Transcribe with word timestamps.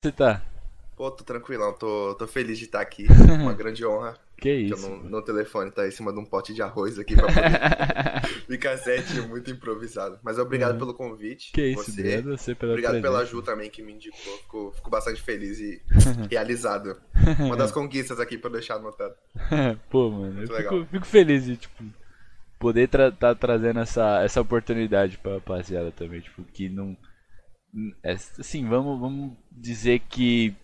você 0.00 0.12
tá? 0.12 0.42
Pô, 0.96 1.10
tô 1.10 1.22
tranquilão, 1.24 1.72
tô, 1.72 2.14
tô 2.16 2.26
feliz 2.26 2.58
de 2.58 2.64
estar 2.64 2.80
aqui. 2.80 3.06
Uma 3.42 3.52
grande 3.52 3.84
honra. 3.84 4.16
Que 4.36 4.66
Que 4.66 4.72
eu 4.72 4.76
isso? 4.76 4.88
no, 4.88 5.20
telefone 5.22 5.70
tá 5.72 5.86
em 5.86 5.90
cima 5.90 6.12
de 6.12 6.18
um 6.20 6.24
pote 6.24 6.54
de 6.54 6.62
arroz 6.62 6.96
aqui 6.98 7.16
pra 7.16 7.26
poder 7.26 8.46
ficar 8.46 8.76
certinho, 8.78 9.28
muito 9.28 9.50
improvisado. 9.50 10.18
Mas 10.22 10.38
obrigado 10.38 10.72
Uhum. 10.74 10.78
pelo 10.78 10.94
convite. 10.94 11.50
Que 11.52 11.66
isso, 11.70 11.84
você. 11.90 12.00
obrigado 12.00 12.36
você 12.36 12.54
pela 12.54 12.72
Obrigado 12.72 13.00
pela. 13.02 13.24
Ju 13.24 13.42
também 13.42 13.68
que 13.70 13.82
me 13.82 13.92
indicou. 13.94 14.18
Fico, 14.38 14.72
fico 14.76 14.90
bastante 14.90 15.20
feliz 15.20 15.58
e 15.58 15.82
realizado. 16.30 16.96
Uma 17.40 17.56
das 17.56 17.72
conquistas 17.72 18.20
aqui 18.20 18.38
pra 18.38 18.48
eu 18.48 18.52
deixar 18.54 18.76
anotado. 18.76 19.14
Pô, 19.90 20.10
mano, 20.10 20.26
eu 20.26 20.32
Muito 20.34 20.54
fico, 20.56 20.74
legal. 20.74 20.86
fico 20.86 21.06
feliz 21.06 21.44
de, 21.44 21.56
tipo, 21.56 21.84
poder 22.60 22.86
tra 22.88 23.10
tá 23.10 23.34
trazendo 23.34 23.80
essa, 23.80 24.22
essa 24.22 24.40
oportunidade 24.40 25.18
pra 25.18 25.34
rapaziada 25.34 25.90
também, 25.90 26.20
tipo, 26.20 26.44
que 26.44 26.68
não... 26.68 26.96
é, 28.02 28.12
assim, 28.12 28.66
vamos, 28.66 28.98
vamos 29.00 29.32
dizer 29.50 30.00
que 30.00 30.54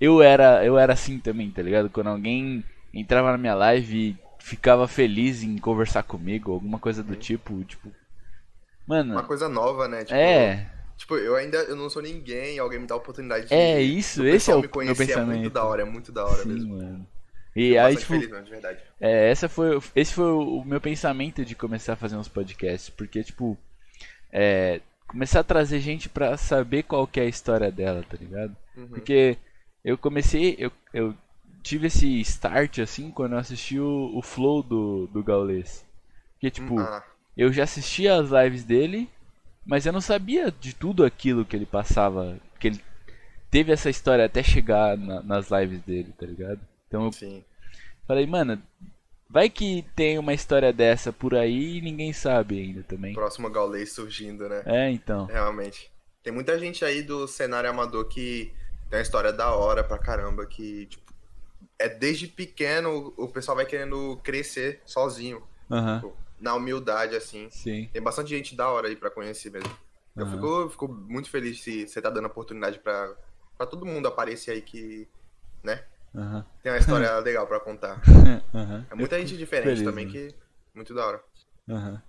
eu 0.00 0.22
era, 0.22 0.64
eu 0.64 0.78
era 0.78 0.92
assim 0.92 1.18
também, 1.18 1.50
tá 1.50 1.62
ligado? 1.62 1.90
Quando 1.90 2.08
alguém 2.08 2.64
entrava 2.94 3.32
na 3.32 3.38
minha 3.38 3.54
live 3.54 4.10
e 4.10 4.18
ficava 4.38 4.86
feliz 4.88 5.42
em 5.42 5.58
conversar 5.58 6.02
comigo, 6.02 6.52
alguma 6.52 6.78
coisa 6.78 7.02
do 7.02 7.16
tipo, 7.16 7.62
tipo... 7.64 7.92
Mano, 8.86 9.12
Uma 9.12 9.24
coisa 9.24 9.48
nova, 9.48 9.86
né? 9.86 10.04
Tipo, 10.04 10.14
é, 10.14 10.70
Tipo, 10.98 11.16
eu 11.16 11.36
ainda 11.36 11.58
eu 11.58 11.76
não 11.76 11.88
sou 11.88 12.02
ninguém, 12.02 12.58
alguém 12.58 12.80
me 12.80 12.86
dá 12.86 12.94
a 12.94 12.98
oportunidade 12.98 13.46
de. 13.46 13.54
É 13.54 13.80
isso, 13.80 14.26
esse 14.26 14.50
é 14.50 14.54
o 14.54 14.56
me 14.56 14.62
meu 14.62 14.70
conhecer, 14.70 15.04
É 15.04 15.06
pensamento. 15.06 15.38
muito 15.38 15.52
da 15.52 15.64
hora, 15.64 15.82
é 15.82 15.84
muito 15.84 16.10
da 16.10 16.24
hora 16.24 16.42
sim, 16.42 16.48
mesmo. 16.48 16.76
mano. 16.76 17.06
E 17.54 17.74
Tô 17.74 17.80
aí, 17.80 17.96
tipo, 17.96 18.06
feliz 18.08 18.28
mesmo, 18.28 18.44
de 18.44 18.50
verdade. 18.50 18.80
É, 19.00 19.30
essa 19.30 19.48
foi, 19.48 19.80
esse 19.94 20.12
foi 20.12 20.24
o 20.24 20.58
o 20.58 20.64
meu 20.64 20.80
pensamento 20.80 21.44
de 21.44 21.54
começar 21.54 21.92
a 21.92 21.96
fazer 21.96 22.16
uns 22.16 22.26
podcasts, 22.26 22.90
porque, 22.90 23.22
tipo, 23.22 23.56
é, 24.32 24.80
começar 25.08 25.40
a 25.40 25.44
trazer 25.44 25.80
gente 25.80 26.08
pra 26.08 26.36
saber 26.36 26.84
qual 26.84 27.06
que 27.06 27.20
é 27.20 27.24
a 27.24 27.28
história 27.28 27.72
dela, 27.72 28.04
tá 28.08 28.16
ligado? 28.18 28.56
Uhum. 28.76 28.88
Porque 28.92 29.38
eu 29.84 29.98
comecei, 29.98 30.56
eu, 30.58 30.72
eu 30.94 31.14
tive 31.62 31.88
esse 31.88 32.20
start, 32.22 32.80
assim, 32.80 33.10
quando 33.10 33.32
eu 33.34 33.38
assisti 33.38 33.78
o, 33.80 34.12
o 34.16 34.22
Flow 34.22 34.62
do, 34.62 35.08
do 35.08 35.22
Gaules. 35.24 35.84
Porque, 36.34 36.50
tipo, 36.50 36.76
Ah, 36.76 37.02
eu 37.36 37.52
já 37.52 37.64
assistia 37.64 38.16
as 38.16 38.30
lives 38.30 38.64
dele, 38.64 39.08
mas 39.66 39.86
eu 39.86 39.92
não 39.92 40.00
sabia 40.00 40.52
de 40.52 40.74
tudo 40.74 41.04
aquilo 41.04 41.44
que 41.44 41.56
ele 41.56 41.66
passava, 41.66 42.38
que 42.60 42.68
ele 42.68 42.80
teve 43.50 43.72
essa 43.72 43.90
história 43.90 44.26
até 44.26 44.42
chegar 44.42 44.96
na- 44.98 45.22
nas 45.22 45.50
lives 45.50 45.82
dele, 45.82 46.12
tá 46.18 46.26
ligado? 46.26 46.60
Então 46.88 47.06
eu 47.06 47.12
sim. 47.12 47.44
Falei, 48.06 48.26
mano, 48.26 48.60
vai 49.28 49.50
que 49.50 49.84
tem 49.94 50.18
uma 50.18 50.32
história 50.32 50.72
dessa 50.72 51.12
por 51.12 51.34
aí 51.34 51.78
e 51.78 51.80
ninguém 51.80 52.12
sabe 52.12 52.58
ainda 52.58 52.82
também. 52.82 53.14
Próximo 53.14 53.50
Gaulês 53.50 53.92
surgindo, 53.92 54.48
né? 54.48 54.62
É, 54.64 54.90
então. 54.90 55.26
Realmente. 55.26 55.92
Tem 56.22 56.32
muita 56.32 56.58
gente 56.58 56.84
aí 56.84 57.02
do 57.02 57.26
cenário 57.28 57.70
amador 57.70 58.06
que 58.06 58.52
tem 58.88 58.98
uma 58.98 59.02
história 59.02 59.32
da 59.32 59.52
hora 59.52 59.84
pra 59.84 59.98
caramba, 59.98 60.46
que, 60.46 60.86
tipo, 60.86 61.12
é 61.78 61.88
desde 61.88 62.26
pequeno 62.26 63.12
o 63.16 63.28
pessoal 63.28 63.56
vai 63.56 63.66
querendo 63.66 64.18
crescer 64.22 64.80
sozinho, 64.84 65.42
Aham, 65.70 66.00
tipo, 66.00 66.16
na 66.40 66.54
humildade, 66.54 67.14
assim. 67.16 67.48
sim. 67.50 67.88
Tem 67.92 68.02
bastante 68.02 68.30
gente 68.30 68.56
da 68.56 68.68
hora 68.68 68.88
aí 68.88 68.96
pra 68.96 69.10
conhecer 69.10 69.50
mesmo. 69.50 69.70
Eu 70.16 70.26
fico, 70.26 70.68
fico 70.70 70.88
muito 70.88 71.30
feliz 71.30 71.60
se 71.62 71.86
você 71.86 72.02
tá 72.02 72.10
dando 72.10 72.26
oportunidade 72.26 72.80
pra, 72.80 73.14
pra 73.56 73.66
todo 73.66 73.86
mundo 73.86 74.08
aparecer 74.08 74.50
aí 74.50 74.60
que, 74.60 75.06
né, 75.62 75.84
Aham, 76.14 76.44
tem 76.62 76.72
uma 76.72 76.78
história 76.78 77.16
legal 77.20 77.46
pra 77.46 77.60
contar. 77.60 78.00
aham. 78.54 78.86
É 78.90 78.94
muita 78.94 79.18
gente 79.20 79.36
diferente 79.36 79.76
feliz, 79.76 79.84
também 79.84 80.06
né? 80.06 80.12
que, 80.12 80.34
muito 80.74 80.94
da 80.94 81.06
hora. 81.06 81.20
Aham. 81.68 82.02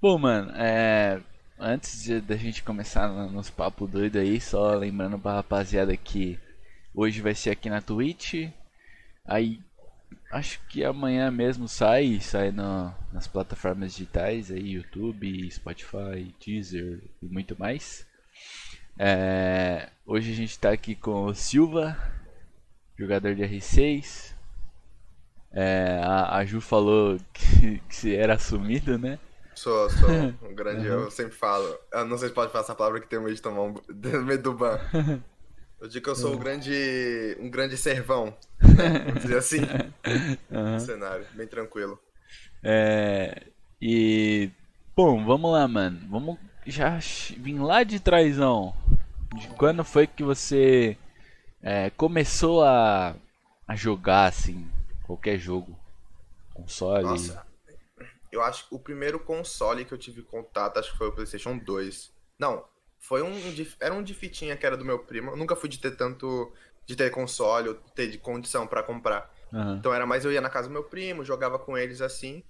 Bom, 0.00 0.18
mano, 0.18 0.52
é. 0.54 1.20
Antes 1.58 2.06
da 2.22 2.36
gente 2.36 2.62
começar 2.62 3.08
no- 3.08 3.30
nos 3.30 3.48
papos 3.48 3.88
doidos 3.90 4.20
aí, 4.20 4.38
só 4.40 4.74
lembrando 4.74 5.18
pra 5.18 5.32
rapaziada 5.36 5.96
que 5.96 6.38
hoje 6.94 7.22
vai 7.22 7.34
ser 7.34 7.50
aqui 7.50 7.70
na 7.70 7.80
Twitch. 7.80 8.50
Aí 9.24 9.58
acho 10.30 10.60
que 10.68 10.84
amanhã 10.84 11.30
mesmo 11.30 11.66
sai, 11.66 12.20
sai 12.20 12.50
no- 12.52 12.94
nas 13.10 13.26
plataformas 13.26 13.92
digitais 13.94 14.50
aí, 14.50 14.72
YouTube, 14.72 15.50
Spotify, 15.50 16.34
Deezer 16.44 17.02
e 17.22 17.26
muito 17.26 17.58
mais. 17.58 18.06
É, 18.98 19.88
hoje 20.04 20.32
a 20.32 20.34
gente 20.34 20.58
tá 20.58 20.70
aqui 20.70 20.94
com 20.94 21.24
o 21.24 21.34
Silva, 21.34 21.96
jogador 22.98 23.34
de 23.34 23.42
R6. 23.42 24.34
É, 25.52 26.00
a, 26.02 26.36
a 26.38 26.44
Ju 26.44 26.60
falou 26.60 27.18
que, 27.32 27.78
que 27.88 27.94
você 27.96 28.14
era 28.16 28.38
sumido, 28.38 28.98
né? 28.98 29.18
Sou, 29.54 29.88
sou 29.90 30.34
um 30.42 30.54
grande, 30.54 30.86
Uhum. 30.86 31.04
eu 31.04 31.10
sempre 31.10 31.34
falo. 31.34 31.78
Eu 31.92 32.04
não 32.04 32.18
sei 32.18 32.28
se 32.28 32.34
pode 32.34 32.52
falar 32.52 32.64
essa 32.64 32.74
palavra 32.74 33.00
que 33.00 33.08
tem 33.08 33.18
medo 33.18 33.34
de 33.34 33.40
tomar 33.42 33.62
um 33.62 33.74
medo 34.24 34.42
do 34.42 34.54
ban. 34.54 34.78
Eu 35.80 35.88
digo 35.88 36.04
que 36.04 36.10
eu 36.10 36.16
sou 36.16 36.34
um 36.34 36.38
grande, 36.38 37.36
um 37.40 37.50
grande 37.50 37.76
servão, 37.76 38.36
né? 38.74 38.98
Vamos 39.04 39.22
dizer 39.22 39.38
assim, 39.38 39.74
Aham. 40.50 40.74
no 40.74 40.80
cenário, 40.80 41.26
bem 41.34 41.46
tranquilo. 41.46 42.00
É, 42.62 43.42
e 43.80 44.50
bom, 44.96 45.24
vamos 45.24 45.52
lá, 45.52 45.66
mano. 45.68 46.00
Vamos 46.08 46.38
já 46.66 46.98
vir 47.38 47.58
lá 47.60 47.82
de 47.82 48.00
trásão. 48.00 48.74
De 49.34 49.48
quando 49.50 49.84
foi 49.84 50.06
que 50.06 50.22
você 50.22 50.96
é, 51.66 51.90
começou 51.90 52.62
a, 52.62 53.16
a 53.66 53.74
jogar 53.74 54.26
assim 54.26 54.70
qualquer 55.02 55.36
jogo, 55.36 55.76
console? 56.54 57.02
Nossa, 57.02 57.44
eu 58.30 58.40
acho 58.40 58.68
que 58.68 58.74
o 58.76 58.78
primeiro 58.78 59.18
console 59.18 59.84
que 59.84 59.92
eu 59.92 59.98
tive 59.98 60.22
contato, 60.22 60.78
acho 60.78 60.92
que 60.92 60.98
foi 60.98 61.08
o 61.08 61.12
PlayStation 61.12 61.58
2. 61.58 62.12
Não, 62.38 62.64
foi 63.00 63.20
um, 63.20 63.32
era 63.80 63.92
um 63.92 64.00
de 64.00 64.14
fitinha 64.14 64.56
que 64.56 64.64
era 64.64 64.76
do 64.76 64.84
meu 64.84 65.00
primo. 65.00 65.32
Eu 65.32 65.36
nunca 65.36 65.56
fui 65.56 65.68
de 65.68 65.78
ter 65.78 65.96
tanto, 65.96 66.52
de 66.86 66.94
ter 66.94 67.10
console 67.10 67.70
ou 67.70 67.74
ter 67.74 68.08
de 68.08 68.18
condição 68.18 68.64
pra 68.64 68.84
comprar. 68.84 69.28
Aham. 69.52 69.76
Então 69.76 69.92
era 69.92 70.06
mais 70.06 70.24
eu 70.24 70.30
ia 70.30 70.40
na 70.40 70.48
casa 70.48 70.68
do 70.68 70.72
meu 70.72 70.84
primo, 70.84 71.24
jogava 71.24 71.58
com 71.58 71.76
eles 71.76 72.00
assim. 72.00 72.44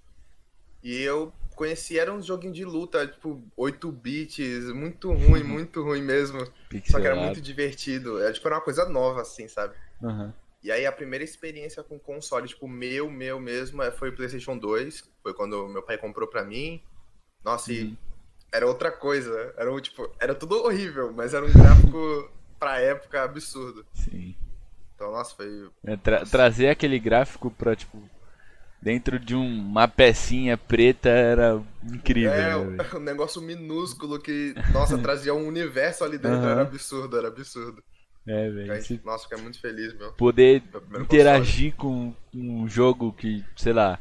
E 0.83 0.95
eu 1.01 1.33
conhecia, 1.57 2.01
era 2.01 2.13
um 2.13 2.21
joguinho 2.21 2.53
de 2.53 2.63
luta, 2.63 3.05
tipo, 3.07 3.41
8 3.57 3.91
bits, 3.91 4.71
muito 4.73 5.11
ruim, 5.11 5.43
muito 5.43 5.83
ruim 5.83 6.01
mesmo. 6.01 6.39
Só 6.39 6.45
que 6.45 6.53
era 6.53 6.69
Pixelado. 6.69 7.21
muito 7.21 7.41
divertido. 7.41 8.19
Era, 8.21 8.31
tipo, 8.31 8.47
era 8.47 8.55
uma 8.55 8.61
coisa 8.63 8.87
nova, 8.87 9.21
assim, 9.21 9.47
sabe? 9.47 9.73
Aham. 10.01 10.33
E 10.63 10.71
aí 10.71 10.85
a 10.85 10.91
primeira 10.91 11.23
experiência 11.23 11.83
com 11.83 11.99
console, 11.99 12.47
tipo, 12.47 12.67
meu, 12.67 13.09
meu 13.09 13.39
mesmo, 13.39 13.81
é- 13.83 13.91
foi 13.91 14.09
o 14.09 14.15
PlayStation 14.15 14.57
2. 14.57 15.03
Foi 15.21 15.33
quando 15.33 15.67
meu 15.67 15.83
pai 15.83 15.97
comprou 15.97 16.27
pra 16.27 16.43
mim. 16.43 16.81
Nossa, 17.43 17.71
e 17.73 17.83
Uhum. 17.83 17.97
era 18.51 18.65
outra 18.67 18.91
coisa. 18.91 19.53
Era 19.57 19.71
um, 19.71 19.79
tipo, 19.79 20.09
era 20.19 20.33
tudo 20.35 20.55
horrível, 20.63 21.11
mas 21.13 21.33
era 21.33 21.45
um 21.45 21.51
gráfico 21.51 22.29
pra 22.59 22.79
época 22.79 23.23
absurdo. 23.23 23.85
Sim. 23.93 24.35
Então, 24.95 25.11
nossa, 25.11 25.35
foi. 25.35 25.69
É, 25.85 25.95
tra- 25.95 26.25
trazer 26.25 26.69
aquele 26.69 26.97
gráfico 26.99 27.51
pra 27.51 27.75
tipo 27.75 28.01
dentro 28.87 29.19
de 29.19 29.35
um- 29.35 29.59
uma 29.67 29.85
pecinha 29.87 30.57
preta 30.57 31.09
era 31.09 31.61
incrível. 31.83 32.43
É, 32.43 32.55
né, 32.55 32.57
um 32.95 32.99
negócio 32.99 33.41
minúsculo 33.41 34.19
que, 34.19 34.59
nossa, 34.67 34.97
trazia 34.97 35.33
um 35.33 35.47
universo 35.47 36.03
ali 36.03 36.17
dentro. 36.17 36.49
Aham. 36.49 36.49
Era 36.49 36.61
absurdo, 36.63 37.17
era 37.17 37.27
absurdo. 37.27 37.83
É, 38.25 38.49
velho. 38.49 39.01
Nossa, 39.03 39.23
fiquei 39.23 39.37
muito 39.41 39.59
feliz, 39.59 39.93
meu. 39.93 40.13
poder 40.17 40.63
Meu 40.87 41.01
interagir 41.03 41.73
com 41.75 42.13
um 42.33 42.67
jogo 42.67 43.11
que, 43.13 43.43
sei 43.55 43.73
lá, 43.73 43.99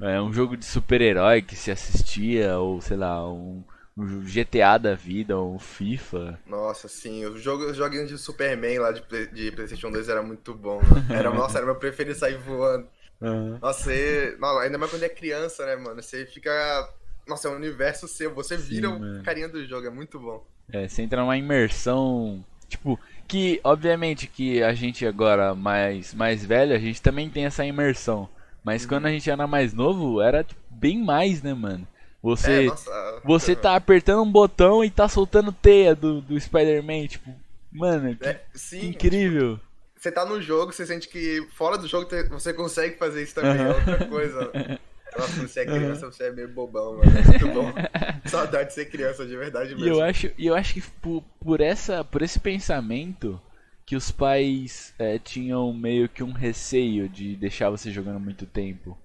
é 0.00 0.20
um 0.20 0.32
jogo 0.32 0.56
de 0.56 0.64
super-herói 0.64 1.42
que 1.42 1.56
se 1.56 1.70
assistia, 1.70 2.58
ou 2.58 2.80
sei 2.80 2.96
lá, 2.96 3.26
um, 3.28 3.62
um 3.96 4.22
GTA 4.22 4.78
da 4.78 4.94
vida, 4.94 5.36
ou 5.36 5.54
um 5.54 5.58
FIFA. 5.58 6.38
Nossa, 6.44 6.88
sim, 6.88 7.24
os 7.24 7.40
jogo- 7.42 7.70
os 7.70 7.76
joguinhos 7.76 8.08
de 8.10 8.18
Superman 8.18 8.78
lá 8.78 8.92
de, 8.92 9.00
de 9.28 9.52
PlayStation 9.52 9.90
2 9.90 10.08
era 10.08 10.22
muito 10.22 10.54
bom. 10.54 10.92
Era, 11.08 11.30
nossa, 11.32 11.56
era 11.58 11.66
meu 11.66 11.78
preferido 11.78 12.18
sair 12.18 12.36
voando. 12.38 12.90
Nossa, 13.60 13.84
você, 13.84 14.36
ainda 14.62 14.78
mais 14.78 14.90
quando 14.90 15.02
é 15.04 15.08
criança, 15.08 15.64
né, 15.66 15.76
mano? 15.76 16.02
Você 16.02 16.26
fica. 16.26 16.50
Nossa, 17.26 17.48
é 17.48 17.50
um 17.50 17.56
universo 17.56 18.06
seu. 18.06 18.34
Você 18.34 18.56
vira 18.56 18.88
Sim, 18.88 18.96
o 18.96 19.00
mano. 19.00 19.22
carinha 19.22 19.48
do 19.48 19.64
jogo, 19.66 19.86
é 19.86 19.90
muito 19.90 20.18
bom. 20.20 20.44
É, 20.72 20.88
você 20.88 21.02
entra 21.02 21.20
numa 21.20 21.36
imersão, 21.36 22.44
tipo, 22.68 22.98
que 23.28 23.60
obviamente 23.62 24.26
que 24.26 24.62
a 24.62 24.72
gente 24.74 25.06
agora 25.06 25.54
mais 25.54 26.14
mais 26.14 26.44
velho, 26.44 26.74
a 26.74 26.78
gente 26.78 27.00
também 27.02 27.28
tem 27.30 27.44
essa 27.46 27.64
imersão. 27.64 28.28
Mas 28.62 28.82
Uhum. 28.82 28.88
quando 28.88 29.06
a 29.06 29.10
gente 29.10 29.30
era 29.30 29.46
mais 29.46 29.72
novo, 29.74 30.20
era 30.22 30.42
tipo, 30.42 30.60
bem 30.70 31.02
mais, 31.02 31.42
né, 31.42 31.52
mano? 31.54 31.86
Você 32.22 32.50
É, 32.62 32.66
nossa. 32.66 33.22
você 33.22 33.54
tá 33.54 33.76
apertando 33.76 34.22
um 34.22 34.30
botão 34.30 34.82
e 34.84 34.90
tá 34.90 35.08
soltando 35.08 35.52
teia 35.52 35.94
do, 35.94 36.20
do 36.22 36.38
Spider-Man, 36.40 37.06
tipo, 37.06 37.30
mano, 37.72 38.16
que 38.16 38.28
É, 38.28 38.40
sim, 38.54 38.88
incrível. 38.88 39.60
Você 40.04 40.12
tá 40.12 40.24
no 40.26 40.40
jogo, 40.40 40.72
você 40.72 40.86
sente 40.86 41.08
que 41.08 41.46
fora 41.52 41.78
do 41.78 41.88
jogo 41.88 42.08
você 42.30 42.52
consegue 42.52 42.98
fazer 42.98 43.22
isso 43.22 43.34
também, 43.34 43.64
é 43.64 43.70
Aham. 43.70 43.72
outra 43.72 44.00
coisa. 44.00 44.54
Nossa, 45.16 45.46
você 45.48 45.60
é 45.60 45.66
criança, 45.66 46.06
você 46.06 46.24
é 46.24 46.32
meio 46.32 46.48
bobão, 46.48 46.98
mano. 46.98 47.16
É 47.16 47.20
muito 47.22 47.48
bom. 47.48 47.74
Saudade 48.24 48.68
de 48.70 48.74
ser 48.74 48.86
criança, 48.90 49.26
de 49.26 49.36
verdade 49.36 49.74
E 49.76 49.86
mesmo. 49.86 49.98
eu 49.98 50.00
acho, 50.02 50.30
e 50.38 50.46
eu 50.46 50.54
acho 50.54 50.74
que 50.74 50.80
por, 51.00 51.22
por 51.40 51.60
essa, 51.60 52.04
por 52.04 52.22
esse 52.22 52.38
pensamento 52.38 53.40
que 53.86 53.96
os 53.96 54.10
pais 54.10 54.94
é, 54.98 55.18
tinham 55.18 55.72
meio 55.72 56.08
que 56.08 56.22
um 56.22 56.32
receio 56.32 57.08
de 57.08 57.36
deixar 57.36 57.70
você 57.70 57.90
jogando 57.90 58.20
muito 58.20 58.46
tempo. 58.46 58.96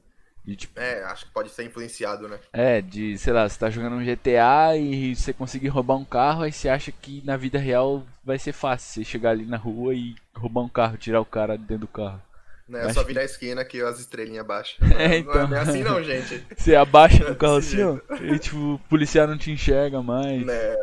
E, 0.50 0.56
tipo, 0.56 0.80
É, 0.80 1.04
acho 1.04 1.26
que 1.26 1.32
pode 1.32 1.50
ser 1.50 1.64
influenciado, 1.64 2.28
né? 2.28 2.40
é, 2.52 2.82
de, 2.82 3.18
sei 3.18 3.32
lá, 3.34 3.48
você 3.48 3.60
tá 3.60 3.70
jogando 3.70 3.96
um 3.98 4.04
GTA 4.04 4.76
e 4.76 5.16
você 5.16 5.32
conseguir 5.32 5.68
roubar 5.68 5.96
um 5.96 6.06
carro, 6.06 6.44
aí 6.44 6.52
você 6.52 6.68
acha 6.70 6.92
que 6.92 7.22
na 7.24 7.38
vida 7.38 7.60
real 7.60 8.04
vai 8.24 8.40
ser 8.40 8.52
fácil 8.54 9.04
você 9.04 9.10
chegar 9.10 9.32
ali 9.32 9.46
na 9.46 9.58
rua 9.58 9.94
e 9.94 10.16
roubar 10.36 10.62
um 10.62 10.70
carro, 10.70 10.98
tirar 10.98 11.22
o 11.22 11.26
cara 11.26 11.58
dentro 11.58 11.80
do 11.80 11.88
carro. 11.88 12.22
Né? 12.68 12.86
É 12.86 12.94
só 12.94 13.04
virar 13.04 13.22
a 13.22 13.26
esquina 13.26 13.66
que 13.66 13.82
as 13.82 14.00
estrelinhas 14.00 14.46
baixam. 14.46 14.78
É, 14.98 15.08
Não 15.10 15.16
então. 15.16 15.42
é 15.42 15.48
bem 15.48 15.58
assim 15.58 15.84
não, 15.84 16.04
gente. 16.04 16.44
Você 16.56 16.76
abaixa 16.76 17.28
no 17.28 17.34
carro 17.36 17.56
assim, 17.58 17.82
ó, 17.82 17.98
e 18.22 18.38
tipo, 18.38 18.76
o 18.76 18.80
policial 18.88 19.28
não 19.28 19.38
te 19.38 19.52
enxerga 19.52 20.02
mais. 20.04 20.46
Né? 20.46 20.76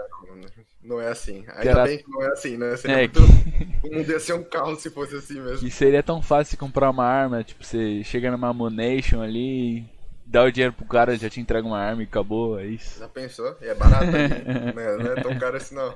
Não 0.86 1.00
é 1.00 1.08
assim. 1.08 1.44
Ainda 1.48 1.70
era- 1.70 1.84
bem 1.84 1.98
que 1.98 2.08
não 2.08 2.22
é 2.22 2.28
assim, 2.28 2.56
né? 2.56 2.76
Seria 2.76 2.96
É, 2.96 3.00
muito... 3.00 3.20
que, 3.20 3.86
O 3.88 3.94
mundo 3.94 4.10
ia 4.10 4.20
ser 4.20 4.32
um 4.34 4.44
caos 4.44 4.80
se 4.80 4.90
fosse 4.90 5.16
assim 5.16 5.40
mesmo. 5.40 5.68
que 5.68 5.70
seria 5.70 6.02
tão 6.02 6.22
fácil 6.22 6.56
comprar 6.58 6.90
uma 6.90 7.04
arma, 7.04 7.42
tipo, 7.42 7.64
você 7.64 8.02
chega 8.04 8.30
numa 8.30 8.48
Ammunition 8.48 9.20
ali, 9.20 9.84
dá 10.24 10.44
o 10.44 10.50
dinheiro 10.50 10.72
pro 10.72 10.84
cara, 10.86 11.16
já 11.16 11.28
te 11.28 11.40
entrega 11.40 11.66
uma 11.66 11.78
arma 11.78 12.02
e 12.02 12.04
acabou, 12.06 12.58
é 12.58 12.66
isso. 12.66 12.98
Já 13.00 13.08
pensou? 13.08 13.56
E 13.60 13.66
é 13.66 13.74
barato 13.74 14.04
né? 14.06 14.72
Não 14.98 15.12
é 15.12 15.22
tão 15.22 15.38
caro 15.38 15.56
assim 15.56 15.74
não. 15.74 15.94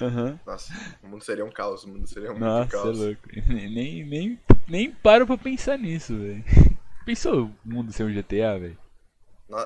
Aham. 0.00 0.38
Nossa, 0.46 0.72
o 1.02 1.08
mundo 1.08 1.24
seria 1.24 1.44
um 1.44 1.50
caos. 1.50 1.84
O 1.84 1.88
mundo 1.88 2.06
seria 2.06 2.30
muito 2.30 2.40
Nossa, 2.44 2.68
é 2.68 2.80
caos. 2.80 2.98
louco. 2.98 3.20
Nem, 3.48 4.04
nem, 4.04 4.38
nem 4.68 4.90
paro 4.90 5.26
pra 5.26 5.36
pensar 5.36 5.76
nisso, 5.78 6.16
velho. 6.16 6.44
Pensou 7.04 7.46
o 7.46 7.54
mundo 7.64 7.92
ser 7.92 8.04
um 8.04 8.12
GTA, 8.12 8.58
velho? 8.58 8.78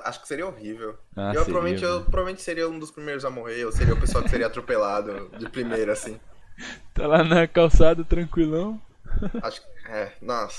Acho 0.05 0.21
que 0.21 0.27
seria 0.27 0.47
horrível. 0.47 0.97
Ah, 1.15 1.33
eu, 1.33 1.43
seria, 1.43 1.45
provavelmente, 1.45 1.83
eu 1.83 1.91
velho. 1.93 2.03
provavelmente 2.05 2.41
seria 2.41 2.69
um 2.69 2.79
dos 2.79 2.91
primeiros 2.91 3.25
a 3.25 3.29
morrer. 3.29 3.59
Eu 3.59 3.71
seria 3.71 3.93
o 3.93 3.99
pessoal 3.99 4.23
que 4.23 4.29
seria 4.29 4.47
atropelado 4.47 5.29
de 5.37 5.47
primeira, 5.49 5.93
assim. 5.93 6.19
Tá 6.93 7.07
lá 7.07 7.23
na 7.23 7.47
calçada 7.47 8.03
tranquilão. 8.03 8.79
Acho 9.41 9.59
que. 9.61 9.67
É, 9.89 10.13
nossa. 10.21 10.57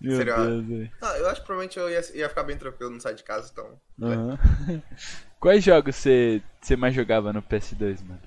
Meu 0.00 0.16
Seria- 0.16 0.36
Deus. 0.62 0.88
Ah, 1.02 1.18
eu 1.18 1.28
acho 1.28 1.40
que 1.40 1.46
provavelmente 1.46 1.78
eu 1.78 1.90
ia, 1.90 2.00
ia 2.16 2.28
ficar 2.28 2.44
bem 2.44 2.56
tranquilo 2.56 2.90
não 2.92 3.00
sair 3.00 3.16
de 3.16 3.24
casa, 3.24 3.50
então. 3.52 3.78
Aham. 4.00 4.38
Quais 5.40 5.62
jogos 5.64 5.96
você 5.96 6.40
você 6.60 6.76
mais 6.76 6.94
jogava 6.94 7.32
no 7.32 7.42
PS2, 7.42 8.02
mano? 8.06 8.20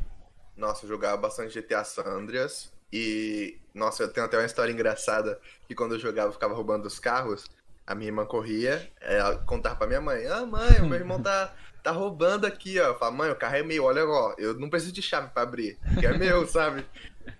Nossa, 0.55 0.83
eu 0.85 0.89
jogava 0.89 1.17
bastante 1.17 1.53
GTA 1.53 1.83
San 1.83 2.03
Andreas. 2.03 2.71
E, 2.91 3.57
nossa, 3.73 4.03
eu 4.03 4.09
tenho 4.11 4.25
até 4.25 4.37
uma 4.37 4.45
história 4.45 4.71
engraçada 4.71 5.39
que 5.67 5.73
quando 5.75 5.95
eu 5.95 5.99
jogava 5.99 6.29
eu 6.29 6.33
ficava 6.33 6.53
roubando 6.53 6.85
os 6.85 6.99
carros. 6.99 7.45
A 7.89 7.95
minha 7.95 8.09
irmã 8.09 8.23
corria, 8.23 8.87
ela 9.01 9.35
contava 9.37 9.75
pra 9.75 9.87
minha 9.87 9.99
mãe: 9.99 10.27
Ah, 10.27 10.45
mãe, 10.45 10.79
o 10.79 10.85
meu 10.85 10.99
irmão 10.99 11.19
tá, 11.19 11.51
tá 11.81 11.89
roubando 11.89 12.45
aqui, 12.45 12.79
ó. 12.79 12.89
Eu 12.89 12.99
falava, 12.99 13.17
mãe, 13.17 13.31
o 13.31 13.35
carro 13.35 13.55
é 13.55 13.63
meu, 13.63 13.85
olha, 13.85 14.05
ó, 14.05 14.35
eu 14.37 14.53
não 14.53 14.69
preciso 14.69 14.93
de 14.93 15.01
chave 15.01 15.29
pra 15.29 15.41
abrir, 15.41 15.79
que 15.99 16.05
é 16.05 16.15
meu, 16.15 16.45
sabe? 16.45 16.85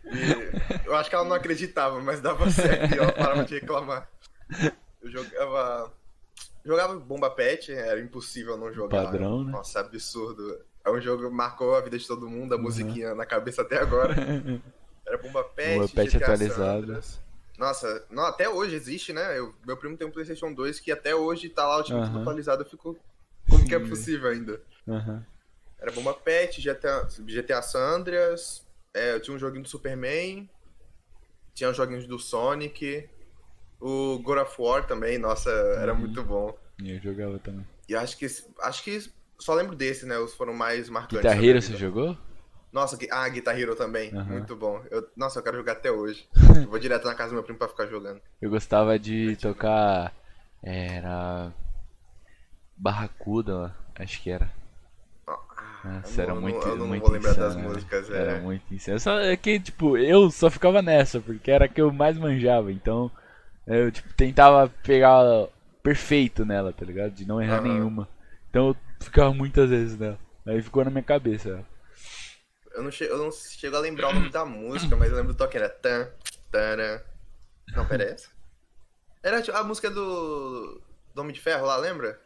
E 0.05 0.87
eu 0.87 0.95
acho 0.95 1.07
que 1.07 1.15
ela 1.15 1.23
não 1.23 1.35
acreditava, 1.35 2.01
mas 2.01 2.19
dava 2.19 2.49
certo 2.49 2.95
e 2.95 2.97
ela 2.97 3.11
parava 3.11 3.45
de 3.45 3.59
reclamar. 3.59 4.09
Eu 5.03 5.11
jogava. 5.11 5.93
Jogava 6.65 6.95
Bomba 6.95 7.29
Pet, 7.29 7.71
era 7.71 7.99
impossível 7.99 8.57
não 8.57 8.73
jogar. 8.73 9.03
Padrão, 9.03 9.43
né? 9.43 9.51
Nossa, 9.51 9.81
absurdo. 9.81 10.59
É 10.83 10.89
um 10.89 10.99
jogo 10.99 11.29
que 11.29 11.29
marcou 11.29 11.75
a 11.75 11.81
vida 11.81 11.99
de 11.99 12.07
todo 12.07 12.27
mundo, 12.27 12.55
a 12.55 12.57
musiquinha 12.57 13.13
na 13.13 13.25
cabeça 13.25 13.61
até 13.61 13.77
agora. 13.79 14.15
Era 15.05 15.17
Bomba 15.19 15.43
Pet, 15.43 15.75
Bomba 15.75 15.89
Pet 15.89 16.17
GTA 16.17 16.25
atualizado. 16.25 16.81
Sandras. 16.81 17.28
Nossa, 17.59 18.05
não, 18.09 18.23
até 18.23 18.47
hoje 18.47 18.73
existe, 18.73 19.11
né? 19.11 19.37
Eu- 19.37 19.53
meu 19.67 19.75
primo 19.75 19.97
tem 19.97 20.07
um 20.07 20.11
PlayStation 20.11 20.53
2 20.53 20.79
que 20.79 20.93
até 20.93 21.13
hoje 21.13 21.49
tá 21.49 21.67
lá 21.67 21.77
o 21.77 21.83
time 21.83 21.99
tudo 22.01 22.13
Aham. 22.13 22.21
atualizado. 22.21 22.63
Eu 22.63 22.69
fico. 22.69 22.97
Como 23.49 23.67
que 23.67 23.75
é 23.75 23.79
possível 23.79 24.29
ainda? 24.29 24.61
Aham. 24.87 25.25
Era 25.77 25.91
Bomba 25.91 26.13
Pet, 26.13 26.61
GTA, 26.61 27.07
GTA 27.25 27.61
San 27.61 27.79
Andreas, 27.79 28.65
é, 28.93 29.13
eu 29.13 29.19
tinha 29.19 29.35
um 29.35 29.39
joguinho 29.39 29.63
do 29.63 29.69
Superman, 29.69 30.49
tinha 31.53 31.69
uns 31.69 31.75
joguinhos 31.77 32.05
do 32.07 32.17
Sonic, 32.19 33.09
o 33.79 34.19
God 34.19 34.39
of 34.39 34.55
War 34.61 34.85
também, 34.87 35.17
nossa, 35.17 35.49
era 35.49 35.93
Uhum. 35.93 35.99
muito 35.99 36.23
bom. 36.23 36.57
E 36.81 36.91
eu 36.91 36.99
jogava 37.01 37.39
também. 37.39 37.65
E 37.89 37.95
acho 37.95 38.17
que 38.17 38.25
acho 38.61 38.83
que 38.83 39.11
só 39.39 39.53
lembro 39.53 39.75
desse, 39.75 40.05
né? 40.05 40.17
Os 40.17 40.33
foram 40.33 40.53
mais 40.53 40.89
marcantes. 40.89 41.21
Guitar 41.31 41.43
Hero 41.43 41.61
você 41.61 41.75
jogou? 41.75 42.17
Nossa, 42.71 42.97
ah, 43.11 43.27
Guitar 43.29 43.59
Hero 43.59 43.75
também. 43.75 44.11
Muito 44.27 44.55
bom. 44.55 44.81
Eu, 44.91 45.07
nossa, 45.15 45.39
eu 45.39 45.43
quero 45.43 45.57
jogar 45.57 45.73
até 45.73 45.91
hoje. 45.91 46.27
Eu 46.63 46.69
vou 46.69 46.79
direto 46.79 47.05
na 47.05 47.15
casa 47.15 47.29
do 47.31 47.35
meu 47.35 47.43
primo 47.43 47.57
pra 47.59 47.67
ficar 47.67 47.87
jogando. 47.87 48.21
Eu 48.41 48.49
gostava 48.49 48.97
de 48.99 49.35
tocar. 49.37 50.13
Era. 50.63 51.51
Barracuda, 52.75 53.75
acho 53.95 54.21
que 54.21 54.31
era. 54.31 54.49
Ah, 55.27 56.01
Nossa, 56.01 56.21
era 56.21 56.33
não- 56.33 56.41
muito, 56.41 56.67
Eu 56.67 56.75
não 56.77 56.87
muito 56.87 57.03
vou 57.03 57.11
lembrar 57.11 57.33
das 57.33 57.53
insano, 57.53 57.59
né? 57.59 57.73
músicas. 57.73 58.09
Era 58.09 58.35
É. 58.35 58.41
muito 58.41 58.73
insano. 58.73 58.99
Só, 58.99 59.19
é 59.19 59.37
que, 59.37 59.59
tipo, 59.59 59.97
eu 59.97 60.29
só 60.31 60.49
ficava 60.49 60.81
nessa, 60.81 61.19
porque 61.21 61.51
era 61.51 61.65
a 61.65 61.67
que 61.67 61.81
eu 61.81 61.91
mais 61.91 62.17
manjava. 62.17 62.71
Então, 62.71 63.11
eu, 63.67 63.91
tipo, 63.91 64.13
tentava 64.15 64.69
pegar 64.83 65.47
perfeito 65.83 66.45
nela, 66.45 66.73
tá 66.73 66.85
ligado? 66.85 67.11
De 67.13 67.25
não 67.27 67.41
errar 67.41 67.59
Aham. 67.59 67.63
nenhuma. 67.63 68.07
Então, 68.49 68.69
eu 68.69 68.77
ficava 68.99 69.33
muitas 69.33 69.69
vezes 69.69 69.97
nela. 69.97 70.19
Aí 70.45 70.61
ficou 70.61 70.83
na 70.83 70.91
minha 70.91 71.03
cabeça. 71.03 71.63
Eu, 72.73 72.83
não 72.83 72.91
che- 72.91 73.05
eu 73.09 73.17
não 73.17 73.31
chego 73.31 73.75
a 73.75 73.79
lembrar 73.79 74.09
o 74.09 74.13
nome 74.13 74.29
da 74.29 74.45
música, 74.45 74.95
mas 74.95 75.09
eu 75.09 75.17
lembro 75.17 75.33
do 75.33 75.37
toque. 75.37 75.57
Era 75.57 75.69
tan, 75.69 76.09
taran. 76.51 77.01
Não, 77.75 77.85
pera, 77.85 78.03
é 78.03 78.11
essa? 78.11 78.29
Era 79.23 79.41
tipo, 79.41 79.57
a 79.57 79.63
música 79.63 79.89
do. 79.89 80.81
Do 81.13 81.21
Homem 81.21 81.33
de 81.33 81.41
Ferro 81.41 81.65
lá, 81.65 81.75
lembra? 81.77 82.19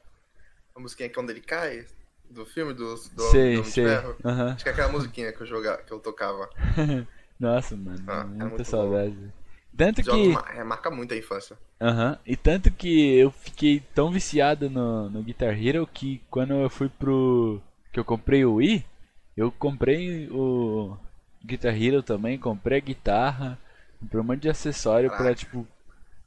A 0.75 0.80
musiquinha 0.80 1.10
que 1.10 1.16
quando 1.16 1.30
ele 1.30 1.42
cai. 1.42 1.86
Do 2.30 2.45
filme 2.45 2.74
do, 2.74 2.95
do, 2.95 3.10
do 3.10 3.24
sei, 3.24 3.57
Homem 3.57 3.72
sei. 3.72 3.84
de 3.84 3.90
Ferro. 3.90 4.18
Acho 4.54 4.63
que 4.63 4.69
é 4.69 4.72
aquela 4.72 4.92
musiquinha 4.92 5.31
que 5.31 5.42
eu, 5.42 5.48
jogava, 5.48 5.81
que 5.84 5.92
eu 5.92 6.00
tocava. 6.00 6.50
Nossa, 7.40 7.75
mano, 7.75 8.04
Ah, 8.07 8.22
é 8.22 8.24
muita 8.25 8.45
muito 8.48 8.66
saudade. 8.66 9.34
Tanto 9.75 10.04
Jogos 10.04 10.44
que. 10.44 10.57
é, 10.57 10.63
marca 10.63 10.90
muito 10.92 11.13
a 11.13 11.18
infância. 11.18 11.57
Aham. 11.81 12.18
E 12.25 12.36
tanto 12.38 12.69
que 12.72 13.16
eu 13.18 13.31
fiquei 13.31 13.81
tão 13.94 14.12
viciado 14.12 14.69
no, 14.69 15.10
no 15.10 15.24
Guitar 15.24 15.54
Hero 15.62 15.88
que 15.88 16.22
quando 16.30 16.54
eu 16.54 16.69
fui 16.69 16.90
pro. 16.90 17.60
que 17.92 18.00
eu 18.00 18.06
comprei 18.06 18.45
o 18.45 18.56
Wii, 18.56 18.86
eu 19.35 19.51
comprei 19.51 20.27
o 20.31 20.97
Guitar 21.45 21.75
Hero 21.81 22.03
também, 22.03 22.38
comprei 22.38 22.77
a 22.80 22.81
guitarra, 22.81 23.59
comprei 24.00 24.21
um 24.21 24.24
monte 24.24 24.41
de 24.44 24.50
acessório 24.50 25.12
pra, 25.12 25.18
Caraca. 25.18 25.35
tipo, 25.35 25.68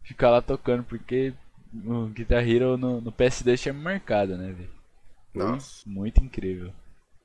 ficar 0.02 0.30
lá 0.30 0.42
tocando, 0.42 0.84
porque 0.84 1.32
o 1.84 2.06
Guitar 2.06 2.46
Hero 2.48 2.76
no, 2.76 3.00
no 3.00 3.12
PS2 3.12 3.58
tinha 3.60 3.74
marcado, 3.74 4.36
né, 4.36 4.52
velho? 4.52 4.70
Nossa. 5.34 5.82
muito 5.84 6.22
incrível. 6.22 6.72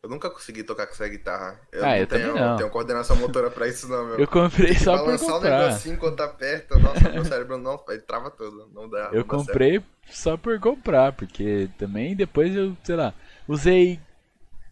Eu 0.04 0.10
nunca 0.10 0.30
consegui 0.32 0.64
tocar 0.64 0.88
com 0.88 0.94
essa 0.94 1.08
guitarra. 1.08 1.60
Eu 1.72 1.84
Ah, 1.86 1.90
não 1.90 1.96
eu 1.98 2.08
também 2.08 2.34
tenho, 2.34 2.36
não. 2.36 2.58
tenho 2.58 2.70
coordenação 2.72 3.16
motora 3.16 3.52
pra 3.52 3.68
isso, 3.68 3.88
não, 3.88 4.04
meu. 4.08 4.20
Eu 4.20 4.28
comprei 4.28 4.74
só 4.74 4.98
por 4.98 5.06
Balançar 5.06 5.30
o 5.30 5.34
comprar. 5.34 5.68
negocinho 5.68 5.98
tá 6.16 6.80
nossa, 6.80 7.10
meu 7.12 7.24
cérebro 7.26 7.58
não, 7.58 7.84
ele 7.90 8.02
trava 8.02 8.32
todo, 8.32 8.68
não 8.74 8.90
dá. 8.90 9.10
Eu 9.14 9.24
não 9.28 9.28
dá 9.28 9.28
comprei 9.38 9.82
só 10.10 10.36
por 10.38 10.60
comprar, 10.60 11.14
porque 11.14 11.70
também 11.78 12.16
depois 12.16 12.56
eu, 12.56 12.76
sei 12.84 12.96
lá, 12.96 13.14
usei 13.48 14.00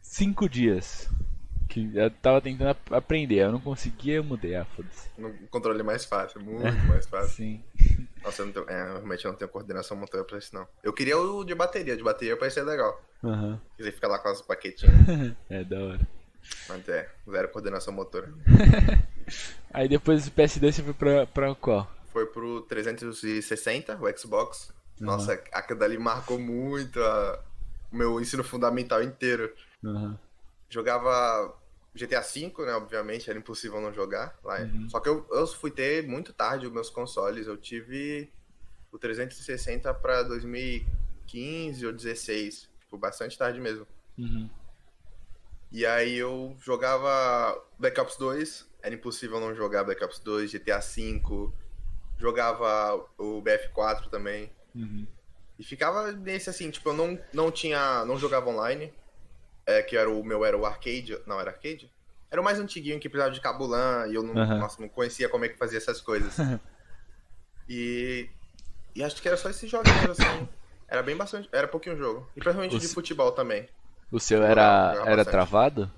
cinco 0.10 0.50
dias. 0.50 1.10
Que 1.68 1.92
eu 1.96 2.10
tava 2.10 2.42
tentando 2.42 2.70
ap- 2.72 2.94
aprender, 2.94 3.36
eu 3.44 3.52
não 3.52 3.60
conseguia, 3.60 4.16
eu 4.16 4.24
mudei. 4.24 4.56
Ah, 4.56 4.66
foda-se. 4.66 5.08
No 5.16 5.32
controle 5.52 5.84
mais 5.84 6.04
fácil, 6.04 6.42
muito 6.42 6.64
mais 6.88 7.06
fácil. 7.06 7.30
Sim. 7.36 7.64
Nossa, 8.24 8.42
eu 8.42 8.48
não 8.48 8.54
tenho, 8.54 8.70
é, 8.70 8.84
realmente 8.94 9.24
eu 9.26 9.32
não 9.32 9.38
tenho 9.38 9.52
coordenação 9.52 9.96
motora 9.96 10.24
pra 10.24 10.40
isso, 10.40 10.54
não. 10.56 10.68
Eu 10.84 10.92
queria 10.92 11.16
o 11.16 11.44
de 11.44 11.54
bateria, 11.54 11.96
de 11.96 12.02
bateria 12.04 12.36
parece 12.36 12.56
ser 12.56 12.64
legal. 12.64 13.00
Aham. 13.24 13.62
Quiser 13.78 13.92
ficar 13.92 14.08
lá 14.08 14.18
com 14.18 14.30
as 14.30 14.42
paquetinhas, 14.42 14.94
É 15.48 15.64
da 15.64 15.80
hora. 15.80 16.08
mas 16.68 16.90
é, 16.90 17.08
zero 17.30 17.50
coordenação 17.50 17.94
motora. 17.94 18.34
Aí 19.72 19.88
depois 19.88 20.26
do 20.26 20.32
PS2 20.32 20.72
você 20.74 20.82
foi 20.84 20.94
pra, 20.94 21.28
pra 21.28 21.54
qual? 21.54 21.90
Foi 22.12 22.26
pro 22.26 22.62
360, 22.62 23.96
o 24.02 24.18
Xbox. 24.18 24.74
Nossa, 25.00 25.34
aquilo 25.54 25.78
dali 25.80 25.98
marcou 26.00 26.40
muito 26.40 27.00
a- 27.00 27.40
o 27.92 27.96
meu 27.96 28.20
ensino 28.20 28.44
fundamental 28.44 29.04
inteiro. 29.04 29.54
Aham. 29.84 30.20
Jogava 30.70 31.56
GTA 31.96 32.22
V, 32.22 32.54
né? 32.66 32.74
Obviamente, 32.74 33.30
era 33.30 33.40
impossível 33.40 33.82
não 33.82 33.94
jogar 33.94 34.38
lá. 34.44 34.58
Só 34.90 35.00
que 35.00 35.10
eu, 35.10 35.28
eu 35.32 35.48
fui 35.48 35.72
ter 35.72 36.08
muito 36.08 36.34
tarde 36.34 36.68
os 36.68 36.72
meus 36.72 36.90
consoles. 36.90 37.48
Eu 37.48 37.58
tive 37.58 38.32
o 38.92 38.98
360 38.98 39.94
pra 39.96 40.24
2015 40.24 41.86
ou 41.86 41.94
16. 41.94 42.70
Tipo, 42.82 42.98
bastante 42.98 43.38
tarde 43.38 43.60
mesmo. 43.60 43.88
Uhum. 44.18 44.50
E 45.72 45.86
aí 45.86 46.16
eu 46.16 46.56
jogava 46.60 47.62
Black 47.78 48.00
Ops 48.00 48.18
2. 48.18 48.68
Era 48.82 48.96
impossível 48.96 49.40
não 49.40 49.54
jogar 49.54 49.84
Black 49.84 50.04
Ops 50.04 50.20
2, 50.20 50.52
GTA 50.52 50.80
V. 50.80 51.52
Jogava 52.18 53.06
o 53.18 53.42
BF4 53.42 54.10
também. 54.10 54.52
Uhum. 54.76 55.08
E 55.58 55.64
ficava 55.64 56.12
nesse 56.12 56.50
assim, 56.50 56.70
tipo, 56.72 56.90
eu 56.90 56.94
não, 56.94 57.20
não 57.34 57.52
tinha. 57.52 58.06
não 58.06 58.18
jogava 58.18 58.50
online. 58.50 58.94
É, 59.70 59.82
que 59.84 59.96
era 59.96 60.10
o 60.10 60.24
meu 60.24 60.44
era 60.46 60.58
o 60.58 60.66
arcade. 60.66 61.18
Não, 61.28 61.40
era 61.40 61.52
arcade? 61.52 61.92
Era 62.32 62.42
o 62.42 62.44
mais 62.44 62.60
antiguinho 62.60 63.00
que 63.00 63.10
precisava 63.10 63.34
de 63.34 63.42
cabo 63.42 63.66
LAN 63.66 64.08
e 64.08 64.16
eu 64.16 64.24
não, 64.24 64.34
Aham. 64.36 64.60
nossa, 64.60 64.82
não 64.82 64.90
conhecia 64.90 65.30
como 65.30 65.46
é 65.46 65.50
que 65.50 65.58
fazia 65.58 65.78
essas 65.78 66.02
coisas. 66.02 66.36
e. 67.68 68.30
E 68.96 69.04
acho 69.04 69.22
que 69.22 69.28
era 69.28 69.38
só 69.38 69.50
esses 69.50 69.70
joguinhos, 69.70 70.10
assim. 70.10 70.48
Era 70.88 71.04
bem 71.04 71.16
bastante. 71.16 71.48
Era 71.52 71.68
pouquinho 71.68 71.98
jogo. 71.98 72.28
E 72.36 72.42
principalmente 72.42 72.76
O 72.76 72.80
de 72.80 72.88
futebol 72.88 73.32
também. 73.32 73.70
O 74.12 74.20
seu 74.20 74.44
era, 74.44 74.94
era 75.06 75.18
bastante. 75.18 75.32
travado? 75.32 75.92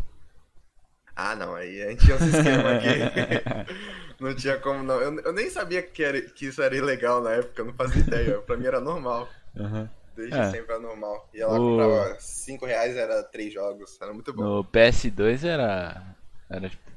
Ah, 1.15 1.35
não, 1.35 1.55
aí 1.55 1.81
a 1.81 1.89
gente 1.91 2.03
tinha 2.05 2.15
esse 2.17 2.29
esquema 2.29 2.71
aqui. 2.71 2.87
não 4.19 4.35
tinha 4.35 4.57
como 4.59 4.83
não. 4.83 4.99
Eu, 5.01 5.19
eu 5.21 5.33
nem 5.33 5.49
sabia 5.49 5.81
que, 5.81 6.03
era, 6.03 6.21
que 6.21 6.47
isso 6.47 6.61
era 6.61 6.75
ilegal 6.75 7.21
na 7.21 7.31
época, 7.31 7.61
eu 7.61 7.65
não 7.65 7.73
fazia 7.73 8.01
ideia. 8.01 8.41
Pra 8.41 8.57
mim 8.57 8.65
era 8.65 8.79
normal. 8.79 9.29
Aham. 9.57 9.89
Desde 10.15 10.37
é. 10.37 10.51
sempre 10.51 10.73
era 10.73 10.81
normal. 10.81 11.29
E 11.33 11.41
ela 11.41 11.59
o... 11.59 11.77
comprava 11.77 12.19
5 12.19 12.65
reais, 12.65 12.95
era 12.95 13.23
3 13.23 13.53
jogos. 13.53 13.97
Era 14.01 14.13
muito 14.13 14.33
bom. 14.33 14.43
No 14.43 14.63
PS2 14.65 15.45
era. 15.45 16.15
Era 16.49 16.69
tipo. 16.69 16.91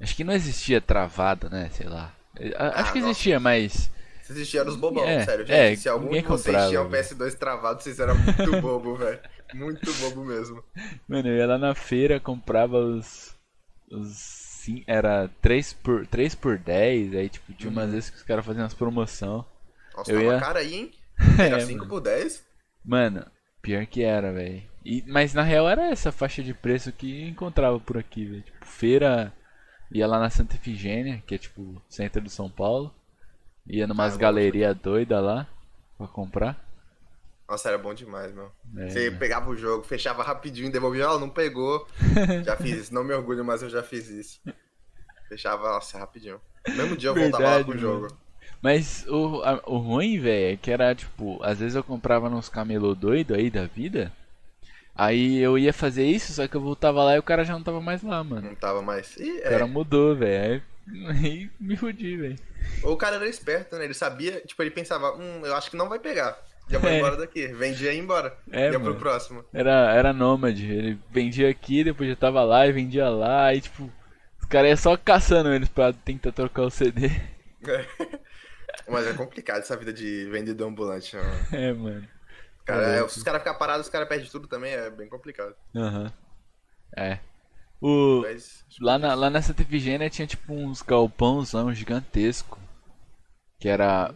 Acho 0.00 0.14
que 0.14 0.24
não 0.24 0.34
existia 0.34 0.80
travada, 0.80 1.48
né? 1.48 1.70
Sei 1.72 1.88
lá. 1.88 2.14
Ah, 2.56 2.80
Acho 2.80 2.92
que 2.92 2.98
existia, 2.98 3.40
mas. 3.40 3.90
Se 4.22 4.32
existia 4.32 4.60
era 4.60 4.68
os 4.68 4.76
bobão, 4.76 5.04
é, 5.04 5.24
sério, 5.24 5.46
gente. 5.46 5.56
É, 5.56 5.76
Se 5.76 5.88
algum 5.88 6.10
de 6.10 6.20
vocês 6.20 6.42
comprava, 6.44 6.68
tinha 6.68 6.82
um 6.82 6.90
PS2 6.90 7.38
travado, 7.38 7.82
vocês 7.82 8.00
eram 8.00 8.16
muito 8.16 8.50
bobo, 8.60 8.96
velho. 8.96 9.20
Muito 9.54 9.92
bobo 9.94 10.24
mesmo. 10.24 10.62
Mano, 11.08 11.28
eu 11.28 11.36
ia 11.36 11.46
lá 11.46 11.56
na 11.56 11.74
feira, 11.74 12.20
comprava 12.20 12.76
os. 12.78 13.34
Os. 13.90 14.44
Sim, 14.66 14.82
era 14.84 15.30
3 15.40 15.74
por, 15.74 16.06
3 16.08 16.34
por 16.34 16.58
10, 16.58 17.14
aí 17.14 17.28
tipo, 17.28 17.52
tinha 17.52 17.70
umas 17.70 17.84
uhum. 17.84 17.92
vezes 17.92 18.10
que 18.10 18.16
os 18.16 18.22
caras 18.24 18.44
faziam 18.44 18.64
umas 18.64 18.74
promoção. 18.74 19.46
Nossa, 19.96 20.10
eu 20.10 20.18
tava 20.18 20.32
ia... 20.34 20.40
cara 20.40 20.58
aí, 20.58 20.74
hein? 20.74 20.90
Era 21.38 21.58
é, 21.58 21.60
5 21.60 21.78
mano. 21.78 21.88
por 21.88 22.00
10? 22.00 22.44
Mano, 22.84 23.26
pior 23.62 23.86
que 23.86 24.02
era, 24.02 24.32
velho. 24.32 24.62
Mas 25.06 25.34
na 25.34 25.42
real 25.42 25.68
era 25.68 25.90
essa 25.90 26.12
faixa 26.12 26.42
de 26.42 26.54
preço 26.54 26.92
que 26.92 27.26
encontrava 27.28 27.80
por 27.80 27.98
aqui, 27.98 28.24
velho. 28.24 28.42
Tipo, 28.42 28.66
feira. 28.66 29.32
Ia 29.92 30.06
lá 30.06 30.18
na 30.18 30.30
Santa 30.30 30.56
Efigênia, 30.56 31.22
que 31.26 31.36
é 31.36 31.38
tipo 31.38 31.80
centro 31.88 32.20
de 32.20 32.30
São 32.30 32.50
Paulo. 32.50 32.92
Ia 33.66 33.86
numas 33.86 34.14
ah, 34.14 34.18
galerias 34.18 34.76
doidas 34.76 35.22
lá 35.22 35.48
pra 35.96 36.08
comprar. 36.08 36.64
Nossa, 37.48 37.68
era 37.68 37.78
bom 37.78 37.94
demais, 37.94 38.34
meu. 38.34 38.50
É, 38.76 38.88
Você 38.88 39.10
né? 39.10 39.16
pegava 39.16 39.48
o 39.48 39.56
jogo, 39.56 39.84
fechava 39.84 40.22
rapidinho, 40.22 40.70
devolvia, 40.70 41.04
ela 41.04 41.18
não 41.18 41.30
pegou. 41.30 41.86
já 42.44 42.56
fiz 42.56 42.76
isso, 42.78 42.94
não 42.94 43.04
me 43.04 43.14
orgulho, 43.14 43.44
mas 43.44 43.62
eu 43.62 43.70
já 43.70 43.82
fiz 43.82 44.08
isso. 44.08 44.40
Fechava, 45.28 45.68
nossa, 45.68 45.98
rapidinho. 45.98 46.40
No 46.66 46.74
mesmo 46.74 46.96
dia 46.96 47.10
eu 47.10 47.14
Verdade, 47.14 47.32
voltava 47.32 47.58
lá 47.58 47.64
pro 47.64 47.78
jogo. 47.78 48.25
Mas 48.62 49.06
o, 49.08 49.42
a, 49.42 49.60
o 49.66 49.78
ruim, 49.78 50.18
velho, 50.18 50.54
é 50.54 50.56
que 50.56 50.70
era 50.70 50.94
tipo, 50.94 51.38
às 51.42 51.58
vezes 51.58 51.74
eu 51.74 51.84
comprava 51.84 52.28
nos 52.28 52.48
camelô 52.48 52.94
doido 52.94 53.34
aí 53.34 53.50
da 53.50 53.66
vida. 53.66 54.12
Aí 54.94 55.38
eu 55.38 55.58
ia 55.58 55.72
fazer 55.72 56.06
isso, 56.06 56.32
só 56.32 56.48
que 56.48 56.56
eu 56.56 56.60
voltava 56.60 57.04
lá 57.04 57.16
e 57.16 57.18
o 57.18 57.22
cara 57.22 57.44
já 57.44 57.52
não 57.52 57.62
tava 57.62 57.80
mais 57.80 58.02
lá, 58.02 58.24
mano. 58.24 58.48
Não 58.48 58.54
tava 58.54 58.80
mais. 58.80 59.16
Ih, 59.18 59.40
é. 59.42 59.48
O 59.48 59.50
cara 59.50 59.64
é. 59.64 59.68
mudou, 59.68 60.16
velho. 60.16 60.62
Aí 61.08 61.50
me 61.60 61.76
fudi, 61.76 62.16
velho. 62.16 62.36
Ou 62.82 62.94
o 62.94 62.96
cara 62.96 63.16
era 63.16 63.28
esperto, 63.28 63.76
né? 63.76 63.84
Ele 63.84 63.94
sabia, 63.94 64.40
tipo, 64.40 64.62
ele 64.62 64.70
pensava, 64.70 65.14
hum, 65.14 65.42
eu 65.44 65.54
acho 65.54 65.70
que 65.70 65.76
não 65.76 65.88
vai 65.88 65.98
pegar. 65.98 66.38
Já 66.68 66.80
foi 66.80 66.90
é. 66.96 66.98
embora 66.98 67.16
daqui. 67.16 67.46
Vendia 67.48 67.92
e 67.92 67.96
ia 67.96 68.02
embora. 68.02 68.36
É, 68.50 68.70
ia 68.70 68.78
mano. 68.78 68.92
pro 68.92 69.00
próximo. 69.00 69.44
Era, 69.52 69.94
era 69.94 70.12
nômade. 70.12 70.66
Ele 70.66 70.98
vendia 71.10 71.50
aqui, 71.50 71.84
depois 71.84 72.08
já 72.08 72.16
tava 72.16 72.42
lá 72.42 72.66
e 72.66 72.72
vendia 72.72 73.08
lá. 73.08 73.54
E 73.54 73.60
tipo, 73.60 73.90
os 74.40 74.46
caras 74.48 74.68
iam 74.70 74.76
só 74.76 74.96
caçando 74.96 75.52
eles 75.52 75.68
pra 75.68 75.92
tentar 75.92 76.32
trocar 76.32 76.62
o 76.62 76.70
CD. 76.70 77.10
É. 77.66 77.84
Mas 78.88 79.06
é 79.06 79.12
complicado 79.12 79.58
essa 79.58 79.76
vida 79.76 79.92
de 79.92 80.26
vendedor 80.26 80.68
ambulante, 80.68 81.16
mano. 81.16 81.46
É, 81.52 81.72
mano. 81.72 82.08
Cara, 82.64 82.82
é, 82.82 83.08
se 83.08 83.18
os 83.18 83.22
caras 83.22 83.40
ficarem 83.40 83.58
parados, 83.58 83.86
os 83.86 83.92
caras 83.92 84.08
perdem 84.08 84.28
tudo 84.28 84.48
também, 84.48 84.72
é 84.72 84.90
bem 84.90 85.08
complicado. 85.08 85.54
Aham. 85.74 86.04
Uhum. 86.04 86.12
É. 86.96 87.18
O... 87.80 88.22
Mas, 88.22 88.64
lá, 88.80 88.98
na, 88.98 89.14
lá 89.14 89.30
nessa 89.30 89.52
Efigênia 89.52 90.10
tinha 90.10 90.26
tipo 90.26 90.52
uns 90.52 90.82
galpões 90.82 91.54
um 91.54 91.72
gigantesco. 91.72 92.58
Que 93.58 93.68
era. 93.68 94.14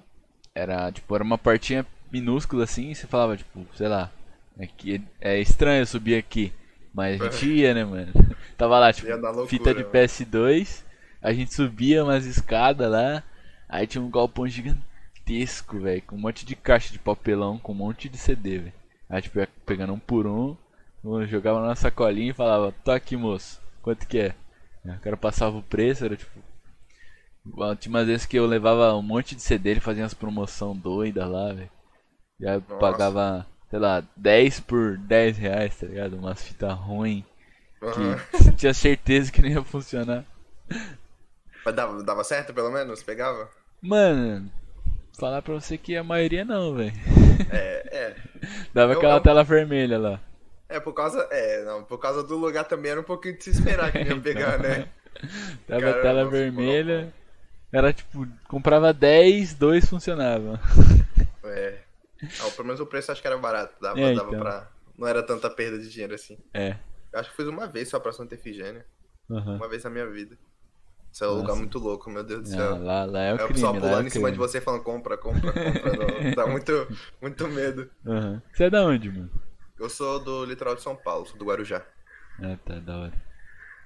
Era 0.54 0.90
tipo, 0.90 1.14
era 1.14 1.22
uma 1.22 1.38
partinha 1.38 1.86
minúscula 2.10 2.64
assim, 2.64 2.90
e 2.90 2.94
você 2.94 3.06
falava, 3.06 3.36
tipo, 3.36 3.66
sei 3.76 3.88
lá. 3.88 4.10
É, 4.58 4.66
que 4.66 5.02
é 5.20 5.38
estranho 5.38 5.86
subir 5.86 6.16
aqui. 6.16 6.52
Mas 6.92 7.20
a 7.20 7.30
gente 7.30 7.48
ia, 7.48 7.72
né, 7.72 7.84
mano? 7.84 8.12
Tava 8.58 8.78
lá, 8.78 8.92
tipo, 8.92 9.08
loucura, 9.08 9.46
fita 9.46 9.74
de 9.74 9.84
PS2, 9.84 10.82
a 11.22 11.32
gente 11.32 11.54
subia 11.54 12.02
umas 12.02 12.26
escadas 12.26 12.90
lá, 12.90 13.22
aí 13.70 13.86
tinha 13.86 14.02
um 14.02 14.10
galpão 14.10 14.46
gigantesco, 14.46 15.80
velho, 15.80 16.02
com 16.02 16.16
um 16.16 16.20
monte 16.20 16.44
de 16.44 16.54
caixa 16.56 16.92
de 16.92 16.98
papelão, 16.98 17.58
com 17.58 17.72
um 17.72 17.76
monte 17.76 18.08
de 18.08 18.18
CD, 18.18 18.58
velho. 18.58 18.72
Aí 19.08 19.22
tipo, 19.22 19.38
ia 19.38 19.48
pegando 19.64 19.92
um 19.92 19.98
por 19.98 20.26
um, 20.26 20.56
jogava 21.26 21.66
na 21.66 21.74
sacolinha 21.74 22.30
e 22.30 22.34
falava, 22.34 22.74
tô 22.84 22.90
aqui 22.90 23.16
moço, 23.16 23.60
quanto 23.82 24.06
que 24.06 24.18
é? 24.18 24.34
o 24.84 25.00
cara 25.00 25.16
passava 25.16 25.56
o 25.56 25.62
preço, 25.62 26.04
era 26.04 26.16
tipo. 26.16 26.40
Tinha 27.78 27.90
umas 27.90 28.06
vezes 28.06 28.26
que 28.26 28.36
eu 28.36 28.46
levava 28.46 28.94
um 28.94 29.02
monte 29.02 29.34
de 29.34 29.42
CD, 29.42 29.70
ele 29.70 29.80
fazia 29.80 30.02
umas 30.02 30.14
promoção 30.14 30.76
doidas 30.76 31.28
lá, 31.28 31.52
velho. 31.52 31.70
E 32.38 32.46
aí 32.46 32.54
eu 32.54 32.62
pagava, 32.62 33.46
sei 33.68 33.78
lá, 33.78 34.02
10 34.16 34.60
por 34.60 34.98
10 34.98 35.38
reais, 35.38 35.76
tá 35.78 35.86
ligado? 35.86 36.16
Umas 36.16 36.42
fitas 36.42 36.72
ruins. 36.78 37.24
Que 37.80 38.52
tinha 38.56 38.74
certeza 38.74 39.32
que 39.32 39.42
nem 39.42 39.52
ia 39.52 39.64
funcionar. 39.64 40.24
Mas 41.64 41.74
dava, 41.74 42.02
dava 42.02 42.24
certo 42.24 42.52
pelo 42.54 42.70
menos? 42.70 43.02
Pegava? 43.02 43.48
Mano, 43.82 44.50
falar 45.18 45.42
pra 45.42 45.54
você 45.54 45.78
que 45.78 45.96
a 45.96 46.04
maioria 46.04 46.44
não, 46.44 46.74
velho. 46.74 46.92
É, 47.50 47.96
é. 47.96 48.16
Dava 48.74 48.92
eu, 48.92 48.98
aquela 48.98 49.16
eu... 49.16 49.20
tela 49.20 49.44
vermelha 49.44 49.98
lá. 49.98 50.20
É, 50.68 50.78
por 50.78 50.92
causa. 50.92 51.26
É, 51.30 51.64
não, 51.64 51.82
por 51.84 51.98
causa 51.98 52.22
do 52.22 52.36
lugar 52.36 52.64
também 52.64 52.92
era 52.92 53.00
um 53.00 53.04
pouquinho 53.04 53.36
de 53.36 53.44
se 53.44 53.50
esperar 53.50 53.90
que 53.90 53.98
ia 53.98 54.04
então. 54.04 54.20
pegar, 54.22 54.58
né? 54.58 54.88
Dava 55.68 55.80
Caramba, 55.80 56.02
tela 56.02 56.28
vermelha. 56.28 57.12
Era 57.72 57.92
tipo, 57.92 58.26
comprava 58.48 58.92
10, 58.92 59.54
2 59.54 59.88
funcionavam. 59.88 60.58
É. 61.44 61.78
Ah, 62.40 62.50
pelo 62.50 62.66
menos 62.66 62.80
o 62.80 62.86
preço 62.86 63.10
acho 63.12 63.20
que 63.20 63.26
era 63.26 63.38
barato. 63.38 63.74
Dava, 63.80 64.00
é, 64.00 64.14
dava 64.14 64.28
então. 64.28 64.40
pra. 64.40 64.68
Não 64.96 65.08
era 65.08 65.22
tanta 65.22 65.48
perda 65.48 65.78
de 65.78 65.88
dinheiro 65.88 66.14
assim. 66.14 66.38
É. 66.52 66.76
Eu 67.12 67.20
acho 67.20 67.30
que 67.30 67.36
fiz 67.36 67.46
uma 67.46 67.66
vez 67.66 67.88
só 67.88 67.98
pra 67.98 68.12
Santa 68.12 68.34
Efigênia. 68.34 68.84
Uhum. 69.28 69.56
Uma 69.56 69.68
vez 69.68 69.84
na 69.84 69.90
minha 69.90 70.06
vida. 70.06 70.36
Isso 71.12 71.24
é 71.24 71.28
um 71.28 71.34
lugar 71.34 71.56
muito 71.56 71.78
louco, 71.78 72.08
meu 72.08 72.22
Deus 72.22 72.42
do 72.42 72.48
céu. 72.48 72.76
Não, 72.76 72.84
lá, 72.84 73.04
lá 73.04 73.20
é 73.20 73.34
o, 73.34 73.38
é 73.38 73.44
o 73.44 73.48
pessoal 73.48 73.72
crime, 73.72 73.86
pulando 73.86 74.04
é 74.04 74.06
em 74.06 74.10
cima 74.10 74.30
de 74.30 74.38
você 74.38 74.60
falando 74.60 74.82
compra, 74.82 75.16
compra, 75.16 75.52
compra. 75.52 76.34
Dá 76.36 76.46
muito, 76.46 76.72
muito 77.20 77.48
medo. 77.48 77.90
Uhum. 78.06 78.40
Você 78.52 78.64
é 78.64 78.70
da 78.70 78.84
onde, 78.84 79.10
mano? 79.10 79.30
Eu 79.78 79.88
sou 79.88 80.20
do 80.20 80.44
litoral 80.44 80.76
de 80.76 80.82
São 80.82 80.94
Paulo, 80.94 81.26
sou 81.26 81.36
do 81.36 81.44
Guarujá. 81.44 81.84
Ah, 82.40 82.56
tá, 82.64 82.78
da 82.78 82.98
hora. 82.98 83.12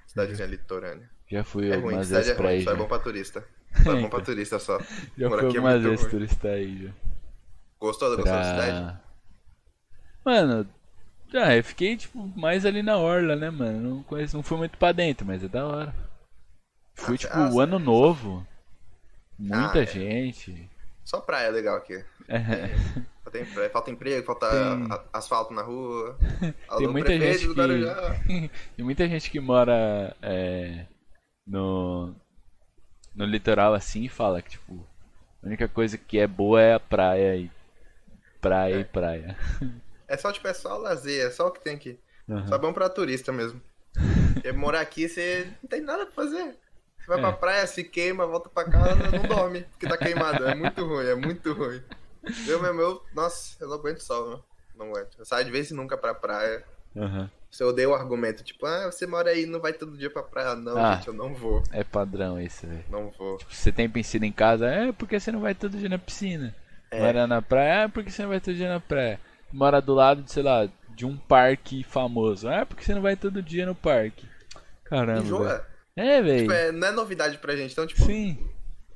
Cidadezinha 0.05 0.47
litorânea. 0.47 1.09
Já 1.27 1.43
fui 1.43 1.71
é 1.71 1.75
algumas 1.75 2.09
vezes 2.09 2.29
é 2.29 2.35
pra 2.35 2.49
aí. 2.49 2.63
Só 2.63 2.71
é 2.71 2.75
bom 2.75 2.87
pra 2.87 2.99
turista. 2.99 3.43
Só 3.83 3.91
é 3.97 4.01
bom 4.01 4.09
pra 4.09 4.21
turista 4.21 4.59
só. 4.59 4.79
Já 5.17 5.27
Por 5.27 5.39
fui 5.39 5.47
é 5.47 5.57
algumas 5.57 5.75
é 5.75 5.89
vezes 5.89 6.05
turistar 6.05 6.51
aí, 6.51 6.85
já. 6.85 6.91
Gostou 7.79 8.15
da 8.15 8.23
pra... 8.23 8.43
cidade? 8.43 8.99
Mano, 10.23 10.67
ah, 11.33 11.55
eu 11.55 11.63
fiquei, 11.63 11.97
tipo, 11.97 12.31
mais 12.37 12.65
ali 12.65 12.81
na 12.81 12.97
orla, 12.97 13.35
né, 13.35 13.49
mano? 13.49 13.95
Não, 13.95 14.03
conheço, 14.03 14.35
não 14.35 14.43
fui 14.43 14.57
muito 14.57 14.77
pra 14.77 14.91
dentro, 14.91 15.25
mas 15.25 15.43
é 15.43 15.47
da 15.47 15.65
hora. 15.65 15.93
Ah, 16.97 17.17
tipo, 17.17 17.37
o 17.37 17.59
ano 17.59 17.79
novo. 17.79 18.45
Muita 19.37 19.79
ah, 19.79 19.83
é. 19.83 19.85
gente. 19.85 20.69
Só 21.03 21.19
praia 21.19 21.49
legal 21.49 21.77
aqui. 21.77 22.03
É. 22.27 22.69
Tem, 23.31 23.45
falta 23.69 23.91
emprego, 23.91 24.25
falta 24.25 24.49
tem... 24.49 24.87
asfalto 25.11 25.53
na 25.53 25.61
rua. 25.61 26.17
tem 26.77 26.87
muita 26.87 27.19
gente 27.19 27.47
que... 27.47 28.49
tem 28.77 28.85
muita 28.85 29.07
gente 29.07 29.29
que 29.29 29.39
mora 29.39 30.15
é, 30.21 30.85
no, 31.45 32.15
no 33.13 33.25
litoral 33.25 33.73
assim 33.73 34.03
e 34.03 34.09
fala 34.09 34.41
que, 34.41 34.51
tipo, 34.51 34.87
a 35.43 35.47
única 35.47 35.67
coisa 35.67 35.97
que 35.97 36.17
é 36.17 36.27
boa 36.27 36.61
é 36.61 36.73
a 36.75 36.79
praia 36.79 37.35
e 37.35 37.51
praia 38.39 38.75
é. 38.75 38.79
e 38.79 38.83
praia. 38.85 39.37
É 40.07 40.17
só, 40.17 40.31
tipo, 40.31 40.47
é 40.47 40.53
só 40.53 40.77
lazer, 40.77 41.25
é 41.25 41.29
só 41.29 41.47
o 41.47 41.51
que 41.51 41.63
tem 41.63 41.75
aqui. 41.75 41.99
Uhum. 42.27 42.47
Só 42.47 42.57
bom 42.57 42.71
pra 42.71 42.89
turista 42.89 43.31
mesmo. 43.31 43.61
Porque 44.33 44.51
morar 44.51 44.81
aqui, 44.81 45.09
você 45.09 45.51
não 45.61 45.69
tem 45.69 45.81
nada 45.81 46.05
pra 46.05 46.15
fazer. 46.15 46.57
Você 47.05 47.11
vai 47.11 47.19
é. 47.19 47.21
pra 47.21 47.33
praia, 47.33 47.67
se 47.67 47.83
queima, 47.83 48.25
volta 48.25 48.49
pra 48.49 48.65
casa, 48.65 49.11
não 49.11 49.23
dorme, 49.23 49.61
porque 49.61 49.87
tá 49.87 49.97
queimado. 49.97 50.45
É 50.47 50.55
muito 50.55 50.83
ruim, 50.85 51.05
é 51.05 51.15
muito 51.15 51.53
ruim. 51.53 51.81
Eu 52.47 52.61
mesmo, 52.61 52.81
eu, 52.81 53.01
nossa, 53.13 53.55
eu 53.61 53.67
não 53.67 53.75
aguento 53.75 53.99
sol, 53.99 54.29
não. 54.29 54.43
Não 54.75 54.91
aguento. 54.91 55.15
Eu 55.19 55.25
saio 55.25 55.45
de 55.45 55.51
vez 55.51 55.71
em 55.71 55.75
nunca 55.75 55.97
pra 55.97 56.15
praia. 56.15 56.63
Uhum. 56.95 57.29
Se 57.51 57.63
eu 57.63 57.69
odeio 57.69 57.91
o 57.91 57.93
argumento, 57.93 58.43
tipo, 58.43 58.65
ah, 58.65 58.91
você 58.91 59.05
mora 59.05 59.29
aí 59.29 59.45
não 59.45 59.61
vai 59.61 59.71
todo 59.71 59.97
dia 59.97 60.09
pra 60.09 60.23
praia. 60.23 60.55
Não, 60.55 60.77
ah, 60.77 60.95
gente, 60.95 61.07
eu 61.07 61.13
não 61.13 61.33
vou. 61.33 61.61
É 61.71 61.83
padrão 61.83 62.41
isso, 62.41 62.65
velho. 62.65 62.83
Não 62.89 63.11
vou. 63.11 63.37
Tipo, 63.37 63.53
você 63.53 63.71
tem 63.71 63.89
piscina 63.89 64.25
em 64.25 64.31
casa, 64.31 64.67
é 64.67 64.91
porque 64.91 65.19
você 65.19 65.31
não 65.31 65.39
vai 65.39 65.53
todo 65.53 65.77
dia 65.77 65.87
na 65.87 65.99
piscina. 65.99 66.53
É. 66.89 66.99
Mora 66.99 67.27
na 67.27 67.41
praia, 67.41 67.83
é 67.83 67.87
porque 67.87 68.09
você 68.09 68.23
não 68.23 68.29
vai 68.29 68.41
todo 68.41 68.55
dia 68.55 68.69
na 68.69 68.79
praia 68.79 69.19
mora 69.55 69.81
do 69.81 69.93
lado, 69.93 70.21
de, 70.21 70.31
sei 70.31 70.43
lá, 70.43 70.67
de 70.89 71.05
um 71.05 71.15
parque 71.15 71.83
famoso. 71.83 72.47
Ah, 72.47 72.65
porque 72.65 72.83
você 72.83 72.93
não 72.93 73.01
vai 73.01 73.15
todo 73.15 73.41
dia 73.41 73.65
no 73.65 73.73
parque. 73.73 74.27
Caramba. 74.83 75.21
Enjoa. 75.21 75.65
É, 75.95 76.21
velho. 76.21 76.41
Tipo, 76.41 76.51
é, 76.51 76.71
não 76.71 76.87
é 76.87 76.91
novidade 76.91 77.37
pra 77.37 77.55
gente, 77.55 77.71
então, 77.71 77.87
tipo. 77.87 78.03
Sim. 78.03 78.37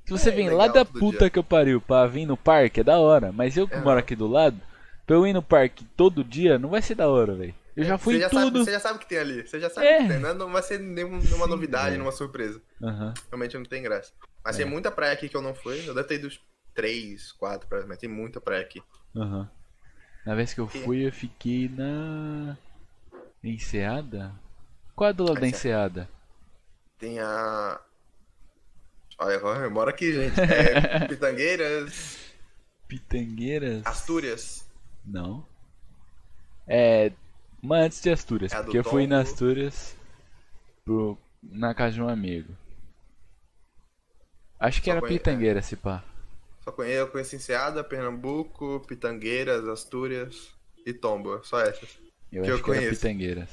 Se 0.06 0.12
você 0.12 0.30
é, 0.30 0.34
vem 0.34 0.50
lá 0.50 0.68
da 0.68 0.84
puta 0.84 1.20
dia. 1.20 1.30
que 1.30 1.40
eu 1.40 1.44
pariu 1.44 1.80
pra 1.80 2.08
vir 2.08 2.26
no 2.26 2.36
parque, 2.36 2.80
é 2.80 2.84
da 2.84 3.00
hora. 3.00 3.32
Mas 3.32 3.56
eu 3.56 3.68
que 3.68 3.76
é. 3.76 3.82
moro 3.82 4.00
aqui 4.00 4.16
do 4.16 4.28
lado, 4.28 4.60
pra 5.06 5.16
eu 5.16 5.26
ir 5.26 5.34
no 5.34 5.44
parque 5.44 5.86
todo 5.96 6.24
dia, 6.24 6.58
não 6.58 6.70
vai 6.70 6.82
ser 6.82 6.96
da 6.96 7.08
hora, 7.08 7.36
velho. 7.36 7.54
Eu 7.76 7.86
já 7.86 7.98
fui 7.98 8.16
você 8.16 8.22
já 8.22 8.30
tudo. 8.30 8.42
Sabe, 8.42 8.66
você 8.66 8.72
já 8.72 8.80
sabe 8.80 8.96
o 8.98 9.00
que 9.00 9.08
tem 9.08 9.18
ali. 9.20 9.48
Você 9.48 9.60
já 9.60 9.70
sabe 9.70 9.88
é. 9.88 10.00
o 10.00 10.02
que 10.02 10.08
tem. 10.10 10.20
Não, 10.20 10.30
é, 10.30 10.34
não 10.34 10.52
vai 10.52 10.64
ser 10.64 10.80
nenhuma 10.80 11.48
novidade, 11.48 11.92
nenhuma 11.92 12.12
surpresa. 12.12 12.62
Uhum. 12.82 13.14
Realmente 13.30 13.56
não 13.56 13.64
tem 13.64 13.82
graça. 13.82 14.12
Mas 14.44 14.56
é. 14.56 14.64
tem 14.64 14.70
muita 14.70 14.92
praia 14.92 15.14
aqui 15.14 15.30
que 15.30 15.38
eu 15.38 15.42
não 15.42 15.54
fui. 15.54 15.88
Eu 15.88 15.94
deve 15.94 16.08
ter 16.08 16.16
ido 16.16 16.30
3, 16.74 17.32
4 17.34 17.70
praias, 17.70 17.88
mas 17.88 17.98
tem 17.98 18.10
muita 18.10 18.42
praia 18.42 18.62
aqui. 18.62 18.82
Aham. 19.16 19.40
Uhum. 19.40 19.48
Na 20.26 20.36
vez 20.36 20.54
que 20.54 20.60
eu 20.60 20.68
fui, 20.68 21.08
eu 21.08 21.12
fiquei 21.14 21.70
na. 21.70 22.58
Enseada? 23.44 24.34
Qual 24.96 25.10
é 25.10 25.14
do 25.14 25.24
lado 25.24 25.40
da 25.40 25.48
Enseada? 25.48 26.10
Tem 27.00 27.20
a. 27.20 27.80
Olha, 29.18 29.70
mora 29.70 29.90
aqui, 29.90 30.14
gente. 30.14 30.36
É 30.40 31.08
Pitangueiras. 31.08 32.20
Pitangueiras? 32.88 33.86
Astúrias. 33.86 34.70
Não. 35.06 35.46
É. 36.68 37.12
Uma 37.62 37.78
antes 37.80 38.02
de 38.02 38.10
Astúrias, 38.10 38.54
É 38.54 38.62
porque 38.64 38.78
eu 38.78 38.84
fui 38.84 39.06
na 39.06 39.20
Astúrias 39.22 39.94
pro, 40.86 41.18
na 41.44 41.74
casa 41.74 41.96
de 41.96 42.02
um 42.02 42.08
amigo. 42.08 42.54
Acho 44.60 44.80
que 44.82 44.86
Só 44.86 44.92
era 44.92 45.02
conhe- 45.02 45.18
Pitangueira, 45.18 45.62
se 45.62 45.76
pá. 45.76 46.04
Só 46.64 46.72
conheço, 46.72 47.00
eu 47.00 47.08
conheço 47.10 47.36
Enseada, 47.36 47.84
Pernambuco, 47.84 48.80
Pitangueiras, 48.88 49.68
Astúrias 49.68 50.54
e 50.86 50.94
Tomba. 50.94 51.42
Só 51.44 51.60
essas. 51.62 51.98
Eu 52.32 52.44
Que 52.44 52.50
acho 52.52 52.60
eu 52.60 52.64
que 52.64 52.72
era 52.72 52.80
conheço. 52.80 53.02
Pitangueiras. 53.02 53.50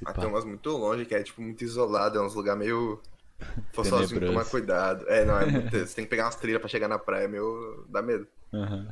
Se 0.00 0.06
Ah, 0.06 0.12
tem 0.14 0.28
umas 0.28 0.44
muito 0.44 0.70
longe, 0.70 1.04
que 1.04 1.14
é 1.14 1.22
tipo 1.22 1.42
muito 1.42 1.62
isolado, 1.62 2.18
é 2.18 2.22
uns 2.22 2.34
lugares 2.34 2.58
meio. 2.58 3.00
For 3.72 3.84
sozinho, 3.84 4.20
tomar 4.24 4.44
cuidado. 4.46 5.06
É, 5.08 5.24
não, 5.24 5.38
é 5.38 5.46
muito... 5.50 5.70
você 5.78 5.94
tem 5.94 6.04
que 6.04 6.10
pegar 6.10 6.24
umas 6.24 6.36
trilhas 6.36 6.60
pra 6.60 6.68
chegar 6.68 6.88
na 6.88 6.98
praia, 6.98 7.24
é 7.24 7.28
meio. 7.28 7.84
dá 7.88 8.02
medo. 8.02 8.26
Aham. 8.52 8.88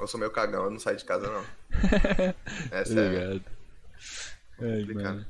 Eu 0.00 0.06
sou 0.06 0.18
meio 0.18 0.30
cagão, 0.32 0.64
eu 0.64 0.70
não 0.70 0.78
saio 0.78 0.96
de 0.96 1.04
casa 1.04 1.28
não. 1.30 1.44
É 2.70 2.84
Tô 2.84 2.90
sério. 2.90 3.44
complicado. 4.56 5.04
mano. 5.04 5.26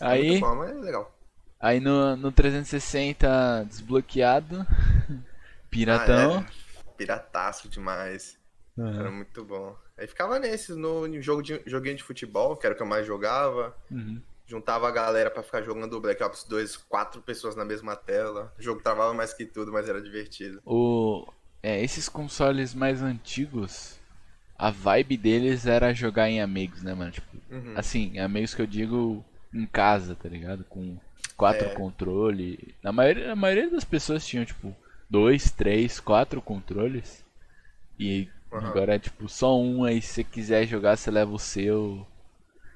Aí, 0.00 0.40
bom, 0.40 0.54
mas 0.56 0.70
é 0.70 0.74
legal. 0.74 1.12
aí 1.60 1.80
no, 1.80 2.16
no 2.16 2.32
360 2.32 3.64
desbloqueado, 3.68 4.66
Piratão. 5.70 6.38
Ah, 6.38 6.44
é. 6.50 6.96
Pirataço 6.96 7.68
demais. 7.68 8.38
Aham. 8.78 8.98
Era 9.00 9.10
muito 9.10 9.44
bom. 9.44 9.76
Aí 9.96 10.06
ficava 10.06 10.38
nesses, 10.38 10.76
no 10.76 11.20
jogo 11.20 11.42
de, 11.42 11.62
joguinho 11.66 11.96
de 11.96 12.02
futebol, 12.02 12.56
que 12.56 12.66
era 12.66 12.74
o 12.74 12.76
que 12.76 12.82
eu 12.82 12.86
mais 12.86 13.06
jogava. 13.06 13.76
Uhum. 13.90 14.22
Juntava 14.46 14.88
a 14.88 14.90
galera 14.90 15.30
pra 15.30 15.42
ficar 15.42 15.62
jogando 15.62 16.00
Black 16.00 16.22
Ops 16.22 16.44
2, 16.44 16.76
quatro 16.76 17.22
pessoas 17.22 17.56
na 17.56 17.64
mesma 17.64 17.96
tela. 17.96 18.52
O 18.58 18.62
jogo 18.62 18.82
travava 18.82 19.14
mais 19.14 19.32
que 19.34 19.46
tudo, 19.46 19.72
mas 19.72 19.88
era 19.88 20.00
divertido. 20.02 20.62
O, 20.64 21.26
é, 21.62 21.82
esses 21.82 22.08
consoles 22.08 22.74
mais 22.74 23.02
antigos, 23.02 23.98
a 24.58 24.70
vibe 24.70 25.16
deles 25.16 25.66
era 25.66 25.92
jogar 25.94 26.28
em 26.30 26.40
amigos, 26.40 26.82
né, 26.82 26.94
mano? 26.94 27.10
Tipo, 27.12 27.36
Uhum. 27.50 27.74
assim, 27.74 28.18
amigos 28.18 28.54
que 28.54 28.62
eu 28.62 28.66
digo 28.66 29.24
em 29.52 29.66
casa, 29.66 30.14
tá 30.14 30.28
ligado? 30.28 30.64
Com 30.64 30.98
quatro 31.36 31.68
É. 31.68 31.76
controles. 31.76 32.58
Na 32.82 32.92
maioria, 32.92 33.32
a 33.32 33.36
maioria 33.36 33.70
das 33.70 33.84
pessoas 33.84 34.26
tinham, 34.26 34.44
tipo, 34.44 34.74
dois, 35.10 35.50
três, 35.50 36.00
quatro 36.00 36.40
controles. 36.42 37.24
E 37.98 38.28
Aham. 38.52 38.68
agora 38.68 38.94
é 38.96 38.98
tipo 38.98 39.28
só 39.28 39.58
um 39.58 39.84
aí, 39.84 40.02
se 40.02 40.14
você 40.14 40.24
quiser 40.24 40.66
jogar, 40.66 40.96
você 40.96 41.10
leva 41.10 41.32
o 41.32 41.38
seu. 41.38 42.06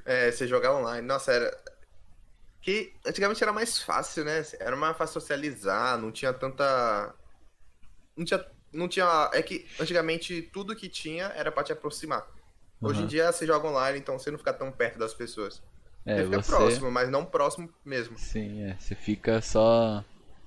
É, 0.06 0.30
você 0.30 0.46
jogar 0.46 0.74
online. 0.74 1.06
Nossa, 1.06 1.32
era. 1.32 1.58
Que 2.62 2.94
antigamente 3.04 3.42
era 3.42 3.52
mais 3.52 3.82
fácil, 3.82 4.24
né? 4.24 4.44
Era 4.58 4.76
mais 4.76 4.96
fácil 4.96 5.20
socializar, 5.20 5.98
não 5.98 6.10
tinha 6.10 6.32
tanta. 6.32 7.14
Não 8.16 8.24
tinha. 8.24 8.46
Não 8.72 8.88
tinha. 8.88 9.30
É 9.32 9.42
que 9.42 9.66
antigamente 9.80 10.42
tudo 10.42 10.76
que 10.76 10.88
tinha 10.88 11.26
era 11.34 11.52
pra 11.52 11.64
te 11.64 11.72
aproximar. 11.72 12.26
Hoje 12.80 13.02
em 13.02 13.06
dia 13.06 13.32
você 13.32 13.46
joga 13.46 13.68
online, 13.68 13.98
então 13.98 14.18
você 14.18 14.30
não 14.30 14.38
fica 14.38 14.52
tão 14.52 14.70
perto 14.70 14.98
das 14.98 15.14
pessoas. 15.14 15.62
É, 16.04 16.18
você 16.18 16.24
fica 16.24 16.42
você. 16.42 16.50
próximo, 16.50 16.90
mas 16.90 17.10
não 17.10 17.24
próximo 17.24 17.68
mesmo. 17.84 18.16
Sim, 18.16 18.62
é. 18.62 18.76
Você 18.78 18.94
fica 18.94 19.40
só, 19.40 20.04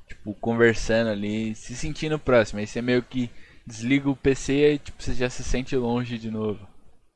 tipo, 0.07 0.33
conversando 0.35 1.09
ali, 1.09 1.53
se 1.55 1.75
sentindo 1.75 2.17
próximo. 2.17 2.59
Aí 2.59 2.67
você 2.67 2.81
meio 2.81 3.03
que 3.03 3.29
desliga 3.65 4.09
o 4.09 4.15
PC 4.15 4.73
e, 4.73 4.79
tipo, 4.79 5.01
você 5.01 5.13
já 5.13 5.29
se 5.29 5.43
sente 5.43 5.75
longe 5.75 6.17
de 6.17 6.31
novo. 6.31 6.65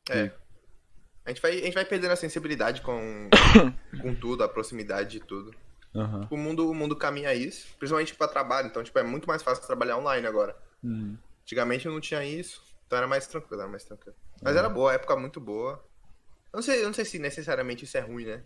É. 0.10 0.32
A 1.26 1.30
gente 1.30 1.42
vai, 1.42 1.52
a 1.52 1.64
gente 1.64 1.74
vai 1.74 1.86
perdendo 1.86 2.12
a 2.12 2.16
sensibilidade 2.18 2.82
com, 2.82 3.30
com 4.02 4.14
tudo, 4.16 4.44
a 4.44 4.50
proximidade 4.50 5.12
de 5.12 5.20
tudo. 5.22 5.54
Aham. 5.96 6.28
O 6.30 6.36
mundo, 6.38 6.70
o 6.70 6.74
mundo 6.74 6.96
caminha 6.96 7.34
isso, 7.34 7.68
principalmente 7.78 8.14
pra 8.16 8.28
trabalho. 8.28 8.68
Então, 8.68 8.84
tipo, 8.84 8.98
é 9.00 9.04
muito 9.04 9.28
mais 9.28 9.42
fácil 9.44 9.66
trabalhar 9.66 9.98
online 9.98 10.26
agora. 10.28 10.56
Uhum. 10.84 11.18
Antigamente 11.44 11.88
não 11.88 12.00
tinha 12.02 12.26
isso, 12.26 12.62
então 12.88 12.98
era 12.98 13.08
mais 13.08 13.28
tranquilo, 13.28 13.62
era 13.62 13.70
mais 13.70 13.84
tranquilo. 13.84 14.16
Mas 14.42 14.56
era 14.56 14.68
boa, 14.70 14.94
época 14.94 15.16
muito 15.16 15.40
boa. 15.40 15.74
Eu 16.52 16.58
não 16.58 16.62
sei, 16.62 16.82
eu 16.82 16.86
não 16.88 16.94
sei 16.94 17.06
se 17.06 17.20
necessariamente 17.20 17.86
isso 17.86 17.98
é 17.98 18.02
ruim, 18.02 18.26
né? 18.26 18.42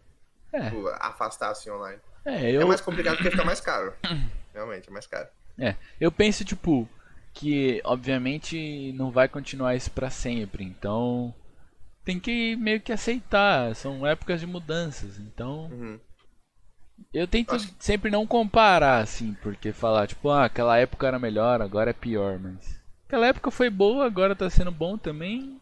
É, 0.53 0.69
Tipo, 0.69 0.87
afastar 0.99 1.49
assim 1.51 1.69
online. 1.69 1.99
é, 2.25 2.51
É 2.51 2.51
eu, 2.51 2.67
mais 2.67 2.81
complicado 2.81 3.15
porque 3.17 3.31
fica 3.31 3.43
mais 3.43 3.59
caro. 3.59 3.93
Realmente, 4.53 4.89
é 4.89 4.91
mais 4.91 5.05
caro. 5.07 5.27
é, 5.59 5.75
eu 5.99 6.11
penso, 6.11 6.43
tipo, 6.45 6.87
que 7.33 7.81
obviamente 7.83 8.91
não 8.93 9.11
vai 9.11 9.27
continuar 9.27 9.75
isso 9.75 9.91
pra 9.91 10.09
sempre. 10.09 10.63
Então, 10.63 11.33
tem 12.07 12.17
que 12.21 12.55
meio 12.55 12.79
que 12.79 12.93
aceitar. 12.93 13.75
São 13.75 14.07
épocas 14.07 14.39
de 14.39 14.47
mudanças. 14.47 15.19
Então, 15.19 15.65
Uhum. 15.65 15.99
eu 17.13 17.27
tento 17.27 17.53
Acho 17.53 17.69
sempre 17.79 18.09
não 18.09 18.25
comparar, 18.25 18.99
assim, 18.99 19.35
porque 19.43 19.73
falar, 19.73 20.07
tipo, 20.07 20.29
ah, 20.29 20.45
aquela 20.45 20.77
época 20.77 21.05
era 21.05 21.19
melhor, 21.19 21.61
agora 21.61 21.89
é 21.89 21.93
pior, 21.93 22.39
mas. 22.39 22.81
Aquela 23.05 23.27
época 23.27 23.51
foi 23.51 23.69
boa, 23.69 24.05
agora 24.05 24.35
tá 24.35 24.49
sendo 24.49 24.71
bom 24.71 24.97
também. 24.97 25.61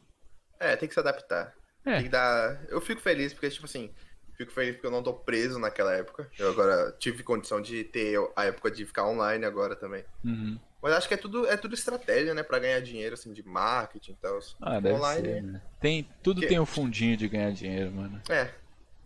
É, 0.59 0.75
tem 0.75 0.87
que 0.87 0.93
se 0.93 0.99
adaptar. 0.99 1.51
É. 1.83 1.95
Tem 1.95 2.03
que 2.03 2.09
dar. 2.09 2.63
Eu 2.69 2.79
fico 2.79 3.01
feliz 3.01 3.33
porque, 3.33 3.49
tipo 3.49 3.65
assim, 3.65 3.91
fico 4.37 4.51
feliz 4.51 4.75
porque 4.75 4.87
eu 4.87 4.91
não 4.91 5.03
tô 5.03 5.13
preso 5.13 5.57
naquela 5.59 5.93
época. 5.93 6.29
Eu 6.37 6.51
agora 6.51 6.91
tive 6.99 7.23
condição 7.23 7.59
de 7.59 7.83
ter 7.83 8.17
a 8.35 8.45
época 8.45 8.69
de 8.69 8.85
ficar 8.85 9.07
online 9.07 9.45
agora 9.45 9.75
também. 9.75 10.03
Uhum. 10.23 10.59
Mas 10.85 10.93
acho 10.93 11.07
que 11.07 11.15
é 11.15 11.17
tudo, 11.17 11.47
é 11.47 11.57
tudo 11.57 11.73
estratégia, 11.73 12.35
né? 12.35 12.43
Pra 12.43 12.59
ganhar 12.59 12.79
dinheiro, 12.79 13.15
assim, 13.15 13.33
de 13.33 13.41
marketing 13.41 14.11
e 14.11 14.15
tal. 14.21 14.37
Ah, 14.61 14.79
deve 14.79 14.95
online. 14.95 15.27
ser, 15.27 15.41
né? 15.41 15.61
Tem, 15.81 16.07
tudo 16.21 16.41
tem 16.41 16.59
um 16.59 16.65
fundinho 16.65 17.17
de 17.17 17.27
ganhar 17.27 17.51
dinheiro, 17.53 17.91
mano. 17.91 18.21
É. 18.29 18.51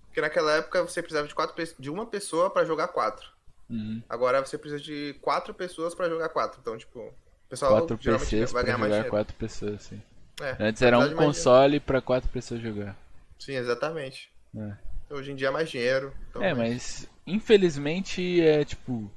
Porque 0.07 0.19
naquela 0.19 0.57
época 0.57 0.81
você 0.81 1.01
precisava 1.01 1.25
de, 1.25 1.33
quatro, 1.33 1.55
de 1.79 1.89
uma 1.89 2.05
pessoa 2.05 2.49
pra 2.49 2.65
jogar 2.65 2.89
quatro. 2.89 3.29
Uhum. 3.69 4.03
Agora 4.09 4.45
você 4.45 4.57
precisa 4.57 4.83
de 4.83 5.15
quatro 5.21 5.53
pessoas 5.53 5.95
pra 5.95 6.09
jogar 6.09 6.27
quatro. 6.27 6.59
Então, 6.61 6.77
tipo, 6.77 6.99
o 6.99 7.13
pessoal 7.49 7.71
Quatro 7.71 7.97
geralmente 8.01 8.29
PCs 8.29 8.51
vai 8.51 8.63
ganhar 8.65 8.77
mais 8.77 8.91
jogar 8.91 9.03
dinheiro. 9.03 9.09
quatro 9.11 9.35
pessoas, 9.37 9.81
sim. 9.81 10.01
É, 10.41 10.57
Antes 10.59 10.81
era 10.81 10.97
um 10.97 11.01
mais 11.01 11.13
console 11.13 11.79
pra 11.79 12.01
quatro 12.01 12.29
pessoas 12.29 12.59
jogar. 12.61 12.97
Sim, 13.39 13.53
exatamente. 13.53 14.29
É. 14.53 14.73
Hoje 15.13 15.31
em 15.31 15.35
dia 15.35 15.47
é 15.47 15.51
mais 15.51 15.69
dinheiro. 15.69 16.13
então 16.29 16.43
É, 16.43 16.53
mas 16.53 17.07
infelizmente 17.25 18.41
é 18.41 18.65
tipo. 18.65 19.09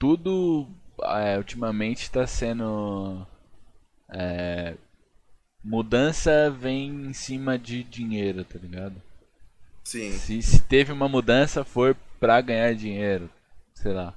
Tudo 0.00 0.68
é, 1.04 1.36
ultimamente 1.38 2.10
tá 2.10 2.26
sendo. 2.26 3.26
é, 4.10 4.74
mudança 5.62 6.50
vem 6.50 6.88
em 7.08 7.12
cima 7.12 7.58
de 7.58 7.82
dinheiro, 7.82 8.44
tá 8.44 8.58
ligado? 8.58 9.00
Sim. 9.84 10.12
Se, 10.12 10.42
se 10.42 10.60
teve 10.62 10.92
uma 10.92 11.08
mudança 11.08 11.64
foi 11.64 11.94
pra 12.18 12.40
ganhar 12.40 12.74
dinheiro. 12.74 13.30
Sei 13.74 13.92
lá. 13.92 14.14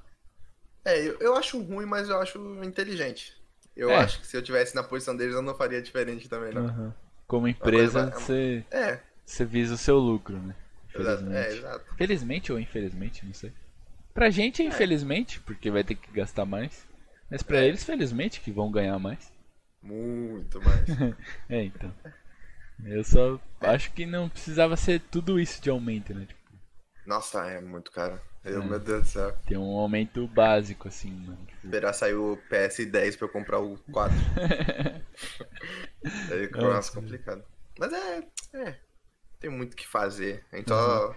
É, 0.85 0.97
eu, 1.07 1.17
eu 1.19 1.35
acho 1.35 1.61
ruim, 1.61 1.85
mas 1.85 2.09
eu 2.09 2.19
acho 2.19 2.39
inteligente. 2.63 3.33
Eu 3.75 3.89
É. 3.91 3.97
acho 3.97 4.19
que 4.21 4.27
se 4.27 4.35
eu 4.35 4.41
tivesse 4.41 4.75
na 4.75 4.83
posição 4.83 5.15
deles, 5.15 5.35
eu 5.35 5.41
não 5.41 5.55
faria 5.55 5.81
diferente 5.81 6.27
também, 6.27 6.53
não. 6.53 6.65
Uhum. 6.65 6.93
Como 7.27 7.47
empresa, 7.47 8.09
você 8.09 8.65
É, 8.71 8.99
você 9.25 9.45
visa 9.45 9.75
o 9.75 9.77
seu 9.77 9.97
lucro, 9.99 10.37
né? 10.37 10.55
É, 10.89 10.91
Felizmente. 10.97 11.57
exato. 11.57 11.95
Felizmente 11.95 12.51
ou 12.51 12.59
infelizmente, 12.59 13.25
não 13.25 13.33
sei. 13.33 13.53
Pra 14.13 14.29
gente 14.29 14.61
é 14.61 14.65
infelizmente, 14.65 15.39
porque 15.41 15.71
vai 15.71 15.83
ter 15.83 15.95
que 15.95 16.11
gastar 16.11 16.45
mais. 16.45 16.87
Mas 17.29 17.43
pra 17.43 17.57
É. 17.59 17.67
eles, 17.67 17.83
felizmente, 17.83 18.41
que 18.41 18.51
vão 18.51 18.71
ganhar 18.71 18.97
mais. 18.99 19.31
Muito 19.81 20.61
mais. 20.61 20.85
É, 21.49 21.63
então. 21.63 21.93
Eu 22.83 23.03
só 23.03 23.39
acho 23.61 23.91
que 23.91 24.05
não 24.05 24.29
precisava 24.29 24.75
ser 24.77 25.01
tudo 25.01 25.39
isso 25.39 25.61
de 25.61 25.69
aumento, 25.69 26.13
né? 26.13 26.25
Tipo, 26.25 26.39
Nossa, 27.05 27.45
é 27.45 27.61
muito 27.61 27.91
caro. 27.91 28.19
Eu, 28.43 28.61
É. 28.61 28.65
meu 28.65 28.79
Deus 28.79 29.01
do 29.03 29.07
céu. 29.07 29.37
ter 29.45 29.57
um 29.57 29.77
aumento 29.77 30.25
básico, 30.27 30.87
assim, 30.87 31.11
mano. 31.11 31.47
Esperar 31.63 31.93
sair 31.93 32.13
o 32.15 32.37
PS10 32.49 33.17
pra 33.17 33.27
eu 33.27 33.31
comprar 33.31 33.59
o 33.59 33.77
4. 33.91 34.15
Aí, 36.31 36.49
nossa, 36.51 36.91
complicado. 36.93 37.43
Mas 37.77 37.91
é, 37.93 38.23
é. 38.53 38.79
Tem 39.39 39.49
muito 39.49 39.73
o 39.73 39.75
que 39.75 39.87
fazer. 39.87 40.45
Então, 40.53 41.15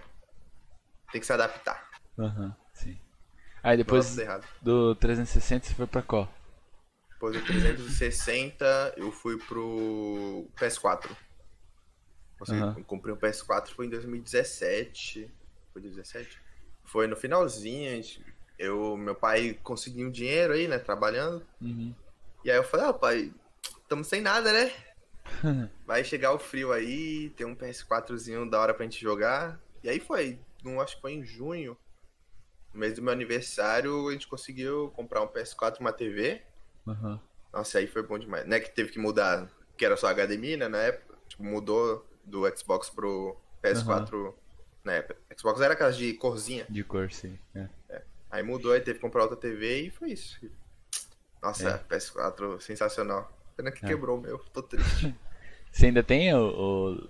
tem 1.11 1.21
que 1.21 1.27
se 1.27 1.33
adaptar. 1.33 1.89
Aham, 2.19 2.55
sim. 2.73 2.97
Aí 3.63 3.77
Depois 3.77 4.17
errado. 4.17 4.45
do 4.61 4.95
360 4.95 5.67
você 5.67 5.73
foi 5.73 5.87
pra 5.87 6.01
qual? 6.01 6.29
Depois 7.11 7.35
do 7.39 7.45
360, 7.45 8.93
eu 8.97 9.11
fui 9.11 9.37
pro 9.37 10.45
PS4. 10.59 11.15
Consegui, 12.37 12.61
Aham. 12.61 12.75
eu 12.77 12.83
comprei 12.83 13.13
um 13.13 13.17
PS4 13.17 13.69
foi 13.73 13.85
em 13.85 13.89
2017. 13.89 15.31
Foi 15.71 15.81
17? 15.81 16.41
Foi 16.83 17.07
no 17.07 17.15
finalzinho, 17.15 17.91
a 17.91 17.95
gente- 17.95 18.23
eu, 18.59 18.97
meu 18.97 19.15
pai 19.15 19.57
conseguiu 19.63 20.07
um 20.07 20.11
dinheiro 20.11 20.53
aí, 20.53 20.67
né, 20.67 20.77
trabalhando. 20.77 21.45
Uhum. 21.61 21.93
E 22.43 22.51
aí 22.51 22.57
eu 22.57 22.63
falei, 22.63 22.87
ah, 22.87 22.93
pai, 22.93 23.33
estamos 23.81 24.07
sem 24.07 24.19
nada, 24.21 24.51
né? 24.51 24.71
Vai 25.85 26.03
chegar 26.03 26.33
o 26.33 26.39
frio 26.39 26.73
aí, 26.73 27.29
tem 27.31 27.47
um 27.47 27.55
PS4zinho 27.55 28.49
da 28.49 28.59
hora 28.59 28.73
pra 28.73 28.83
gente 28.83 29.01
jogar. 29.01 29.59
E 29.81 29.89
aí 29.89 29.99
foi, 29.99 30.39
não 30.63 30.81
acho 30.81 30.95
que 30.95 31.01
foi 31.01 31.13
em 31.13 31.23
junho, 31.23 31.77
no 32.73 32.79
mês 32.79 32.95
do 32.95 33.01
meu 33.01 33.13
aniversário, 33.13 34.07
a 34.09 34.11
gente 34.11 34.27
conseguiu 34.27 34.91
comprar 34.95 35.21
um 35.21 35.27
PS4 35.27 35.77
e 35.77 35.79
uma 35.79 35.93
TV. 35.93 36.41
Aham. 36.87 37.19
Nossa, 37.51 37.77
aí 37.77 37.87
foi 37.87 38.01
bom 38.03 38.17
demais. 38.17 38.45
Né, 38.47 38.59
que 38.59 38.71
teve 38.71 38.91
que 38.91 38.99
mudar, 38.99 39.47
que 39.77 39.85
era 39.85 39.95
só 39.95 40.07
HDMI, 40.11 40.57
né, 40.57 40.67
na 40.67 40.79
época. 40.79 41.15
Tipo, 41.27 41.43
mudou 41.43 42.05
do 42.25 42.43
Xbox 42.57 42.89
pro 42.89 43.37
PS4, 43.61 44.33
né, 44.83 45.05
Xbox 45.37 45.61
era 45.61 45.73
aquelas 45.73 45.95
de 45.95 46.13
corzinha. 46.13 46.65
De 46.69 46.83
cor, 46.83 47.11
sim. 47.11 47.37
É. 47.55 47.67
Aí 48.31 48.41
mudou, 48.41 48.71
aí 48.71 48.81
teve 48.81 48.95
que 48.95 49.01
comprar 49.01 49.21
outra 49.23 49.37
TV 49.37 49.81
e 49.83 49.89
foi 49.91 50.11
isso. 50.11 50.39
Nossa, 51.41 51.69
É. 51.69 51.95
PS4 51.95 52.59
sensacional. 52.59 53.31
Pena 53.55 53.71
que 53.71 53.85
É. 53.85 53.87
quebrou 53.89 54.17
o 54.17 54.21
meu, 54.21 54.39
tô 54.51 54.63
triste. 54.63 55.13
Você 55.71 55.87
ainda 55.87 56.03
tem 56.03 56.33
o, 56.33 56.39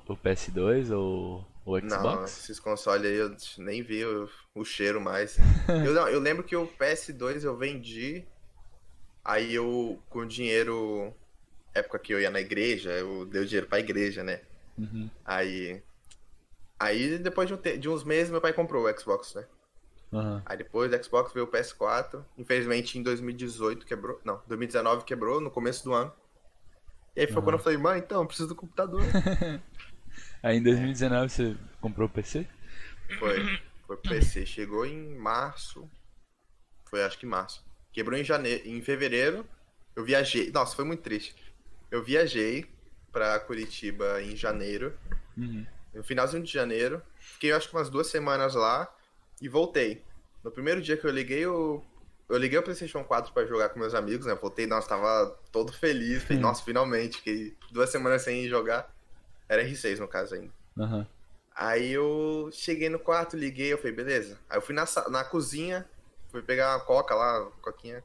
o, 0.08 0.14
o 0.14 0.18
PS2 0.18 0.90
ou 0.96 1.46
o 1.66 1.80
Xbox? 1.80 2.04
Não, 2.04 2.24
esses 2.26 2.60
consoles 2.60 3.06
aí 3.06 3.18
eu 3.18 3.36
nem 3.60 3.82
vi 3.82 4.06
o, 4.06 4.30
o 4.54 4.66
cheiro 4.66 5.00
mais. 5.00 5.38
eu, 5.86 5.94
não, 5.94 6.08
eu 6.08 6.20
lembro 6.20 6.44
que 6.44 6.56
o 6.56 6.68
PS2 6.68 7.44
eu 7.44 7.56
vendi, 7.56 8.26
aí 9.24 9.54
eu, 9.54 10.00
com 10.10 10.26
dinheiro, 10.26 11.14
época 11.74 12.00
que 12.00 12.14
eu 12.14 12.20
ia 12.20 12.30
na 12.30 12.42
igreja, 12.42 12.92
eu 12.92 13.26
dei 13.26 13.42
o 13.42 13.46
dinheiro 13.46 13.68
pra 13.68 13.80
igreja, 13.80 14.24
né? 14.24 14.42
Uhum. 14.78 15.10
Aí, 15.24 15.82
aí 16.80 17.18
depois 17.18 17.48
de, 17.48 17.54
um 17.54 17.80
de, 17.80 17.90
uns 17.90 18.04
meses 18.04 18.32
meu 18.32 18.42
pai 18.42 18.54
comprou 18.54 18.86
o 18.86 19.00
Xbox, 19.00 19.36
né? 19.36 19.46
Uhum. 20.12 20.42
Aí 20.46 20.58
depois 20.58 20.92
do 20.92 21.04
Xbox 21.04 21.34
veio 21.34 21.46
o 21.46 21.50
PS4, 21.50 22.24
infelizmente 22.38 23.00
em 23.00 23.04
2018 23.04 23.86
quebrou, 23.86 24.20
não, 24.24 24.42
2019 24.48 25.06
quebrou, 25.06 25.40
no 25.40 25.50
começo 25.50 25.84
do 25.84 25.94
ano. 25.94 26.14
E 27.16 27.22
aí 27.22 27.28
foi 27.28 27.38
uhum. 27.38 27.44
quando 27.44 27.56
eu 27.56 27.64
falei, 27.64 27.78
mãe, 27.78 28.00
então, 28.00 28.22
eu 28.22 28.28
preciso 28.28 28.50
do 28.50 28.56
computador. 28.56 29.02
aí 30.44 30.58
em 30.58 30.64
2019 30.64 31.30
você 31.30 31.58
comprou 31.82 32.08
o 32.08 32.12
PC? 32.12 32.46
Foi. 33.18 33.60
Foi 33.88 33.98
pro 33.98 34.10
PC. 34.12 34.46
Chegou 34.46 34.86
em 34.86 35.16
março. 35.16 35.90
Foi 36.90 37.04
acho 37.04 37.18
que 37.18 37.26
em 37.26 37.30
março. 37.30 37.64
Quebrou 37.92 38.18
em 38.18 38.24
janeiro. 38.24 38.68
Em 38.68 38.82
fevereiro, 38.82 39.46
eu 39.96 40.04
viajei. 40.04 40.52
Nossa, 40.52 40.76
foi 40.76 40.86
muito 40.86 41.02
triste. 41.02 41.36
Eu 41.90 42.04
viajei 42.04 42.66
pra 43.12 43.40
Curitiba 43.40 44.22
em 44.22 44.36
janeiro. 44.36 44.98
Uhum. 45.38 45.66
No 45.94 46.04
finalzinho 46.04 46.44
de 46.44 46.52
janeiro. 46.52 47.02
Fiquei 47.18 47.52
acho 47.52 47.70
que 47.70 47.76
umas 47.76 47.90
duas 47.90 48.08
semanas 48.08 48.56
lá 48.56 48.94
e 49.42 49.48
voltei. 49.48 50.04
No 50.44 50.52
primeiro 50.52 50.82
dia 50.82 50.98
que 50.98 51.06
eu 51.06 51.12
liguei 51.12 51.46
o 51.46 51.84
eu 52.30 52.38
liguei 52.38 52.58
o 52.58 52.64
PlayStation 52.64 53.04
4 53.04 53.34
para 53.34 53.46
jogar 53.46 53.70
com 53.70 53.80
meus 53.80 53.94
amigos, 53.94 54.26
né? 54.26 54.34
Voltei, 54.34 54.66
nossa, 54.66 54.88
tava 54.88 55.38
todo 55.52 55.72
feliz. 55.72 56.24
Falei, 56.24 56.42
nossa, 56.42 56.64
finalmente, 56.64 57.18
fiquei 57.18 57.56
duas 57.72 57.90
semanas 57.90 58.22
sem 58.22 58.48
jogar. 58.48 58.93
Era 59.54 59.64
R6 59.64 60.00
no 60.00 60.08
caso 60.08 60.36
ainda. 60.36 60.52
Uhum. 60.78 61.06
Aí 61.56 61.92
eu 61.92 62.50
cheguei 62.52 62.90
no 62.90 62.98
quarto, 62.98 63.38
liguei, 63.38 63.72
eu 63.72 63.78
falei, 63.78 63.94
beleza. 63.94 64.40
Aí 64.50 64.58
eu 64.58 64.62
fui 64.62 64.74
na, 64.74 64.86
na 65.10 65.24
cozinha, 65.24 65.86
fui 66.30 66.42
pegar 66.42 66.76
uma 66.76 66.84
coca 66.84 67.14
lá, 67.14 67.46
coquinha. 67.62 68.04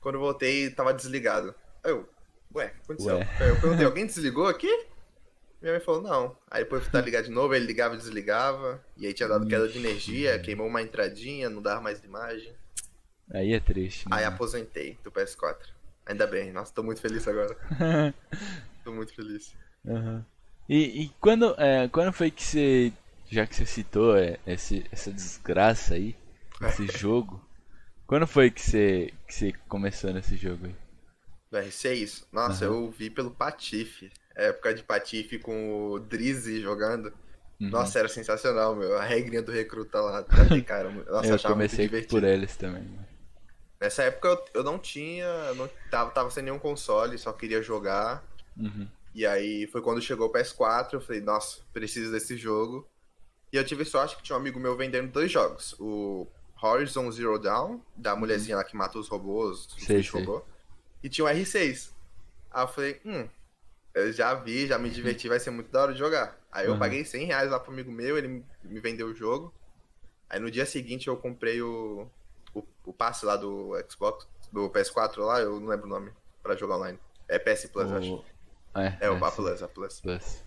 Quando 0.00 0.16
eu 0.16 0.20
voltei, 0.20 0.70
tava 0.70 0.92
desligado. 0.92 1.54
Aí 1.84 1.92
eu, 1.92 2.08
ué, 2.54 2.72
aconteceu? 2.82 3.16
Ué. 3.16 3.28
Eu 3.40 3.60
perguntei, 3.60 3.86
alguém 3.86 4.06
desligou 4.06 4.46
aqui? 4.48 4.68
Minha 5.60 5.74
mãe 5.74 5.80
falou, 5.80 6.02
não. 6.02 6.36
Aí 6.50 6.62
depois 6.62 6.86
fui 6.86 7.00
ligar 7.00 7.22
de 7.22 7.30
novo, 7.30 7.54
ele 7.54 7.66
ligava 7.66 7.94
e 7.94 7.98
desligava. 7.98 8.84
E 8.96 9.06
aí 9.06 9.12
tinha 9.12 9.28
dado 9.28 9.46
queda 9.46 9.68
de 9.68 9.78
energia, 9.78 10.38
queimou 10.38 10.66
uma 10.66 10.82
entradinha, 10.82 11.48
não 11.48 11.62
dava 11.62 11.80
mais 11.80 12.02
imagem. 12.02 12.52
Aí 13.32 13.52
é 13.52 13.60
triste. 13.60 14.08
Né? 14.08 14.16
Aí 14.16 14.24
aposentei 14.24 14.98
do 15.02 15.10
PS4. 15.10 15.56
Ainda 16.06 16.26
bem, 16.26 16.52
nossa, 16.52 16.72
tô 16.72 16.82
muito 16.82 17.00
feliz 17.00 17.26
agora. 17.28 17.56
tô 18.82 18.92
muito 18.92 19.14
feliz. 19.14 19.54
Uhum. 19.84 20.24
E, 20.68 21.04
e, 21.04 21.08
quando, 21.20 21.54
é, 21.58 21.88
quando 21.88 22.12
foi 22.12 22.30
que 22.30 22.42
você, 22.42 22.92
já 23.30 23.46
que 23.46 23.56
você 23.56 23.64
citou 23.64 24.16
é, 24.16 24.38
esse, 24.46 24.84
essa 24.92 25.10
desgraça 25.10 25.94
aí, 25.94 26.14
esse 26.62 26.86
jogo, 26.86 27.42
quando 28.06 28.26
foi 28.26 28.50
que 28.50 28.60
você, 28.60 29.14
que 29.26 29.34
você 29.34 29.52
começou 29.68 30.12
nesse 30.12 30.36
jogo 30.36 30.66
aí? 30.66 30.74
Do 31.50 31.58
R6? 31.58 32.24
Nossa, 32.30 32.68
uhum. 32.68 32.84
eu 32.84 32.90
vi 32.90 33.08
pelo 33.08 33.30
Patife. 33.30 34.10
Época 34.36 34.74
de 34.74 34.82
Patife 34.82 35.38
com 35.38 35.92
o 35.92 35.98
Drizzy 35.98 36.60
jogando. 36.60 37.12
Uhum. 37.60 37.70
Nossa, 37.70 37.98
era 37.98 38.08
sensacional, 38.08 38.76
meu. 38.76 38.96
A 38.98 39.02
regrinha 39.02 39.42
do 39.42 39.50
recruta 39.50 40.00
lá. 40.00 40.22
Cara, 40.66 40.90
nossa, 40.90 41.28
eu 41.28 41.38
comecei 41.40 41.88
por 42.04 42.22
eles 42.22 42.56
também. 42.56 42.86
Nessa 43.80 44.04
época 44.04 44.28
eu, 44.28 44.44
eu 44.54 44.64
não 44.64 44.78
tinha. 44.78 45.54
Não 45.54 45.68
tava, 45.90 46.10
tava 46.10 46.30
sem 46.30 46.42
nenhum 46.42 46.58
console, 46.58 47.18
só 47.18 47.32
queria 47.32 47.62
jogar. 47.62 48.22
Uhum. 48.56 48.88
E 49.14 49.26
aí 49.26 49.66
foi 49.66 49.80
quando 49.82 50.02
chegou 50.02 50.28
o 50.28 50.32
PS4, 50.32 50.94
eu 50.94 51.00
falei, 51.00 51.20
nossa, 51.20 51.60
preciso 51.72 52.12
desse 52.12 52.36
jogo. 52.36 52.86
E 53.52 53.56
eu 53.56 53.64
tive 53.64 53.84
sorte 53.84 54.16
que 54.16 54.22
tinha 54.22 54.36
um 54.36 54.40
amigo 54.40 54.60
meu 54.60 54.76
vendendo 54.76 55.10
dois 55.10 55.30
jogos. 55.30 55.74
O 55.78 56.26
Horizon 56.62 57.10
Zero 57.10 57.38
Dawn, 57.38 57.80
da 57.96 58.12
uhum. 58.12 58.20
mulherzinha 58.20 58.56
lá 58.56 58.64
que 58.64 58.76
mata 58.76 58.98
os 58.98 59.08
robôs, 59.08 59.66
os 59.66 59.84
sei, 59.84 60.02
sei. 60.02 60.20
robô. 60.20 60.42
E 61.02 61.08
tinha 61.08 61.24
o 61.24 61.28
R6. 61.28 61.90
Aí 62.50 62.62
eu 62.62 62.68
falei, 62.68 63.00
hum, 63.04 63.28
eu 63.94 64.12
já 64.12 64.34
vi, 64.34 64.66
já 64.66 64.78
me 64.78 64.90
diverti, 64.90 65.28
vai 65.28 65.40
ser 65.40 65.50
muito 65.50 65.70
da 65.70 65.82
hora 65.82 65.92
de 65.92 65.98
jogar. 65.98 66.38
Aí 66.52 66.66
eu 66.66 66.72
uhum. 66.72 66.78
paguei 66.78 67.04
100 67.04 67.24
reais 67.24 67.50
lá 67.50 67.58
pro 67.58 67.72
amigo 67.72 67.90
meu, 67.90 68.18
ele 68.18 68.44
me 68.62 68.80
vendeu 68.80 69.08
o 69.08 69.14
jogo. 69.14 69.52
Aí 70.28 70.38
no 70.38 70.50
dia 70.50 70.66
seguinte 70.66 71.08
eu 71.08 71.16
comprei 71.16 71.62
o, 71.62 72.06
o, 72.54 72.62
o 72.84 72.92
passe 72.92 73.24
lá 73.24 73.36
do 73.36 73.72
Xbox, 73.88 74.26
do 74.52 74.68
PS4 74.70 75.18
lá, 75.18 75.40
eu 75.40 75.58
não 75.58 75.68
lembro 75.68 75.86
o 75.86 75.88
nome, 75.88 76.12
pra 76.42 76.56
jogar 76.56 76.76
online. 76.76 76.98
É 77.26 77.38
PS 77.38 77.66
Plus, 77.66 77.90
o... 77.90 77.94
acho. 77.94 78.24
É, 78.74 78.86
é, 78.86 79.06
é 79.06 79.10
o 79.10 79.24
a 79.24 79.30
Plus, 79.30 79.62
a 79.62 79.68
Plus. 79.68 80.00
Plus. 80.00 80.44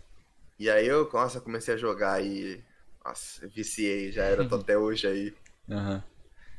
E 0.60 0.70
aí 0.70 0.88
eu, 0.88 1.10
nossa, 1.12 1.42
comecei 1.42 1.74
a 1.74 1.78
jogar 1.78 2.24
e. 2.24 2.64
Nossa, 3.04 3.48
viciei, 3.48 4.12
já 4.12 4.24
era, 4.24 4.48
tô 4.48 4.56
até 4.62 4.78
hoje 4.78 5.08
aí. 5.08 5.34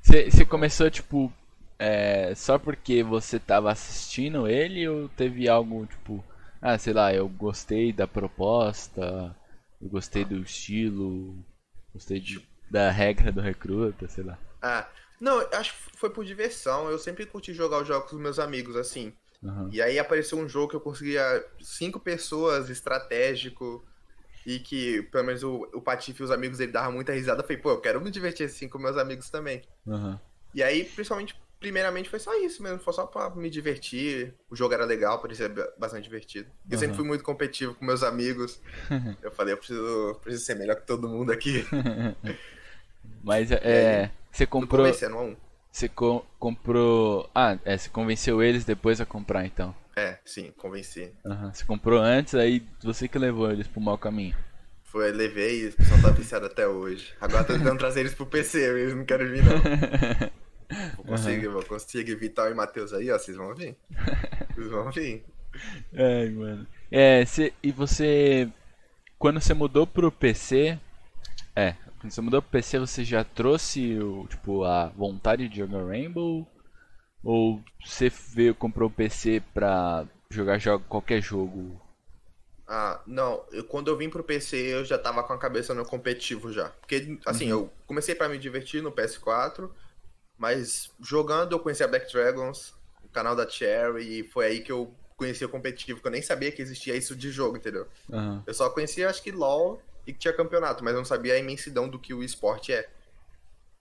Você 0.03 0.43
uhum. 0.43 0.49
começou, 0.49 0.91
tipo, 0.91 1.33
é, 1.79 2.35
só 2.35 2.59
porque 2.59 3.03
você 3.03 3.39
tava 3.39 3.71
assistindo 3.71 4.49
ele 4.49 4.89
ou 4.89 5.09
teve 5.09 5.49
algo, 5.49 5.87
tipo, 5.87 6.25
ah, 6.61 6.79
sei 6.79 6.93
lá, 6.93 7.15
eu 7.15 7.29
gostei 7.29 7.93
da 7.93 8.07
proposta, 8.07 9.37
eu 9.81 9.89
gostei 9.89 10.25
do 10.25 10.39
estilo, 10.41 11.37
gostei 11.93 12.21
de, 12.21 12.47
da 12.71 12.91
regra 12.91 13.33
do 13.33 13.41
recruta, 13.41 14.09
sei 14.09 14.25
lá. 14.25 14.39
Ah, 14.61 14.89
não, 15.21 15.39
acho 15.53 15.75
que 15.75 15.97
foi 15.99 16.11
por 16.11 16.25
diversão. 16.25 16.89
Eu 16.89 16.99
sempre 16.99 17.27
curti 17.27 17.53
jogar 17.53 17.83
os 17.83 17.89
jogos 17.89 18.11
com 18.11 18.17
meus 18.17 18.39
amigos, 18.39 18.77
assim. 18.77 19.13
Uhum. 19.43 19.69
E 19.73 19.83
aí 19.83 19.99
apareceu 19.99 20.39
um 20.39 20.49
jogo 20.49 20.69
que 20.69 20.77
eu 20.77 20.81
conseguia 20.81 21.45
cinco 21.61 21.99
pessoas, 21.99 22.71
estratégico, 22.71 23.85
e 24.47 24.59
que, 24.59 25.03
pelo 25.05 25.25
menos, 25.25 25.43
o, 25.43 25.69
o 25.73 25.81
Patife 25.81 26.21
e 26.21 26.25
os 26.25 26.31
amigos 26.31 26.61
ele 26.61 26.73
dava 26.73 26.91
muita 26.91 27.13
risada. 27.13 27.41
Eu 27.41 27.47
falei, 27.47 27.61
pô, 27.61 27.71
eu 27.71 27.81
quero 27.81 28.01
me 28.01 28.11
divertir 28.11 28.47
assim 28.47 28.69
com 28.69 28.79
meus 28.79 28.97
amigos 28.97 29.31
também. 29.31 29.63
Uhum. 29.87 30.19
E 30.55 30.63
aí, 30.63 30.85
principalmente, 30.85 31.35
primeiramente, 31.59 32.09
foi 32.09 32.19
só 32.19 32.35
isso 32.41 32.63
mesmo. 32.63 32.79
Foi 32.79 32.93
só 32.93 33.07
pra 33.07 33.31
me 33.31 33.49
divertir. 33.49 34.35
O 34.51 34.57
jogo 34.57 34.75
era 34.75 34.85
legal, 34.85 35.21
parecia 35.21 35.49
bastante 35.79 36.05
divertido. 36.05 36.51
Eu 36.69 36.75
uhum. 36.75 36.79
sempre 36.79 36.97
fui 36.97 37.05
muito 37.05 37.25
competitivo 37.25 37.75
com 37.75 37.85
meus 37.85 38.03
amigos. 38.03 38.61
eu 39.23 39.31
falei, 39.31 39.55
eu 39.55 39.59
preciso, 39.59 40.21
preciso 40.23 40.45
ser 40.45 40.57
melhor 40.57 40.77
que 40.77 40.87
todo 40.87 41.09
mundo 41.09 41.33
aqui. 41.33 41.65
Mas 43.23 43.51
é. 43.53 44.11
Você 44.31 44.47
comprou. 44.47 44.87
No 44.87 45.21
um. 45.21 45.37
Você 45.73 45.89
co 45.89 46.25
comprou. 46.39 47.31
Ah, 47.35 47.59
é, 47.65 47.79
você 47.79 47.89
convenceu 47.89 48.43
eles 48.43 48.63
depois 48.63 49.01
a 49.01 49.07
comprar 49.07 49.47
então. 49.47 49.75
É, 49.97 50.19
sim, 50.25 50.53
convenci. 50.59 51.11
Uhum. 51.25 51.53
Você 51.53 51.65
comprou 51.65 51.99
antes, 51.99 52.35
aí 52.35 52.63
você 52.83 53.09
que 53.09 53.19
levou 53.19 53.51
eles 53.51 53.67
pro 53.67 53.81
mau 53.81 53.97
caminho. 53.97 54.37
Foi, 54.85 55.11
levei 55.11 55.65
e 55.65 55.69
o 55.69 55.73
pessoal 55.73 56.03
tá 56.03 56.11
viciado 56.11 56.45
até 56.45 56.69
hoje. 56.69 57.15
Agora 57.19 57.45
tô 57.45 57.55
tentando 57.55 57.79
trazer 57.79 58.01
eles 58.01 58.15
pro 58.15 58.27
PC, 58.27 58.59
eles 58.59 58.95
não 58.95 59.07
querem 59.07 59.29
vir 59.29 59.43
não. 59.43 60.31
Vou 60.97 61.05
conseguir, 61.05 61.49
uhum. 61.49 61.53
vou 61.53 61.65
conseguir 61.65 62.15
Vital 62.15 62.51
e 62.51 62.55
Matheus 62.55 62.95
aí, 62.95 63.11
ó, 63.11 63.19
vocês 63.19 63.37
vão 63.37 63.55
vir. 63.55 63.77
Vocês 64.55 64.71
vão 64.71 64.91
vir. 64.91 65.23
Ai, 65.95 66.31
mano. 66.31 66.67
É, 66.91 67.23
cê, 67.27 67.53
e 67.63 67.71
você. 67.71 68.49
Quando 69.19 69.39
você 69.39 69.53
mudou 69.53 69.87
pro 69.87 70.11
PC. 70.11 70.79
É, 71.55 71.75
quando 72.03 72.13
você 72.13 72.21
mudou 72.21 72.43
pro 72.43 72.51
PC, 72.51 72.81
você 72.81 73.05
já 73.05 73.23
trouxe 73.23 73.97
o, 74.01 74.27
tipo, 74.27 74.65
a 74.65 74.89
vontade 74.89 75.49
de 75.49 75.59
jogar 75.59 75.87
Rainbow? 75.87 76.45
Ou 77.23 77.63
você 77.81 78.11
veio, 78.11 78.57
comprou 78.57 78.89
o 78.89 78.93
PC 78.93 79.41
pra 79.55 80.05
jogar 80.29 80.59
jogo, 80.59 80.85
qualquer 80.89 81.23
jogo? 81.23 81.81
Ah, 82.67 83.01
não. 83.07 83.45
Eu, 83.53 83.63
quando 83.63 83.87
eu 83.89 83.97
vim 83.97 84.11
pro 84.11 84.25
PC, 84.25 84.57
eu 84.57 84.85
já 84.85 84.99
tava 84.99 85.23
com 85.23 85.33
a 85.33 85.39
cabeça 85.39 85.73
no 85.75 85.85
competitivo 85.85 86.53
já. 86.53 86.71
Porque, 86.71 87.21
assim, 87.25 87.53
uhum. 87.53 87.61
eu 87.61 87.73
comecei 87.87 88.17
para 88.17 88.29
me 88.29 88.37
divertir 88.37 88.83
no 88.83 88.91
PS4, 88.91 89.71
mas 90.37 90.91
jogando 91.01 91.53
eu 91.53 91.61
conheci 91.61 91.85
a 91.85 91.89
Black 91.89 92.13
Dragons, 92.13 92.75
o 93.05 93.09
canal 93.11 93.37
da 93.37 93.49
Cherry, 93.49 94.19
e 94.19 94.25
foi 94.25 94.47
aí 94.47 94.61
que 94.61 94.73
eu 94.73 94.93
conheci 95.17 95.45
o 95.45 95.49
competitivo, 95.49 96.01
que 96.01 96.09
eu 96.09 96.13
nem 96.13 96.23
sabia 96.23 96.51
que 96.51 96.61
existia 96.61 96.97
isso 96.97 97.15
de 97.15 97.31
jogo, 97.31 97.57
entendeu? 97.57 97.87
Uhum. 98.09 98.43
Eu 98.45 98.55
só 98.55 98.69
conhecia, 98.71 99.09
acho 99.09 99.23
que 99.23 99.31
LoL 99.31 99.81
e 100.07 100.13
que 100.13 100.19
tinha 100.19 100.35
campeonato, 100.35 100.83
mas 100.83 100.93
eu 100.95 100.99
não 100.99 101.05
sabia 101.05 101.35
a 101.35 101.39
imensidão 101.39 101.89
do 101.89 101.99
que 101.99 102.13
o 102.13 102.23
esporte 102.23 102.73
é. 102.73 102.89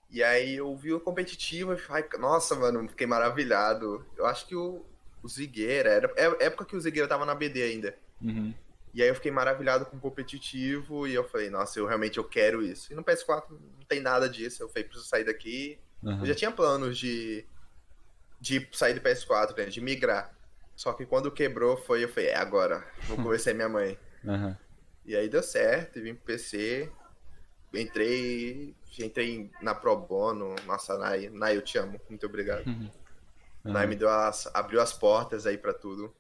E 0.10 0.22
aí 0.22 0.56
eu 0.56 0.76
vi 0.76 0.94
o 0.94 1.00
competitivo 1.00 1.74
e 1.74 1.78
falei, 1.78 2.06
nossa, 2.20 2.56
mano, 2.56 2.88
fiquei 2.90 3.08
maravilhado. 3.08 4.06
Eu 4.18 4.26
acho 4.26 4.46
que 4.46 4.56
o, 4.56 4.86
o 5.24 5.28
Zigueira, 5.28 5.90
era 5.90 6.14
é 6.18 6.46
época 6.46 6.66
que 6.66 6.76
o 6.76 6.82
Zigueira 6.82 7.08
tava 7.08 7.26
na 7.26 7.34
BD 7.34 7.64
ainda. 7.64 7.96
Uhum. 8.22 8.54
E 8.94 9.02
aí 9.02 9.08
eu 9.08 9.16
fiquei 9.16 9.32
maravilhado 9.32 9.86
com 9.86 9.96
o 9.96 10.00
competitivo 10.00 11.08
e 11.08 11.14
eu 11.14 11.24
falei, 11.24 11.50
nossa, 11.50 11.80
eu 11.80 11.86
realmente 11.86 12.18
eu 12.18 12.26
quero 12.26 12.62
isso. 12.62 12.92
E 12.92 12.96
no 12.96 13.04
PS4 13.04 13.46
não 13.50 13.86
tem 13.88 14.02
nada 14.02 14.28
disso, 14.28 14.62
eu 14.62 14.68
falei, 14.68 14.84
preciso 14.84 15.08
sair 15.08 15.24
daqui. 15.24 15.80
Uhum. 16.04 16.20
Eu 16.20 16.26
já 16.26 16.36
tinha 16.36 16.52
planos 16.52 16.98
de, 16.98 17.46
de 18.40 18.68
sair 18.74 18.94
do 18.94 19.02
PS4, 19.02 19.56
né, 19.58 19.66
de 19.66 19.80
migrar. 19.80 20.36
Só 20.76 20.92
que 20.92 21.06
quando 21.06 21.32
quebrou 21.32 21.78
foi, 21.78 22.04
eu 22.04 22.10
falei, 22.10 22.30
é 22.30 22.36
agora, 22.36 22.86
vou 23.04 23.16
conversar 23.22 23.54
minha 23.54 23.70
mãe. 23.70 23.98
Uhum. 24.26 24.56
E 25.06 25.16
aí 25.16 25.28
deu 25.28 25.42
certo, 25.42 26.02
vim 26.02 26.14
pro 26.14 26.26
PC, 26.26 26.92
entrei, 27.74 28.76
entrei 29.00 29.50
na 29.62 29.74
Pro 29.74 29.98
Bono, 29.98 30.56
nossa, 30.66 30.98
Nai, 30.98 31.30
Nai, 31.30 31.58
eu 31.58 31.62
te 31.62 31.78
amo, 31.78 32.00
muito 32.10 32.26
obrigado. 32.26 32.66
Uhum. 32.68 32.90
Nai 33.64 33.88
me 33.88 33.96
deu 33.96 34.10
as, 34.10 34.48
abriu 34.54 34.82
as 34.82 34.94
portas 34.94 35.46
aí 35.46 35.58
para 35.58 35.74
tudo. 35.74 36.14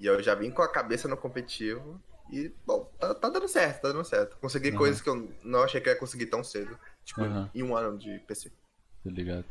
E 0.00 0.06
eu 0.06 0.22
já 0.22 0.34
vim 0.34 0.50
com 0.50 0.62
a 0.62 0.70
cabeça 0.70 1.08
no 1.08 1.16
competitivo. 1.16 2.00
E, 2.30 2.52
bom, 2.64 2.90
tá, 2.98 3.14
tá 3.14 3.28
dando 3.28 3.48
certo, 3.48 3.82
tá 3.82 3.88
dando 3.88 4.04
certo. 4.04 4.36
Consegui 4.38 4.70
uhum. 4.70 4.76
coisas 4.76 5.00
que 5.00 5.08
eu 5.08 5.32
não 5.42 5.62
achei 5.62 5.80
que 5.80 5.88
ia 5.88 5.96
conseguir 5.96 6.26
tão 6.26 6.44
cedo. 6.44 6.78
Tipo, 7.04 7.22
uhum. 7.22 7.48
em 7.54 7.62
um 7.62 7.76
ano 7.76 7.98
de 7.98 8.18
PC. 8.20 8.50
Tá 8.50 9.10
ligado. 9.10 9.44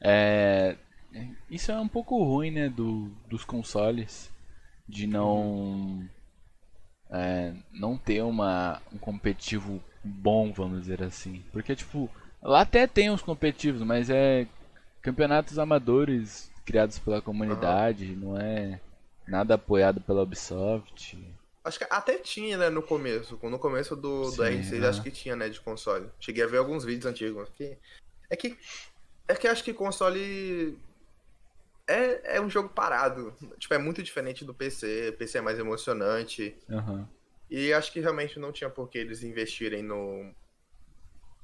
É. 0.00 0.76
Isso 1.50 1.72
é 1.72 1.80
um 1.80 1.88
pouco 1.88 2.22
ruim, 2.22 2.50
né, 2.50 2.68
do, 2.68 3.08
dos 3.28 3.44
consoles. 3.44 4.30
De 4.86 5.06
não. 5.06 6.08
É, 7.10 7.52
não 7.72 7.96
ter 7.96 8.22
uma, 8.22 8.82
um 8.92 8.98
competitivo 8.98 9.82
bom, 10.04 10.52
vamos 10.52 10.82
dizer 10.82 11.02
assim. 11.02 11.42
Porque, 11.52 11.74
tipo, 11.74 12.10
lá 12.42 12.60
até 12.60 12.86
tem 12.86 13.10
os 13.10 13.22
competitivos, 13.22 13.82
mas 13.82 14.10
é 14.10 14.46
campeonatos 15.00 15.58
amadores 15.58 16.50
criados 16.64 16.98
pela 16.98 17.22
comunidade, 17.22 18.14
não 18.14 18.38
é 18.38 18.78
nada 19.26 19.54
apoiado 19.54 20.00
pela 20.00 20.22
Ubisoft. 20.22 21.18
Acho 21.64 21.78
que 21.78 21.86
até 21.90 22.16
tinha, 22.18 22.56
né, 22.56 22.70
no 22.70 22.82
começo. 22.82 23.38
No 23.42 23.58
começo 23.58 23.94
do, 23.94 24.24
Sim, 24.26 24.36
do 24.36 24.42
R6, 24.42 24.82
é. 24.82 24.88
acho 24.88 25.02
que 25.02 25.10
tinha, 25.10 25.36
né, 25.36 25.48
de 25.48 25.60
console. 25.60 26.08
Cheguei 26.18 26.44
a 26.44 26.46
ver 26.46 26.58
alguns 26.58 26.84
vídeos 26.84 27.06
antigos. 27.06 27.48
Que... 27.54 27.76
É 28.30 28.36
que. 28.36 28.56
É 29.26 29.34
que 29.34 29.46
acho 29.46 29.62
que 29.62 29.74
console. 29.74 30.78
É, 31.88 32.36
é 32.36 32.40
um 32.40 32.50
jogo 32.50 32.68
parado. 32.68 33.34
Tipo, 33.58 33.72
é 33.72 33.78
muito 33.78 34.02
diferente 34.02 34.44
do 34.44 34.52
PC. 34.52 35.16
PC 35.18 35.38
é 35.38 35.40
mais 35.40 35.58
emocionante. 35.58 36.54
Uhum. 36.68 37.08
E 37.50 37.72
acho 37.72 37.90
que 37.90 37.98
realmente 37.98 38.38
não 38.38 38.52
tinha 38.52 38.68
por 38.68 38.90
que 38.90 38.98
eles 38.98 39.22
investirem 39.22 39.82
no. 39.82 40.30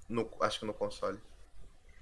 no 0.06 0.30
acho 0.42 0.60
que 0.60 0.66
no 0.66 0.74
console. 0.74 1.18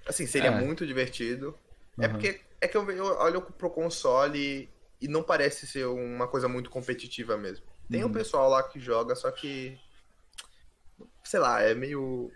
Assim, 0.05 0.27
seria 0.27 0.49
é. 0.49 0.61
muito 0.61 0.85
divertido. 0.85 1.57
Uhum. 1.97 2.03
É 2.03 2.07
porque. 2.09 2.41
É 2.59 2.67
que 2.67 2.75
eu, 2.75 2.89
eu 2.91 3.05
olho 3.17 3.41
pro 3.41 3.69
console 3.69 4.69
e 5.01 5.07
não 5.07 5.23
parece 5.23 5.65
ser 5.65 5.85
uma 5.85 6.27
coisa 6.27 6.49
muito 6.49 6.69
competitiva 6.69 7.37
mesmo. 7.37 7.65
Tem 7.89 8.03
uhum. 8.03 8.09
um 8.09 8.13
pessoal 8.13 8.49
lá 8.49 8.61
que 8.61 8.77
joga, 8.77 9.15
só 9.15 9.31
que. 9.31 9.79
Sei 11.23 11.39
lá, 11.39 11.61
é 11.61 11.73
meio. 11.73 12.29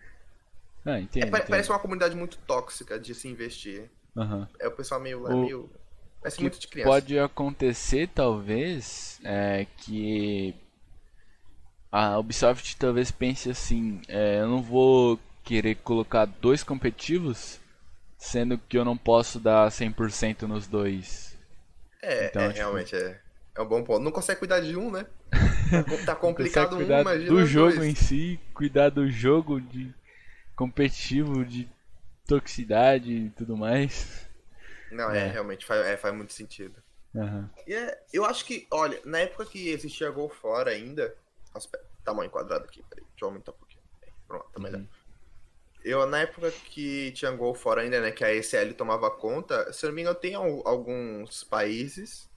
Ah, 0.86 1.02
entendo, 1.02 1.26
é, 1.26 1.28
entendo. 1.28 1.50
Parece 1.50 1.70
uma 1.70 1.80
comunidade 1.80 2.16
muito 2.16 2.38
tóxica 2.40 2.98
de 2.98 3.14
se 3.14 3.28
investir. 3.28 3.92
Uhum. 4.16 4.48
É 4.58 4.70
o 4.70 4.72
pessoal 4.72 5.02
meio. 5.02 5.28
É 5.28 5.34
o... 5.34 5.42
meio 5.42 5.70
parece 6.28 6.42
muito 6.42 6.60
de 6.60 6.68
criança. 6.68 6.90
Pode 6.90 7.20
acontecer, 7.20 8.10
talvez, 8.14 9.20
é, 9.24 9.66
que 9.78 10.54
a 11.92 12.18
Ubisoft 12.20 12.76
talvez 12.78 13.12
pense 13.12 13.50
assim: 13.50 14.02
é, 14.08 14.40
eu 14.42 14.48
não 14.48 14.62
vou 14.62 15.20
querer 15.44 15.76
colocar 15.76 16.26
dois 16.26 16.64
competitivos, 16.64 17.60
sendo 18.18 18.58
que 18.58 18.78
eu 18.78 18.84
não 18.84 18.98
posso 18.98 19.40
dar 19.40 19.70
100% 19.70 20.44
nos 20.44 20.68
dois. 20.68 21.38
É, 22.02 22.28
então, 22.28 22.44
é 22.44 22.48
tipo... 22.50 22.60
realmente 22.60 22.96
é. 22.96 23.20
É 23.56 23.62
um 23.62 23.68
bom 23.68 23.84
ponto. 23.84 24.04
Não 24.04 24.12
consegue 24.12 24.40
cuidar 24.40 24.60
de 24.60 24.76
um, 24.78 24.92
né? 24.92 25.06
Tá, 25.70 25.84
tá 26.06 26.16
complicado 26.16 26.78
um, 26.78 26.82
imagina. 26.82 27.28
Do 27.28 27.46
jogo 27.46 27.76
dois. 27.76 27.90
em 27.90 27.94
si, 27.94 28.40
cuidar 28.54 28.88
do 28.88 29.10
jogo 29.12 29.60
de 29.60 29.94
competitivo, 30.56 31.44
de 31.44 31.68
toxicidade 32.26 33.12
e 33.12 33.30
tudo 33.32 33.58
mais. 33.58 34.27
Não, 34.92 35.12
é, 35.12 35.20
é 35.20 35.28
realmente 35.28 35.66
faz, 35.66 35.86
é, 35.86 35.98
faz 35.98 36.14
muito 36.14 36.34
sentido. 36.34 36.82
Uhum. 37.14 37.50
E 37.66 37.74
é, 37.74 38.04
eu 38.14 38.26
acho 38.26 38.46
que, 38.46 38.68
olha, 38.72 39.00
na 39.06 39.20
época 39.20 39.46
que 39.46 39.70
existia 39.70 40.10
Gol 40.12 40.30
fora 40.30 40.72
ainda. 40.72 41.16
Nossa, 41.54 41.68
pera, 41.68 41.84
tamanho 42.04 42.30
quadrado 42.30 42.66
aqui, 42.66 42.84
peraí, 42.90 43.06
deixa 43.06 43.26
eu 43.26 43.28
aumentar 43.30 43.52
um 43.52 43.56
pouquinho. 43.56 43.82
Pronto, 44.28 44.50
tá 44.52 44.60
melhor. 44.60 44.80
Uhum. 44.80 44.88
Eu, 45.84 46.06
na 46.06 46.20
época 46.20 46.52
que 46.52 47.12
tinha 47.12 47.32
Gol 47.32 47.54
fora 47.54 47.82
ainda, 47.82 48.02
né, 48.02 48.12
que 48.12 48.24
a 48.24 48.34
ECL 48.34 48.74
tomava 48.76 49.10
conta, 49.10 49.72
se 49.72 49.86
eu 49.86 49.90
não 49.90 49.96
me 49.96 50.02
engano, 50.02 50.18
tem 50.18 50.36
alguns 50.36 51.44
países 51.44 52.28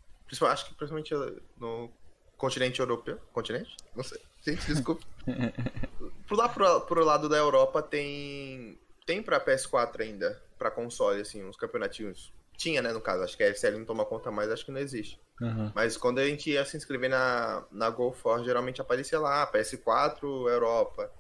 Acho 0.43 0.67
que 0.67 0.75
principalmente 0.75 1.13
no 1.59 1.91
continente 2.37 2.79
europeu. 2.81 3.19
Continente? 3.33 3.77
Não 3.97 4.05
sei. 4.05 4.21
Gente, 4.43 4.65
desculpa. 4.67 5.05
por 6.29 6.39
lá 6.39 6.49
pro, 6.49 6.81
pro 6.83 7.05
lado 7.05 7.29
da 7.29 7.37
Europa 7.37 7.83
tem. 7.83 8.79
Tem 9.05 9.23
pra 9.23 9.45
PS4 9.45 10.01
ainda, 10.01 10.41
pra 10.57 10.71
console, 10.71 11.21
assim, 11.21 11.43
uns 11.43 11.57
campeonatinhos. 11.57 12.33
Tinha, 12.61 12.83
né, 12.83 12.93
no 12.93 13.01
caso. 13.01 13.23
Acho 13.25 13.39
que 13.39 13.43
a 13.43 13.47
FCL 13.47 13.79
não 13.79 13.87
toma 13.87 14.05
conta 14.05 14.31
mais, 14.31 14.51
acho 14.51 14.67
que 14.67 14.71
não 14.71 14.81
existe. 14.81 15.19
Uhum. 15.41 15.73
Mas 15.75 15.97
quando 15.97 16.19
a 16.19 16.27
gente 16.27 16.51
ia 16.51 16.63
se 16.63 16.77
inscrever 16.77 17.09
na, 17.09 17.65
na 17.73 17.89
GoFor, 17.89 18.45
geralmente 18.45 18.83
aparecia 18.83 19.19
lá, 19.19 19.51
PS4, 19.51 20.23
Europa. 20.23 21.11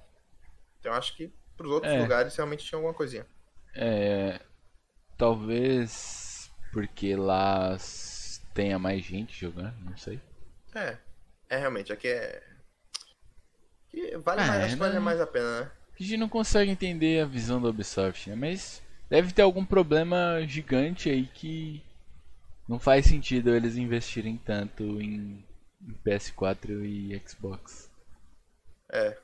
Então 0.78 0.92
acho 0.92 1.16
que 1.16 1.32
pros 1.56 1.72
outros 1.72 1.90
é. 1.90 1.98
lugares 1.98 2.36
realmente 2.36 2.62
tinha 2.62 2.76
alguma 2.76 2.92
coisinha. 2.92 3.26
É. 3.74 4.38
Talvez 5.16 6.50
porque 6.74 7.16
lá 7.16 7.74
tenha 8.52 8.78
mais 8.78 9.02
gente 9.02 9.40
jogando, 9.40 9.74
não 9.80 9.96
sei. 9.96 10.20
É, 10.74 10.98
é 11.48 11.56
realmente, 11.56 11.90
aqui 11.90 12.08
é. 12.08 12.42
Que 13.88 14.14
vale, 14.18 14.42
ah, 14.42 14.46
mais, 14.46 14.60
é, 14.60 14.64
acho 14.64 14.74
que 14.74 14.78
vale 14.78 14.98
mais 14.98 15.18
a 15.22 15.26
pena, 15.26 15.60
né? 15.62 15.70
A 15.98 16.02
gente 16.02 16.18
não 16.18 16.28
consegue 16.28 16.70
entender 16.70 17.22
a 17.22 17.26
visão 17.26 17.62
da 17.62 17.70
Ubisoft, 17.70 18.28
né? 18.28 18.36
Mas 18.36 18.82
deve 19.10 19.32
ter 19.32 19.42
algum 19.42 19.64
problema 19.64 20.40
gigante 20.46 21.10
aí 21.10 21.26
que 21.26 21.82
não 22.68 22.78
faz 22.78 23.06
sentido 23.06 23.54
eles 23.54 23.76
investirem 23.76 24.36
tanto 24.38 24.84
em, 24.84 25.44
em 25.82 25.94
PS4 26.06 26.84
e 26.84 27.20
Xbox. 27.28 27.90
É. 28.92 29.18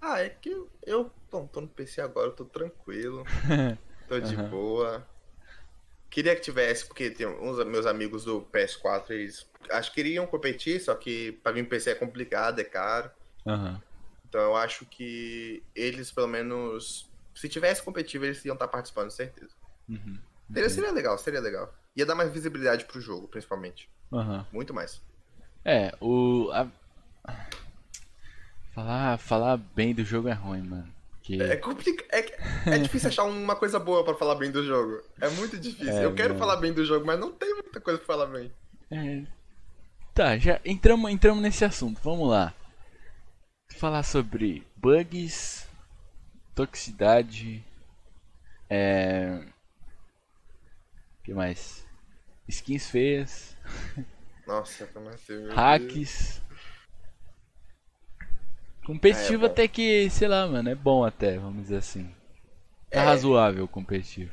Ah, 0.00 0.20
é 0.20 0.28
que 0.28 0.50
eu 0.84 1.10
bom, 1.30 1.46
tô 1.46 1.60
no 1.60 1.68
PC 1.68 2.00
agora, 2.00 2.28
eu 2.28 2.32
tô 2.32 2.44
tranquilo. 2.44 3.24
tô 4.08 4.20
de 4.20 4.36
uhum. 4.36 4.48
boa. 4.48 5.06
Queria 6.08 6.34
que 6.36 6.42
tivesse, 6.42 6.86
porque 6.86 7.10
tem 7.10 7.26
uns 7.26 7.62
meus 7.66 7.84
amigos 7.84 8.24
do 8.24 8.42
PS4, 8.42 9.10
eles 9.10 9.50
acho 9.70 9.90
que 9.90 9.96
queriam 10.02 10.26
competir, 10.26 10.80
só 10.80 10.94
que 10.94 11.32
para 11.42 11.52
vir 11.52 11.68
PC 11.68 11.90
é 11.90 11.94
complicado, 11.96 12.60
é 12.60 12.64
caro. 12.64 13.10
Uhum. 13.44 13.80
Então 14.28 14.40
eu 14.40 14.56
acho 14.56 14.86
que 14.86 15.62
eles, 15.74 16.12
pelo 16.12 16.28
menos, 16.28 17.10
se 17.36 17.48
tivesse 17.48 17.82
competitivo, 17.82 18.24
eles 18.24 18.42
iam 18.44 18.54
estar 18.54 18.66
participando, 18.66 19.10
certeza. 19.10 19.52
Uhum. 19.88 20.18
Seria, 20.52 20.70
seria 20.70 20.90
legal, 20.90 21.18
seria 21.18 21.40
legal. 21.40 21.72
Ia 21.94 22.06
dar 22.06 22.14
mais 22.14 22.32
visibilidade 22.32 22.86
pro 22.86 23.00
jogo, 23.00 23.28
principalmente. 23.28 23.90
Uhum. 24.10 24.44
Muito 24.52 24.72
mais. 24.72 25.02
É, 25.64 25.92
o. 26.00 26.50
A... 26.52 26.66
Falar, 28.72 29.18
falar 29.18 29.56
bem 29.56 29.94
do 29.94 30.04
jogo 30.04 30.28
é 30.28 30.32
ruim, 30.32 30.62
mano. 30.62 30.92
Que... 31.22 31.42
É, 31.42 31.56
complicado. 31.56 32.08
É, 32.12 32.74
é 32.74 32.78
difícil 32.78 33.08
achar 33.08 33.24
uma 33.24 33.56
coisa 33.56 33.78
boa 33.78 34.04
para 34.04 34.14
falar 34.14 34.36
bem 34.36 34.50
do 34.50 34.64
jogo. 34.64 35.02
É 35.20 35.28
muito 35.30 35.58
difícil. 35.58 35.92
É, 35.92 36.04
eu 36.04 36.14
quero 36.14 36.30
mano. 36.30 36.38
falar 36.38 36.56
bem 36.56 36.72
do 36.72 36.84
jogo, 36.84 37.04
mas 37.04 37.18
não 37.18 37.32
tem 37.32 37.52
muita 37.52 37.80
coisa 37.80 37.98
pra 37.98 38.06
falar 38.06 38.26
bem. 38.26 38.52
É... 38.90 39.24
Tá, 40.14 40.38
já 40.38 40.60
entramos, 40.64 41.10
entramos 41.10 41.42
nesse 41.42 41.64
assunto. 41.64 42.00
Vamos 42.02 42.30
lá. 42.30 42.54
Falar 43.72 44.04
sobre 44.04 44.64
bugs, 44.76 45.65
toxicidade, 46.56 47.62
é... 48.68 49.44
Que 51.22 51.34
mais? 51.34 51.86
Skins 52.48 52.88
feias. 52.88 53.56
Nossa, 54.46 54.86
como 54.86 55.08
assim? 55.08 55.48
Hacks. 55.50 56.40
Competitivo 58.84 59.44
é, 59.44 59.48
é 59.48 59.50
até 59.50 59.68
que, 59.68 60.08
sei 60.08 60.28
lá, 60.28 60.46
mano, 60.46 60.68
é 60.70 60.74
bom 60.74 61.04
até, 61.04 61.36
vamos 61.38 61.64
dizer 61.64 61.76
assim. 61.76 62.04
Tá 62.88 63.00
é 63.00 63.04
razoável 63.04 63.66
competitivo. 63.68 64.32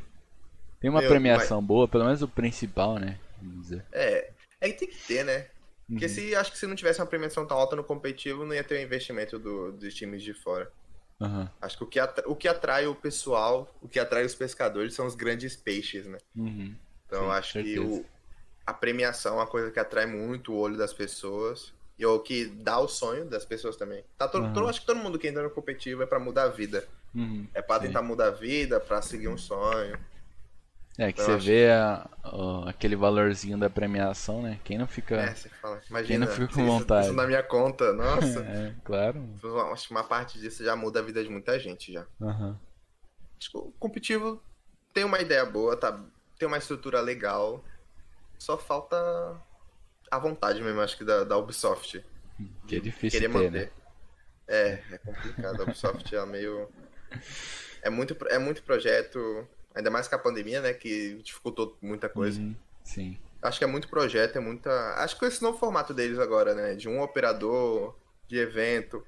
Tem 0.79 0.89
uma 0.89 1.01
Meu, 1.01 1.09
premiação 1.09 1.59
mas... 1.59 1.67
boa, 1.67 1.87
pelo 1.87 2.05
menos 2.05 2.21
o 2.21 2.27
principal, 2.27 2.99
né? 2.99 3.19
Vamos 3.41 3.63
dizer. 3.63 3.85
É, 3.91 4.31
é 4.61 4.69
que 4.69 4.79
tem 4.79 4.87
que 4.87 5.07
ter, 5.07 5.25
né? 5.25 5.47
Porque 5.87 6.05
uhum. 6.05 6.11
se 6.11 6.35
acho 6.35 6.51
que 6.51 6.57
se 6.57 6.67
não 6.67 6.75
tivesse 6.75 7.01
uma 7.01 7.07
premiação 7.07 7.45
tão 7.45 7.57
alta 7.57 7.75
no 7.75 7.83
competitivo, 7.83 8.45
não 8.45 8.53
ia 8.53 8.63
ter 8.63 8.75
o 8.75 8.81
investimento 8.81 9.39
do, 9.39 9.71
dos 9.71 9.93
times 9.93 10.21
de 10.21 10.33
fora. 10.33 10.71
Uhum. 11.23 11.47
Acho 11.61 11.77
que 11.77 11.83
o 11.83 11.87
que, 11.87 11.99
atrai, 11.99 12.25
o 12.27 12.35
que 12.35 12.47
atrai 12.47 12.87
o 12.87 12.95
pessoal, 12.95 13.73
o 13.81 13.87
que 13.87 13.99
atrai 13.99 14.25
os 14.25 14.35
pescadores 14.35 14.93
são 14.93 15.05
os 15.05 15.15
grandes 15.15 15.55
peixes, 15.55 16.05
né? 16.05 16.17
Uhum. 16.35 16.75
Então 17.05 17.23
Sim, 17.23 17.31
acho 17.31 17.53
certeza. 17.53 17.75
que 17.75 17.79
o, 17.79 18.05
a 18.65 18.73
premiação 18.73 19.33
é 19.33 19.37
uma 19.37 19.47
coisa 19.47 19.71
que 19.71 19.79
atrai 19.79 20.05
muito 20.05 20.53
o 20.53 20.57
olho 20.57 20.77
das 20.77 20.93
pessoas. 20.93 21.73
E 21.97 22.05
o 22.05 22.19
que 22.19 22.45
dá 22.45 22.79
o 22.79 22.87
sonho 22.87 23.25
das 23.25 23.45
pessoas 23.45 23.77
também. 23.77 24.03
Tá 24.17 24.27
todo, 24.27 24.47
uhum. 24.47 24.53
todo, 24.53 24.67
acho 24.67 24.81
que 24.81 24.85
todo 24.85 24.97
mundo 24.97 25.19
que 25.19 25.27
entra 25.27 25.43
no 25.43 25.51
competitivo 25.51 26.01
é 26.01 26.05
pra 26.07 26.19
mudar 26.19 26.43
a 26.43 26.49
vida. 26.49 26.87
Uhum. 27.13 27.47
É 27.53 27.61
pra 27.61 27.79
tentar 27.79 28.01
mudar 28.01 28.27
a 28.27 28.31
vida, 28.31 28.79
pra 28.79 29.01
seguir 29.01 29.27
um 29.27 29.37
sonho. 29.37 29.97
É, 30.97 31.11
que 31.11 31.21
você 31.21 31.37
vê 31.37 31.71
a, 31.71 32.07
aquele 32.67 32.95
valorzinho 32.95 33.57
da 33.57 33.67
premiação, 33.69 34.43
né? 34.43 34.59
Quem 34.63 34.77
não 34.77 34.87
fica. 34.87 35.15
É, 35.15 35.33
você 35.33 35.49
fala. 35.49 35.81
Imagina, 35.89 36.07
quem 36.07 36.17
não 36.19 36.27
fica 36.27 36.53
com 36.53 36.65
vontade. 36.65 37.07
Isso 37.07 37.15
na 37.15 37.25
minha 37.25 37.41
conta, 37.41 37.91
nossa. 37.93 38.41
é, 38.45 38.75
claro. 38.83 39.27
Acho 39.71 39.87
que 39.87 39.93
uma 39.93 40.03
parte 40.03 40.39
disso 40.39 40.63
já 40.63 40.75
muda 40.75 40.99
a 40.99 41.03
vida 41.03 41.23
de 41.23 41.29
muita 41.29 41.59
gente 41.59 41.91
já. 41.91 42.05
Uhum. 42.19 42.55
Acho 43.39 43.51
que 43.51 43.57
o 43.57 43.73
competitivo 43.79 44.41
tem 44.93 45.03
uma 45.03 45.19
ideia 45.19 45.43
boa, 45.45 45.75
tá? 45.75 45.99
Tem 46.37 46.47
uma 46.47 46.59
estrutura 46.59 47.01
legal. 47.01 47.63
Só 48.37 48.55
falta 48.55 48.95
a 50.11 50.19
vontade 50.19 50.61
mesmo, 50.61 50.79
acho 50.79 50.97
que 50.97 51.03
da, 51.03 51.23
da 51.23 51.37
Ubisoft. 51.37 52.05
Que 52.67 52.75
é 52.75 52.79
difícil 52.79 53.19
querer 53.19 53.31
ter, 53.31 53.43
manter. 53.45 53.65
Né? 53.65 53.69
É, 54.47 54.83
é 54.91 54.97
complicado. 54.99 55.61
A 55.61 55.63
Ubisoft 55.63 56.15
é 56.15 56.25
meio. 56.25 56.69
É 57.85 57.89
muito, 57.89 58.15
é 58.29 58.39
muito 58.39 58.63
projeto, 58.63 59.45
ainda 59.75 59.89
mais 59.89 60.07
com 60.07 60.15
a 60.15 60.19
pandemia, 60.19 60.61
né? 60.61 60.73
Que 60.73 61.15
dificultou 61.23 61.77
muita 61.81 62.07
coisa. 62.09 62.39
Uhum, 62.39 62.55
sim. 62.83 63.17
Acho 63.41 63.57
que 63.59 63.63
é 63.63 63.67
muito 63.67 63.89
projeto, 63.89 64.37
é 64.37 64.39
muita. 64.39 64.71
Acho 64.95 65.17
que 65.19 65.25
esse 65.25 65.41
novo 65.41 65.57
formato 65.57 65.93
deles 65.93 66.17
agora, 66.19 66.53
né? 66.53 66.75
De 66.75 66.87
um 66.87 67.01
operador, 67.01 67.95
de 68.27 68.37
evento. 68.37 69.05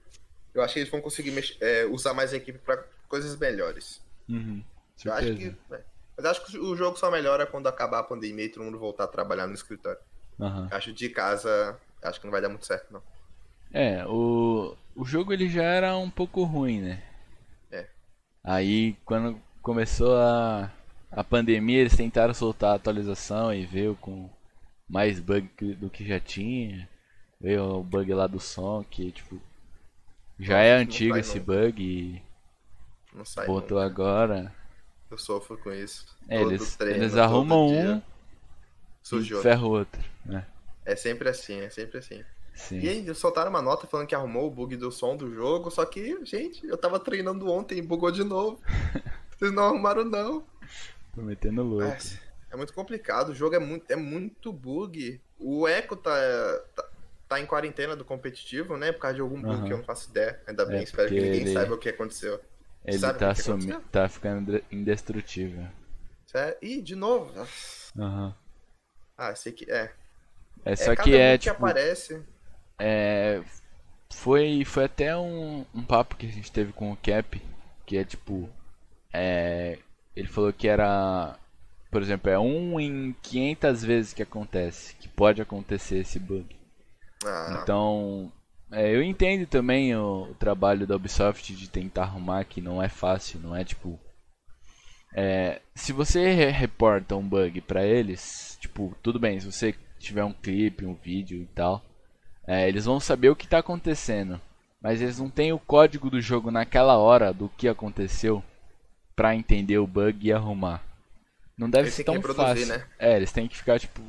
Eu 0.54 0.62
acho 0.62 0.74
que 0.74 0.80
eles 0.80 0.92
vão 0.92 1.02
conseguir 1.02 1.32
mexer, 1.32 1.58
é, 1.62 1.86
usar 1.86 2.14
mais 2.14 2.34
a 2.34 2.38
equipe 2.38 2.60
para 2.60 2.84
coisas 3.08 3.38
melhores. 3.38 4.02
Uhum, 4.28 4.64
eu 5.04 5.14
acho 5.14 5.36
que. 5.36 5.56
É. 5.72 5.82
Mas 6.18 6.26
acho 6.26 6.46
que 6.46 6.58
o 6.58 6.76
jogo 6.76 6.98
só 6.98 7.12
melhora 7.12 7.46
quando 7.46 7.68
acabar 7.68 8.00
a 8.00 8.04
pandemia 8.04 8.46
e 8.46 8.50
todo 8.50 8.64
mundo 8.64 8.80
voltar 8.80 9.04
a 9.04 9.08
trabalhar 9.08 9.48
no 9.48 9.54
escritório. 9.54 10.00
Uhum. 10.40 10.68
Acho 10.72 10.94
de 10.94 11.10
casa, 11.10 11.78
acho 12.02 12.20
que 12.20 12.26
não 12.26 12.32
vai 12.32 12.42
dar 12.42 12.50
muito 12.50 12.66
certo, 12.66 12.92
não. 12.92 13.04
É, 13.74 14.06
o, 14.08 14.78
o 14.96 15.04
jogo 15.04 15.34
ele 15.34 15.50
já 15.50 15.64
era 15.64 15.98
um 15.98 16.10
pouco 16.10 16.44
ruim, 16.44 16.82
né? 16.82 17.04
É. 17.70 17.88
Aí 18.44 18.98
quando 19.04 19.42
começou 19.66 20.16
a, 20.16 20.72
a 21.12 21.24
pandemia, 21.24 21.80
eles 21.80 21.98
tentaram 21.98 22.36
soltar 22.36 22.74
a 22.74 22.76
atualização 22.76 23.52
e 23.52 23.66
veio 23.66 23.96
com 24.00 24.30
mais 24.88 25.20
bug 25.20 25.50
do 25.74 25.90
que 25.90 26.08
já 26.08 26.20
tinha. 26.20 26.88
Veio 27.42 27.80
o 27.80 27.84
bug 27.84 28.14
lá 28.14 28.28
do 28.28 28.40
som, 28.40 28.84
que 28.84 29.12
tipo. 29.12 29.42
Já 30.40 30.60
é 30.60 30.74
antigo 30.74 31.18
esse 31.18 31.40
não. 31.40 31.46
bug 31.46 31.82
e. 31.82 32.22
Não 33.12 33.26
sai 33.26 33.48
botou 33.48 33.80
agora. 33.80 34.54
Eu 35.10 35.18
sofro 35.18 35.58
com 35.58 35.72
isso. 35.72 36.06
É, 36.30 36.42
eles, 36.42 36.76
treino, 36.76 37.04
eles 37.04 37.16
arrumam 37.16 37.68
um 37.68 38.02
e 39.14 39.42
ferro 39.42 39.70
outro. 39.70 40.04
Né? 40.24 40.46
É 40.86 40.96
sempre 40.96 41.28
assim, 41.28 41.62
é 41.62 41.70
sempre 41.72 41.98
assim. 41.98 42.24
Sim. 42.54 42.80
E 42.82 42.88
aí, 42.88 43.16
soltaram 43.16 43.50
uma 43.50 43.62
nota 43.62 43.88
falando 43.88 44.08
que 44.08 44.16
arrumou 44.16 44.48
o 44.48 44.52
bug 44.52 44.76
do 44.78 44.92
som 44.92 45.16
do 45.16 45.34
jogo, 45.34 45.72
só 45.72 45.86
que, 45.86 46.24
gente, 46.24 46.66
eu 46.68 46.78
tava 46.78 47.00
treinando 47.00 47.50
ontem 47.52 47.80
e 47.80 47.82
bugou 47.82 48.12
de 48.12 48.24
novo. 48.24 48.62
Vocês 49.38 49.52
não 49.52 49.64
arrumaram, 49.64 50.06
não. 50.06 50.46
Tô 51.14 51.22
metendo 51.22 51.64
louco. 51.64 51.86
É, 51.86 51.98
é, 52.52 52.58
muito 52.58 52.74
complicado, 52.74 53.30
o 53.30 53.36
jogo 53.36 53.56
é 53.56 53.60
muito, 53.60 53.90
é 53.92 53.96
muito 53.96 54.52
bug. 54.52 55.22
O 55.40 55.68
Echo 55.68 55.96
tá, 55.96 56.12
tá, 56.76 56.90
tá 57.28 57.40
em 57.40 57.46
quarentena 57.46 57.96
do 57.96 58.06
competitivo, 58.06 58.78
né? 58.78 58.92
Por 58.92 59.00
causa 59.00 59.16
de 59.16 59.22
algum 59.22 59.42
bug 59.42 59.56
uhum. 59.56 59.66
que 59.66 59.74
eu 59.74 59.78
não 59.78 59.84
faço 59.84 60.10
ideia. 60.10 60.42
Ainda 60.48 60.66
bem, 60.66 60.80
é 60.80 60.84
espero 60.84 61.10
que 61.10 61.16
ninguém 61.16 61.42
ele... 61.42 61.54
saiba 61.54 61.76
o 61.76 61.78
que 61.78 61.90
aconteceu. 61.90 62.40
Ele 62.86 63.00
tá, 63.00 63.34
sumi... 63.34 63.74
tá 63.92 64.08
ficando 64.08 64.62
indestrutível. 64.72 65.66
Sério? 66.28 66.58
Ih, 66.62 66.82
de 66.82 66.96
novo? 66.96 67.32
Aham. 67.98 68.28
Uhum. 68.28 68.34
Ah, 69.18 69.34
sei 69.34 69.52
que. 69.52 69.70
É. 69.72 69.92
É 70.64 70.76
só 70.76 70.92
é, 70.92 70.96
que 70.96 71.16
é. 71.16 71.38
Que 71.38 71.50
tipo, 71.50 71.66
aparece. 71.66 72.22
É. 72.80 73.42
Foi, 74.14 74.64
foi 74.66 74.86
até 74.86 75.16
um, 75.16 75.66
um 75.74 75.84
papo 75.84 76.16
que 76.16 76.26
a 76.26 76.32
gente 76.32 76.52
teve 76.52 76.72
com 76.74 76.92
o 76.92 76.98
Cap, 76.98 77.42
que 77.86 77.98
é 77.98 78.04
tipo. 78.04 78.50
É, 79.16 79.80
ele 80.16 80.28
falou 80.28 80.52
que 80.52 80.68
era. 80.68 81.38
Por 81.90 82.02
exemplo, 82.02 82.30
é 82.30 82.38
um 82.38 82.78
em 82.80 83.16
500 83.22 83.84
vezes 83.84 84.14
que 84.14 84.22
acontece. 84.22 84.96
Que 84.98 85.08
pode 85.08 85.42
acontecer 85.42 86.00
esse 86.00 86.20
bug. 86.20 86.56
Ah. 87.26 87.60
Então. 87.62 88.32
É, 88.72 88.94
eu 88.94 89.02
entendo 89.02 89.46
também 89.46 89.96
o, 89.96 90.24
o, 90.24 90.36
trabalho 90.36 90.88
da 90.88 90.96
Ubisoft 90.96 91.56
de 91.56 91.70
tentar 91.70 92.04
arrumar 92.04 92.44
que 92.46 92.60
não 92.60 92.82
é 92.82 92.90
fácil, 92.90 93.40
não 93.40 93.56
é 93.56 93.64
tipo. 93.64 94.00
É, 95.16 95.62
se 95.74 95.94
você 95.94 96.34
re 96.34 96.50
reporta 96.50 97.16
um 97.16 97.26
bug 97.26 97.62
para 97.62 97.86
eles, 97.86 98.58
tipo, 98.60 98.94
tudo 99.02 99.18
bem, 99.18 99.40
se 99.40 99.50
você 99.50 99.74
tiver 99.98 100.26
um 100.26 100.34
clipe, 100.34 100.86
um 100.86 100.96
vídeo 100.96 101.42
e 101.42 101.46
tal, 101.46 101.82
é, 102.46 102.68
eles 102.68 102.84
vão 102.84 103.00
saber 103.00 103.30
o 103.30 103.36
que 103.36 103.46
está 103.46 103.60
acontecendo, 103.60 104.42
mas 104.82 105.02
eles 105.02 105.20
não 105.20 105.30
têm 105.30 105.54
o 105.54 105.60
código 105.60 106.10
do 106.10 106.20
jogo 106.20 106.52
naquela 106.52 106.98
hora 106.98 107.32
do 107.32 107.48
que 107.48 107.70
aconteceu 107.70 108.44
para 109.16 109.36
entender 109.36 109.78
o 109.78 109.88
bug 109.88 110.28
e 110.28 110.34
arrumar. 110.34 110.84
Não 111.58 111.70
deve 111.70 111.86
eles 111.86 111.94
ser 111.94 112.04
tão 112.04 112.22
fácil. 112.22 112.68
Né? 112.68 112.86
É, 113.00 113.16
eles 113.16 113.32
têm 113.32 113.48
que 113.48 113.58
ficar 113.58 113.80
tipo, 113.80 114.02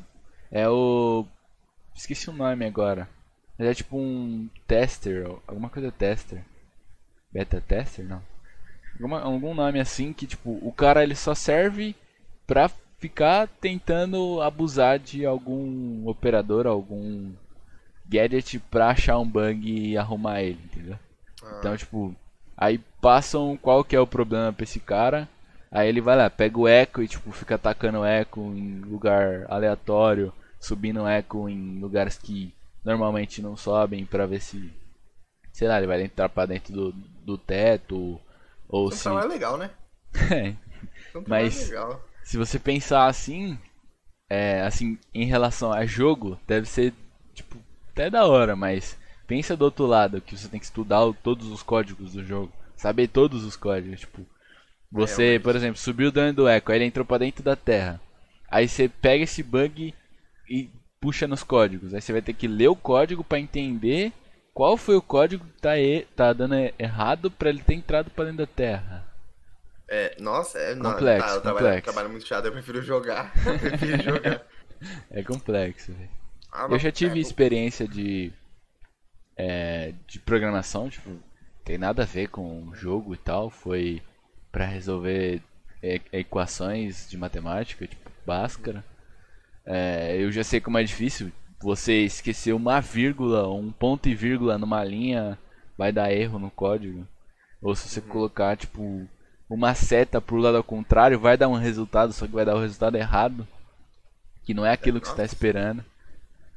é 0.51 0.69
o 0.69 1.25
esqueci 1.95 2.29
o 2.29 2.33
nome 2.33 2.65
agora. 2.65 3.09
Mas 3.59 3.69
é 3.69 3.75
tipo 3.75 3.97
um 3.97 4.49
tester, 4.67 5.27
alguma 5.47 5.71
coisa 5.71 5.91
tester. 5.91 6.45
Beta 7.33 7.61
tester, 7.61 8.05
não. 8.05 8.23
Alguma, 8.95 9.21
algum 9.21 9.55
nome 9.55 9.81
assim 9.81 10.13
que 10.13 10.27
tipo, 10.27 10.59
o 10.63 10.73
cara 10.73 11.03
ele 11.03 11.15
só 11.15 11.35
serve 11.35 11.95
pra 12.47 12.71
ficar 12.99 13.49
tentando 13.61 14.41
abusar 14.41 14.99
de 14.99 15.25
algum 15.25 16.07
operador, 16.09 16.67
algum 16.67 17.33
gadget 18.07 18.59
pra 18.59 18.89
achar 18.89 19.19
um 19.19 19.29
bug 19.29 19.69
e 19.69 19.97
arrumar 19.97 20.43
ele, 20.43 20.61
entendeu? 20.65 20.99
Ah. 21.43 21.57
Então, 21.59 21.77
tipo, 21.77 22.15
aí 22.57 22.79
passam 23.01 23.57
qual 23.57 23.85
que 23.85 23.95
é 23.95 24.01
o 24.01 24.07
problema 24.07 24.53
pra 24.53 24.65
esse 24.65 24.81
cara. 24.81 25.29
Aí 25.71 25.89
ele 25.89 26.01
vai 26.01 26.17
lá, 26.17 26.31
pega 26.31 26.59
o 26.59 26.69
eco 26.69 27.03
e 27.03 27.09
tipo, 27.09 27.31
fica 27.33 27.57
atacando 27.57 28.01
o 28.01 28.05
eco 28.05 28.41
em 28.41 28.81
lugar 28.81 29.45
aleatório, 29.49 30.33
subindo 30.59 31.03
o 31.03 31.09
eco 31.09 31.49
em 31.49 31.79
lugares 31.81 32.17
que 32.17 32.55
normalmente 32.85 33.43
não 33.43 33.57
sobem 33.57 34.07
para 34.07 34.27
ver 34.27 34.41
se 34.41 34.73
sei 35.53 35.69
lá, 35.69 35.79
ele 35.79 35.87
vai 35.87 36.03
entrar 36.03 36.29
para 36.29 36.47
dentro 36.47 36.73
do, 36.73 36.93
do 36.93 37.39
teto 37.39 38.21
ou 38.69 38.91
se 38.91 39.09
é 39.09 39.25
legal, 39.25 39.57
né? 39.57 39.71
é. 40.31 40.55
Mas 41.27 41.71
legal. 41.71 42.05
se 42.23 42.37
você 42.37 42.59
pensar 42.59 43.07
assim, 43.07 43.59
é, 44.29 44.61
assim, 44.63 44.99
em 45.15 45.25
relação 45.25 45.73
a 45.73 45.87
jogo, 45.87 46.39
deve 46.47 46.67
ser 46.67 46.93
tipo 47.35 47.57
até 47.91 48.11
da 48.11 48.27
hora, 48.27 48.55
mas 48.55 48.99
pensa 49.27 49.57
do 49.57 49.65
outro 49.65 49.87
lado 49.87 50.21
que 50.21 50.37
você 50.37 50.49
tem 50.49 50.61
que 50.61 50.67
estudar 50.67 51.01
todos 51.23 51.49
os 51.49 51.63
códigos 51.63 52.13
do 52.13 52.25
jogo, 52.25 52.53
saber 52.77 53.09
todos 53.09 53.45
os 53.45 53.57
códigos, 53.57 54.01
tipo, 54.01 54.27
você, 54.91 55.35
é, 55.35 55.39
por 55.39 55.55
exemplo, 55.57 55.79
subiu 55.79 56.09
o 56.09 56.13
dano 56.13 56.33
do 56.33 56.49
Echo, 56.49 56.71
aí 56.71 56.79
ele 56.79 56.85
entrou 56.85 57.05
para 57.05 57.19
dentro 57.19 57.43
da 57.43 57.57
Terra. 57.57 58.01
Aí 58.49 58.69
você 58.69 58.89
pega 58.89 59.25
esse 59.25 59.43
bug 59.43 59.93
e 60.49 60.71
puxa 61.01 61.27
nos 61.27 61.43
códigos. 61.43 61.93
Aí 61.93 62.01
você 62.01 62.13
vai 62.13 62.23
ter 62.23 62.33
que 62.33 62.47
ler 62.47 62.69
o 62.69 62.77
código 62.77 63.25
para 63.25 63.41
entender 63.41 64.13
qual 64.55 64.77
foi 64.77 64.97
o 64.97 65.03
código 65.03 65.45
que 65.45 65.61
tá, 65.61 65.79
e, 65.79 66.03
tá 66.17 66.33
dando 66.33 66.55
errado 66.79 67.31
para 67.31 67.51
ele 67.51 67.63
ter 67.63 67.75
entrado 67.75 68.11
para 68.11 68.27
dentro 68.27 68.39
da 68.39 68.47
Terra. 68.47 69.07
É, 69.89 70.17
nossa, 70.21 70.59
é 70.59 70.75
complexo. 70.75 70.87
Não, 70.87 70.97
tá, 70.97 71.21
complexo. 71.21 71.43
Trabalho, 71.43 71.83
trabalho 71.83 72.09
muito 72.11 72.27
chato, 72.27 72.47
eu 72.47 72.53
prefiro 72.53 72.83
jogar. 72.83 73.33
Eu 73.47 73.59
prefiro 73.59 74.03
jogar. 74.03 74.43
É 75.11 75.23
complexo, 75.23 75.91
velho. 75.91 76.11
Ah, 76.53 76.69
eu 76.71 76.79
já 76.79 76.93
tive 76.93 77.19
é, 77.19 77.23
experiência 77.23 77.89
de 77.89 78.31
é, 79.37 79.93
de 80.07 80.19
programação, 80.19 80.89
tipo, 80.89 81.11
tem 81.65 81.77
nada 81.79 82.03
a 82.03 82.07
ver 82.07 82.29
com 82.29 82.69
o 82.69 82.75
jogo 82.75 83.15
e 83.15 83.19
tal, 83.19 83.51
foi 83.51 84.03
para 84.51 84.65
resolver 84.65 85.43
equações 86.13 87.09
de 87.09 87.17
matemática, 87.17 87.87
tipo, 87.87 88.11
Bhaskara. 88.25 88.85
É, 89.65 90.17
eu 90.19 90.31
já 90.33 90.43
sei 90.43 90.61
como 90.61 90.79
é 90.79 90.85
difícil. 90.85 91.31
Você 91.61 92.05
esquecer 92.05 92.53
uma 92.53 92.81
vírgula, 92.81 93.49
um 93.49 93.71
ponto 93.71 94.09
e 94.09 94.15
vírgula 94.15 94.59
numa 94.59 94.85
linha, 94.85 95.39
vai 95.77 95.93
dar 95.93 96.13
erro 96.13 96.39
no 96.39 96.51
código. 96.51 97.07
Ou 97.61 97.75
se 97.75 97.89
você 97.89 98.01
uhum. 98.01 98.07
colocar, 98.07 98.57
tipo, 98.57 99.07
uma 99.49 99.75
seta 99.75 100.21
pro 100.21 100.37
lado 100.37 100.57
ao 100.57 100.65
contrário, 100.65 101.19
vai 101.19 101.37
dar 101.37 101.49
um 101.49 101.55
resultado, 101.55 102.13
só 102.13 102.27
que 102.27 102.33
vai 102.33 102.45
dar 102.45 102.57
o 102.57 102.61
resultado 102.61 102.97
errado. 102.97 103.47
Que 104.45 104.55
não 104.55 104.65
é 104.65 104.73
aquilo 104.73 105.01
que 105.01 105.07
você 105.07 105.13
está 105.13 105.25
esperando. 105.25 105.85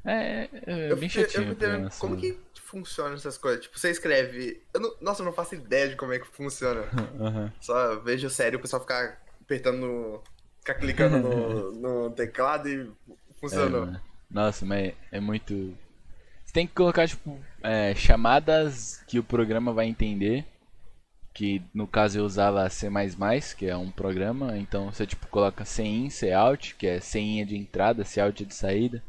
É, 0.06 0.50
é, 0.66 0.90
é 0.92 0.96
bem 0.96 1.10
chatinho. 1.10 1.58
Eu 1.60 1.90
como 2.00 2.18
que 2.18 2.38
funciona 2.70 3.16
essas 3.16 3.38
coisas? 3.38 3.64
Tipo, 3.64 3.80
você 3.80 3.90
escreve. 3.90 4.62
Eu 4.74 4.80
não, 4.80 4.96
nossa, 5.02 5.22
eu 5.22 5.26
não 5.26 5.34
faço 5.34 5.56
ideia 5.56 5.90
de 5.90 5.96
como 5.96 6.14
é 6.14 6.20
que 6.20 6.28
funciona. 6.28 6.84
Uhum. 7.20 7.52
Só 7.60 8.00
vejo 8.00 8.30
sério 8.30 8.60
o 8.60 8.62
pessoal 8.62 8.82
ficar 8.82 9.22
apertando 9.42 10.22
ficar 10.60 10.76
clicando 10.76 11.18
no, 11.18 11.72
no 12.08 12.12
teclado 12.12 12.70
e 12.70 12.90
funcionou. 13.40 13.88
É, 13.88 14.02
nossa, 14.30 14.66
mas 14.66 14.94
é 15.12 15.20
muito. 15.20 15.76
Você 16.46 16.54
tem 16.54 16.68
que 16.68 16.74
colocar, 16.74 17.08
tipo, 17.08 17.38
é, 17.64 17.94
chamadas 17.96 19.04
que 19.08 19.20
o 19.20 19.24
programa 19.24 19.74
vai 19.74 19.88
entender. 19.88 20.46
Que 21.34 21.62
no 21.74 21.88
caso 21.88 22.20
eu 22.20 22.26
usava 22.26 22.68
C, 22.70 22.90
que 23.58 23.68
é 23.68 23.76
um 23.76 23.92
programa. 23.92 24.58
Então 24.58 24.92
você 24.92 25.06
tipo 25.06 25.28
coloca 25.28 25.64
CIN, 25.64 26.10
out 26.36 26.76
que 26.76 26.88
é 26.88 27.00
CIN 27.00 27.46
de 27.46 27.56
entrada, 27.56 28.04
out 28.22 28.46
de 28.46 28.54
saída. 28.54 29.02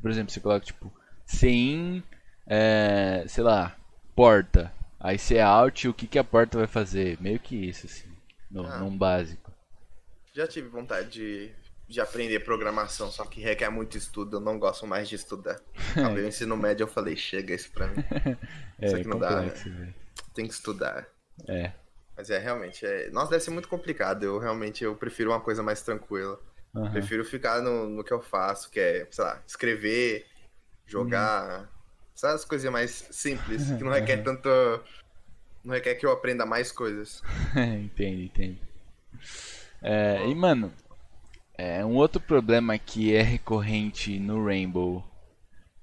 Por 0.00 0.10
exemplo, 0.10 0.32
você 0.32 0.40
coloca 0.40 0.66
tipo 0.66 0.92
CIN, 1.24 2.02
é, 2.48 3.24
sei 3.28 3.44
lá, 3.44 3.76
porta. 4.16 4.72
Aí 4.98 5.18
out, 5.40 5.86
o 5.86 5.94
que, 5.94 6.06
que 6.06 6.18
a 6.18 6.24
porta 6.24 6.58
vai 6.58 6.66
fazer? 6.66 7.18
Meio 7.20 7.38
que 7.38 7.54
isso, 7.54 7.86
assim, 7.86 8.08
no, 8.50 8.66
ah. 8.66 8.78
num 8.78 8.96
básico. 8.96 9.52
Já 10.32 10.46
tive 10.46 10.68
vontade 10.68 11.10
de, 11.10 11.50
de 11.86 12.00
aprender 12.00 12.40
programação, 12.40 13.10
só 13.10 13.24
que 13.24 13.40
requer 13.40 13.70
muito 13.70 13.96
estudo, 13.96 14.36
eu 14.36 14.40
não 14.40 14.58
gosto 14.58 14.86
mais 14.86 15.08
de 15.08 15.14
estudar. 15.14 15.60
Acabei 15.94 16.24
o 16.24 16.28
ensino 16.28 16.56
médio 16.56 16.84
eu 16.84 16.88
falei, 16.88 17.16
chega 17.16 17.54
isso 17.54 17.70
pra 17.70 17.86
mim. 17.86 18.02
é, 18.80 18.86
isso 18.86 18.96
aqui 18.96 19.06
não 19.06 19.18
dá. 19.18 19.44
Tem 20.34 20.46
que 20.46 20.54
estudar. 20.54 21.06
É. 21.46 21.72
Mas 22.16 22.30
é, 22.30 22.38
realmente, 22.38 22.84
é... 22.84 23.10
Nossa, 23.10 23.30
deve 23.30 23.44
ser 23.44 23.50
muito 23.52 23.68
complicado. 23.68 24.24
Eu 24.24 24.38
realmente 24.38 24.82
eu 24.82 24.96
prefiro 24.96 25.30
uma 25.30 25.40
coisa 25.40 25.62
mais 25.62 25.80
tranquila. 25.82 26.40
Uhum. 26.74 26.90
Prefiro 26.90 27.24
ficar 27.24 27.62
no, 27.62 27.88
no 27.88 28.02
que 28.02 28.12
eu 28.12 28.20
faço, 28.20 28.70
que 28.70 28.80
é, 28.80 29.06
sei 29.10 29.24
lá, 29.24 29.40
escrever, 29.46 30.26
jogar. 30.84 31.60
Uhum. 31.60 31.77
Sabe 32.18 32.34
as 32.34 32.44
coisas 32.44 32.68
mais 32.72 33.06
simples, 33.12 33.70
que 33.70 33.84
não 33.84 33.92
requer 33.94 34.18
tanto. 34.18 34.48
Não 35.62 35.72
requer 35.74 35.94
que 35.94 36.04
eu 36.04 36.10
aprenda 36.10 36.44
mais 36.44 36.72
coisas. 36.72 37.22
entendo, 37.84 38.22
entendo. 38.22 38.58
É, 39.82 40.26
e 40.26 40.34
mano, 40.34 40.72
É, 41.58 41.84
um 41.84 41.96
outro 41.96 42.20
problema 42.20 42.78
que 42.78 43.14
é 43.14 43.22
recorrente 43.22 44.18
no 44.18 44.44
Rainbow 44.44 45.04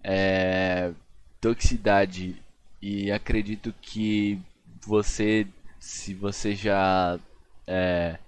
é 0.04 0.94
toxicidade. 1.42 2.42
E 2.82 3.12
acredito 3.12 3.74
que 3.82 4.42
você, 4.86 5.48
se 5.80 6.14
você 6.14 6.56
já 6.56 7.20
é, 7.68 8.20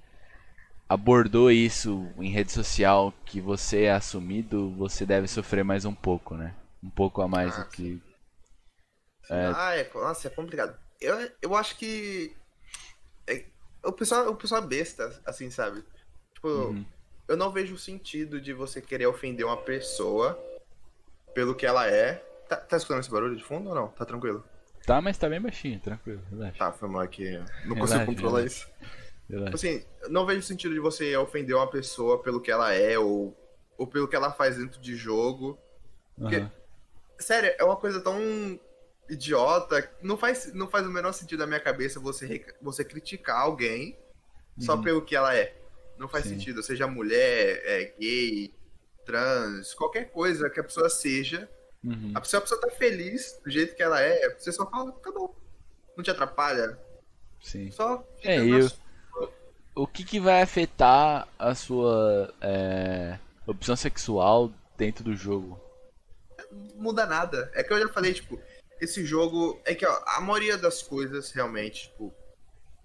abordou 0.89 1.51
isso 1.51 2.13
em 2.17 2.29
rede 2.31 2.51
social, 2.51 3.13
que 3.25 3.39
você 3.41 3.83
é 3.83 3.91
assumido, 3.93 4.71
você 4.71 5.05
deve 5.05 5.27
sofrer 5.27 5.63
mais 5.63 5.85
um 5.85 5.93
pouco, 5.95 6.35
né? 6.35 6.55
Um 6.87 6.89
pouco 6.89 7.21
a 7.21 7.27
mais 7.27 7.57
Ah, 7.59 7.65
que. 7.65 8.01
É... 9.29 9.51
Ah, 9.53 9.75
é, 9.75 9.89
nossa, 9.93 10.27
é 10.27 10.31
complicado. 10.31 10.77
Eu, 11.01 11.15
eu 11.41 11.55
acho 11.55 11.77
que. 11.77 12.33
é- 13.27 13.45
o, 13.83 13.91
pessoal, 13.91 14.29
o 14.29 14.35
pessoal 14.35 14.63
é 14.63 14.67
besta, 14.67 15.21
assim, 15.25 15.49
sabe? 15.51 15.83
Tipo, 16.33 16.47
Uhum. 16.47 16.85
eu 17.27 17.35
não 17.35 17.51
vejo 17.51 17.77
sentido 17.77 18.39
de 18.39 18.53
você 18.53 18.81
querer 18.81 19.05
ofender 19.07 19.45
uma 19.45 19.57
pessoa 19.57 20.41
pelo 21.33 21.53
que 21.55 21.65
ela 21.65 21.87
é. 21.89 22.15
Tá, 22.47 22.55
tá 22.55 22.77
escutando 22.77 23.01
esse 23.01 23.11
barulho 23.11 23.35
de 23.35 23.43
fundo 23.43 23.67
ou 23.69 23.75
não? 23.75 23.89
Tá 23.89 24.05
tranquilo? 24.05 24.43
Tá, 24.85 25.01
mas 25.01 25.17
tá 25.17 25.27
bem 25.27 25.41
baixinho, 25.41 25.79
tranquilo, 25.81 26.21
relaxa. 26.29 26.57
Tá, 26.57 26.71
foi 26.71 26.87
mal 26.87 27.01
aqui. 27.01 27.29
Não 27.65 27.75
Relaxa, 27.75 27.77
consigo 27.79 28.05
controlar 28.05 28.37
relaxa. 28.39 28.55
isso. 28.55 28.71
relaxa. 29.29 29.55
Assim, 29.55 29.85
não 30.09 30.25
vejo 30.25 30.41
sentido 30.41 30.73
de 30.73 30.79
você 30.79 31.17
ofender 31.17 31.53
uma 31.53 31.69
pessoa 31.69 32.23
pelo 32.23 32.39
que 32.39 32.49
ela 32.49 32.71
é 32.73 32.97
ou, 32.97 33.35
ou 33.77 33.85
pelo 33.85 34.07
que 34.07 34.15
ela 34.15 34.31
faz 34.31 34.55
dentro 34.55 34.79
de 34.79 34.95
jogo. 34.95 35.59
porque- 36.17 36.37
Aham. 36.37 36.51
Sério, 37.19 37.53
é 37.57 37.63
uma 37.63 37.75
coisa 37.75 37.99
tão 38.01 38.59
idiota. 39.09 39.89
Não 40.01 40.17
faz, 40.17 40.53
não 40.53 40.67
faz 40.69 40.85
o 40.85 40.91
menor 40.91 41.13
sentido 41.13 41.39
na 41.39 41.47
minha 41.47 41.59
cabeça 41.59 41.99
você, 41.99 42.45
você 42.61 42.83
criticar 42.83 43.37
alguém 43.41 43.97
só 44.59 44.75
Uhum. 44.75 44.81
pelo 44.83 45.01
que 45.01 45.15
ela 45.15 45.35
é. 45.35 45.55
Não 45.97 46.07
faz 46.07 46.25
Sim. 46.25 46.31
sentido. 46.31 46.61
Seja 46.61 46.87
mulher, 46.87 47.61
é, 47.65 47.93
gay, 47.99 48.53
trans, 49.05 49.73
qualquer 49.73 50.11
coisa 50.11 50.49
que 50.49 50.59
a 50.59 50.63
pessoa 50.63 50.89
seja. 50.89 51.49
Uhum. 51.83 52.11
A 52.15 52.21
pessoa, 52.21 52.39
a 52.39 52.41
pessoa 52.41 52.59
tá 52.61 52.69
feliz 52.71 53.39
do 53.43 53.49
jeito 53.49 53.75
que 53.75 53.81
ela 53.83 54.01
é. 54.01 54.29
Você 54.37 54.51
só 54.51 54.69
fala, 54.69 54.91
tá 54.91 55.11
bom. 55.11 55.33
Não 55.95 56.03
te 56.03 56.11
atrapalha. 56.11 56.77
Sim. 57.41 57.71
Só 57.71 58.03
fica 58.17 58.31
É, 58.31 58.39
na 58.39 58.57
eu- 58.59 58.69
sua. 58.69 58.87
O 59.75 59.85
que, 59.85 60.03
que 60.03 60.19
vai 60.19 60.41
afetar 60.41 61.27
a 61.37 61.53
sua 61.53 62.33
é, 62.41 63.19
opção 63.45 63.75
sexual 63.75 64.51
dentro 64.75 65.03
do 65.03 65.15
jogo? 65.15 65.59
Muda 66.75 67.05
nada. 67.05 67.51
É 67.53 67.63
que 67.63 67.71
eu 67.73 67.79
já 67.79 67.87
falei, 67.89 68.13
tipo, 68.13 68.39
esse 68.79 69.05
jogo. 69.05 69.59
É 69.65 69.73
que 69.75 69.85
ó, 69.85 70.03
a 70.07 70.21
maioria 70.21 70.57
das 70.57 70.81
coisas 70.83 71.31
realmente, 71.31 71.89
tipo, 71.89 72.13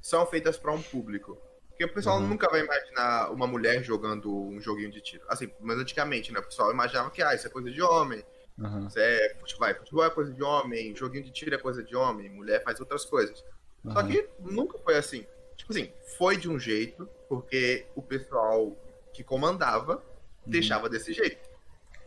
são 0.00 0.26
feitas 0.26 0.56
pra 0.56 0.72
um 0.72 0.82
público. 0.82 1.36
Porque 1.68 1.84
o 1.84 1.92
pessoal 1.94 2.20
Uhum. 2.20 2.28
nunca 2.28 2.48
vai 2.50 2.60
imaginar 2.60 3.30
uma 3.32 3.46
mulher 3.46 3.82
jogando 3.82 4.30
um 4.34 4.60
joguinho 4.60 4.90
de 4.90 5.00
tiro. 5.00 5.24
Assim, 5.28 5.50
mas 5.60 5.78
antigamente, 5.78 6.32
né? 6.32 6.40
O 6.40 6.44
pessoal 6.44 6.70
imaginava 6.70 7.10
que, 7.10 7.22
ah, 7.22 7.34
isso 7.34 7.46
é 7.46 7.50
coisa 7.50 7.70
de 7.70 7.80
homem. 7.82 8.22
Aham, 8.60 8.86
Isso 8.86 8.98
é 8.98 9.34
futebol, 9.40 9.60
vai, 9.60 9.74
futebol 9.74 10.04
é 10.04 10.10
coisa 10.10 10.32
de 10.32 10.42
homem, 10.42 10.94
joguinho 10.94 11.24
de 11.24 11.30
tiro 11.32 11.54
é 11.54 11.58
coisa 11.58 11.82
de 11.82 11.96
homem, 11.96 12.28
mulher 12.28 12.62
faz 12.62 12.78
outras 12.80 13.04
coisas. 13.04 13.42
Só 13.90 14.00
aham. 14.00 14.08
que 14.08 14.28
nunca 14.38 14.78
foi 14.78 14.96
assim. 14.96 15.26
Tipo 15.56 15.72
assim, 15.72 15.90
foi 16.18 16.36
de 16.36 16.48
um 16.48 16.58
jeito, 16.58 17.08
porque 17.28 17.86
o 17.94 18.02
pessoal 18.02 18.76
que 19.14 19.24
comandava 19.24 20.02
deixava 20.46 20.88
desse 20.88 21.12
jeito. 21.12 21.48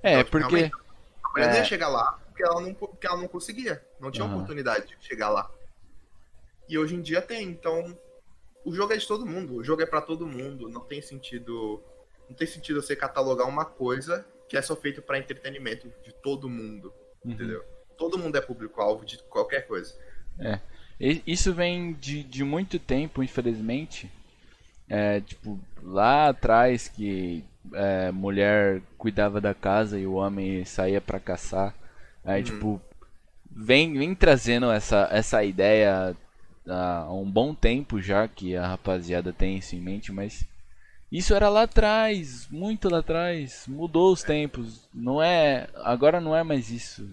É, 0.03 0.19
Então, 0.19 0.31
porque. 0.31 0.55
realmente, 0.55 0.75
Mulher 1.35 1.47
não 1.49 1.55
É. 1.55 1.59
ia 1.59 1.65
chegar 1.65 1.89
lá 1.89 2.13
porque 2.27 2.43
ela 2.43 2.59
não, 2.61 2.73
porque 2.73 3.07
ela 3.07 3.17
não 3.17 3.27
conseguia. 3.27 3.83
Não 3.99 4.11
tinha 4.11 4.25
Aham. 4.25 4.35
oportunidade 4.35 4.87
de 4.87 4.95
chegar 5.05 5.29
lá. 5.29 5.49
E 6.67 6.77
hoje 6.77 6.95
em 6.95 7.01
dia 7.01 7.21
tem, 7.21 7.47
então. 7.47 7.97
O 8.65 8.73
jogo 8.73 8.93
é 8.93 8.97
de 8.97 9.07
todo 9.07 9.25
mundo. 9.25 9.55
O 9.55 9.63
jogo 9.63 9.81
é 9.81 9.85
pra 9.85 10.01
todo 10.01 10.25
mundo. 10.25 10.67
Não 10.67 10.81
tem 10.81 11.01
sentido. 11.01 11.81
Não 12.27 12.35
tem 12.35 12.47
sentido 12.47 12.81
você 12.81 12.95
catalogar 12.95 13.47
uma 13.47 13.63
coisa 13.65 14.25
que 14.49 14.57
é 14.57 14.61
só 14.61 14.75
feito 14.75 15.01
pra 15.01 15.17
entretenimento 15.19 15.87
de 16.03 16.11
todo 16.13 16.49
mundo. 16.49 16.91
Uhum. 17.23 17.31
Entendeu? 17.31 17.63
Todo 17.97 18.17
mundo 18.17 18.35
é 18.37 18.41
público-alvo 18.41 19.05
de 19.05 19.17
qualquer 19.23 19.65
coisa. 19.67 19.95
E- 20.99 21.21
Isso 21.25 21.53
vem 21.53 21.93
de, 21.93 22.23
de 22.23 22.43
muito 22.43 22.79
tempo, 22.79 23.21
infelizmente. 23.23 24.11
É, 24.89 25.21
tipo, 25.21 25.59
lá 25.81 26.29
atrás 26.29 26.87
que 26.87 27.43
é, 27.73 28.11
mulher 28.11 28.81
cuidava 28.97 29.39
da 29.41 29.53
casa 29.53 29.99
e 29.99 30.05
o 30.05 30.13
homem 30.15 30.63
saía 30.65 30.99
pra 31.01 31.19
caçar. 31.19 31.73
Aí, 32.23 32.39
Uhum. 32.39 32.45
tipo, 32.45 32.81
vem, 33.49 33.93
vem 33.97 34.13
trazendo 34.15 34.71
essa, 34.71 35.07
essa 35.11 35.43
ideia 35.43 36.15
há 36.67 37.11
um 37.13 37.29
bom 37.29 37.53
tempo 37.53 38.01
já 38.01 38.27
que 38.27 38.55
a 38.55 38.67
rapaziada 38.67 39.31
tem 39.31 39.57
isso 39.57 39.75
em 39.75 39.79
mente, 39.81 40.11
mas 40.11 40.45
isso 41.11 41.33
era 41.35 41.47
lá 41.49 41.63
atrás, 41.63 42.47
muito 42.49 42.89
lá 42.89 42.99
atrás. 42.99 43.65
Mudou 43.67 44.11
os 44.11 44.23
tempos. 44.23 44.87
Não 44.93 45.21
é. 45.21 45.67
Agora 45.83 46.19
não 46.19 46.35
é 46.35 46.43
mais 46.43 46.69
isso. 46.71 47.07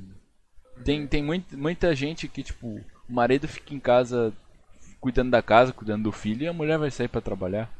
Tem, 0.84 1.06
tem 1.06 1.22
muito, 1.22 1.56
muita 1.56 1.94
gente 1.94 2.26
que, 2.26 2.42
tipo, 2.42 2.80
o 3.08 3.12
marido 3.12 3.46
fica 3.46 3.74
em 3.74 3.78
casa 3.78 4.32
cuidando 4.98 5.30
da 5.30 5.42
casa, 5.42 5.72
cuidando 5.72 6.04
do 6.04 6.12
filho, 6.12 6.44
e 6.44 6.48
a 6.48 6.52
mulher 6.52 6.78
vai 6.78 6.90
sair 6.90 7.08
pra 7.08 7.20
trabalhar. 7.20 7.70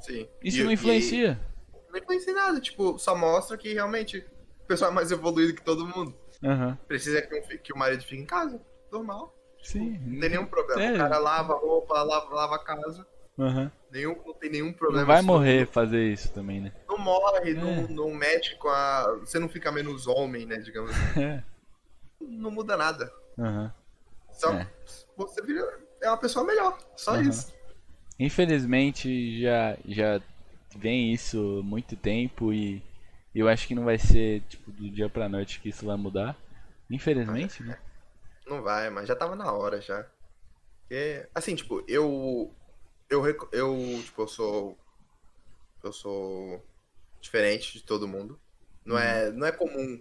Sim. 0.00 0.26
Isso 0.42 0.60
E- 0.60 0.64
não 0.64 0.70
e- 0.70 0.74
influencia. 0.74 1.28
não 1.32 1.55
influencia 1.98 2.32
em 2.32 2.36
nada. 2.36 2.60
Tipo, 2.60 2.98
só 2.98 3.14
mostra 3.16 3.56
que 3.56 3.72
realmente 3.72 4.18
o 4.62 4.66
pessoal 4.66 4.90
é 4.90 4.94
mais 4.94 5.10
evoluído 5.10 5.54
que 5.54 5.62
todo 5.62 5.86
mundo. 5.86 6.14
Aham. 6.44 6.78
Precisa 6.86 7.22
que, 7.22 7.34
um 7.34 7.58
que 7.58 7.72
o 7.72 7.78
marido 7.78 8.02
fique 8.02 8.20
em 8.22 8.26
casa. 8.26 8.60
Normal. 8.90 9.34
Sim. 9.62 9.98
Não 10.06 10.20
tem 10.20 10.30
nenhum 10.30 10.46
problema. 10.46 10.82
É. 10.82 10.94
O 10.94 10.98
cara 10.98 11.18
lava 11.18 11.54
a 11.54 11.58
roupa, 11.58 12.02
lava, 12.02 12.34
lava 12.34 12.54
a 12.56 12.64
casa. 12.64 13.06
Aham. 13.38 13.70
Nenhum, 13.90 14.16
não 14.24 14.34
tem 14.34 14.50
nenhum 14.50 14.72
problema. 14.72 15.00
Não 15.00 15.06
vai 15.06 15.18
Isso 15.18 15.26
morrer 15.26 15.66
fazer 15.66 16.10
isso 16.12 16.32
também, 16.32 16.60
né? 16.60 16.72
Não, 16.88 16.96
morre, 16.98 17.50
É. 17.50 17.54
não, 17.54 17.88
não 17.88 18.14
mexe 18.14 18.54
com 18.56 18.68
a. 18.68 19.16
Você 19.20 19.38
não 19.38 19.48
fica 19.48 19.70
menos 19.72 20.06
homem, 20.06 20.46
né? 20.46 20.56
Digamos 20.58 20.90
assim. 20.90 21.20
É. 21.22 21.42
Não 22.20 22.50
muda 22.50 22.76
nada. 22.76 23.12
Aham. 23.38 23.72
Só 24.32 24.52
É. 24.52 24.66
você 25.16 25.42
vira. 25.42 25.80
É 26.00 26.08
uma 26.08 26.16
pessoa 26.16 26.44
melhor. 26.44 26.78
Só 26.96 27.12
Aham. 27.12 27.22
isso. 27.22 27.54
Infelizmente 28.18 29.40
já 29.40 29.76
já 29.86 30.20
vem 30.76 31.12
isso 31.12 31.62
muito 31.64 31.96
tempo 31.96 32.52
e 32.52 32.82
eu 33.34 33.48
acho 33.48 33.66
que 33.68 33.74
não 33.74 33.84
vai 33.84 33.98
ser 33.98 34.42
tipo 34.48 34.70
do 34.72 34.90
dia 34.90 35.08
pra 35.08 35.28
noite 35.28 35.60
que 35.60 35.68
isso 35.70 35.86
vai 35.86 35.96
mudar. 35.96 36.36
Infelizmente, 36.90 37.62
né? 37.62 37.78
Não 38.46 38.62
vai, 38.62 38.90
mas 38.90 39.08
já 39.08 39.16
tava 39.16 39.34
na 39.36 39.52
hora 39.52 39.80
já. 39.80 40.06
Porque, 40.82 41.28
assim, 41.34 41.54
tipo, 41.56 41.84
eu. 41.88 42.54
Eu, 43.10 43.24
eu. 43.52 44.02
Tipo, 44.04 44.22
eu 44.22 44.28
sou. 44.28 44.78
Eu 45.82 45.92
sou. 45.92 46.64
Diferente 47.20 47.72
de 47.74 47.82
todo 47.84 48.08
mundo. 48.08 48.38
Não, 48.84 48.96
é, 48.98 49.30
não 49.32 49.46
é 49.46 49.52
comum. 49.52 50.00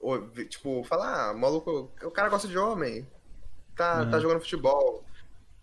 ou, 0.00 0.30
Tipo, 0.46 0.84
falar, 0.84 1.30
ah, 1.30 1.34
maluco, 1.34 1.92
o 2.02 2.10
cara 2.10 2.28
gosta 2.28 2.48
de 2.48 2.58
homem. 2.58 3.06
Tá, 3.76 4.06
tá 4.06 4.16
Uhum. 4.16 4.20
jogando 4.20 4.40
futebol. 4.40 5.04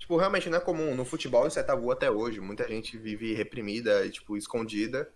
Tipo, 0.08 0.16
realmente 0.16 0.50
não 0.50 0.58
é 0.58 0.62
comum. 0.62 0.96
No 0.96 1.04
futebol 1.04 1.46
isso 1.48 1.60
é 1.60 1.64
tabu 1.64 1.92
até 1.92 2.10
hoje. 2.10 2.40
Muita 2.40 2.66
gente 2.66 2.98
vive 2.98 3.34
reprimida 3.34 4.06
e, 4.06 4.10
tipo, 4.10 4.38
escondida. 4.38 5.10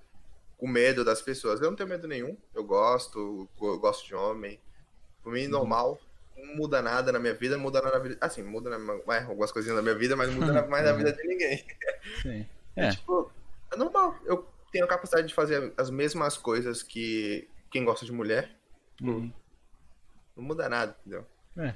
Com 0.57 0.67
medo 0.67 1.05
das 1.05 1.21
pessoas. 1.21 1.61
Eu 1.61 1.69
não 1.69 1.77
tenho 1.77 1.87
medo 1.87 2.09
nenhum. 2.09 2.35
Eu 2.53 2.61
gosto, 2.65 3.47
eu 3.61 3.79
gosto 3.79 4.05
de 4.05 4.13
homem. 4.13 4.59
Por 5.23 5.31
mim, 5.31 5.47
normal. 5.47 5.97
Não 6.35 6.57
muda 6.57 6.81
nada 6.81 7.09
na 7.09 7.19
minha 7.19 7.33
vida, 7.33 7.55
não 7.55 7.63
muda 7.63 7.81
nada 7.81 7.97
na 7.99 8.03
vida. 8.03 8.17
Assim, 8.19 8.43
muda 8.43 8.77
na, 8.77 9.15
é, 9.15 9.23
algumas 9.23 9.49
coisinhas 9.49 9.77
na 9.77 9.81
minha 9.81 9.95
vida, 9.95 10.13
mas 10.17 10.27
não 10.29 10.41
muda 10.41 10.51
na- 10.51 10.67
mais 10.67 10.83
na 10.83 10.91
vida 10.91 11.13
de 11.13 11.23
ninguém. 11.25 11.65
Sim. 12.21 12.45
É. 12.75 12.87
É. 12.87 12.89
tipo, 12.91 13.31
é 13.71 13.75
normal. 13.77 14.17
Eu 14.25 14.45
tenho 14.73 14.83
a 14.83 14.87
capacidade 14.89 15.27
de 15.27 15.33
fazer 15.33 15.71
as 15.77 15.89
mesmas 15.89 16.35
coisas 16.37 16.83
que 16.83 17.47
quem 17.69 17.85
gosta 17.85 18.05
de 18.05 18.11
mulher. 18.11 18.51
Uhum. 19.01 19.31
Não 20.35 20.43
muda 20.43 20.67
nada, 20.67 20.95
entendeu? 21.01 21.25
É. 21.57 21.73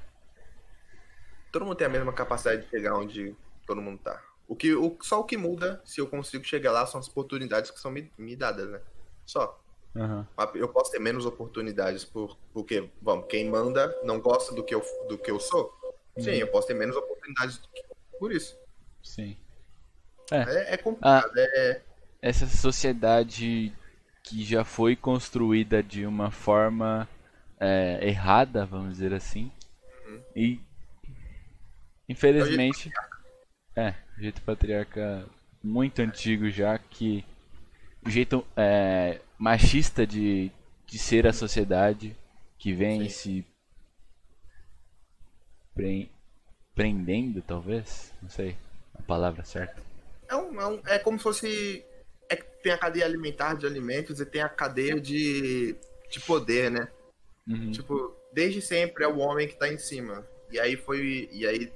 Todo 1.56 1.64
mundo 1.64 1.78
tem 1.78 1.88
a 1.88 1.90
mesma 1.90 2.12
capacidade 2.12 2.64
de 2.64 2.70
chegar 2.70 2.98
onde 2.98 3.34
todo 3.66 3.82
mundo 3.82 3.98
tá. 4.04 4.22
O 4.46 4.58
que, 4.58 4.76
o, 4.76 4.98
só 5.02 5.22
o 5.22 5.24
que 5.24 5.38
muda, 5.38 5.82
se 5.86 6.02
eu 6.02 6.06
consigo 6.08 6.44
chegar 6.44 6.74
lá, 6.74 6.86
são 6.86 7.00
as 7.00 7.08
oportunidades 7.08 7.72
que 7.72 7.80
são 7.80 7.90
me, 7.90 8.12
me 8.18 8.36
dadas, 8.36 8.68
né? 8.70 8.82
Só. 9.26 9.58
Aham. 9.96 10.28
Eu 10.54 10.68
posso 10.68 10.92
ter 10.92 11.00
menos 11.00 11.26
oportunidades 11.26 12.04
por, 12.04 12.38
porque, 12.54 12.90
vamos, 13.02 13.28
quem 13.30 13.50
manda 13.50 13.98
não 14.04 14.20
gosta 14.20 14.54
do 14.54 14.66
que 14.66 14.76
eu, 14.76 14.84
do 15.08 15.18
que 15.18 15.32
eu 15.32 15.40
sou. 15.40 15.74
Sim, 16.20 16.32
Uhum. 16.32 16.36
eu 16.40 16.48
posso 16.50 16.68
ter 16.68 16.74
menos 16.74 16.94
oportunidades 16.98 17.58
do 17.60 17.70
que- 17.70 17.86
por 18.20 18.34
isso. 18.34 18.60
Sim. 19.02 19.38
É, 20.30 20.74
é 20.74 20.78
complicado. 20.78 21.32
É, 21.38 21.82
Essa 22.22 22.48
sociedade 22.48 23.74
que 24.24 24.44
já 24.44 24.66
foi 24.66 24.94
construída 24.94 25.82
de 25.82 26.06
uma 26.06 26.32
forma 26.32 27.08
é, 27.62 28.06
errada, 28.06 28.66
vamos 28.66 28.90
dizer 28.96 29.14
assim. 29.14 29.50
E 30.36 30.60
infelizmente 32.08 32.92
é, 33.76 33.94
jeito 34.18 34.42
patriarca 34.42 35.26
muito 35.64 36.02
antigo 36.02 36.50
já 36.50 36.78
que 36.78 37.26
o 38.06 38.10
jeito 38.10 38.46
é, 38.56 39.20
machista 39.38 40.06
de, 40.06 40.52
de 40.86 41.00
ser 41.00 41.26
a 41.28 41.34
sociedade 41.34 42.16
que 42.58 42.72
vem 42.74 43.10
se 43.10 43.46
pre- 45.74 46.10
prendendo, 46.74 47.42
talvez, 47.42 48.14
não 48.22 48.30
sei 48.30 48.56
a 48.94 49.02
palavra 49.02 49.44
certa. 49.44 49.82
é, 50.30 50.36
um, 50.36 50.62
é, 50.62 50.68
um- 50.68 50.82
é 50.88 51.00
como 51.00 51.18
se 51.18 51.24
fosse. 51.24 51.86
É, 52.30 52.36
tem 52.36 52.72
a 52.72 52.78
cadeia 52.78 53.06
alimentar 53.06 53.56
de 53.56 53.66
alimentos 53.66 54.20
e 54.20 54.26
tem 54.26 54.42
a 54.42 54.50
cadeia 54.50 55.00
de, 55.00 55.76
de 56.10 56.20
poder, 56.22 56.72
né? 56.72 56.88
Uhum. 57.48 57.72
Tipo, 57.72 58.16
desde 58.34 58.62
sempre 58.62 59.04
é 59.04 59.08
o 59.08 59.18
homem 59.20 59.48
que 59.48 59.56
tá 59.56 59.68
em 59.72 59.78
cima. 59.78 60.26
E 60.52 60.60
aí 60.60 60.76
foi. 60.76 61.30
E 61.32 61.46
aí, 61.46 61.72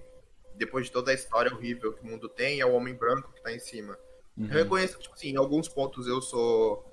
depois 0.60 0.86
de 0.86 0.92
toda 0.92 1.10
a 1.10 1.14
história 1.14 1.52
horrível 1.52 1.94
que 1.94 2.04
o 2.04 2.06
mundo 2.06 2.28
tem, 2.28 2.60
é 2.60 2.66
o 2.66 2.74
homem 2.74 2.94
branco 2.94 3.32
que 3.34 3.42
tá 3.42 3.52
em 3.52 3.60
cima. 3.60 3.98
Uhum. 4.38 4.46
Eu 4.46 4.64
reconheço 4.64 4.98
que, 4.98 5.04
tipo 5.04 5.16
assim, 5.16 5.30
em 5.30 5.38
alguns 5.38 5.70
pontos 5.70 6.06
eu 6.06 6.22
sou. 6.22 6.86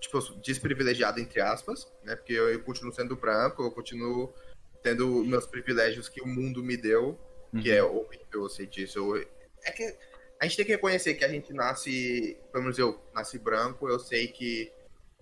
Tipo, 0.00 0.18
desprivilegiado, 0.40 1.20
entre 1.20 1.40
aspas, 1.40 1.90
né? 2.02 2.16
Porque 2.16 2.32
eu, 2.32 2.50
eu 2.50 2.60
continuo 2.64 2.92
sendo 2.92 3.14
branco, 3.14 3.62
eu 3.62 3.70
continuo 3.70 4.34
tendo 4.82 5.22
meus 5.24 5.46
privilégios 5.46 6.08
que 6.08 6.20
o 6.20 6.26
mundo 6.26 6.60
me 6.60 6.76
deu, 6.76 7.16
uhum. 7.52 7.62
que 7.62 7.70
é 7.70 7.84
horrível, 7.84 8.42
eu 8.42 8.48
sei 8.48 8.66
disso. 8.66 9.16
É 9.64 9.70
que 9.70 9.96
a 10.40 10.44
gente 10.44 10.56
tem 10.56 10.66
que 10.66 10.72
reconhecer 10.72 11.14
que 11.14 11.24
a 11.24 11.28
gente 11.28 11.52
nasce, 11.52 12.36
pelo 12.50 12.64
menos 12.64 12.76
eu 12.80 13.00
nasci 13.14 13.38
branco, 13.38 13.88
eu 13.88 14.00
sei 14.00 14.26
que 14.26 14.72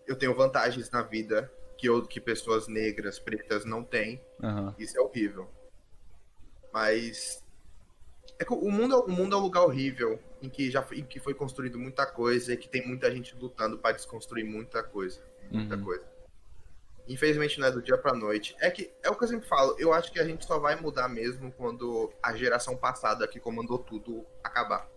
eu 0.06 0.16
tenho 0.16 0.34
vantagens 0.34 0.90
na 0.90 1.02
vida 1.02 1.52
que, 1.76 1.86
eu, 1.86 2.06
que 2.06 2.18
pessoas 2.18 2.66
negras, 2.66 3.18
pretas 3.18 3.66
não 3.66 3.84
têm. 3.84 4.18
Uhum. 4.42 4.74
Isso 4.78 4.96
é 4.96 5.00
horrível. 5.02 5.46
Mas 6.72 7.44
é 8.40 8.44
que 8.44 8.54
o 8.54 8.70
mundo, 8.70 8.98
o 9.04 9.12
mundo 9.12 9.36
é 9.36 9.38
um 9.38 9.42
lugar 9.42 9.62
horrível 9.62 10.18
em 10.40 10.48
que 10.48 10.70
já 10.70 10.82
foi, 10.82 11.00
em 11.00 11.04
que 11.04 11.20
foi 11.20 11.34
construído 11.34 11.78
muita 11.78 12.06
coisa 12.06 12.54
e 12.54 12.56
que 12.56 12.70
tem 12.70 12.86
muita 12.86 13.12
gente 13.12 13.36
lutando 13.36 13.76
para 13.76 13.94
desconstruir 13.94 14.46
muita 14.46 14.82
coisa, 14.82 15.22
muita 15.50 15.76
uhum. 15.76 15.84
coisa. 15.84 16.10
Infelizmente 17.06 17.60
não 17.60 17.66
é 17.66 17.70
do 17.70 17.82
dia 17.82 17.98
pra 17.98 18.14
noite. 18.14 18.56
É 18.58 18.70
que 18.70 18.90
é 19.02 19.10
o 19.10 19.14
que 19.14 19.24
eu 19.24 19.28
sempre 19.28 19.46
falo, 19.46 19.76
eu 19.78 19.92
acho 19.92 20.10
que 20.10 20.18
a 20.18 20.24
gente 20.24 20.46
só 20.46 20.58
vai 20.58 20.74
mudar 20.80 21.06
mesmo 21.06 21.52
quando 21.52 22.10
a 22.22 22.34
geração 22.34 22.74
passada 22.78 23.28
que 23.28 23.38
comandou 23.38 23.78
tudo 23.78 24.24
acabar. 24.42 24.88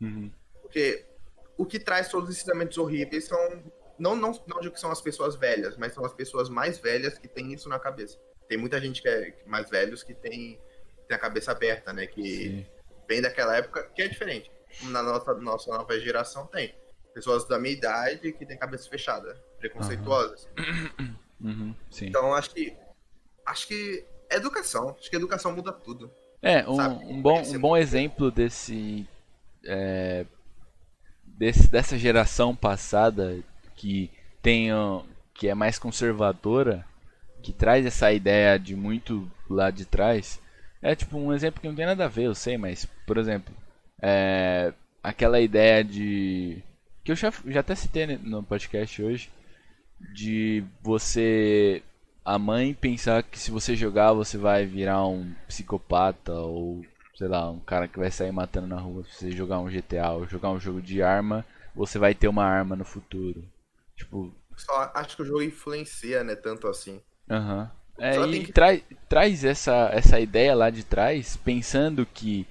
Uhum. 0.00 0.30
Porque 0.62 1.04
o 1.56 1.66
que 1.66 1.80
traz 1.80 2.08
todos 2.08 2.30
os 2.30 2.36
ensinamentos 2.36 2.78
horríveis 2.78 3.24
são. 3.24 3.62
Não, 3.98 4.14
não, 4.14 4.30
não 4.46 4.60
digo 4.60 4.74
que 4.74 4.80
são 4.80 4.92
as 4.92 5.00
pessoas 5.00 5.34
velhas, 5.34 5.76
mas 5.76 5.92
são 5.92 6.04
as 6.04 6.12
pessoas 6.12 6.48
mais 6.48 6.78
velhas 6.78 7.18
que 7.18 7.26
têm 7.26 7.52
isso 7.52 7.68
na 7.68 7.80
cabeça. 7.80 8.16
Tem 8.48 8.56
muita 8.56 8.80
gente 8.80 9.02
que 9.02 9.08
é 9.08 9.36
mais 9.44 9.68
velhos 9.68 10.04
que 10.04 10.14
tem, 10.14 10.60
tem 11.08 11.16
a 11.16 11.20
cabeça 11.20 11.50
aberta, 11.50 11.92
né? 11.92 12.06
Que 12.06 12.22
Sim. 12.22 12.66
vem 13.08 13.22
daquela 13.22 13.56
época 13.56 13.90
que 13.94 14.02
é 14.02 14.08
diferente. 14.08 14.50
Na 14.82 15.02
nossa, 15.02 15.34
nossa 15.34 15.70
nova 15.70 15.98
geração 15.98 16.46
tem. 16.46 16.74
Pessoas 17.14 17.48
da 17.48 17.58
minha 17.58 17.74
idade 17.74 18.32
que 18.32 18.46
têm 18.46 18.58
cabeça 18.58 18.88
fechada, 18.88 19.34
preconceituosas. 19.58 20.48
Uhum. 20.58 21.16
Uhum, 21.40 21.74
então 22.02 22.34
acho 22.34 22.50
que 22.50 22.76
acho 23.46 23.68
que 23.68 24.04
é 24.28 24.36
educação. 24.36 24.94
Acho 24.98 25.08
que 25.08 25.16
educação 25.16 25.52
muda 25.52 25.72
tudo. 25.72 26.10
É, 26.42 26.68
um, 26.68 26.80
um 27.16 27.22
bom, 27.22 27.40
um 27.42 27.58
bom 27.58 27.76
exemplo 27.76 28.30
desse, 28.30 29.08
é, 29.64 30.26
desse 31.24 31.68
dessa 31.68 31.98
geração 31.98 32.54
passada 32.54 33.38
que 33.74 34.10
tem 34.42 34.68
que 35.34 35.48
é 35.48 35.54
mais 35.54 35.78
conservadora, 35.78 36.84
que 37.42 37.52
traz 37.52 37.86
essa 37.86 38.12
ideia 38.12 38.58
de 38.58 38.74
muito 38.76 39.30
lá 39.48 39.70
de 39.70 39.84
trás. 39.84 40.40
É 40.82 40.94
tipo 40.94 41.18
um 41.18 41.32
exemplo 41.32 41.60
que 41.60 41.68
não 41.68 41.74
tem 41.74 41.86
nada 41.86 42.04
a 42.04 42.08
ver, 42.08 42.24
eu 42.24 42.34
sei, 42.34 42.56
mas 42.56 42.86
por 43.06 43.18
exemplo, 43.18 43.54
é, 44.00 44.72
aquela 45.02 45.40
ideia 45.40 45.82
de 45.82 46.62
que 47.04 47.12
eu 47.12 47.16
já, 47.16 47.32
já 47.46 47.60
até 47.60 47.74
citei 47.74 48.06
no 48.18 48.42
podcast 48.42 49.02
hoje 49.02 49.30
de 50.14 50.62
você 50.82 51.82
a 52.24 52.38
mãe 52.38 52.74
pensar 52.74 53.22
que 53.22 53.38
se 53.38 53.50
você 53.50 53.74
jogar 53.74 54.12
você 54.12 54.36
vai 54.38 54.66
virar 54.66 55.06
um 55.06 55.32
psicopata 55.48 56.32
ou 56.34 56.84
sei 57.16 57.26
lá, 57.26 57.50
um 57.50 57.58
cara 57.58 57.88
que 57.88 57.98
vai 57.98 58.10
sair 58.12 58.30
matando 58.30 58.68
na 58.68 58.78
rua, 58.78 59.02
se 59.04 59.14
você 59.14 59.30
jogar 59.32 59.58
um 59.58 59.68
GTA 59.68 60.12
ou 60.12 60.26
jogar 60.28 60.50
um 60.50 60.60
jogo 60.60 60.80
de 60.80 61.02
arma, 61.02 61.44
você 61.74 61.98
vai 61.98 62.14
ter 62.14 62.28
uma 62.28 62.44
arma 62.44 62.76
no 62.76 62.84
futuro. 62.84 63.44
Tipo, 63.96 64.32
só 64.56 64.92
acho 64.94 65.16
que 65.16 65.22
o 65.22 65.24
jogo 65.24 65.42
influencia, 65.42 66.22
né, 66.22 66.36
tanto 66.36 66.68
assim. 66.68 67.02
Aham. 67.28 67.62
Uhum. 67.62 67.77
É, 67.98 68.16
e 68.26 68.44
que... 68.44 68.52
traz, 68.52 68.82
traz 69.08 69.44
essa, 69.44 69.90
essa 69.92 70.20
ideia 70.20 70.54
lá 70.54 70.70
de 70.70 70.84
trás, 70.84 71.36
pensando 71.36 72.06
que 72.06 72.46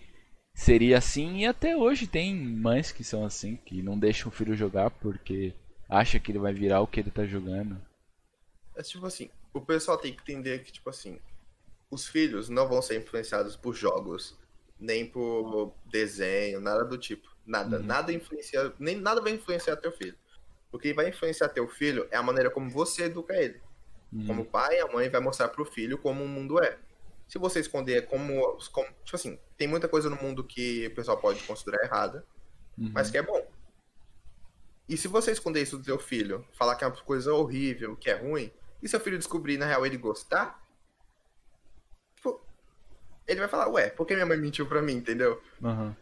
seria 0.54 0.98
assim, 0.98 1.38
e 1.38 1.46
até 1.46 1.78
hoje 1.78 2.08
tem 2.08 2.36
mães 2.36 2.92
que 2.92 3.04
são 3.04 3.26
assim, 3.26 3.58
que 3.66 3.82
não 3.82 3.98
deixam 3.98 4.30
o 4.30 4.32
filho 4.32 4.56
jogar 4.56 4.90
porque 4.90 5.54
acha 5.88 6.20
que 6.20 6.32
ele 6.32 6.40
vai 6.40 6.54
virar 6.54 6.82
o 6.82 6.88
que 6.88 7.00
ele 7.00 7.12
tá 7.12 7.26
jogando. 7.26 7.80
É 8.76 8.82
tipo 8.82 9.06
assim, 9.06 9.30
o 9.54 9.62
pessoal 9.62 9.98
tem 9.98 10.14
que 10.14 10.22
entender 10.22 10.64
que, 10.64 10.72
tipo 10.72 10.90
assim, 10.90 11.20
os 11.90 12.08
filhos 12.08 12.50
não 12.50 12.68
vão 12.68 12.82
ser 12.82 12.98
influenciados 12.98 13.56
por 13.56 13.74
jogos, 13.74 14.38
nem 14.80 15.06
por 15.06 15.74
desenho, 15.86 16.60
nada 16.60 16.84
do 16.84 16.98
tipo. 16.98 17.28
Nada. 17.46 17.78
Uhum. 17.78 17.84
Nada 17.84 18.12
influencia, 18.12 18.74
nem 18.78 18.96
nada 18.96 19.22
vai 19.22 19.32
influenciar 19.32 19.78
teu 19.78 19.92
filho. 19.92 20.16
O 20.72 20.78
que 20.78 20.94
vai 20.94 21.10
influenciar 21.10 21.50
teu 21.50 21.68
filho 21.68 22.08
é 22.12 22.18
a 22.18 22.24
maneira 22.24 22.50
como 22.50 22.70
você 22.70 23.04
educa 23.04 23.34
ele. 23.36 23.60
Uhum. 24.12 24.26
Como 24.28 24.42
o 24.44 24.46
pai 24.46 24.78
e 24.78 24.82
a 24.82 24.88
mãe 24.88 25.10
vai 25.10 25.22
mostrar 25.22 25.50
pro 25.50 25.66
filho 25.66 25.98
como 25.98 26.24
o 26.24 26.28
mundo 26.28 26.62
é. 26.62 26.78
Se 27.28 27.38
você 27.38 27.60
esconder 27.60 28.08
como, 28.08 28.58
como. 28.72 28.88
Tipo 29.04 29.16
assim, 29.16 29.40
tem 29.58 29.68
muita 29.68 29.88
coisa 29.88 30.10
no 30.10 30.16
mundo 30.16 30.44
que 30.44 30.88
o 30.88 30.96
pessoal 30.96 31.18
pode 31.18 31.44
considerar 31.44 31.84
errada, 31.84 32.26
uhum. 32.78 32.92
mas 32.94 33.12
que 33.12 33.18
é 33.18 33.22
bom. 33.22 33.46
E 34.88 34.96
se 34.96 35.10
você 35.10 35.32
esconder 35.32 35.62
isso 35.62 35.78
do 35.78 35.84
seu 35.84 36.00
filho, 36.00 36.46
falar 36.54 36.76
que 36.76 36.86
é 36.86 36.88
uma 36.88 36.96
coisa 36.96 37.34
horrível, 37.34 37.98
que 37.98 38.10
é 38.10 38.14
ruim, 38.14 38.50
e 38.82 38.88
seu 38.88 39.00
filho 39.00 39.18
descobrir, 39.18 39.58
na 39.58 39.66
real, 39.66 39.86
ele 39.86 39.98
gostar, 39.98 40.64
tipo, 42.16 42.42
ele 43.28 43.42
vai 43.42 43.50
falar, 43.50 43.68
ué, 43.70 43.90
por 43.90 44.08
que 44.08 44.14
minha 44.14 44.26
mãe 44.26 44.38
mentiu 44.38 44.66
pra 44.66 44.82
mim, 44.82 44.94
entendeu? 44.94 45.42
Uhum. 45.62 45.94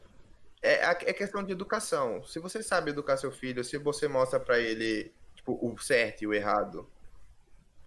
É, 0.62 0.86
é 0.86 1.14
questão 1.14 1.44
de 1.44 1.52
educação. 1.52 2.24
Se 2.24 2.38
você 2.38 2.62
sabe 2.62 2.92
educar 2.92 3.18
seu 3.18 3.32
filho, 3.32 3.64
se 3.64 3.78
você 3.78 4.08
mostra 4.08 4.40
para 4.40 4.60
ele 4.60 5.12
tipo, 5.36 5.58
o 5.62 5.78
certo 5.80 6.24
e 6.24 6.28
o 6.28 6.34
errado, 6.34 6.90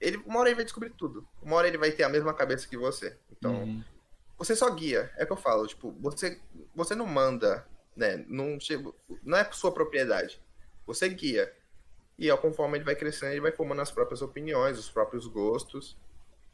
ele, 0.01 0.16
uma 0.26 0.40
hora 0.40 0.49
ele 0.49 0.57
vai 0.57 0.64
descobrir 0.64 0.90
tudo. 0.90 1.26
Uma 1.42 1.57
hora 1.57 1.68
ele 1.68 1.78
vai 1.78 1.90
ter 1.90 2.05
a 2.05 2.09
mesma 2.09 2.32
cabeça 2.32 2.68
que 2.68 2.76
você. 2.76 3.16
Então, 3.32 3.62
uhum. 3.62 3.82
você 4.36 4.55
só 4.55 4.70
guia. 4.70 5.11
É 5.16 5.24
o 5.24 5.26
que 5.26 5.32
eu 5.32 5.36
falo. 5.36 5.66
Tipo, 5.66 5.92
você, 6.01 6.40
você 6.74 6.94
não 6.94 7.07
manda, 7.07 7.66
né? 7.96 8.24
Não, 8.28 8.59
não 9.22 9.38
é 9.38 9.44
sua 9.53 9.72
propriedade. 9.72 10.40
Você 10.86 11.09
guia. 11.09 11.53
E 12.18 12.30
ao 12.30 12.38
conforme 12.38 12.78
ele 12.78 12.84
vai 12.84 12.96
crescendo, 12.96 13.32
ele 13.32 13.40
vai 13.40 13.53
formando 13.53 13.80
as 13.80 13.90
próprias 13.90 14.22
opiniões, 14.22 14.78
os 14.78 14.88
próprios 14.88 15.26
gostos. 15.26 15.96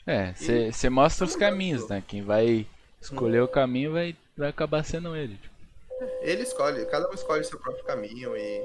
É, 0.07 0.35
você 0.35 0.91
mostra 0.91 1.25
os 1.25 1.37
caminhos, 1.37 1.89
né? 1.89 2.03
Quem 2.07 2.23
vai 2.23 2.67
escolher 3.01 3.41
hum. 3.41 3.45
o 3.45 3.49
caminho 3.49 3.93
vai, 3.93 4.17
vai 4.37 4.51
acabar 4.51 4.85
sendo 4.85 5.17
ele. 5.17 5.37
Tipo. 5.37 5.55
Ele 6.21 6.43
escolhe, 6.43 6.85
cada 6.87 7.09
um 7.09 7.15
escolhe 7.15 7.45
seu 7.45 7.59
próprio 7.59 7.85
caminho 7.85 8.37
e. 8.37 8.61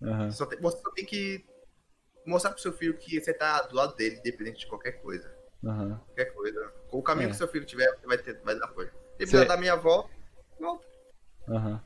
Uhum. 0.00 0.30
Só 0.30 0.46
tem, 0.46 0.60
você 0.60 0.78
só 0.80 0.90
tem 0.90 1.04
que 1.04 1.44
mostrar 2.28 2.50
pro 2.50 2.60
seu 2.60 2.72
filho 2.72 2.96
que 2.96 3.20
você 3.20 3.32
tá 3.32 3.62
do 3.62 3.74
lado 3.74 3.94
dele, 3.96 4.16
independente 4.16 4.60
de 4.60 4.66
qualquer 4.66 5.00
coisa. 5.00 5.30
Uhum. 5.62 5.96
Qualquer 5.96 6.32
coisa. 6.34 6.72
Com 6.88 6.98
o 6.98 7.02
caminho 7.02 7.28
é. 7.28 7.30
que 7.30 7.36
seu 7.36 7.48
filho 7.48 7.64
tiver, 7.64 7.88
vai, 8.04 8.18
ter, 8.18 8.40
vai 8.42 8.58
dar 8.58 8.66
apoio. 8.66 8.88
Se 8.88 9.16
precisar 9.16 9.44
dar 9.44 9.56
minha 9.56 9.72
avó, 9.72 10.08
volta. 10.58 10.86
Aham. 11.48 11.82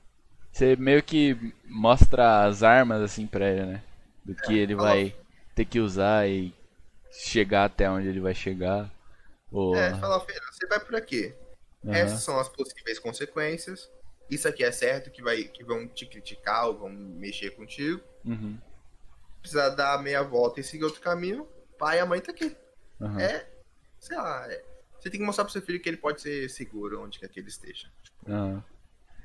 Você 0.50 0.76
meio 0.76 1.02
que 1.02 1.54
mostra 1.64 2.44
as 2.44 2.62
armas 2.62 3.00
assim 3.00 3.26
pra 3.26 3.48
ele, 3.48 3.64
né? 3.64 3.82
Do 4.24 4.34
que 4.34 4.58
ele 4.58 4.74
vai 4.74 5.16
ter 5.54 5.64
que 5.64 5.80
usar 5.80 6.28
e 6.28 6.54
chegar 7.10 7.64
até 7.64 7.90
onde 7.90 8.08
ele 8.08 8.20
vai 8.20 8.34
chegar. 8.34 8.90
Ou... 9.50 9.74
É, 9.74 9.94
fala, 9.98 10.20
filho, 10.20 10.40
você 10.50 10.66
vai 10.66 10.80
por 10.80 10.94
aqui. 10.94 11.34
Uhum. 11.82 11.92
Essas 11.92 12.22
são 12.22 12.38
as 12.38 12.48
possíveis 12.48 12.98
consequências. 12.98 13.90
Isso 14.30 14.46
aqui 14.46 14.62
é 14.62 14.70
certo 14.70 15.10
que, 15.10 15.22
vai, 15.22 15.44
que 15.44 15.64
vão 15.64 15.86
te 15.88 16.06
criticar 16.06 16.66
ou 16.66 16.78
vão 16.78 16.90
mexer 16.90 17.50
contigo. 17.50 18.00
Uhum. 18.24 18.58
Precisa 19.42 19.68
dar 19.68 20.02
meia 20.02 20.22
volta 20.22 20.60
e 20.60 20.64
seguir 20.64 20.84
outro 20.84 21.02
caminho. 21.02 21.46
Pai 21.78 21.98
e 21.98 22.00
a 22.00 22.06
mãe 22.06 22.20
tá 22.20 22.32
aqui. 22.32 22.56
Uhum. 22.98 23.18
É, 23.18 23.46
sei 24.00 24.16
lá, 24.16 24.46
é, 24.50 24.64
você 24.98 25.10
tem 25.10 25.20
que 25.20 25.26
mostrar 25.26 25.44
pro 25.44 25.52
seu 25.52 25.60
filho 25.60 25.80
que 25.80 25.88
ele 25.88 25.96
pode 25.96 26.22
ser 26.22 26.48
seguro 26.48 27.02
onde 27.02 27.18
quer 27.18 27.28
que 27.28 27.40
ele 27.40 27.48
esteja. 27.48 27.88
Tipo, 28.02 28.32
uhum. 28.32 28.62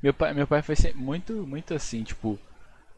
Meu 0.02 0.14
pai, 0.14 0.34
meu 0.34 0.48
pai 0.48 0.62
foi 0.62 0.76
muito, 0.94 1.34
muito 1.46 1.74
assim, 1.74 2.04
tipo, 2.04 2.38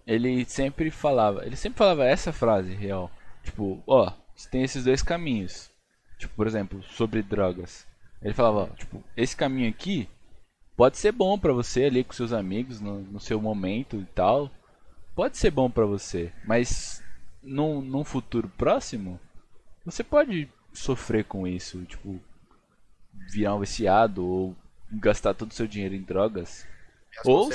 ele 0.05 0.43
sempre 0.45 0.91
falava, 0.91 1.45
ele 1.45 1.55
sempre 1.55 1.77
falava 1.77 2.05
essa 2.05 2.33
frase 2.33 2.73
real, 2.73 3.09
tipo, 3.43 3.81
ó, 3.87 4.11
você 4.35 4.49
tem 4.49 4.63
esses 4.63 4.83
dois 4.83 5.01
caminhos, 5.01 5.69
tipo, 6.17 6.33
por 6.35 6.47
exemplo, 6.47 6.83
sobre 6.83 7.21
drogas. 7.21 7.87
Ele 8.21 8.33
falava, 8.33 8.63
ó, 8.63 8.75
tipo, 8.75 9.03
esse 9.15 9.35
caminho 9.35 9.69
aqui 9.69 10.09
pode 10.75 10.97
ser 10.97 11.11
bom 11.11 11.37
para 11.37 11.53
você 11.53 11.85
ali 11.85 12.03
com 12.03 12.11
seus 12.11 12.33
amigos 12.33 12.81
no, 12.81 13.01
no, 13.01 13.19
seu 13.19 13.41
momento 13.41 13.97
e 13.97 14.05
tal, 14.05 14.51
pode 15.15 15.37
ser 15.37 15.51
bom 15.51 15.69
para 15.69 15.85
você, 15.85 16.33
mas 16.45 17.03
num, 17.41 17.81
num 17.81 18.03
futuro 18.03 18.49
próximo, 18.57 19.19
você 19.85 20.03
pode 20.03 20.49
sofrer 20.73 21.25
com 21.25 21.47
isso, 21.47 21.83
tipo, 21.85 22.19
virar 23.31 23.55
um 23.55 23.59
viciado 23.59 24.25
ou 24.25 24.55
gastar 24.91 25.33
todo 25.33 25.51
o 25.51 25.53
seu 25.53 25.67
dinheiro 25.67 25.95
em 25.95 26.01
drogas 26.01 26.65
as 27.19 27.25
ou. 27.25 27.49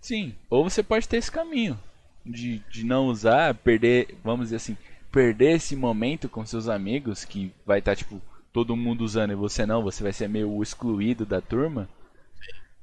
Sim, 0.00 0.34
ou 0.50 0.68
você 0.68 0.82
pode 0.82 1.08
ter 1.08 1.16
esse 1.16 1.30
caminho 1.30 1.78
de, 2.24 2.58
de 2.70 2.84
não 2.84 3.06
usar, 3.06 3.54
perder, 3.54 4.18
vamos 4.22 4.46
dizer 4.46 4.56
assim, 4.56 4.76
perder 5.10 5.56
esse 5.56 5.74
momento 5.74 6.28
com 6.28 6.44
seus 6.44 6.68
amigos 6.68 7.24
que 7.24 7.52
vai 7.64 7.78
estar 7.78 7.92
tá, 7.92 7.96
tipo 7.96 8.20
todo 8.52 8.76
mundo 8.76 9.02
usando 9.02 9.32
e 9.32 9.36
você 9.36 9.66
não, 9.66 9.82
você 9.82 10.02
vai 10.02 10.12
ser 10.12 10.28
meio 10.28 10.62
excluído 10.62 11.26
da 11.26 11.40
turma. 11.40 11.88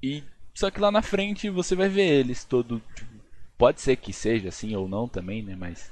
E 0.03 0.23
só 0.53 0.69
que 0.69 0.81
lá 0.81 0.91
na 0.91 1.01
frente 1.01 1.49
você 1.49 1.75
vai 1.75 1.87
ver 1.87 2.07
eles 2.07 2.43
todo 2.43 2.81
tipo, 2.93 3.09
pode 3.57 3.79
ser 3.79 3.95
que 3.95 4.11
seja 4.11 4.49
assim 4.49 4.75
ou 4.75 4.89
não 4.89 5.07
também, 5.07 5.41
né? 5.41 5.55
Mas 5.55 5.91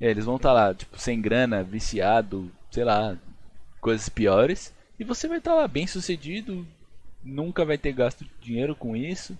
é, 0.00 0.10
eles 0.10 0.24
vão 0.24 0.36
estar 0.36 0.50
tá 0.50 0.54
lá, 0.54 0.74
tipo, 0.74 0.98
sem 0.98 1.20
grana, 1.20 1.62
viciado, 1.62 2.50
sei 2.70 2.84
lá, 2.84 3.16
coisas 3.80 4.08
piores. 4.08 4.74
E 4.98 5.04
você 5.04 5.28
vai 5.28 5.38
estar 5.38 5.52
tá 5.52 5.56
lá 5.58 5.68
bem 5.68 5.86
sucedido, 5.86 6.66
nunca 7.22 7.64
vai 7.64 7.78
ter 7.78 7.92
gasto 7.92 8.26
dinheiro 8.40 8.74
com 8.74 8.96
isso. 8.96 9.38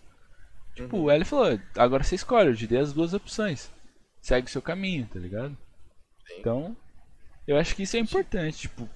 Tipo, 0.74 0.96
uhum. 0.98 1.10
ele 1.10 1.24
falou, 1.24 1.58
agora 1.76 2.02
você 2.02 2.14
escolhe, 2.14 2.50
eu 2.50 2.56
te 2.56 2.66
dei 2.66 2.78
as 2.78 2.92
duas 2.92 3.14
opções. 3.14 3.70
Segue 4.20 4.46
o 4.46 4.50
seu 4.50 4.60
caminho, 4.60 5.08
tá 5.12 5.18
ligado? 5.18 5.56
Sim. 6.26 6.34
Então, 6.38 6.76
eu 7.46 7.56
acho 7.56 7.74
que 7.74 7.84
isso 7.84 7.96
é 7.96 8.00
importante, 8.00 8.62
tipo, 8.62 8.88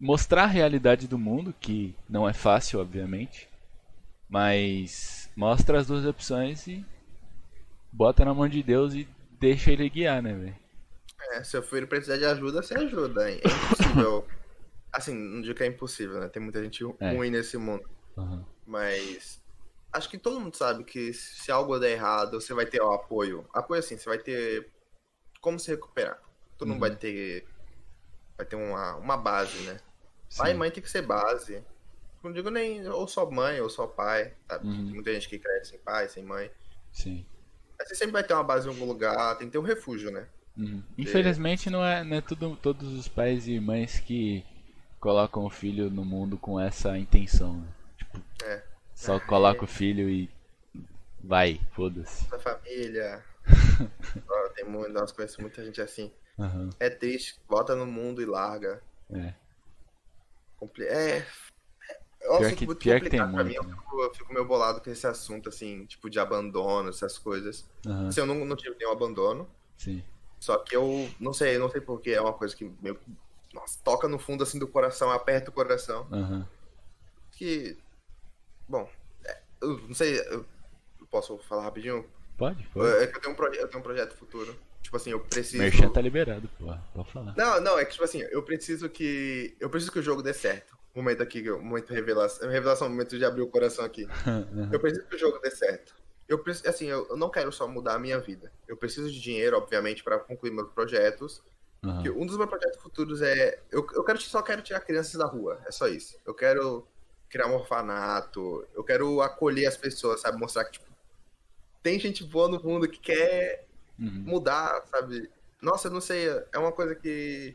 mostrar 0.00 0.44
a 0.44 0.48
realidade 0.48 1.06
do 1.06 1.18
mundo, 1.18 1.54
que 1.60 1.94
não 2.08 2.28
é 2.28 2.32
fácil, 2.32 2.80
obviamente. 2.80 3.48
Mas 4.28 5.30
mostra 5.36 5.78
as 5.78 5.86
duas 5.86 6.04
opções 6.04 6.66
e 6.66 6.84
bota 7.92 8.24
na 8.24 8.34
mão 8.34 8.48
de 8.48 8.62
Deus 8.62 8.94
e 8.94 9.06
deixa 9.44 9.70
ele 9.72 9.90
guiar, 9.90 10.22
né, 10.22 10.32
velho? 10.32 10.56
É, 11.32 11.44
se 11.44 11.56
o 11.56 11.62
filho 11.62 11.86
precisar 11.86 12.16
de 12.16 12.24
ajuda, 12.24 12.62
você 12.62 12.74
ajuda. 12.74 13.30
É 13.30 13.36
impossível. 13.36 14.26
assim, 14.92 15.14
não 15.14 15.42
digo 15.42 15.54
que 15.54 15.62
é 15.62 15.66
impossível, 15.66 16.20
né? 16.20 16.28
Tem 16.28 16.42
muita 16.42 16.62
gente 16.62 16.82
é. 17.00 17.12
ruim 17.12 17.30
nesse 17.30 17.56
mundo. 17.58 17.88
Uhum. 18.16 18.44
Mas 18.66 19.42
acho 19.92 20.08
que 20.08 20.18
todo 20.18 20.40
mundo 20.40 20.56
sabe 20.56 20.84
que 20.84 21.12
se 21.12 21.50
algo 21.52 21.78
der 21.78 21.92
errado, 21.92 22.40
você 22.40 22.54
vai 22.54 22.66
ter 22.66 22.80
o 22.80 22.92
apoio. 22.92 23.46
Apoio 23.52 23.80
assim, 23.80 23.98
você 23.98 24.08
vai 24.08 24.18
ter 24.18 24.70
como 25.40 25.58
se 25.58 25.70
recuperar. 25.70 26.18
Todo 26.56 26.68
uhum. 26.68 26.74
mundo 26.74 26.80
vai 26.80 26.96
ter 26.96 27.46
vai 28.36 28.46
ter 28.46 28.56
uma, 28.56 28.96
uma 28.96 29.16
base, 29.16 29.58
né? 29.62 29.78
Sim. 30.28 30.38
Pai 30.38 30.50
e 30.52 30.54
mãe 30.54 30.70
tem 30.70 30.82
que 30.82 30.90
ser 30.90 31.02
base. 31.02 31.62
Não 32.22 32.32
digo 32.32 32.50
nem 32.50 32.88
ou 32.88 33.06
só 33.06 33.30
mãe 33.30 33.60
ou 33.60 33.68
só 33.68 33.86
pai, 33.86 34.34
sabe? 34.48 34.66
Uhum. 34.66 34.84
Tem 34.84 34.94
muita 34.94 35.12
gente 35.12 35.28
que 35.28 35.38
cresce 35.38 35.70
sem 35.72 35.78
pai, 35.78 36.08
sem 36.08 36.24
mãe. 36.24 36.50
Sim. 36.90 37.26
Você 37.78 37.94
sempre 37.94 38.12
vai 38.12 38.24
ter 38.24 38.34
uma 38.34 38.44
base 38.44 38.66
em 38.66 38.70
algum 38.70 38.84
lugar, 38.84 39.36
tem 39.36 39.46
que 39.48 39.52
ter 39.52 39.58
um 39.58 39.62
refúgio, 39.62 40.10
né? 40.10 40.26
Uhum. 40.56 40.82
Infelizmente 40.96 41.68
não 41.68 41.84
é, 41.84 42.04
não 42.04 42.16
é 42.16 42.20
tudo, 42.20 42.56
todos 42.56 42.92
os 42.92 43.08
pais 43.08 43.48
e 43.48 43.58
mães 43.58 43.98
que 43.98 44.44
colocam 45.00 45.44
o 45.44 45.50
filho 45.50 45.90
no 45.90 46.04
mundo 46.04 46.38
com 46.38 46.58
essa 46.58 46.96
intenção. 46.96 47.56
Né? 47.56 47.68
Tipo, 47.98 48.22
é. 48.44 48.62
Só 48.94 49.18
coloca 49.18 49.64
o 49.64 49.66
filho 49.66 50.08
e 50.08 50.30
vai, 51.22 51.60
foda-se. 51.72 52.28
Da 52.30 52.38
família. 52.38 53.22
tem 54.54 54.64
muito, 54.64 54.92
nós 54.92 55.12
conhecemos 55.12 55.42
muita 55.42 55.64
gente 55.64 55.80
assim. 55.80 56.12
Uhum. 56.38 56.70
É 56.78 56.88
triste, 56.88 57.40
bota 57.48 57.74
no 57.74 57.86
mundo 57.86 58.22
e 58.22 58.24
larga. 58.24 58.80
É. 59.12 59.34
É. 60.80 61.26
Eu 62.24 62.38
pior 62.38 62.54
que, 62.54 62.66
muito 62.66 62.78
pior 62.78 63.00
que 63.00 63.10
tem 63.10 63.20
pra 63.20 63.28
muito, 63.28 63.44
mim. 63.44 63.54
Eu 63.54 63.64
fico, 63.64 64.02
eu 64.02 64.14
fico 64.14 64.32
meio 64.32 64.46
bolado 64.46 64.80
com 64.80 64.90
esse 64.90 65.06
assunto, 65.06 65.50
assim, 65.50 65.84
tipo, 65.84 66.08
de 66.08 66.18
abandono, 66.18 66.88
essas 66.88 67.18
coisas. 67.18 67.68
Uhum. 67.86 68.08
Assim, 68.08 68.20
eu 68.20 68.26
não, 68.26 68.44
não 68.46 68.56
tive 68.56 68.74
nenhum 68.76 68.92
abandono. 68.92 69.48
Sim. 69.76 70.02
Só 70.40 70.56
que 70.58 70.74
eu 70.74 71.08
não 71.20 71.32
sei, 71.32 71.58
não 71.58 71.70
sei 71.70 71.80
porque 71.80 72.10
é 72.10 72.20
uma 72.20 72.32
coisa 72.32 72.56
que 72.56 72.70
meio. 72.80 72.98
Nossa, 73.52 73.78
toca 73.84 74.08
no 74.08 74.18
fundo 74.18 74.42
assim 74.42 74.58
do 74.58 74.66
coração, 74.66 75.10
aperta 75.10 75.50
o 75.50 75.54
coração. 75.54 76.08
Uhum. 76.10 76.44
Que. 77.32 77.78
Bom, 78.66 78.88
é, 79.24 79.38
eu 79.60 79.78
não 79.86 79.94
sei. 79.94 80.18
Eu 80.18 80.46
posso 81.10 81.36
falar 81.38 81.64
rapidinho? 81.64 82.06
Pode, 82.38 82.66
pode. 82.68 83.02
É 83.02 83.06
que 83.06 83.18
eu 83.18 83.20
tenho, 83.20 83.36
um 83.36 83.54
eu 83.54 83.68
tenho 83.68 83.80
um 83.80 83.82
projeto 83.82 84.16
futuro. 84.16 84.56
Tipo 84.82 84.96
assim, 84.96 85.10
eu 85.10 85.20
preciso. 85.20 85.62
Merchan 85.62 85.88
tá 85.88 86.00
liberado, 86.00 86.48
pô. 86.58 86.74
Pode 86.94 87.10
falar. 87.10 87.34
Não, 87.36 87.60
não, 87.60 87.78
é 87.78 87.84
que 87.84 87.92
tipo 87.92 88.04
assim, 88.04 88.20
eu 88.30 88.42
preciso 88.42 88.88
que. 88.88 89.56
Eu 89.60 89.68
preciso 89.70 89.92
que 89.92 89.98
o 89.98 90.02
jogo 90.02 90.22
dê 90.22 90.32
certo. 90.34 90.74
Momento 90.94 91.22
aqui, 91.22 91.42
momento 91.50 91.92
revelação. 91.92 92.48
Revelação, 92.48 92.88
momento 92.88 93.18
de 93.18 93.24
abrir 93.24 93.42
o 93.42 93.48
coração 93.48 93.84
aqui. 93.84 94.06
Eu 94.72 94.78
preciso 94.78 95.06
que 95.06 95.16
o 95.16 95.18
jogo 95.18 95.38
dê 95.40 95.50
certo. 95.50 95.94
Eu 96.28 96.38
preciso, 96.38 96.68
assim, 96.68 96.86
eu 96.86 97.16
não 97.18 97.28
quero 97.28 97.52
só 97.52 97.68
mudar 97.68 97.96
a 97.96 97.98
minha 97.98 98.18
vida. 98.18 98.50
Eu 98.66 98.78
preciso 98.78 99.10
de 99.10 99.20
dinheiro, 99.20 99.58
obviamente, 99.58 100.02
para 100.02 100.18
concluir 100.18 100.50
meus 100.50 100.70
projetos. 100.72 101.42
Uhum. 101.82 102.22
Um 102.22 102.26
dos 102.26 102.38
meus 102.38 102.48
projetos 102.48 102.80
futuros 102.80 103.20
é. 103.20 103.60
Eu, 103.70 103.86
eu 103.92 104.02
quero, 104.02 104.18
só 104.22 104.40
quero 104.40 104.62
tirar 104.62 104.80
crianças 104.80 105.14
da 105.14 105.26
rua. 105.26 105.60
É 105.66 105.70
só 105.70 105.86
isso. 105.86 106.16
Eu 106.24 106.32
quero 106.32 106.86
criar 107.28 107.46
um 107.48 107.54
orfanato. 107.56 108.66
Eu 108.74 108.82
quero 108.82 109.20
acolher 109.20 109.66
as 109.66 109.76
pessoas, 109.76 110.22
sabe? 110.22 110.38
Mostrar 110.38 110.64
que, 110.64 110.72
tipo, 110.72 110.86
tem 111.82 112.00
gente 112.00 112.24
boa 112.24 112.48
no 112.48 112.62
mundo 112.62 112.88
que 112.88 112.98
quer 112.98 113.66
uhum. 113.98 114.24
mudar, 114.24 114.82
sabe? 114.90 115.30
Nossa, 115.60 115.88
eu 115.88 115.92
não 115.92 116.00
sei, 116.00 116.26
é 116.52 116.58
uma 116.58 116.72
coisa 116.72 116.94
que. 116.94 117.54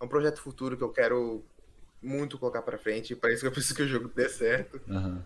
É 0.00 0.04
um 0.04 0.08
projeto 0.08 0.40
futuro 0.40 0.76
que 0.76 0.84
eu 0.84 0.90
quero 0.90 1.44
muito 2.02 2.38
colocar 2.38 2.62
pra 2.62 2.78
frente. 2.78 3.16
Para 3.16 3.32
isso 3.32 3.42
que 3.42 3.46
eu 3.46 3.52
preciso 3.52 3.74
que 3.74 3.82
o 3.82 3.88
jogo 3.88 4.08
dê 4.08 4.28
certo. 4.28 4.80
Uhum. 4.88 5.22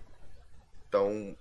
Então. 0.89 1.37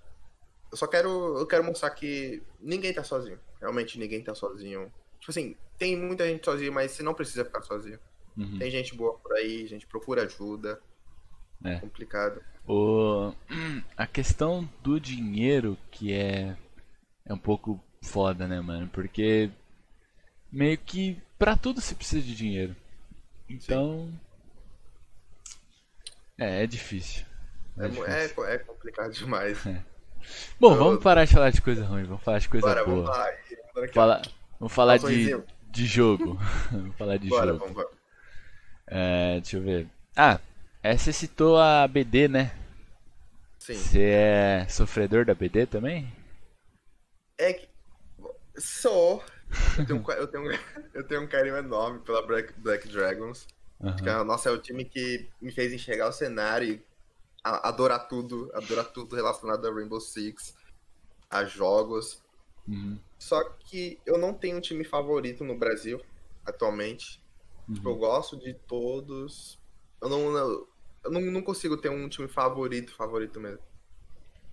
Eu 0.70 0.76
só 0.76 0.86
quero. 0.86 1.38
Eu 1.38 1.46
quero 1.46 1.64
mostrar 1.64 1.90
que 1.90 2.42
ninguém 2.60 2.92
tá 2.92 3.02
sozinho. 3.02 3.38
Realmente 3.60 3.98
ninguém 3.98 4.22
tá 4.22 4.34
sozinho. 4.34 4.92
Tipo 5.18 5.30
assim, 5.30 5.56
tem 5.76 5.96
muita 5.96 6.26
gente 6.26 6.44
sozinha, 6.44 6.70
mas 6.72 6.92
você 6.92 7.02
não 7.02 7.14
precisa 7.14 7.44
ficar 7.44 7.62
sozinho. 7.62 7.98
Uhum. 8.36 8.58
Tem 8.58 8.70
gente 8.70 8.94
boa 8.94 9.18
por 9.18 9.32
aí, 9.34 9.66
gente 9.66 9.86
procura 9.86 10.22
ajuda. 10.22 10.80
É 11.64 11.78
complicado. 11.78 12.40
O... 12.66 13.34
A 13.96 14.06
questão 14.06 14.68
do 14.82 14.98
dinheiro 14.98 15.76
que 15.90 16.12
é 16.12 16.56
é 17.26 17.34
um 17.34 17.38
pouco 17.38 17.82
foda, 18.02 18.46
né, 18.48 18.60
mano? 18.60 18.88
Porque 18.88 19.50
meio 20.50 20.78
que 20.78 21.20
para 21.38 21.56
tudo 21.56 21.80
se 21.80 21.94
precisa 21.94 22.22
de 22.22 22.34
dinheiro. 22.34 22.74
Então. 23.48 24.08
Sim. 24.08 24.29
É, 26.40 26.64
é 26.64 26.66
difícil. 26.66 27.26
É, 27.78 27.84
é, 27.84 27.88
difícil. 27.88 28.44
é, 28.46 28.54
é 28.54 28.58
complicado 28.58 29.12
demais. 29.12 29.66
É. 29.66 29.84
Bom, 30.58 30.72
Eu... 30.72 30.78
vamos 30.78 31.02
parar 31.02 31.26
de 31.26 31.34
falar 31.34 31.50
de 31.50 31.60
coisa 31.60 31.84
ruim, 31.84 32.04
vamos 32.04 32.22
falar 32.22 32.38
de 32.38 32.48
coisa 32.48 32.66
Bora, 32.66 32.84
boa. 32.84 33.04
Vamos, 33.04 33.18
lá. 33.18 33.32
vamos 33.74 33.92
falar, 33.92 34.22
vamos 34.58 34.72
falar 34.72 34.96
de, 34.96 35.42
de 35.70 35.86
jogo. 35.86 36.38
vamos 36.72 36.96
falar 36.96 37.18
de 37.18 37.28
Bora, 37.28 37.52
jogo. 37.52 37.66
Vamos. 37.66 37.86
É, 38.86 39.34
deixa 39.34 39.58
eu 39.58 39.62
ver. 39.62 39.86
Ah, 40.16 40.40
você 40.82 41.12
citou 41.12 41.58
a 41.58 41.86
BD, 41.86 42.26
né? 42.26 42.52
Sim. 43.58 43.74
Você 43.74 44.02
é 44.02 44.66
sofredor 44.68 45.26
da 45.26 45.34
BD 45.34 45.66
também? 45.66 46.10
É 47.38 47.52
que. 47.52 47.68
Sou. 48.56 49.22
Eu 49.78 49.86
tenho, 49.86 49.98
um, 50.00 50.10
eu, 50.12 50.26
tenho, 50.26 50.60
eu 50.94 51.06
tenho 51.06 51.22
um 51.22 51.26
carinho 51.26 51.56
enorme 51.56 52.00
pela 52.00 52.26
Black, 52.26 52.52
Black 52.56 52.88
Dragons. 52.88 53.46
Uhum. 53.80 53.96
Que, 53.96 54.24
nossa, 54.24 54.48
é 54.48 54.52
o 54.52 54.58
time 54.58 54.84
que 54.84 55.28
me 55.40 55.50
fez 55.50 55.72
enxergar 55.72 56.08
o 56.08 56.12
cenário 56.12 56.74
e 56.74 56.82
adorar 57.42 58.08
tudo, 58.08 58.50
adorar 58.54 58.86
tudo 58.86 59.16
relacionado 59.16 59.66
a 59.66 59.72
Rainbow 59.72 60.00
Six, 60.00 60.54
a 61.30 61.44
jogos. 61.44 62.22
Uhum. 62.68 62.98
Só 63.18 63.42
que 63.44 63.98
eu 64.04 64.18
não 64.18 64.34
tenho 64.34 64.58
um 64.58 64.60
time 64.60 64.84
favorito 64.84 65.44
no 65.44 65.56
Brasil 65.56 66.00
atualmente. 66.44 67.22
Uhum. 67.68 67.74
Tipo, 67.74 67.88
eu 67.90 67.96
gosto 67.96 68.36
de 68.36 68.54
todos. 68.54 69.58
Eu 70.00 70.08
não, 70.08 70.36
eu 70.36 71.10
não, 71.10 71.20
não 71.20 71.42
consigo 71.42 71.76
ter 71.76 71.88
um 71.88 72.08
time 72.08 72.28
favorito, 72.28 72.94
favorito 72.94 73.40
mesmo 73.40 73.70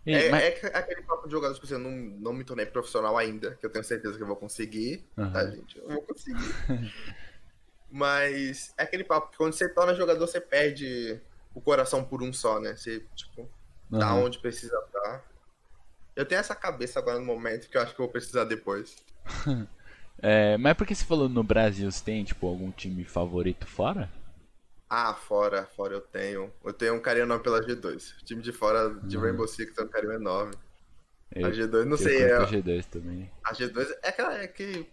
é, 0.07 0.29
mas... 0.29 0.63
é, 0.63 0.77
aquele 0.77 1.01
papo 1.01 1.27
de 1.27 1.31
jogador, 1.31 1.53
tipo 1.53 1.65
assim, 1.65 1.75
eu 1.75 1.79
não, 1.79 1.91
não 1.91 2.33
me 2.33 2.43
tornei 2.43 2.65
profissional 2.65 3.17
ainda, 3.17 3.55
que 3.55 3.65
eu 3.65 3.69
tenho 3.69 3.83
certeza 3.83 4.15
que 4.15 4.23
eu 4.23 4.27
vou 4.27 4.37
conseguir, 4.37 5.03
uhum. 5.17 5.31
tá, 5.31 5.49
gente? 5.49 5.77
Eu 5.77 5.89
vou 5.89 6.01
conseguir. 6.03 6.55
mas 7.89 8.73
é 8.77 8.83
aquele 8.83 9.03
papo 9.03 9.31
que 9.31 9.37
quando 9.37 9.53
você 9.53 9.69
torna 9.69 9.95
jogador, 9.95 10.25
você 10.25 10.41
perde 10.41 11.19
o 11.53 11.61
coração 11.61 12.03
por 12.03 12.21
um 12.21 12.31
só, 12.31 12.59
né? 12.59 12.75
Você, 12.75 13.03
tipo, 13.15 13.49
uhum. 13.91 13.99
tá 13.99 14.13
onde 14.15 14.39
precisa 14.39 14.77
estar. 14.85 15.23
Eu 16.15 16.25
tenho 16.25 16.39
essa 16.39 16.55
cabeça 16.55 16.99
agora 16.99 17.19
no 17.19 17.25
momento 17.25 17.69
que 17.69 17.77
eu 17.77 17.81
acho 17.81 17.93
que 17.95 18.01
eu 18.01 18.05
vou 18.05 18.11
precisar 18.11 18.43
depois. 18.43 18.97
é, 20.19 20.57
mas 20.57 20.75
por 20.75 20.85
que 20.85 20.95
você 20.95 21.05
falou 21.05 21.29
no 21.29 21.43
Brasil, 21.43 21.89
você 21.91 22.03
tem, 22.03 22.23
tipo, 22.23 22.47
algum 22.47 22.71
time 22.71 23.03
favorito 23.03 23.65
fora? 23.65 24.11
Ah, 24.89 25.13
fora, 25.13 25.65
fora 25.75 25.93
eu 25.93 26.01
tenho. 26.01 26.51
Eu 26.63 26.73
tenho 26.73 26.95
um 26.95 26.99
carinho 26.99 27.23
enorme 27.25 27.43
pela 27.43 27.61
G2. 27.61 28.21
O 28.21 28.25
time 28.25 28.41
de 28.41 28.51
fora 28.51 28.89
de 29.03 29.17
uhum. 29.17 29.23
Rainbow 29.23 29.47
Six 29.47 29.73
tem 29.73 29.85
um 29.85 29.89
carinho 29.89 30.13
enorme. 30.13 30.55
Eu, 31.35 31.47
a 31.47 31.51
G2, 31.51 31.83
não 31.83 31.97
sei. 31.97 32.23
É, 32.23 32.37
a 32.37 32.45
G2 32.45 32.85
também. 32.85 33.29
A 33.43 33.53
G2 33.53 33.89
é 34.01 34.09
aquela 34.09 34.37
é 34.37 34.47
que. 34.47 34.87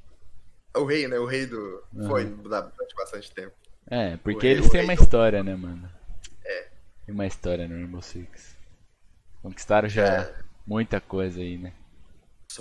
O 0.77 0.85
rei, 0.85 1.07
né? 1.07 1.19
O 1.19 1.27
rei 1.27 1.47
do. 1.47 1.83
Uhum. 1.93 2.09
Foi 2.09 2.25
durante 2.25 2.95
bastante 2.97 3.33
tempo. 3.33 3.55
É, 3.87 4.17
porque 4.19 4.47
eles 4.47 4.69
têm 4.71 4.83
uma 4.83 4.95
história, 4.95 5.43
do... 5.43 5.47
né, 5.47 5.57
mano? 5.57 5.91
É. 6.45 6.69
Tem 7.07 7.15
uma 7.15 7.27
história 7.27 7.69
no 7.69 7.75
Rainbow 7.75 8.03
Six. 8.03 8.57
Conquistaram 9.43 9.89
já 9.89 10.23
é. 10.23 10.35
muita 10.67 11.01
coisa 11.01 11.41
aí, 11.41 11.59
né? 11.59 11.75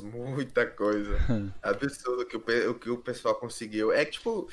Muita 0.02 0.66
coisa. 0.66 1.18
Absurdo 1.62 2.26
que 2.26 2.36
o, 2.36 2.72
o 2.72 2.76
que 2.76 2.90
o 2.90 2.98
pessoal 2.98 3.36
conseguiu. 3.36 3.92
É 3.92 4.04
que, 4.04 4.14
tipo, 4.14 4.50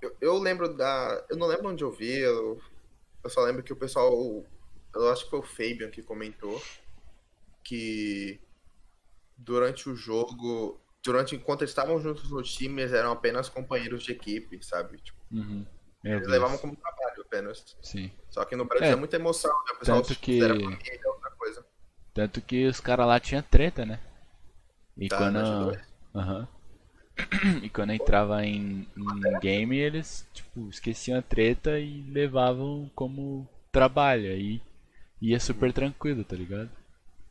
eu, 0.00 0.16
eu, 0.20 0.38
lembro 0.38 0.74
da. 0.74 1.24
Eu 1.30 1.36
não 1.36 1.46
lembro 1.46 1.68
onde 1.68 1.82
eu 1.82 1.90
vi, 1.90 2.18
eu, 2.18 2.60
eu 3.24 3.30
só 3.30 3.42
lembro 3.42 3.62
que 3.62 3.72
o 3.72 3.76
pessoal. 3.76 4.12
Eu 4.94 5.10
acho 5.10 5.24
que 5.24 5.30
foi 5.30 5.38
o 5.38 5.42
Fabian 5.42 5.90
que 5.90 6.02
comentou 6.02 6.62
que 7.64 8.40
durante 9.36 9.88
o 9.88 9.96
jogo. 9.96 10.80
Durante 11.04 11.34
enquanto 11.34 11.64
estavam 11.64 12.00
juntos 12.00 12.30
no 12.30 12.42
time, 12.42 12.82
eles 12.82 12.92
eram 12.92 13.12
apenas 13.12 13.48
companheiros 13.48 14.04
de 14.04 14.12
equipe, 14.12 14.62
sabe? 14.64 14.98
Tipo, 14.98 15.18
uhum. 15.32 15.66
Eles 16.04 16.26
levavam 16.26 16.58
como 16.58 16.76
trabalho 16.76 17.22
apenas. 17.22 17.76
Sim. 17.80 18.10
Só 18.28 18.44
que 18.44 18.56
no 18.56 18.64
Brasil 18.64 18.88
é, 18.88 18.92
é 18.92 18.96
muita 18.96 19.16
emoção, 19.16 19.50
né? 19.50 19.72
O 19.72 19.78
pessoal 19.78 20.02
tanto 20.02 20.18
que... 20.18 20.40
família, 20.40 21.00
outra 21.06 21.30
coisa. 21.30 21.66
Tanto 22.12 22.40
que 22.40 22.66
os 22.66 22.80
caras 22.80 23.06
lá 23.06 23.20
tinham 23.20 23.42
treta, 23.42 23.86
né? 23.86 24.00
E 24.96 25.08
tá, 25.08 25.18
quando. 25.18 25.78
Uhum. 26.14 26.46
E 27.62 27.68
quando 27.68 27.92
entrava 27.92 28.44
em, 28.44 28.88
em 28.96 29.38
game, 29.40 29.76
eles, 29.76 30.26
tipo, 30.32 30.68
esqueciam 30.68 31.18
a 31.18 31.22
treta 31.22 31.78
e 31.78 32.02
levavam 32.10 32.90
como 32.94 33.48
trabalho. 33.70 34.30
Aí 34.30 34.62
ia 35.20 35.38
super 35.38 35.72
tranquilo, 35.72 36.24
tá 36.24 36.34
ligado? 36.34 36.70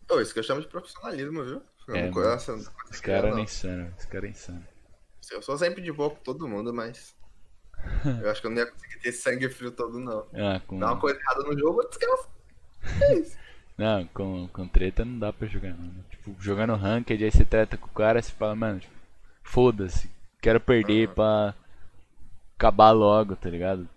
Oh, 0.10 0.20
isso 0.20 0.34
que 0.34 0.40
eu 0.40 0.44
chamo 0.44 0.62
de 0.62 0.68
profissionalismo, 0.68 1.44
viu? 1.44 1.62
É, 1.90 2.06
não 2.06 2.12
conheço, 2.12 2.52
não 2.52 2.82
os 2.90 3.02
caras 3.02 3.36
é 3.36 3.42
insano, 3.42 3.94
os 3.98 4.06
caras 4.06 4.26
é 4.26 4.32
insano. 4.32 4.68
Eu 5.32 5.42
sou 5.42 5.58
sempre 5.58 5.82
de 5.82 5.92
boa 5.92 6.10
com 6.10 6.18
todo 6.18 6.48
mundo, 6.48 6.74
mas. 6.74 7.16
eu 8.22 8.30
acho 8.30 8.42
que 8.42 8.48
eu 8.48 8.52
não 8.52 8.58
ia 8.58 8.72
conseguir 8.72 9.00
ter 9.00 9.12
sangue 9.12 9.50
frio 9.50 9.72
todo, 9.72 10.00
não. 10.00 10.28
Ah, 10.34 10.62
com... 10.66 10.78
Dá 10.78 10.88
uma 10.88 11.00
coisa 11.00 11.20
errada 11.20 11.44
no 11.44 11.58
jogo, 11.58 11.82
eu 11.82 11.90
descanso. 11.90 12.30
É 13.02 13.14
isso. 13.16 13.38
Não, 13.78 14.06
com, 14.08 14.48
com 14.50 14.68
treta 14.68 15.04
não 15.04 15.18
dá 15.18 15.34
pra 15.34 15.48
jogar, 15.48 15.74
não. 15.74 16.04
Tipo, 16.10 16.36
jogando 16.40 16.76
ranked, 16.76 17.24
aí 17.24 17.32
você 17.32 17.46
treta 17.46 17.78
com 17.78 17.88
o 17.88 17.94
cara, 17.94 18.22
você 18.22 18.32
fala, 18.32 18.56
mano, 18.56 18.80
tipo, 18.80 18.94
foda-se, 19.42 20.10
quero 20.40 20.60
perder 20.60 21.08
uhum. 21.08 21.16
pra 21.16 21.56
acabar 22.56 22.92
logo, 22.92 23.36
tá 23.36 23.50
ligado? 23.50 23.90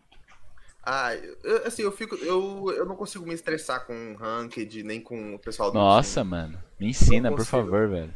Ah, 0.86 1.14
eu, 1.14 1.66
assim, 1.66 1.82
eu 1.82 1.90
fico. 1.90 2.14
Eu, 2.16 2.72
eu 2.76 2.84
não 2.84 2.94
consigo 2.94 3.26
me 3.26 3.34
estressar 3.34 3.86
com 3.86 4.14
ranked, 4.14 4.82
nem 4.82 5.00
com 5.00 5.34
o 5.34 5.38
pessoal 5.38 5.70
do 5.70 5.78
Nossa, 5.78 6.20
time. 6.20 6.30
mano. 6.30 6.62
Me 6.78 6.88
ensina, 6.88 7.30
por 7.30 7.44
favor, 7.44 7.88
velho. 7.88 8.12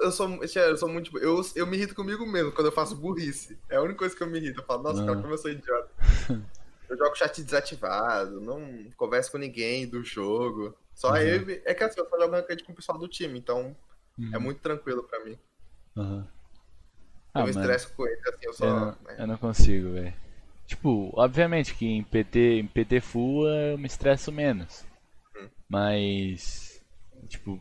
Eu 0.00 0.10
sou, 0.10 0.42
eu 0.42 0.48
sou, 0.48 0.62
eu 0.62 0.76
sou 0.76 0.88
muito. 0.88 1.16
Eu, 1.18 1.42
eu 1.54 1.66
me 1.66 1.76
irrito 1.76 1.94
comigo 1.94 2.26
mesmo 2.26 2.52
quando 2.52 2.66
eu 2.66 2.72
faço 2.72 2.94
burrice. 2.94 3.58
É 3.70 3.76
a 3.76 3.82
única 3.82 4.00
coisa 4.00 4.14
que 4.14 4.22
eu 4.22 4.26
me 4.26 4.38
irrito. 4.38 4.60
Eu 4.60 4.64
falo, 4.64 4.82
nossa, 4.82 5.04
cara, 5.04 5.20
como 5.20 5.32
eu 5.32 5.38
sou 5.38 5.50
idiota. 5.50 5.90
eu 6.88 6.96
jogo 6.96 7.16
chat 7.16 7.42
desativado, 7.42 8.40
não 8.40 8.90
converso 8.96 9.32
com 9.32 9.38
ninguém 9.38 9.86
do 9.86 10.04
jogo. 10.04 10.74
Só 10.94 11.10
uhum. 11.10 11.16
eu. 11.16 11.62
É 11.64 11.72
que 11.72 11.84
assim, 11.84 12.00
eu 12.00 12.08
só 12.08 12.18
jogo 12.18 12.32
ranked 12.32 12.64
com 12.64 12.72
o 12.72 12.76
pessoal 12.76 12.98
do 12.98 13.08
time, 13.08 13.38
então 13.38 13.74
uhum. 14.18 14.30
é 14.34 14.38
muito 14.38 14.60
tranquilo 14.60 15.02
pra 15.04 15.24
mim. 15.24 15.38
Uhum. 15.96 16.24
Ah, 17.32 17.40
eu 17.40 17.44
me 17.44 17.50
estresso 17.50 17.92
com 17.96 18.06
ele, 18.06 18.20
assim, 18.28 18.46
eu 18.46 18.52
só. 18.52 18.66
Eu 18.66 18.74
não, 18.74 18.96
eu 19.18 19.26
não 19.26 19.36
consigo, 19.38 19.92
velho. 19.92 20.23
Tipo, 20.66 21.10
obviamente 21.14 21.74
que 21.74 21.86
em 21.86 22.02
PT, 22.02 22.60
em 22.60 22.66
PT 22.66 23.00
full 23.00 23.46
eu 23.48 23.78
me 23.78 23.86
estresso 23.86 24.32
menos. 24.32 24.84
Hum. 25.36 25.48
Mas. 25.68 26.82
Tipo, 27.28 27.60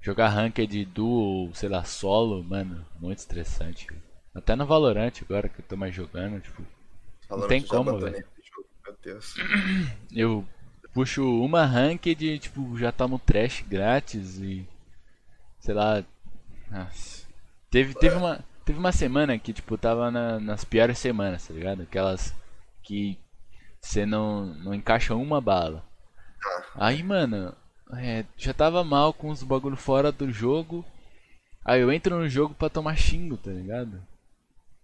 jogar 0.00 0.28
ranked 0.28 0.84
duo, 0.86 1.54
sei 1.54 1.68
lá, 1.68 1.84
solo, 1.84 2.42
mano, 2.42 2.84
muito 3.00 3.18
estressante. 3.18 3.86
Até 4.34 4.56
no 4.56 4.66
Valorant 4.66 5.12
agora 5.22 5.48
que 5.48 5.60
eu 5.60 5.64
tô 5.64 5.76
mais 5.76 5.94
jogando, 5.94 6.40
tipo. 6.40 6.64
Valorant 7.28 7.42
não 7.42 7.48
tem 7.48 7.62
como, 7.62 7.98
velho. 7.98 8.24
Meu 8.84 8.96
Deus. 9.02 9.34
Eu 10.12 10.46
puxo 10.92 11.22
uma 11.42 11.64
ranked, 11.64 12.38
tipo, 12.38 12.76
já 12.76 12.90
tomo 12.92 13.18
trash 13.18 13.62
grátis 13.62 14.38
e. 14.38 14.66
Sei 15.60 15.74
lá. 15.74 16.04
Nossa. 16.70 17.26
Teve, 17.70 17.94
teve 17.94 18.16
uma. 18.16 18.44
Teve 18.64 18.78
uma 18.78 18.92
semana 18.92 19.38
que, 19.38 19.52
tipo, 19.52 19.76
tava 19.76 20.10
na, 20.10 20.38
nas 20.38 20.64
piores 20.64 20.98
semanas, 20.98 21.46
tá 21.46 21.54
ligado? 21.54 21.82
Aquelas 21.82 22.34
que 22.82 23.18
você 23.80 24.06
não, 24.06 24.46
não 24.46 24.74
encaixa 24.74 25.14
uma 25.14 25.40
bala. 25.40 25.84
Aí, 26.74 27.02
mano, 27.02 27.54
é, 27.96 28.24
já 28.36 28.54
tava 28.54 28.84
mal 28.84 29.12
com 29.12 29.28
os 29.28 29.42
bagulho 29.42 29.76
fora 29.76 30.12
do 30.12 30.30
jogo. 30.30 30.84
Aí 31.64 31.80
eu 31.80 31.92
entro 31.92 32.18
no 32.18 32.28
jogo 32.28 32.54
pra 32.54 32.68
tomar 32.68 32.96
xingo, 32.96 33.36
tá 33.36 33.50
ligado? 33.50 34.02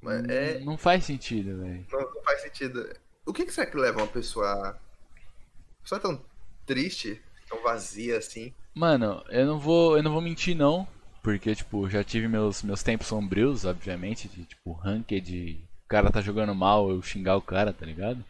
Mas 0.00 0.24
é... 0.28 0.60
Não 0.60 0.76
faz 0.76 1.04
sentido, 1.04 1.60
velho. 1.60 1.86
Não, 1.90 2.00
não, 2.00 2.22
faz 2.22 2.42
sentido. 2.42 2.88
O 3.26 3.32
que, 3.32 3.44
que 3.44 3.52
será 3.52 3.70
que 3.70 3.76
leva 3.76 3.98
uma 3.98 4.06
pessoa. 4.06 4.54
Uma 4.54 5.82
pessoa 5.82 6.00
tão 6.00 6.22
triste, 6.66 7.20
tão 7.48 7.62
vazia 7.62 8.18
assim? 8.18 8.52
Mano, 8.74 9.24
eu 9.28 9.46
não 9.46 9.58
vou. 9.58 9.96
Eu 9.96 10.02
não 10.02 10.12
vou 10.12 10.20
mentir 10.20 10.56
não. 10.56 10.86
Porque, 11.28 11.54
tipo, 11.54 11.90
já 11.90 12.02
tive 12.02 12.26
meus, 12.26 12.62
meus 12.62 12.82
tempos 12.82 13.06
sombrios, 13.06 13.66
obviamente, 13.66 14.26
de, 14.28 14.46
tipo, 14.46 14.72
ranked, 14.72 15.62
o 15.84 15.86
cara 15.86 16.10
tá 16.10 16.22
jogando 16.22 16.54
mal, 16.54 16.88
eu 16.88 17.02
xingar 17.02 17.36
o 17.36 17.42
cara, 17.42 17.70
tá 17.70 17.84
ligado? 17.84 18.24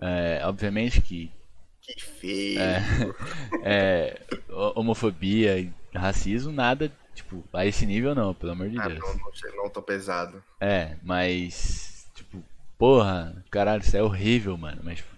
É, 0.00 0.40
obviamente 0.44 1.00
que... 1.00 1.32
Que 1.80 2.00
feio! 2.00 2.60
É, 2.60 2.80
é, 3.64 4.20
homofobia 4.76 5.58
e 5.58 5.72
racismo, 5.92 6.52
nada, 6.52 6.92
tipo, 7.12 7.42
a 7.52 7.66
esse 7.66 7.84
nível 7.86 8.14
não, 8.14 8.32
pelo 8.32 8.52
amor 8.52 8.70
de 8.70 8.78
ah, 8.78 8.86
Deus. 8.86 9.00
Não, 9.00 9.14
não, 9.16 9.64
não 9.64 9.68
tô 9.68 9.82
pesado. 9.82 10.40
É, 10.60 10.94
mas, 11.02 12.06
tipo, 12.14 12.40
porra, 12.78 13.44
caralho, 13.50 13.82
isso 13.82 13.96
é 13.96 14.02
horrível, 14.02 14.56
mano, 14.56 14.80
mas, 14.84 14.98
tipo, 14.98 15.10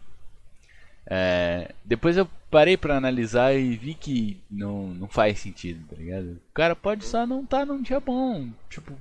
é, 1.06 1.72
depois 1.84 2.16
eu 2.16 2.26
parei 2.50 2.76
para 2.76 2.96
analisar 2.96 3.54
e 3.54 3.76
vi 3.76 3.94
que 3.94 4.40
não, 4.50 4.88
não 4.88 5.08
faz 5.08 5.40
sentido, 5.40 5.86
tá 5.88 5.96
ligado? 5.96 6.40
O 6.50 6.54
cara 6.54 6.74
pode 6.74 7.04
só 7.04 7.26
não 7.26 7.42
estar 7.42 7.60
tá 7.60 7.66
num 7.66 7.82
dia 7.82 8.00
bom. 8.00 8.48
Tipo, 8.70 8.96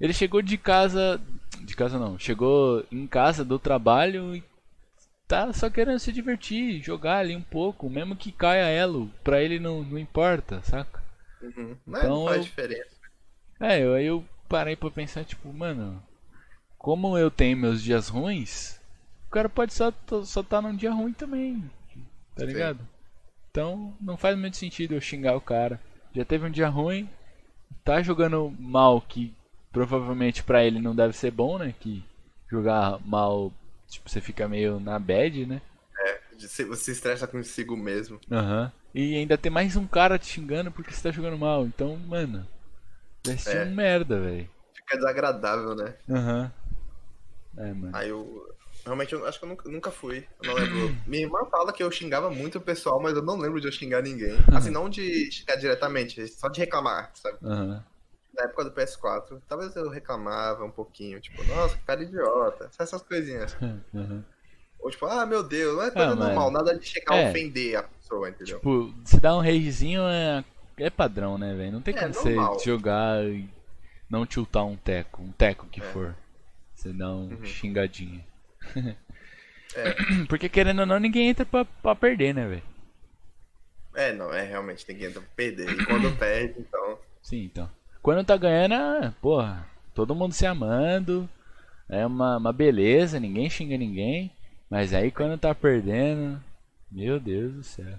ele 0.00 0.12
chegou 0.12 0.42
de 0.42 0.58
casa. 0.58 1.20
De 1.60 1.74
casa 1.74 1.98
não, 1.98 2.18
chegou 2.18 2.84
em 2.90 3.06
casa 3.06 3.44
do 3.44 3.58
trabalho 3.58 4.34
e 4.34 4.42
tá 5.26 5.52
só 5.52 5.70
querendo 5.70 5.98
se 5.98 6.12
divertir, 6.12 6.82
jogar 6.82 7.18
ali 7.18 7.34
um 7.34 7.42
pouco, 7.42 7.88
mesmo 7.88 8.14
que 8.14 8.30
caia 8.30 8.68
elo, 8.68 9.10
pra 9.24 9.42
ele 9.42 9.58
não, 9.58 9.82
não 9.82 9.98
importa, 9.98 10.60
saca? 10.62 11.02
Uhum. 11.42 11.76
Mas 11.84 12.02
então, 12.02 12.16
não 12.16 12.24
faz 12.26 12.38
eu, 12.38 12.44
diferença. 12.44 12.96
É, 13.60 13.80
eu, 13.80 13.94
aí 13.94 14.06
eu 14.06 14.24
parei 14.48 14.76
pra 14.76 14.90
pensar, 14.90 15.24
tipo, 15.24 15.52
mano, 15.52 16.02
como 16.78 17.16
eu 17.16 17.30
tenho 17.30 17.56
meus 17.56 17.82
dias 17.82 18.08
ruins, 18.08 18.80
o 19.26 19.30
cara 19.30 19.48
pode 19.48 19.74
só 19.74 19.92
só 20.24 20.42
tá 20.42 20.60
num 20.62 20.74
dia 20.74 20.92
ruim 20.92 21.12
também, 21.12 21.70
tá 22.34 22.44
ligado? 22.44 22.78
Sim. 22.78 22.88
Então 23.50 23.96
não 24.00 24.16
faz 24.16 24.38
muito 24.38 24.56
sentido 24.56 24.94
eu 24.94 25.00
xingar 25.00 25.36
o 25.36 25.40
cara. 25.40 25.80
Já 26.14 26.24
teve 26.24 26.46
um 26.46 26.50
dia 26.50 26.68
ruim, 26.68 27.08
tá 27.84 28.02
jogando 28.02 28.54
mal 28.58 29.00
que 29.00 29.34
provavelmente 29.72 30.42
para 30.42 30.64
ele 30.64 30.80
não 30.80 30.94
deve 30.94 31.12
ser 31.12 31.30
bom, 31.30 31.58
né? 31.58 31.74
Que 31.78 32.02
jogar 32.50 32.98
mal, 33.04 33.52
tipo, 33.88 34.08
você 34.08 34.20
fica 34.20 34.48
meio 34.48 34.80
na 34.80 34.98
bad, 34.98 35.44
né? 35.46 35.60
É, 35.98 36.20
você 36.64 36.92
estressa 36.92 37.26
consigo 37.26 37.76
mesmo. 37.76 38.20
Aham. 38.30 38.64
Uhum. 38.64 38.86
E 38.94 39.14
ainda 39.14 39.36
tem 39.36 39.52
mais 39.52 39.76
um 39.76 39.86
cara 39.86 40.18
te 40.18 40.26
xingando 40.26 40.72
porque 40.72 40.90
você 40.90 41.02
tá 41.02 41.10
jogando 41.10 41.36
mal. 41.36 41.66
Então, 41.66 41.98
mano, 41.98 42.46
vai 43.26 43.36
ser 43.36 43.58
é. 43.58 43.64
um 43.64 43.74
merda, 43.74 44.18
velho. 44.18 44.48
Fica 44.74 44.96
desagradável, 44.96 45.74
né? 45.74 45.94
Aham. 46.08 46.52
Uhum. 47.54 47.62
É, 47.62 47.72
mano. 47.74 47.96
Aí 47.96 48.08
eu, 48.08 48.55
Realmente, 48.86 49.12
eu 49.12 49.26
acho 49.26 49.40
que 49.40 49.44
eu 49.44 49.48
nunca, 49.48 49.68
nunca 49.68 49.90
fui. 49.90 50.24
Eu 50.40 50.48
não 50.48 50.54
lembro. 50.54 50.96
Minha 51.08 51.24
irmã 51.24 51.44
fala 51.50 51.72
que 51.72 51.82
eu 51.82 51.90
xingava 51.90 52.30
muito 52.30 52.58
o 52.58 52.60
pessoal, 52.60 53.02
mas 53.02 53.16
eu 53.16 53.22
não 53.22 53.36
lembro 53.36 53.60
de 53.60 53.66
eu 53.66 53.72
xingar 53.72 54.00
ninguém. 54.00 54.38
Assim, 54.54 54.70
não 54.70 54.88
de 54.88 55.28
xingar 55.30 55.56
diretamente, 55.56 56.24
só 56.28 56.48
de 56.48 56.60
reclamar, 56.60 57.10
sabe? 57.14 57.36
Uhum. 57.42 57.80
Na 58.32 58.44
época 58.44 58.64
do 58.64 58.70
PS4, 58.70 59.40
talvez 59.48 59.74
eu 59.74 59.90
reclamava 59.90 60.64
um 60.64 60.70
pouquinho, 60.70 61.20
tipo, 61.20 61.42
nossa, 61.48 61.76
que 61.76 61.82
cara 61.82 62.00
idiota. 62.00 62.70
Essas 62.78 63.02
coisinhas. 63.02 63.56
Uhum. 63.92 64.22
Ou 64.78 64.90
tipo, 64.90 65.06
ah, 65.06 65.26
meu 65.26 65.42
Deus, 65.42 65.74
não 65.74 65.82
é 65.82 65.90
coisa 65.90 66.12
ah, 66.12 66.14
normal, 66.14 66.50
nada 66.50 66.78
de 66.78 66.86
chegar 66.86 67.16
é. 67.16 67.26
a 67.26 67.30
ofender 67.30 67.76
a 67.76 67.82
pessoa, 67.82 68.28
entendeu? 68.28 68.58
Tipo, 68.58 68.94
se 69.04 69.18
dá 69.18 69.34
um 69.34 69.40
ragezinho 69.40 70.02
é, 70.02 70.44
é 70.76 70.90
padrão, 70.90 71.36
né, 71.36 71.54
velho? 71.54 71.72
Não 71.72 71.80
tem 71.80 71.96
é, 71.96 71.98
como 71.98 72.14
normal. 72.14 72.54
você 72.54 72.64
jogar 72.64 73.24
e 73.24 73.48
não 74.08 74.24
tiltar 74.24 74.64
um 74.64 74.76
teco, 74.76 75.22
um 75.22 75.32
teco 75.32 75.66
que 75.66 75.80
é. 75.80 75.84
for. 75.84 76.14
Você 76.72 76.92
dá 76.92 77.08
um 77.08 77.30
uhum. 77.30 77.44
xingadinho. 77.44 78.22
É. 79.74 79.94
Porque 80.28 80.48
querendo 80.48 80.80
ou 80.80 80.86
não, 80.86 80.98
ninguém 80.98 81.28
entra 81.28 81.44
pra, 81.44 81.64
pra 81.64 81.94
perder, 81.94 82.34
né, 82.34 82.46
velho? 82.46 82.62
É, 83.94 84.12
não, 84.12 84.32
é 84.32 84.42
realmente, 84.42 84.84
ninguém 84.88 85.08
entra 85.08 85.20
pra 85.20 85.30
perder. 85.34 85.68
E 85.70 85.84
quando 85.86 86.14
perde, 86.18 86.54
então. 86.60 86.98
Sim, 87.22 87.44
então. 87.44 87.70
Quando 88.02 88.24
tá 88.24 88.36
ganhando, 88.36 88.74
é, 88.74 89.12
porra, 89.20 89.66
todo 89.94 90.14
mundo 90.14 90.32
se 90.32 90.46
amando. 90.46 91.28
É 91.88 92.04
uma, 92.04 92.36
uma 92.36 92.52
beleza, 92.52 93.20
ninguém 93.20 93.48
xinga 93.48 93.76
ninguém. 93.76 94.32
Mas 94.68 94.92
aí 94.92 95.10
quando 95.10 95.38
tá 95.38 95.54
perdendo, 95.54 96.42
meu 96.90 97.20
Deus 97.20 97.52
do 97.54 97.62
céu. 97.62 97.98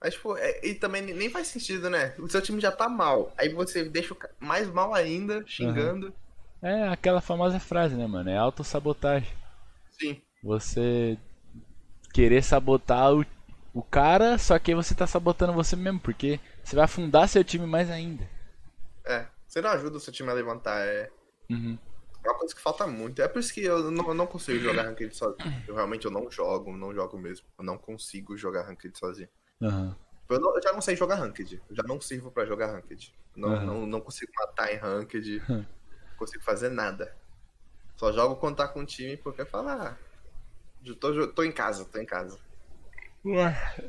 Mas, 0.00 0.14
tipo, 0.14 0.36
é, 0.36 0.66
e 0.66 0.74
também 0.74 1.02
nem 1.02 1.28
faz 1.28 1.48
sentido, 1.48 1.90
né? 1.90 2.14
O 2.18 2.28
seu 2.28 2.40
time 2.40 2.60
já 2.60 2.72
tá 2.72 2.88
mal. 2.88 3.32
Aí 3.36 3.50
você 3.50 3.84
deixa 3.84 4.16
mais 4.38 4.68
mal 4.68 4.94
ainda, 4.94 5.44
xingando. 5.46 6.06
Uhum. 6.06 6.12
É 6.68 6.88
aquela 6.88 7.20
famosa 7.20 7.58
frase, 7.60 7.94
né, 7.96 8.06
mano? 8.06 8.30
É 8.30 8.36
autossabotagem. 8.36 9.28
Sim. 10.00 10.20
Você 10.42 11.18
querer 12.12 12.42
sabotar 12.42 13.14
o, 13.14 13.24
o 13.74 13.82
cara, 13.82 14.38
só 14.38 14.58
que 14.58 14.74
você 14.74 14.94
tá 14.94 15.06
sabotando 15.06 15.52
você 15.52 15.76
mesmo, 15.76 16.00
porque 16.00 16.40
você 16.64 16.74
vai 16.74 16.86
afundar 16.86 17.28
seu 17.28 17.44
time 17.44 17.66
mais 17.66 17.90
ainda. 17.90 18.28
É, 19.04 19.26
você 19.46 19.60
não 19.60 19.70
ajuda 19.70 19.96
o 19.96 20.00
seu 20.00 20.12
time 20.12 20.30
a 20.30 20.34
levantar, 20.34 20.80
é. 20.80 21.10
Uhum. 21.50 21.78
É 22.24 22.28
uma 22.28 22.38
coisa 22.38 22.54
que 22.54 22.60
falta 22.60 22.86
muito. 22.86 23.22
É 23.22 23.28
por 23.28 23.38
isso 23.38 23.52
que 23.52 23.62
eu 23.62 23.90
não, 23.90 24.06
eu 24.08 24.14
não 24.14 24.26
consigo 24.26 24.58
jogar 24.60 24.82
Ranked 24.82 25.16
sozinho. 25.16 25.64
Eu 25.66 25.74
realmente 25.74 26.04
eu 26.04 26.10
não 26.10 26.30
jogo, 26.30 26.76
não 26.76 26.94
jogo 26.94 27.18
mesmo. 27.18 27.46
Eu 27.58 27.64
não 27.64 27.78
consigo 27.78 28.36
jogar 28.36 28.62
Ranked 28.62 28.98
sozinho. 28.98 29.28
Uhum. 29.60 29.94
Eu, 30.28 30.38
não, 30.38 30.54
eu, 30.54 30.62
já 30.62 30.72
não 30.72 30.82
sei 30.82 30.94
jogar 30.94 31.16
Ranked. 31.16 31.62
Eu 31.68 31.76
já 31.76 31.82
não 31.82 32.00
sirvo 32.00 32.30
pra 32.30 32.44
jogar 32.44 32.66
Ranked. 32.66 33.14
Não, 33.34 33.48
uhum. 33.48 33.64
não, 33.64 33.86
não 33.86 34.00
consigo 34.00 34.30
matar 34.38 34.72
em 34.72 34.76
Ranked. 34.76 35.42
não 35.48 35.66
consigo 36.18 36.44
fazer 36.44 36.68
nada. 36.68 37.16
Só 38.00 38.10
jogo 38.10 38.36
quando 38.36 38.56
tá 38.56 38.66
com 38.66 38.80
o 38.80 38.86
time 38.86 39.14
porque 39.18 39.44
falar. 39.44 39.92
Ah, 39.92 40.94
Tô, 40.98 41.26
tô 41.28 41.42
em 41.42 41.52
casa, 41.52 41.84
tô 41.84 41.98
em 41.98 42.06
casa. 42.06 42.40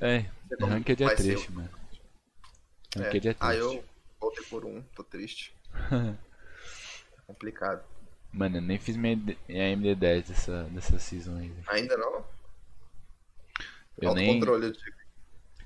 É, 0.01 0.25
Ranked 0.59 1.01
é 1.01 1.15
triste, 1.15 1.49
mano. 1.53 1.69
Ranked 2.93 3.25
é, 3.29 3.31
é 3.31 3.33
triste. 3.33 3.37
Ah, 3.39 3.55
eu, 3.55 3.81
voltei 4.19 4.43
por 4.47 4.65
um, 4.65 4.81
tô 4.93 5.01
triste. 5.01 5.55
é 5.89 7.23
complicado. 7.25 7.85
Mano, 8.33 8.57
eu 8.57 8.61
nem 8.61 8.77
fiz 8.77 8.97
minha, 8.97 9.15
minha 9.15 9.77
MD10 9.77 10.27
dessa, 10.27 10.63
dessa 10.65 10.99
season 10.99 11.37
ainda. 11.37 11.61
Ainda 11.69 11.95
não? 11.95 12.25
Eu 14.01 14.13
nem... 14.13 14.41
controle, 14.41 14.65
eu 14.65 14.71
digo. 14.73 14.97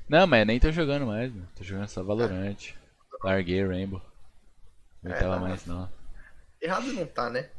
Não, 0.08 0.28
mas 0.28 0.42
eu 0.42 0.46
nem 0.46 0.60
tô 0.60 0.72
jogando 0.72 1.08
mais, 1.08 1.34
mano. 1.34 1.50
Tô 1.56 1.64
jogando 1.64 1.88
só 1.88 2.04
Valorant. 2.04 2.76
Larguei 3.24 3.66
Rainbow. 3.66 4.00
Não 5.02 5.12
É, 5.12 5.20
tava 5.20 5.38
não. 5.38 5.48
mais 5.48 5.66
não. 5.66 5.92
Errado 6.62 6.94
não 6.94 7.08
tá, 7.08 7.28
né? 7.32 7.50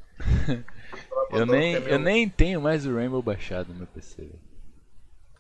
Eu 1.31 1.45
nem, 1.47 1.75
é 1.75 1.79
eu 1.79 1.83
meu- 1.83 1.99
nem 1.99 2.29
tenho 2.29 2.61
mais 2.61 2.87
o 2.87 2.95
Rainbow 2.95 3.23
baixado 3.23 3.69
no 3.73 3.79
meu 3.81 3.87
PC. 3.89 4.29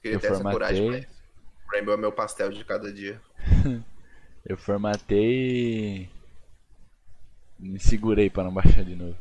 Queria 0.03 0.16
eu 0.16 0.20
ter 0.20 0.33
essa 0.33 0.43
coragem, 0.43 0.83
formatei. 0.83 1.09
mas 1.09 1.72
Rainbow 1.72 1.95
é 1.95 1.97
meu 1.97 2.12
pastel 2.12 2.51
de 2.51 2.64
cada 2.64 2.93
dia. 2.93 3.20
Eu 4.49 4.57
formatei 4.57 6.09
me 7.59 7.81
segurei 7.81 8.31
pra 8.31 8.45
não 8.45 8.53
baixar 8.55 8.85
de 8.85 8.95
novo. 8.95 9.16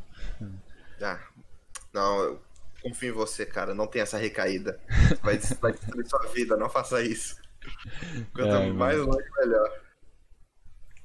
Ah, 1.02 1.18
não, 1.92 2.22
eu 2.22 2.42
confio 2.82 3.08
em 3.08 3.12
você, 3.12 3.44
cara. 3.44 3.74
Não 3.74 3.88
tem 3.88 4.02
essa 4.02 4.18
recaída. 4.18 4.78
Vai, 5.22 5.36
vai 5.38 5.72
destruir 5.72 6.06
sua 6.06 6.26
vida, 6.28 6.56
não 6.56 6.68
faça 6.68 7.02
isso. 7.02 7.40
Quanto 8.32 8.52
Ai, 8.54 8.70
mais 8.70 8.98
mano. 8.98 9.12
longe, 9.14 9.28
melhor. 9.38 9.80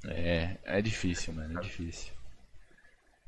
É, 0.07 0.57
é 0.65 0.81
difícil, 0.81 1.33
mano, 1.33 1.57
é 1.57 1.61
difícil. 1.61 2.13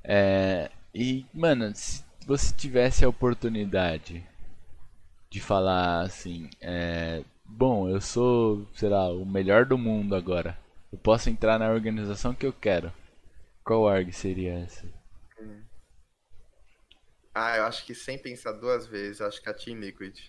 É, 0.04 0.70
e, 0.94 1.26
mano, 1.34 1.74
se 1.76 2.04
você 2.26 2.54
tivesse 2.56 3.04
a 3.04 3.10
oportunidade 3.10 4.26
de 5.30 5.42
falar 5.42 6.02
assim, 6.02 6.50
é, 6.62 7.24
bom, 7.44 7.90
eu 7.90 8.00
sou, 8.00 8.68
sei 8.76 8.90
lá, 8.90 9.10
o 9.12 9.26
melhor 9.26 9.66
do 9.66 9.78
mundo 9.78 10.16
agora. 10.16 10.58
Eu 10.92 10.98
posso 11.00 11.30
entrar 11.30 11.58
na 11.58 11.72
organização 11.72 12.36
que 12.36 12.46
eu 12.46 12.54
quero. 12.54 12.94
Qual 13.64 13.82
org 13.82 14.12
seria 14.14 14.60
essa? 14.60 14.86
Ah, 17.34 17.58
eu 17.58 17.66
acho 17.66 17.86
que 17.86 17.96
sem 17.96 18.18
pensar 18.18 18.52
duas 18.54 18.86
vezes, 18.86 19.22
acho 19.22 19.42
que 19.42 19.50
a 19.50 19.54
Team 19.54 19.80
Liquid 19.80 20.20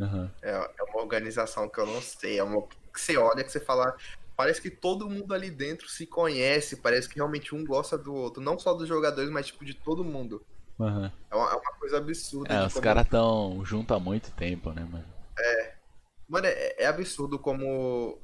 Aham. 0.00 0.30
é, 0.42 0.50
é 0.50 0.82
uma 0.90 1.02
organização 1.02 1.68
que 1.68 1.78
eu 1.78 1.86
não 1.86 2.00
sei. 2.00 2.38
É 2.38 2.42
uma 2.42 2.66
que 2.66 3.00
você 3.00 3.16
olha 3.16 3.44
que 3.44 3.50
você 3.50 3.60
fala. 3.60 3.96
Parece 4.36 4.60
que 4.60 4.70
todo 4.70 5.08
mundo 5.08 5.32
ali 5.32 5.50
dentro 5.50 5.88
se 5.88 6.06
conhece, 6.06 6.76
parece 6.76 7.08
que 7.08 7.16
realmente 7.16 7.54
um 7.54 7.64
gosta 7.64 7.96
do 7.96 8.14
outro. 8.14 8.42
Não 8.42 8.58
só 8.58 8.74
dos 8.74 8.86
jogadores, 8.86 9.30
mas 9.30 9.46
tipo 9.46 9.64
de 9.64 9.74
todo 9.74 10.04
mundo. 10.04 10.44
Aham. 10.78 11.10
É 11.30 11.34
uma, 11.34 11.50
é 11.50 11.54
uma 11.54 11.72
coisa 11.78 11.96
absurda. 11.96 12.52
É, 12.52 12.66
os 12.66 12.74
como- 12.74 12.84
caras 12.84 13.08
tão 13.08 13.64
junto 13.64 13.94
há 13.94 13.98
muito 14.00 14.30
tempo, 14.32 14.72
né, 14.72 14.86
mano? 14.90 15.04
Mano, 16.28 16.46
é, 16.46 16.82
é 16.82 16.86
absurdo 16.86 17.38
como 17.38 18.18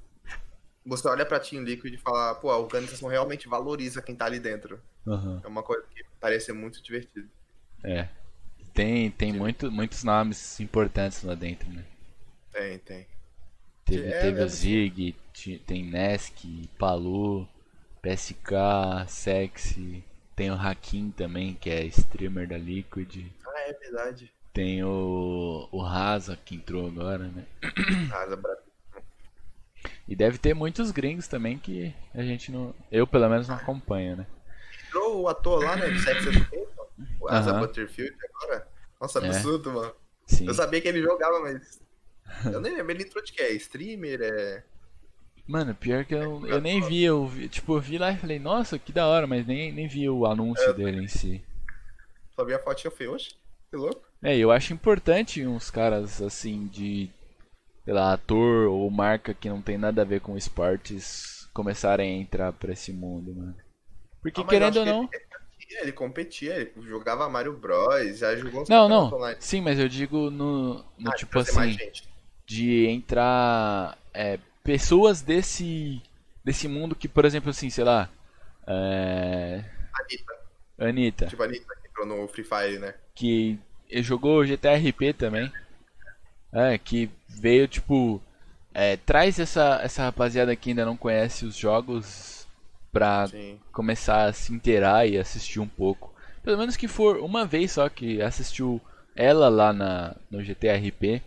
você 0.84 1.08
olha 1.08 1.24
pra 1.24 1.38
Team 1.40 1.62
Liquid 1.62 1.94
e 1.94 1.98
fala, 1.98 2.34
pô, 2.34 2.50
a 2.50 2.58
organização 2.58 3.08
realmente 3.08 3.48
valoriza 3.48 4.02
quem 4.02 4.14
tá 4.16 4.26
ali 4.26 4.40
dentro. 4.40 4.80
Aham. 5.06 5.40
É 5.42 5.46
uma 5.48 5.62
coisa 5.62 5.84
que 5.94 6.04
parece 6.20 6.46
ser 6.46 6.52
muito 6.52 6.82
divertido. 6.82 7.28
É. 7.84 8.08
Tem, 8.74 9.10
tem 9.10 9.32
muito, 9.32 9.70
muitos 9.70 10.02
nomes 10.02 10.58
importantes 10.60 11.22
lá 11.22 11.34
dentro, 11.34 11.68
né? 11.70 11.84
Tem, 12.50 12.78
tem. 12.80 13.06
Teve, 13.84 14.08
É, 14.08 14.20
teve 14.20 14.40
é 14.40 14.44
o 14.44 14.48
Zig, 14.48 15.16
tem 15.66 15.84
Nesk, 15.84 16.44
Palu, 16.78 17.46
PSK, 18.00 18.52
Sexy, 19.08 20.04
tem 20.36 20.50
o 20.50 20.54
Hakim 20.54 21.10
também, 21.10 21.54
que 21.54 21.68
é 21.70 21.84
streamer 21.86 22.48
da 22.48 22.56
Liquid, 22.56 23.26
Ah, 23.46 23.60
é 23.68 23.72
verdade. 23.74 24.32
tem 24.52 24.82
o, 24.84 25.68
o 25.70 25.82
Rasa 25.82 26.36
que 26.44 26.54
entrou 26.54 26.86
agora, 26.86 27.24
né? 27.28 27.44
Asa 28.14 28.36
Bra- 28.36 28.56
E 30.08 30.14
deve 30.16 30.38
ter 30.38 30.54
muitos 30.54 30.90
gringos 30.90 31.26
também 31.28 31.58
que 31.58 31.92
a 32.14 32.22
gente 32.22 32.50
não. 32.52 32.74
Eu 32.90 33.06
pelo 33.06 33.28
menos 33.28 33.48
não 33.48 33.56
acompanho, 33.56 34.16
né? 34.16 34.26
Entrou 34.86 35.22
o 35.22 35.28
ator 35.28 35.62
lá, 35.64 35.76
né, 35.76 35.88
de 35.90 35.98
Sex 36.00 36.26
Education, 36.26 36.86
o 37.20 37.28
Asa. 37.28 37.52
Butterfield 37.54 38.14
agora. 38.42 38.68
Nossa, 39.00 39.18
É. 39.20 39.26
absurdo, 39.26 39.72
mano. 39.72 39.92
Sim. 40.26 40.46
Eu 40.46 40.54
sabia 40.54 40.80
que 40.80 40.88
ele 40.88 41.02
jogava, 41.02 41.40
mas. 41.40 41.80
Eu 42.44 42.60
nem 42.60 42.74
lembro, 42.74 42.92
ele 42.92 43.02
entrou 43.04 43.22
de 43.22 43.32
quê? 43.32 43.48
Streamer? 43.52 44.20
É. 44.22 44.62
Mano, 45.46 45.74
pior 45.74 46.04
que 46.04 46.14
eu, 46.14 46.46
eu 46.46 46.60
nem 46.60 46.80
vi, 46.80 47.02
eu 47.02 47.26
vi, 47.26 47.48
tipo, 47.48 47.74
eu 47.76 47.80
vi 47.80 47.98
lá 47.98 48.12
e 48.12 48.16
falei, 48.16 48.38
nossa, 48.38 48.78
que 48.78 48.92
da 48.92 49.06
hora, 49.06 49.26
mas 49.26 49.46
nem, 49.46 49.72
nem 49.72 49.88
vi 49.88 50.08
o 50.08 50.24
anúncio 50.24 50.72
dele 50.72 51.02
em 51.02 51.08
si. 51.08 51.44
Só 52.34 52.44
vi 52.44 52.54
a 52.54 52.58
fotinha 52.58 52.92
e 52.92 52.96
falei, 52.96 53.12
oxe, 53.12 53.30
que 53.70 53.76
louco. 53.76 54.00
É, 54.22 54.36
eu 54.36 54.52
acho 54.52 54.72
importante 54.72 55.44
uns 55.44 55.68
caras 55.70 56.22
assim 56.22 56.66
de, 56.68 57.10
sei 57.84 57.92
lá, 57.92 58.12
ator 58.12 58.68
ou 58.68 58.88
marca 58.88 59.34
que 59.34 59.48
não 59.48 59.60
tem 59.60 59.76
nada 59.76 60.02
a 60.02 60.04
ver 60.04 60.20
com 60.20 60.36
esportes 60.36 61.48
começarem 61.52 62.14
a 62.14 62.22
entrar 62.22 62.52
pra 62.52 62.72
esse 62.72 62.92
mundo, 62.92 63.34
mano. 63.34 63.56
Porque 64.22 64.40
Ah, 64.40 64.44
eu 64.44 64.46
querendo 64.46 64.76
ou 64.76 64.84
que 64.84 64.90
não. 64.90 65.02
Ele, 65.12 65.26
competia, 65.26 65.82
ele 65.82 65.92
competia, 65.92 66.54
ele 66.54 66.72
jogava 66.88 67.28
Mario 67.28 67.52
Bros, 67.52 68.18
já 68.18 68.36
jogou 68.36 68.64
Não, 68.68 68.88
não. 68.88 69.12
online. 69.12 69.36
Sim, 69.40 69.60
mas 69.60 69.78
eu 69.78 69.88
digo 69.88 70.30
no, 70.30 70.84
no 70.96 71.10
Ah, 71.10 71.14
tipo 71.16 71.32
trazer 71.32 71.52
mais 71.52 71.74
assim, 71.74 71.84
gente. 71.84 72.11
De 72.52 72.86
entrar 72.86 73.96
é, 74.12 74.38
pessoas 74.62 75.22
desse 75.22 76.02
desse 76.44 76.66
mundo 76.66 76.94
que, 76.94 77.08
por 77.08 77.24
exemplo, 77.24 77.50
assim, 77.50 77.70
sei 77.70 77.84
lá, 77.84 78.08
é, 78.66 79.64
Anitta, 79.94 80.34
Anitta, 80.78 81.26
tipo 81.26 81.42
Anitta 81.42 81.74
que 81.80 81.88
entrou 81.88 82.06
no 82.06 82.28
Free 82.28 82.44
Fire, 82.44 82.78
né? 82.78 82.94
que 83.14 83.58
jogou 84.02 84.44
GTRP 84.44 85.12
também. 85.12 85.52
É, 86.52 86.76
que 86.76 87.10
veio, 87.28 87.66
tipo. 87.66 88.20
é, 88.74 88.96
traz 88.96 89.38
essa, 89.38 89.80
essa 89.82 90.02
rapaziada 90.02 90.54
que 90.54 90.70
ainda 90.70 90.84
não 90.84 90.96
conhece 90.96 91.44
os 91.46 91.56
jogos 91.56 92.46
pra 92.92 93.26
Sim. 93.26 93.58
começar 93.72 94.26
a 94.26 94.32
se 94.32 94.52
inteirar 94.52 95.06
e 95.06 95.18
assistir 95.18 95.60
um 95.60 95.68
pouco. 95.68 96.12
Pelo 96.42 96.58
menos 96.58 96.76
que 96.76 96.88
for 96.88 97.18
uma 97.18 97.46
vez 97.46 97.72
só 97.72 97.88
que 97.88 98.20
assistiu 98.20 98.80
ela 99.16 99.48
lá 99.48 99.72
na, 99.72 100.14
no 100.30 100.42
GTRP. 100.42 101.22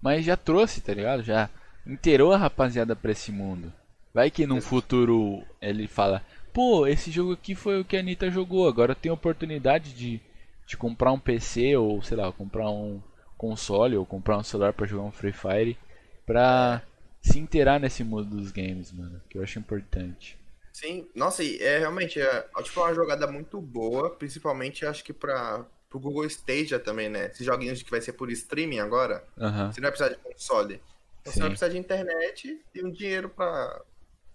Mas 0.00 0.24
já 0.24 0.36
trouxe, 0.36 0.80
tá 0.80 0.94
ligado? 0.94 1.22
Já 1.22 1.50
inteirou 1.86 2.32
a 2.32 2.36
rapaziada 2.36 2.94
pra 2.94 3.12
esse 3.12 3.32
mundo. 3.32 3.72
Vai 4.12 4.30
que 4.30 4.46
num 4.46 4.60
futuro 4.60 5.42
ele 5.60 5.86
fala: 5.86 6.22
Pô, 6.52 6.86
esse 6.86 7.10
jogo 7.10 7.32
aqui 7.32 7.54
foi 7.54 7.80
o 7.80 7.84
que 7.84 7.96
a 7.96 8.00
Anitta 8.00 8.30
jogou. 8.30 8.68
Agora 8.68 8.92
eu 8.92 8.96
tenho 8.96 9.12
a 9.12 9.16
oportunidade 9.16 9.92
de, 9.94 10.20
de 10.66 10.76
comprar 10.76 11.12
um 11.12 11.18
PC 11.18 11.76
ou 11.76 12.02
sei 12.02 12.16
lá, 12.16 12.32
comprar 12.32 12.70
um 12.70 13.00
console 13.36 13.96
ou 13.96 14.06
comprar 14.06 14.38
um 14.38 14.42
celular 14.42 14.72
pra 14.72 14.86
jogar 14.86 15.04
um 15.04 15.12
Free 15.12 15.32
Fire. 15.32 15.78
Pra 16.26 16.82
se 17.20 17.38
inteirar 17.38 17.80
nesse 17.80 18.04
mundo 18.04 18.36
dos 18.36 18.50
games, 18.50 18.92
mano. 18.92 19.20
Que 19.28 19.38
eu 19.38 19.42
acho 19.42 19.58
importante. 19.58 20.38
Sim, 20.72 21.08
nossa, 21.14 21.42
e 21.42 21.58
é 21.58 21.78
realmente 21.78 22.20
é, 22.20 22.46
tipo, 22.62 22.80
uma 22.80 22.94
jogada 22.94 23.26
muito 23.26 23.60
boa, 23.60 24.10
principalmente 24.10 24.86
acho 24.86 25.02
que 25.02 25.12
para 25.12 25.66
pro 25.88 25.98
Google 26.00 26.24
Stadia 26.26 26.78
também, 26.78 27.08
né? 27.08 27.26
Esses 27.26 27.44
joguinhos 27.44 27.82
que 27.82 27.90
vai 27.90 28.00
ser 28.00 28.12
por 28.12 28.30
streaming 28.30 28.80
agora, 28.80 29.24
Aham. 29.38 29.72
você 29.72 29.80
não 29.80 29.88
vai 29.90 29.92
precisar 29.92 30.14
de 30.14 30.22
console. 30.22 30.82
Então, 31.20 31.32
Você 31.32 31.40
vai 31.40 31.48
precisar 31.50 31.68
de 31.70 31.78
internet 31.78 32.64
e 32.74 32.84
um 32.84 32.90
dinheiro 32.90 33.28
pra. 33.28 33.82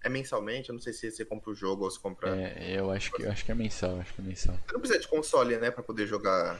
É 0.03 0.09
mensalmente, 0.09 0.69
eu 0.69 0.73
não 0.73 0.81
sei 0.81 0.91
se 0.91 1.09
você 1.09 1.23
compra 1.23 1.49
o 1.51 1.55
jogo 1.55 1.85
ou 1.85 1.91
se 1.91 1.99
compra. 1.99 2.35
É, 2.35 2.77
eu 2.77 2.91
acho 2.91 3.11
que 3.13 3.23
eu 3.23 3.31
acho 3.31 3.45
que 3.45 3.51
é 3.51 3.55
mensal, 3.55 3.99
acho 4.01 4.13
que 4.13 4.21
é 4.21 4.23
mensal. 4.25 4.55
Você 4.55 4.73
não 4.73 4.79
precisa 4.81 4.99
de 4.99 5.07
console, 5.07 5.57
né, 5.57 5.71
pra 5.71 5.81
poder 5.81 6.05
jogar. 6.07 6.59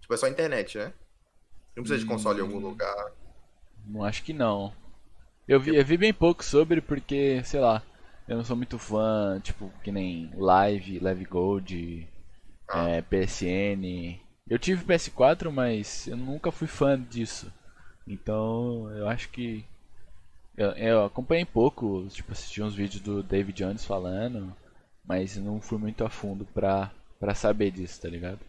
Tipo, 0.00 0.12
é 0.12 0.16
só 0.16 0.28
internet, 0.28 0.76
né? 0.76 0.92
Não 1.74 1.82
precisa 1.82 2.00
de 2.00 2.06
console 2.06 2.40
em 2.40 2.42
algum 2.42 2.58
Hum. 2.58 2.68
lugar. 2.68 3.12
Não 3.86 4.04
acho 4.04 4.22
que 4.22 4.32
não. 4.34 4.72
Eu 5.48 5.58
vi, 5.58 5.74
eu 5.74 5.84
vi 5.84 5.96
bem 5.96 6.12
pouco 6.12 6.44
sobre 6.44 6.80
porque, 6.80 7.42
sei 7.44 7.60
lá, 7.60 7.82
eu 8.28 8.36
não 8.36 8.44
sou 8.44 8.54
muito 8.56 8.78
fã, 8.78 9.40
tipo, 9.42 9.72
que 9.82 9.90
nem 9.90 10.30
Live, 10.36 11.00
Live 11.00 11.24
Gold, 11.24 12.08
Ah. 12.72 12.88
é, 12.88 13.02
PSN. 13.02 14.20
Eu 14.48 14.58
tive 14.58 14.84
PS4, 14.84 15.50
mas 15.52 16.06
eu 16.06 16.16
nunca 16.16 16.50
fui 16.50 16.66
fã 16.66 17.00
disso. 17.00 17.52
Então, 18.06 18.90
eu 18.96 19.08
acho 19.08 19.28
que 19.28 19.64
eu, 20.56 20.70
eu 20.72 21.04
acompanhei 21.04 21.44
pouco, 21.44 22.06
tipo, 22.08 22.32
assisti 22.32 22.62
uns 22.62 22.74
vídeos 22.74 23.02
do 23.02 23.22
David 23.22 23.56
Jones 23.56 23.84
falando, 23.84 24.54
mas 25.04 25.36
não 25.36 25.60
fui 25.60 25.78
muito 25.78 26.04
a 26.04 26.10
fundo 26.10 26.44
pra, 26.46 26.90
pra 27.20 27.34
saber 27.34 27.70
disso, 27.70 28.00
tá 28.02 28.08
ligado? 28.08 28.40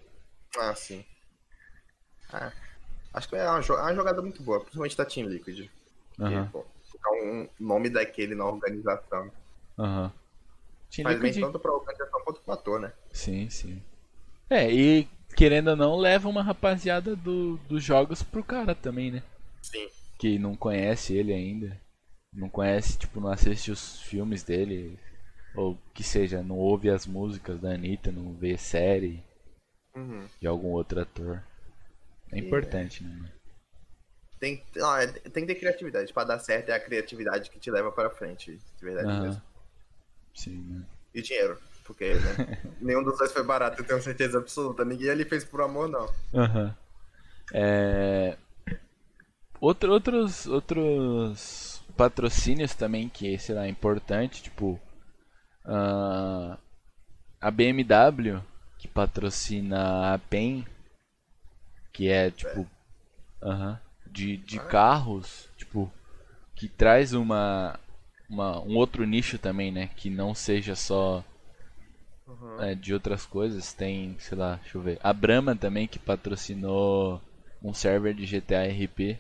Ah, 0.58 0.74
sim. 0.76 1.06
Ah, 2.32 2.52
acho 3.14 3.30
que 3.30 3.36
é 3.36 3.48
uma, 3.50 3.60
é 3.60 3.72
uma 3.82 3.96
jogada 3.96 4.22
muito 4.22 4.42
boa, 4.42 4.60
principalmente 4.62 4.98
da 4.98 5.06
Team 5.06 5.28
Liquid. 5.28 5.70
Colocar 6.52 7.12
um 7.24 7.48
nome 7.60 7.90
daquele 7.90 8.36
na 8.36 8.46
organização. 8.46 9.32
Aham. 9.78 10.12
Team 10.92 11.04
Faz 11.04 11.20
bem 11.20 11.32
Liquid- 11.32 11.46
tanto 11.46 11.60
pra 11.60 11.72
organização 11.74 12.22
quanto 12.24 12.42
pro 12.42 12.54
ator, 12.54 12.80
né? 12.80 12.92
Sim, 13.12 13.50
sim. 13.50 13.82
É, 14.50 14.72
e 14.72 15.08
querendo 15.36 15.70
ou 15.70 15.76
não, 15.76 15.96
leva 15.98 16.30
uma 16.30 16.44
rapaziada 16.44 17.16
do, 17.16 17.58
dos 17.70 17.84
jogos 17.84 18.22
pro 18.22 18.44
cara 18.44 18.76
também, 18.76 19.12
né? 19.12 19.24
Sim. 19.62 19.88
Que 20.20 20.38
não 20.38 20.56
conhece 20.56 21.14
ele 21.16 21.34
ainda. 21.34 21.80
Não 22.32 22.50
conhece, 22.50 22.98
tipo, 22.98 23.20
não 23.20 23.30
assiste 23.32 23.72
os 23.72 24.02
filmes 24.02 24.44
dele. 24.44 24.98
Ou 25.56 25.78
que 25.94 26.04
seja, 26.04 26.42
não 26.42 26.58
ouve 26.58 26.90
as 26.90 27.06
músicas 27.06 27.60
da 27.60 27.72
Anitta, 27.74 28.12
não 28.12 28.34
vê 28.34 28.58
série 28.58 29.24
Uhum. 29.96 30.28
de 30.42 30.48
algum 30.48 30.70
outro 30.70 31.00
ator. 31.02 31.44
É 32.32 32.40
importante, 32.40 33.04
né? 33.04 33.10
mano? 33.16 33.32
Tem, 34.40 34.64
não, 34.76 34.98
é- 34.98 35.08
tem 35.08 35.46
que 35.46 35.54
ter 35.54 35.60
criatividade. 35.60 36.12
Pra 36.12 36.24
dar 36.24 36.40
certo 36.40 36.70
é 36.70 36.74
a 36.74 36.80
criatividade 36.80 37.50
que 37.50 37.60
te 37.60 37.70
leva 37.72 37.92
pra 37.92 38.10
frente. 38.10 38.60
De 38.78 38.84
verdade 38.86 39.22
mesmo. 39.22 39.42
Sim, 40.34 40.58
né? 40.68 40.86
E 41.14 41.22
dinheiro. 41.22 41.60
Porque, 41.84 42.14
né? 42.14 42.62
nenhum 42.82 43.04
dos 43.04 43.18
dois 43.18 43.32
foi 43.32 43.44
barato, 43.44 43.82
eu 43.82 43.86
tenho 43.86 44.02
certeza 44.02 44.38
absoluta. 44.38 44.86
Ninguém 44.86 45.10
ali 45.10 45.26
fez 45.26 45.44
por 45.44 45.62
amor, 45.62 45.90
não. 45.90 46.06
Uhum. 46.34 46.74
É... 47.54 48.38
Outro, 49.60 49.92
outros, 49.92 50.46
outros 50.46 51.84
patrocínios 51.96 52.74
também 52.74 53.10
que, 53.10 53.38
sei 53.38 53.56
lá, 53.56 53.66
é 53.66 53.70
importante, 53.70 54.44
tipo... 54.44 54.80
Uh, 55.66 56.58
a 57.40 57.52
BMW, 57.52 58.42
que 58.78 58.88
patrocina 58.88 60.14
a 60.14 60.20
PEN, 60.20 60.66
que 61.92 62.10
é, 62.10 62.32
tipo... 62.32 62.62
Uh 63.42 63.50
-huh, 63.50 63.80
de, 64.08 64.38
de 64.38 64.60
ah. 64.60 64.64
carros, 64.64 65.50
tipo... 65.58 65.92
Que 66.56 66.68
traz 66.68 67.14
uma, 67.14 67.80
uma, 68.30 68.60
um 68.62 68.76
outro 68.76 69.06
nicho 69.06 69.38
também, 69.38 69.72
né? 69.72 69.90
Que 69.96 70.10
não 70.10 70.34
seja 70.34 70.76
só 70.76 71.24
uhum. 72.28 72.62
é, 72.62 72.76
de 72.76 72.94
outras 72.94 73.26
coisas. 73.26 73.74
Tem, 73.74 74.16
sei 74.20 74.38
lá, 74.38 74.56
deixa 74.56 74.78
eu 74.78 74.82
ver. 74.82 75.00
A 75.04 75.14
Brahma 75.14 75.56
também 75.56 75.88
que 75.88 76.00
patrocinou 76.00 77.22
um 77.62 77.74
server 77.74 78.14
de 78.14 78.26
GTA 78.26 78.64
RP 78.66 79.18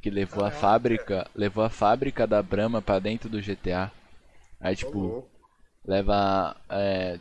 que 0.00 0.10
levou 0.10 0.44
ah, 0.44 0.48
a 0.48 0.50
fábrica, 0.50 1.28
levou 1.34 1.62
a 1.62 1.70
fábrica 1.70 2.26
da 2.26 2.42
Brahma 2.42 2.80
para 2.80 2.98
dentro 2.98 3.28
do 3.28 3.40
GTA. 3.40 3.92
Aí 4.58 4.74
tipo, 4.74 5.24
leva 5.84 6.56
é, 6.68 7.18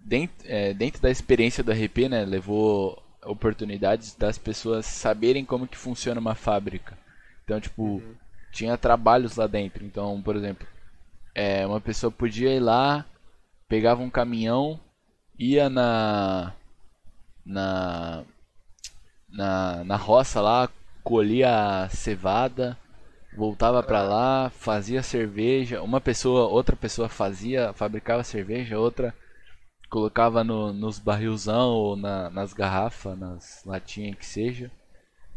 dentro, 0.00 0.36
é, 0.46 0.74
dentro 0.74 1.00
da 1.00 1.10
experiência 1.10 1.62
do 1.62 1.72
RP, 1.72 2.08
né, 2.08 2.24
levou 2.24 3.00
oportunidades 3.24 4.14
das 4.14 4.38
pessoas 4.38 4.86
saberem 4.86 5.44
como 5.44 5.68
que 5.68 5.76
funciona 5.76 6.20
uma 6.20 6.34
fábrica. 6.34 6.98
Então, 7.44 7.60
tipo, 7.60 7.82
uhum 7.82 8.14
tinha 8.54 8.78
trabalhos 8.78 9.36
lá 9.36 9.46
dentro. 9.48 9.84
Então, 9.84 10.22
por 10.22 10.36
exemplo, 10.36 10.66
é, 11.34 11.66
uma 11.66 11.80
pessoa 11.80 12.10
podia 12.10 12.54
ir 12.54 12.60
lá, 12.60 13.04
pegava 13.68 14.02
um 14.02 14.10
caminhão, 14.10 14.80
ia 15.38 15.68
na 15.68 16.52
na 17.44 18.24
na, 19.28 19.84
na 19.84 19.96
roça 19.96 20.40
lá, 20.40 20.68
colhia 21.02 21.84
a 21.84 21.88
cevada, 21.88 22.78
voltava 23.36 23.82
para 23.82 24.02
lá, 24.02 24.50
fazia 24.50 25.02
cerveja. 25.02 25.82
Uma 25.82 26.00
pessoa, 26.00 26.48
outra 26.48 26.76
pessoa 26.76 27.08
fazia, 27.08 27.72
fabricava 27.74 28.22
cerveja, 28.24 28.78
outra 28.78 29.14
colocava 29.90 30.42
no, 30.42 30.72
nos 30.72 30.98
barrilzão 30.98 31.70
ou 31.70 31.96
na, 31.96 32.30
nas 32.30 32.52
garrafas, 32.52 33.18
nas 33.18 33.62
latinhas 33.64 34.16
que 34.16 34.26
seja. 34.26 34.70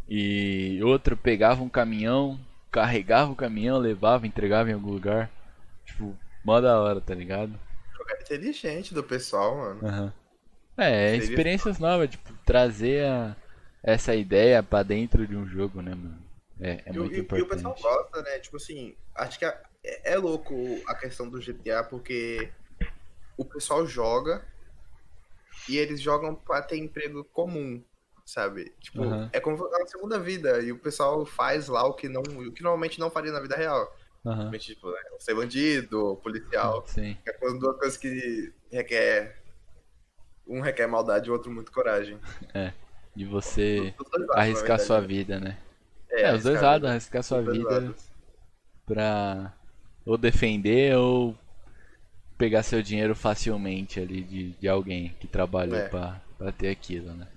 E 0.10 0.80
outro 0.84 1.18
pegava 1.18 1.62
um 1.62 1.70
caminhão, 1.70 2.40
carregava 2.72 3.32
o 3.32 3.36
caminhão, 3.36 3.78
levava, 3.78 4.26
entregava 4.26 4.70
em 4.70 4.74
algum 4.74 4.92
lugar. 4.92 5.30
Tipo, 5.86 6.16
mó 6.44 6.60
da 6.62 6.80
hora, 6.80 7.02
tá 7.02 7.14
ligado? 7.14 7.54
É 8.10 8.22
inteligente 8.22 8.94
do 8.94 9.04
pessoal, 9.04 9.58
mano. 9.58 9.82
Uhum. 9.82 10.12
É, 10.78 11.12
Seria... 11.12 11.24
experiências 11.24 11.80
novas, 11.80 12.10
tipo, 12.10 12.32
trazer 12.46 13.06
a, 13.06 13.36
essa 13.84 14.16
ideia 14.16 14.62
pra 14.62 14.84
dentro 14.84 15.26
de 15.28 15.36
um 15.36 15.48
jogo, 15.48 15.82
né, 15.82 15.96
mano? 15.96 16.24
É, 16.60 16.84
é 16.86 16.94
muito 16.94 17.16
e, 17.16 17.20
importante. 17.20 17.40
E 17.40 17.44
o 17.44 17.48
pessoal 17.48 17.76
gosta, 17.80 18.22
né? 18.22 18.40
Tipo 18.40 18.58
assim, 18.58 18.96
acho 19.16 19.40
que 19.40 19.46
é, 19.46 19.62
é 19.84 20.18
louco 20.18 20.56
a 20.88 20.96
questão 20.96 21.30
do 21.30 21.40
GTA, 21.40 21.84
porque 21.84 22.52
o 23.36 23.46
pessoal 23.46 23.86
joga 23.86 24.46
e 25.68 25.78
eles 25.78 26.02
jogam 26.02 26.36
pra 26.36 26.62
ter 26.62 26.78
emprego 26.78 27.24
comum 27.24 27.84
sabe? 28.28 28.74
Tipo, 28.82 29.04
uhum. 29.04 29.30
é 29.32 29.40
como 29.40 29.66
a 29.66 29.88
segunda 29.88 30.20
vida. 30.20 30.60
E 30.62 30.72
o 30.72 30.78
pessoal 30.78 31.26
faz 31.26 31.70
lá 31.70 31.86
o 31.86 31.94
que, 31.94 32.10
não, 32.10 32.22
o 32.22 32.52
que 32.52 32.62
normalmente 32.62 33.00
não 33.00 33.10
faria 33.10 33.32
na 33.32 33.40
vida 33.40 33.56
real. 33.56 33.97
Uhum. 34.26 34.52
Tipo, 34.52 34.90
é, 34.96 35.02
ser 35.20 35.36
bandido, 35.36 36.20
policial. 36.24 36.86
Sim. 36.88 37.18
É 37.26 37.32
coisa, 37.32 37.58
duas 37.58 37.78
coisas 37.78 37.98
que 37.98 38.54
requer. 38.72 39.42
Um 40.48 40.62
requer 40.62 40.88
maldade 40.88 41.28
e 41.28 41.30
o 41.30 41.34
outro 41.34 41.52
muito 41.52 41.72
coragem. 41.72 42.20
É. 42.54 42.74
De 43.16 43.26
você 43.26 43.94
arriscar 44.32 44.80
sua 44.80 45.02
vida, 45.02 45.40
né? 45.40 45.58
É, 46.10 46.24
é 46.24 46.34
os 46.36 46.44
dois 46.44 46.62
lados, 46.62 46.90
arriscar 46.90 47.24
sua 47.24 47.42
vida 47.42 47.70
lados. 47.70 48.12
pra 48.86 49.54
ou 50.06 50.18
defender 50.18 50.96
ou 50.96 51.36
pegar 52.38 52.64
seu 52.64 52.82
dinheiro 52.82 53.16
facilmente 53.16 54.00
ali 54.00 54.22
de, 54.24 54.52
de 54.52 54.68
alguém 54.68 55.16
que 55.20 55.28
trabalhou 55.28 55.76
é. 55.76 55.90
pra, 55.90 56.22
pra 56.38 56.52
ter 56.52 56.70
aquilo, 56.70 57.14
né? 57.14 57.28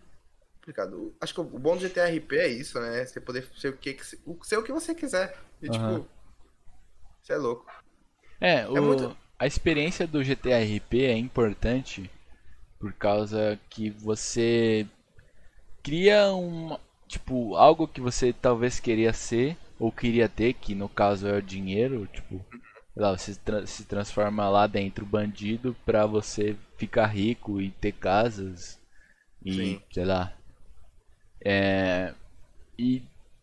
complicado. 0.70 1.14
Acho 1.20 1.34
que 1.34 1.40
o 1.40 1.44
bom 1.44 1.76
do 1.76 1.82
GTRP 1.82 2.36
é 2.36 2.48
isso, 2.48 2.80
né? 2.80 3.04
Você 3.04 3.20
poder 3.20 3.46
ser 3.56 3.68
o 3.68 3.76
que, 3.76 3.96
ser 4.42 4.56
o 4.56 4.62
que 4.62 4.72
você 4.72 4.94
quiser. 4.94 5.36
E, 5.60 5.66
uhum. 5.66 5.72
tipo, 5.72 6.08
você 7.22 7.32
é 7.32 7.36
louco. 7.36 7.66
É, 8.40 8.60
é 8.60 8.68
o, 8.68 8.82
muito... 8.82 9.16
a 9.38 9.46
experiência 9.46 10.06
do 10.06 10.22
GTRP 10.22 11.04
é 11.04 11.16
importante 11.16 12.10
por 12.78 12.92
causa 12.94 13.58
que 13.68 13.90
você 13.90 14.86
cria 15.82 16.32
um 16.34 16.78
tipo 17.06 17.56
algo 17.56 17.88
que 17.88 18.00
você 18.00 18.32
talvez 18.32 18.78
queria 18.80 19.12
ser 19.12 19.56
ou 19.78 19.90
queria 19.90 20.28
ter, 20.28 20.52
que 20.52 20.74
no 20.74 20.88
caso 20.88 21.26
é 21.26 21.38
o 21.38 21.42
dinheiro, 21.42 22.06
tipo, 22.06 22.44
lá, 22.94 23.16
você 23.16 23.34
tra 23.34 23.66
se 23.66 23.84
transforma 23.84 24.48
lá 24.48 24.66
dentro 24.66 25.06
bandido 25.06 25.74
pra 25.86 26.04
você 26.04 26.54
ficar 26.76 27.06
rico 27.06 27.60
e 27.60 27.70
ter 27.70 27.92
casas 27.92 28.78
e, 29.42 29.52
Sim. 29.52 29.82
sei 29.90 30.04
lá, 30.04 30.36
é, 31.42 32.14
e 32.78 33.02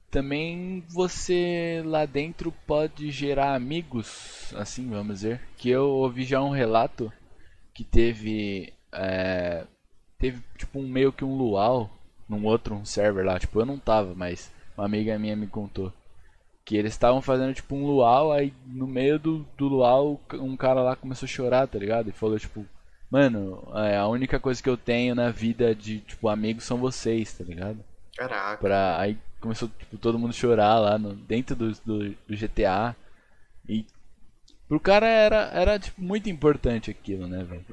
também 0.09 0.83
você 0.89 1.81
lá 1.85 2.05
dentro 2.05 2.51
pode 2.65 3.11
gerar 3.11 3.53
amigos, 3.53 4.53
assim 4.55 4.89
vamos 4.89 5.15
dizer. 5.15 5.41
Que 5.57 5.69
eu 5.69 5.85
ouvi 5.89 6.23
já 6.23 6.41
um 6.41 6.49
relato 6.49 7.11
que 7.73 7.83
teve. 7.83 8.73
É, 8.91 9.65
teve 10.17 10.41
tipo 10.57 10.79
um 10.79 10.87
meio 10.87 11.11
que 11.11 11.25
um 11.25 11.35
luau 11.35 11.89
num 12.27 12.45
outro 12.45 12.75
um 12.75 12.85
server 12.85 13.25
lá. 13.25 13.39
Tipo, 13.39 13.61
eu 13.61 13.65
não 13.65 13.77
tava, 13.77 14.13
mas 14.15 14.51
uma 14.77 14.85
amiga 14.85 15.19
minha 15.19 15.35
me 15.35 15.47
contou. 15.47 15.93
Que 16.65 16.75
eles 16.75 16.93
estavam 16.93 17.21
fazendo 17.21 17.53
tipo 17.53 17.75
um 17.75 17.85
luau, 17.85 18.31
aí 18.31 18.53
no 18.65 18.87
meio 18.87 19.17
do, 19.17 19.45
do 19.57 19.67
luau 19.67 20.19
um 20.33 20.57
cara 20.57 20.81
lá 20.81 20.95
começou 20.95 21.25
a 21.25 21.29
chorar, 21.29 21.67
tá 21.67 21.79
ligado? 21.79 22.09
E 22.09 22.13
falou 22.13 22.37
tipo, 22.37 22.65
Mano, 23.09 23.65
é, 23.73 23.95
a 23.95 24.07
única 24.07 24.39
coisa 24.39 24.61
que 24.61 24.69
eu 24.69 24.75
tenho 24.75 25.15
na 25.15 25.29
vida 25.31 25.73
de, 25.73 25.99
tipo, 26.01 26.27
amigos 26.27 26.65
são 26.65 26.77
vocês, 26.77 27.33
tá 27.33 27.43
ligado? 27.43 27.79
Caraca. 28.17 28.57
Pra, 28.57 28.99
aí 28.99 29.17
começou, 29.39 29.69
tipo, 29.69 29.97
todo 29.97 30.19
mundo 30.19 30.33
chorar 30.33 30.79
lá 30.79 30.97
no, 30.97 31.13
dentro 31.13 31.55
do, 31.55 31.71
do, 31.85 32.09
do 32.09 32.37
GTA. 32.37 32.95
E 33.67 33.85
pro 34.67 34.79
cara 34.79 35.07
era, 35.07 35.49
era 35.53 35.79
tipo, 35.79 36.01
muito 36.01 36.29
importante 36.29 36.91
aquilo, 36.91 37.27
né, 37.27 37.43
velho? 37.43 37.65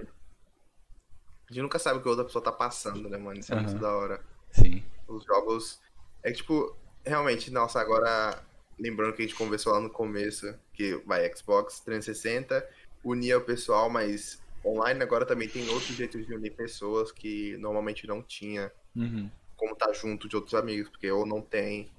A 1.51 1.53
gente 1.53 1.63
nunca 1.63 1.79
sabe 1.79 1.99
o 1.99 2.03
que 2.03 2.09
a 2.09 2.11
outra 2.11 2.25
pessoa 2.25 2.43
tá 2.43 2.53
passando, 2.53 3.09
né, 3.09 3.19
mano? 3.19 3.39
Isso 3.39 3.53
é 3.53 3.57
uhum. 3.57 3.63
muito 3.63 3.79
da 3.79 3.95
hora. 3.95 4.21
Sim. 4.51 4.83
Os 5.07 5.25
jogos. 5.25 5.81
É 6.23 6.31
que, 6.31 6.39
tipo, 6.39 6.77
realmente, 7.05 7.51
nossa, 7.51 7.81
agora. 7.81 8.43
Lembrando 8.77 9.15
que 9.15 9.23
a 9.23 9.25
gente 9.25 9.37
conversou 9.37 9.73
lá 9.73 9.81
no 9.81 9.89
começo, 9.89 10.53
que 10.73 10.97
vai 11.07 11.33
Xbox 11.33 11.79
360, 11.79 12.69
unia 13.05 13.39
o 13.39 13.41
pessoal, 13.41 13.89
mas 13.89 14.43
online 14.65 15.01
agora 15.01 15.25
também 15.25 15.49
tem 15.49 15.69
outros 15.69 15.95
jeitos 15.95 16.27
de 16.27 16.35
unir 16.35 16.51
pessoas 16.51 17.13
que 17.13 17.57
normalmente 17.59 18.05
não 18.05 18.21
tinha. 18.21 18.73
Uhum. 18.97 19.31
Como 19.57 19.73
estar 19.73 19.87
tá 19.87 19.93
junto 19.93 20.29
de 20.29 20.37
outros 20.37 20.55
amigos, 20.55 20.91
porque 20.91 21.11
ou 21.11 21.27
não 21.27 21.41
tem. 21.41 21.91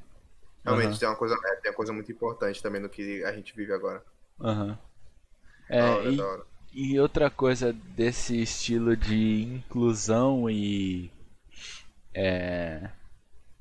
Realmente 0.64 0.94
uhum. 0.94 0.98
tem, 0.98 1.08
uma 1.10 1.16
coisa, 1.16 1.36
é, 1.36 1.56
tem 1.58 1.72
uma 1.72 1.78
coisa 1.78 1.94
muito 1.94 2.12
importante 2.12 2.62
também 2.62 2.82
no 2.82 2.90
que 2.90 3.24
a 3.24 3.32
gente 3.32 3.56
vive 3.56 3.72
agora. 3.72 4.04
Aham. 4.42 4.78
É, 5.70 5.82
hora, 5.82 6.44
e, 6.74 6.94
e 6.94 7.00
outra 7.00 7.30
coisa 7.30 7.72
desse 7.72 8.42
estilo 8.42 8.96
de 8.96 9.44
inclusão 9.44 10.50
e 10.50 11.12
é, 12.14 12.90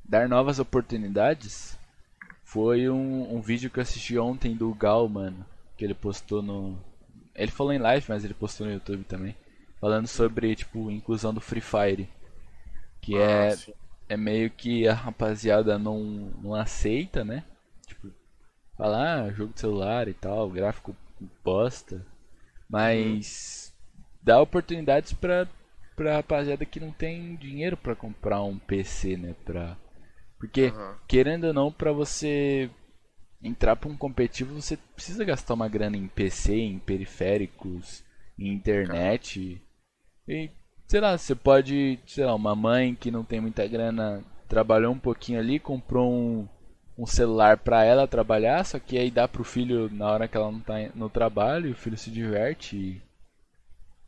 dar 0.05 0.28
novas 0.28 0.59
oportunidades 0.59 1.78
foi 2.42 2.88
um, 2.88 3.34
um 3.34 3.40
vídeo 3.40 3.70
que 3.70 3.78
eu 3.78 3.82
assisti 3.82 4.18
ontem 4.18 4.55
do 4.55 4.72
Gal, 4.74 5.09
mano. 5.09 5.45
Que 5.76 5.84
ele 5.84 5.95
postou 5.95 6.40
no, 6.40 6.78
ele 7.34 7.51
falou 7.51 7.72
em 7.72 7.78
live, 7.78 8.07
mas 8.09 8.24
ele 8.24 8.34
postou 8.34 8.66
no 8.66 8.72
YouTube 8.72 9.05
também. 9.05 9.34
Falando 9.80 10.07
sobre, 10.07 10.55
tipo, 10.55 10.90
inclusão 10.90 11.34
do 11.34 11.40
Free 11.40 11.61
Fire. 11.61 12.09
Que 13.01 13.16
ah, 13.16 13.51
é, 13.51 13.57
é 14.09 14.16
meio 14.16 14.50
que 14.50 14.86
a 14.86 14.94
rapaziada 14.94 15.78
não, 15.78 16.02
não 16.42 16.55
aceita, 16.55 17.24
né? 17.24 17.44
Tipo, 17.86 18.11
falar 18.76 19.24
ah, 19.24 19.32
jogo 19.32 19.52
de 19.55 19.61
celular 19.61 20.09
e 20.09 20.14
tal, 20.14 20.50
gráfico 20.50 20.96
bosta. 21.42 22.05
Mas 22.68 23.72
uhum. 23.96 24.05
dá 24.22 24.40
oportunidades 24.40 25.12
pra, 25.12 25.48
pra 25.96 26.16
rapaziada 26.16 26.64
que 26.64 26.80
não 26.80 26.90
tem 26.90 27.36
dinheiro 27.36 27.76
para 27.76 27.94
comprar 27.94 28.42
um 28.42 28.59
PC, 28.59 29.16
né? 29.16 29.34
Pra... 29.44 29.76
Porque, 30.38 30.66
uhum. 30.68 30.94
querendo 31.07 31.44
ou 31.44 31.55
não, 31.55 31.72
pra 31.72 31.92
você 31.92 32.70
entrar 33.42 33.76
para 33.76 33.90
um 33.90 33.96
competitivo 33.96 34.61
você 34.61 34.76
precisa 34.94 35.24
gastar 35.24 35.55
uma 35.55 35.68
grana 35.68 35.96
em 35.96 36.09
PC, 36.09 36.55
em 36.57 36.78
periféricos, 36.78 38.02
em 38.38 38.52
internet. 38.52 39.62
E 40.26 40.50
sei 40.87 41.01
lá, 41.01 41.16
você 41.16 41.35
pode, 41.35 41.99
sei 42.07 42.24
lá, 42.24 42.35
uma 42.35 42.55
mãe 42.55 42.95
que 42.95 43.11
não 43.11 43.24
tem 43.24 43.41
muita 43.41 43.66
grana 43.66 44.22
trabalhou 44.49 44.93
um 44.93 44.99
pouquinho 44.99 45.41
ali, 45.41 45.59
comprou 45.59 46.12
um, 46.12 46.49
um 46.97 47.07
celular 47.07 47.57
para 47.57 47.85
ela 47.85 48.07
trabalhar, 48.07 48.64
só 48.64 48.78
que 48.78 48.97
aí 48.97 49.11
dá 49.11 49.26
pro 49.26 49.43
filho 49.43 49.91
na 49.93 50.11
hora 50.11 50.28
que 50.28 50.37
ela 50.37 50.53
não 50.53 50.61
tá 50.61 50.74
no 50.95 51.09
trabalho, 51.11 51.68
e 51.68 51.72
o 51.72 51.76
filho 51.76 51.97
se 51.97 52.11
diverte 52.11 52.76
e 52.76 53.03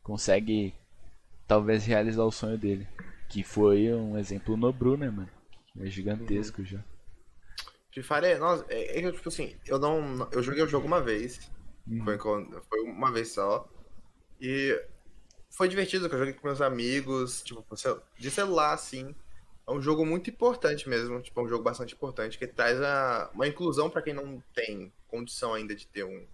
consegue 0.02 0.72
talvez 1.46 1.84
realizar 1.84 2.24
o 2.24 2.30
sonho 2.30 2.58
dele. 2.58 2.86
Que 3.28 3.42
foi 3.42 3.92
um 3.92 4.16
exemplo 4.16 4.56
no 4.56 4.72
Bruno, 4.72 4.98
né, 4.98 5.10
mano? 5.10 5.28
É 5.80 5.86
gigantesco 5.86 6.60
uhum. 6.60 6.66
já. 6.66 6.84
Free 7.92 8.02
Fire 8.02 8.38
nossa, 8.38 8.64
é, 8.68 9.00
é, 9.00 9.12
tipo 9.12 9.28
assim, 9.28 9.56
eu 9.66 9.78
não. 9.78 10.28
Eu 10.30 10.42
joguei 10.42 10.62
o 10.62 10.68
jogo 10.68 10.86
uma 10.86 11.00
vez. 11.00 11.50
Uhum. 11.88 12.04
Foi, 12.04 12.18
foi 12.18 12.80
uma 12.82 13.10
vez 13.10 13.32
só. 13.32 13.68
E 14.40 14.80
foi 15.56 15.68
divertido, 15.68 16.06
que 16.06 16.14
eu 16.14 16.18
joguei 16.18 16.34
com 16.34 16.46
meus 16.46 16.60
amigos, 16.60 17.42
tipo, 17.42 17.64
de 18.18 18.30
celular, 18.30 18.74
assim. 18.74 19.14
É 19.66 19.72
um 19.72 19.80
jogo 19.80 20.04
muito 20.04 20.28
importante 20.28 20.86
mesmo, 20.86 21.20
tipo, 21.22 21.40
é 21.40 21.42
um 21.42 21.48
jogo 21.48 21.64
bastante 21.64 21.94
importante, 21.94 22.38
que 22.38 22.46
traz 22.46 22.80
a, 22.82 23.30
uma 23.32 23.48
inclusão 23.48 23.88
para 23.88 24.02
quem 24.02 24.12
não 24.12 24.42
tem 24.54 24.92
condição 25.08 25.54
ainda 25.54 25.74
de 25.74 25.86
ter 25.86 26.04
um 26.04 26.26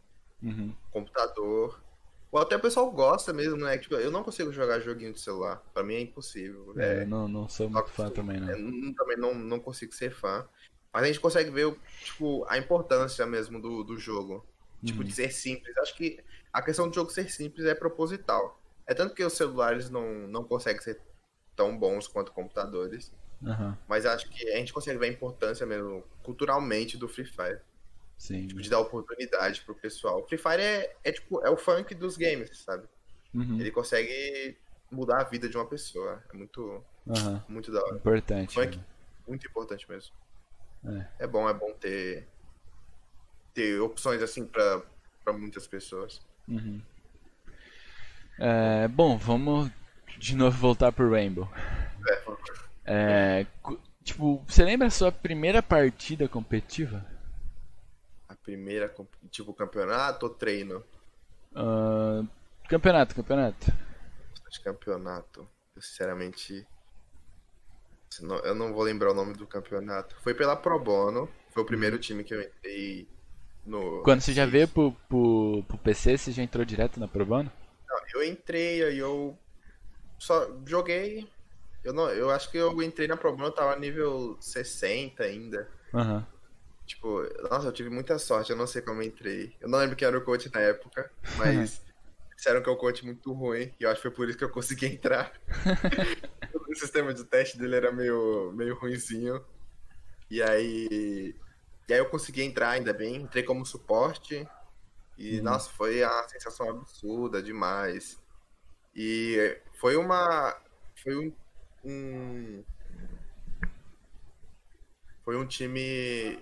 uhum. 0.43 0.75
computador. 0.91 1.81
Ou 2.33 2.41
até 2.41 2.57
o 2.57 2.61
pessoal 2.61 2.91
gosta 2.91 3.33
mesmo, 3.33 3.59
né? 3.59 3.79
Tipo, 3.79 3.95
eu 3.95 4.11
não 4.11 4.25
consigo 4.25 4.53
jogar 4.53 4.81
joguinho 4.81 5.13
de 5.13 5.21
celular. 5.21 5.63
Pra 5.73 5.85
mim 5.85 5.95
é 5.95 6.01
impossível. 6.01 6.75
É, 6.77 7.03
é 7.03 7.05
não, 7.05 7.29
não 7.29 7.49
sou 7.49 7.71
muito 7.71 7.91
fã 7.91 8.11
também, 8.11 8.41
não. 8.41 8.51
É, 8.51 8.55
também 8.95 9.17
não, 9.17 9.35
não 9.35 9.61
consigo 9.61 9.95
ser 9.95 10.11
fã. 10.11 10.45
Mas 10.93 11.05
a 11.05 11.07
gente 11.07 11.21
consegue 11.21 11.51
ver, 11.51 11.73
tipo, 12.03 12.45
a 12.49 12.59
importância 12.59 13.25
mesmo 13.25 13.63
do, 13.63 13.85
do 13.85 13.97
jogo. 13.97 14.45
Tipo, 14.85 14.99
uhum. 15.03 15.05
de 15.05 15.13
ser 15.13 15.31
simples. 15.31 15.77
Acho 15.79 15.95
que 15.95 16.19
a 16.53 16.61
questão 16.61 16.89
do 16.89 16.95
jogo 16.95 17.11
ser 17.11 17.31
simples 17.31 17.67
é 17.67 17.75
proposital. 17.75 18.61
É 18.87 18.95
tanto 18.95 19.15
que 19.15 19.25
os 19.25 19.33
celulares 19.33 19.91
não, 19.91 20.27
não 20.29 20.45
conseguem 20.45 20.81
ser 20.81 21.01
tão 21.55 21.77
bons 21.77 22.09
quanto 22.09 22.33
computadores. 22.33 23.13
Uhum. 23.41 23.77
Mas 23.89 24.07
acho 24.07 24.29
que 24.31 24.49
a 24.51 24.57
gente 24.57 24.73
consegue 24.73 24.99
ver 24.99 25.07
a 25.07 25.13
importância 25.13 25.67
mesmo, 25.67 26.05
culturalmente, 26.23 26.97
do 26.97 27.09
Free 27.09 27.25
Fire. 27.25 27.61
Sim. 28.17 28.47
Tipo, 28.47 28.63
de 28.63 28.71
dar 28.71 28.79
oportunidade 28.79 29.63
pro 29.63 29.75
pessoal. 29.75 30.21
O 30.21 30.29
Free 30.29 30.39
Fire 30.39 30.63
é, 30.63 30.97
é, 31.03 31.13
tipo, 31.13 31.45
é 31.45 31.51
o 31.51 31.57
funk 31.57 31.95
dos 31.95 32.17
games, 32.17 32.57
sabe? 32.59 32.87
Uhum. 33.35 33.59
Ele 33.59 33.71
consegue 33.71 34.57
mudar 34.91 35.21
a 35.21 35.25
vida 35.25 35.49
de 35.49 35.57
uma 35.57 35.67
pessoa. 35.67 36.23
É 36.33 36.37
muito, 36.37 36.85
uhum. 37.07 37.43
muito 37.49 37.73
da 37.73 37.83
hora. 37.83 37.97
Importante. 37.97 38.55
Funk, 38.55 38.77
né? 38.77 38.85
muito 39.27 39.47
importante 39.47 39.91
mesmo. 39.91 40.15
É. 40.85 41.25
é 41.25 41.27
bom, 41.27 41.49
é 41.49 41.55
bom 41.55 41.73
ter, 41.75 42.29
ter 43.55 43.81
opções 43.81 44.23
assim 44.23 44.45
pra 44.45 44.83
muitas 45.33 45.67
pessoas. 45.67 46.21
Uhum. 46.47 46.81
É, 48.39 48.89
bom, 48.89 49.17
vamos 49.17 49.71
de 50.19 50.37
novo 50.37 50.57
voltar 50.57 50.93
pro 50.93 51.11
Rainbow. 51.11 51.49
É, 52.85 53.47
tipo, 54.03 54.43
você 54.47 54.65
lembra 54.65 54.89
a 54.89 54.91
sua 54.91 55.13
primeira 55.13 55.63
partida 55.63 56.29
competitiva? 56.29 57.05
A 58.29 58.35
primeira, 58.35 58.93
tipo, 59.31 59.53
campeonato 59.53 60.27
ou 60.27 60.35
treino? 60.35 60.83
Uh, 61.53 62.27
campeonato, 62.69 63.15
campeonato. 63.15 63.73
De 64.51 64.61
campeonato. 64.61 65.49
Eu, 65.75 65.83
sinceramente. 65.83 66.67
Eu 68.45 68.55
não 68.55 68.75
vou 68.75 68.83
lembrar 68.83 69.11
o 69.11 69.15
nome 69.15 69.35
do 69.35 69.47
campeonato. 69.47 70.15
Foi 70.23 70.35
pela 70.35 70.55
Pro 70.55 70.79
Bono. 70.79 71.29
Foi 71.51 71.63
o 71.63 71.67
primeiro 71.67 71.97
uhum. 71.97 72.03
time 72.03 72.25
que 72.25 72.35
eu 72.35 72.43
entrei 72.43 73.09
no. 73.65 74.03
Quando 74.03 74.21
você 74.21 74.33
já 74.33 74.45
veio 74.45 74.69
pro, 74.69 74.93
pro, 75.09 75.65
pro 75.67 75.79
PC, 75.79 76.19
você 76.19 76.33
já 76.33 76.43
entrou 76.43 76.65
direto 76.65 77.01
na 77.01 77.09
Pro 77.09 77.25
Bono? 77.25 77.51
Eu 78.13 78.25
entrei, 78.25 78.85
aí 78.85 78.99
eu 78.99 79.39
só 80.19 80.51
joguei. 80.67 81.29
Eu, 81.83 81.93
não, 81.93 82.09
eu 82.11 82.31
acho 82.31 82.51
que 82.51 82.59
eu 82.59 82.81
entrei 82.83 83.09
na 83.09 83.17
Pro 83.17 83.33
Bono, 83.33 83.47
eu 83.47 83.53
tava 83.53 83.79
nível 83.79 84.37
60 84.41 85.23
ainda. 85.23 85.69
Uhum. 85.93 86.25
Tipo, 86.87 87.23
nossa, 87.51 87.69
eu 87.69 87.73
tive 87.73 87.91
muita 87.91 88.19
sorte, 88.19 88.51
eu 88.51 88.57
não 88.57 88.67
sei 88.67 88.83
como 88.83 89.03
eu 89.03 89.07
entrei. 89.07 89.57
Eu 89.61 89.69
não 89.69 89.79
lembro 89.79 89.97
quem 89.97 90.07
era 90.07 90.17
o 90.17 90.25
coach 90.25 90.53
na 90.53 90.61
época, 90.61 91.11
mas 91.37 91.81
disseram 92.37 92.63
que 92.63 92.69
é 92.69 92.73
um 92.73 92.77
coach 92.77 93.05
muito 93.05 93.33
ruim, 93.33 93.73
e 93.79 93.85
eu 93.85 93.91
acho 93.91 93.97
que 93.97 94.09
foi 94.09 94.11
por 94.11 94.29
isso 94.29 94.39
que 94.39 94.45
eu 94.45 94.51
consegui 94.51 94.87
entrar. 94.87 95.33
o 96.69 96.75
sistema 96.75 97.13
de 97.13 97.25
teste 97.25 97.59
dele 97.59 97.77
era 97.77 97.93
meio, 97.93 98.53
meio 98.53 98.75
ruinzinho. 98.79 99.45
E 100.31 100.43
aí. 100.43 101.35
E 101.89 101.93
aí 101.93 101.99
eu 101.99 102.07
consegui 102.07 102.43
entrar, 102.43 102.71
ainda 102.71 102.93
bem, 102.93 103.17
entrei 103.17 103.43
como 103.43 103.67
suporte. 103.67 104.47
E, 105.17 105.39
uhum. 105.39 105.45
nossa, 105.45 105.71
foi 105.71 106.03
a 106.03 106.29
sensação 106.29 106.69
absurda 106.71 107.43
demais. 107.43 108.21
E 108.95 109.59
foi 109.75 109.97
uma. 109.97 110.57
Foi 111.03 111.17
um, 111.17 111.33
um. 111.85 112.65
foi 115.25 115.37
um 115.37 115.47
time. 115.47 116.39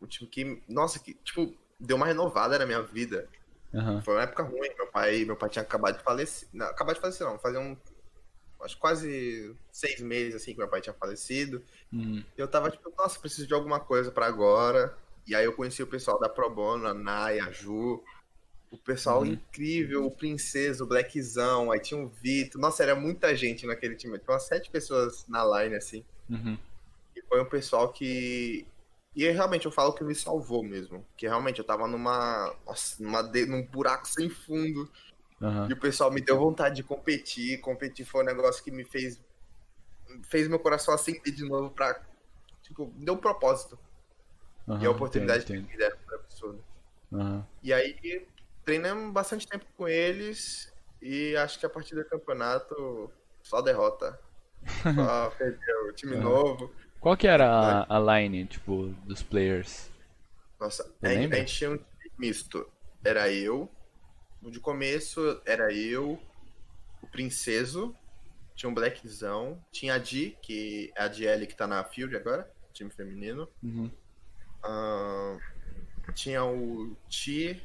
Um 0.00 0.06
time 0.06 0.28
que. 0.28 0.62
Nossa, 0.68 0.98
que, 0.98 1.14
tipo, 1.14 1.54
deu 1.78 1.96
uma 1.96 2.06
renovada 2.06 2.58
na 2.58 2.66
minha 2.66 2.82
vida. 2.82 3.28
Uhum. 3.72 4.02
Foi 4.02 4.14
uma 4.14 4.22
época 4.22 4.42
ruim. 4.42 4.70
Meu 4.76 4.86
pai, 4.86 5.24
meu 5.24 5.36
pai 5.36 5.48
tinha 5.48 5.62
acabado 5.62 5.98
de 5.98 6.04
falecer. 6.04 6.48
Não, 6.52 6.66
acabado 6.66 6.96
de 6.96 7.00
falecer, 7.00 7.26
não. 7.26 7.38
Fazia 7.38 7.60
um. 7.60 7.76
Acho 8.62 8.78
quase 8.78 9.56
seis 9.72 10.00
meses 10.00 10.36
assim 10.36 10.52
que 10.52 10.58
meu 10.58 10.68
pai 10.68 10.80
tinha 10.80 10.94
falecido. 10.94 11.62
Uhum. 11.92 12.24
E 12.38 12.40
eu 12.40 12.46
tava 12.46 12.70
tipo, 12.70 12.92
nossa, 12.96 13.18
preciso 13.18 13.46
de 13.46 13.54
alguma 13.54 13.80
coisa 13.80 14.10
para 14.12 14.26
agora. 14.26 14.96
E 15.26 15.34
aí 15.34 15.44
eu 15.44 15.52
conheci 15.52 15.82
o 15.82 15.86
pessoal 15.86 16.18
da 16.18 16.28
Pro 16.28 16.50
Bono, 16.50 16.86
a 16.86 16.94
Nai, 16.94 17.38
a 17.38 17.50
Ju, 17.50 18.02
o 18.72 18.78
pessoal 18.78 19.20
uhum. 19.20 19.26
incrível, 19.26 20.06
o 20.06 20.10
Princesa, 20.10 20.82
o 20.82 20.86
Blackzão, 20.86 21.70
aí 21.70 21.78
tinha 21.78 22.00
o 22.00 22.08
Vitor. 22.08 22.60
Nossa, 22.60 22.82
era 22.82 22.94
muita 22.94 23.36
gente 23.36 23.66
naquele 23.66 23.94
time. 23.94 24.18
Tinha 24.18 24.32
umas 24.32 24.44
sete 24.44 24.70
pessoas 24.70 25.26
na 25.28 25.44
line, 25.44 25.76
assim. 25.76 26.02
Uhum. 26.28 26.56
E 27.14 27.22
foi 27.22 27.40
um 27.42 27.48
pessoal 27.48 27.92
que. 27.92 28.66
E 29.14 29.28
realmente 29.28 29.66
eu 29.66 29.72
falo 29.72 29.92
que 29.92 30.02
me 30.02 30.14
salvou 30.14 30.62
mesmo. 30.62 31.04
Que 31.18 31.28
realmente 31.28 31.58
eu 31.58 31.64
tava 31.64 31.86
numa. 31.86 32.56
Nossa, 32.64 33.02
numa 33.02 33.22
de... 33.22 33.44
num 33.44 33.62
buraco 33.62 34.08
sem 34.08 34.30
fundo. 34.30 34.90
Uhum. 35.38 35.68
E 35.68 35.72
o 35.74 35.78
pessoal 35.78 36.10
me 36.10 36.22
deu 36.22 36.38
vontade 36.38 36.76
de 36.76 36.82
competir. 36.82 37.60
Competir 37.60 38.06
foi 38.06 38.22
um 38.22 38.26
negócio 38.26 38.64
que 38.64 38.70
me 38.70 38.84
fez. 38.84 39.20
Fez 40.24 40.48
meu 40.48 40.58
coração 40.58 40.94
acender 40.94 41.32
de 41.32 41.44
novo 41.46 41.70
pra. 41.70 42.00
Tipo, 42.62 42.90
deu 42.96 43.14
um 43.14 43.18
propósito. 43.18 43.78
E 44.80 44.86
a 44.86 44.90
oportunidade 44.90 45.44
entendo, 45.44 45.58
entendo. 45.58 45.68
que 45.68 45.72
me 45.72 45.78
deram 45.78 45.96
foi 46.06 46.16
absurda. 46.16 47.46
E 47.62 47.72
aí 47.72 48.26
treinamos 48.64 49.12
bastante 49.12 49.46
tempo 49.46 49.64
com 49.76 49.88
eles 49.88 50.72
e 51.00 51.36
acho 51.36 51.58
que 51.58 51.66
a 51.66 51.70
partir 51.70 51.94
do 51.94 52.04
campeonato 52.04 53.10
só 53.42 53.60
derrota. 53.60 54.18
Só 54.94 55.30
perdeu. 55.36 55.92
Time 55.94 56.16
é. 56.16 56.20
novo. 56.20 56.72
Qual 57.00 57.16
que 57.16 57.26
era 57.26 57.84
a, 57.88 57.96
a 57.96 58.20
line, 58.20 58.46
tipo, 58.46 58.94
dos 59.04 59.22
players? 59.22 59.90
Nossa, 60.60 60.88
a, 61.02 61.08
a 61.08 61.12
gente 61.12 61.52
tinha 61.52 61.70
um 61.70 61.76
time 61.76 62.12
misto. 62.18 62.70
Era 63.04 63.30
eu. 63.30 63.68
De 64.40 64.60
começo 64.60 65.40
era 65.44 65.72
eu, 65.72 66.18
o 67.00 67.06
Princeso, 67.06 67.94
tinha 68.56 68.68
um 68.68 68.74
Blackzão, 68.74 69.62
tinha 69.70 69.94
a 69.94 69.98
Di, 69.98 70.36
que 70.42 70.92
é 70.96 71.02
a 71.02 71.08
DL 71.08 71.46
que 71.46 71.54
tá 71.54 71.66
na 71.66 71.84
Fury 71.84 72.16
agora, 72.16 72.50
time 72.72 72.90
feminino. 72.90 73.48
Uhum. 73.62 73.88
Uh, 74.64 75.40
tinha 76.12 76.44
o 76.44 76.96
Ti, 77.08 77.62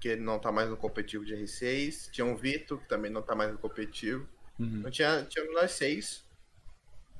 que 0.00 0.16
não 0.16 0.38
tá 0.38 0.50
mais 0.50 0.68
no 0.68 0.76
competitivo 0.76 1.24
de 1.24 1.34
R6. 1.34 2.10
Tinha 2.10 2.26
o 2.26 2.36
Vitor, 2.36 2.78
que 2.78 2.88
também 2.88 3.10
não 3.10 3.22
tá 3.22 3.34
mais 3.34 3.52
no 3.52 3.58
competitivo. 3.58 4.26
Uhum. 4.58 4.78
Então 4.78 4.90
tinha, 4.90 5.24
tinha 5.24 5.44
nós 5.52 5.72
seis. 5.72 6.24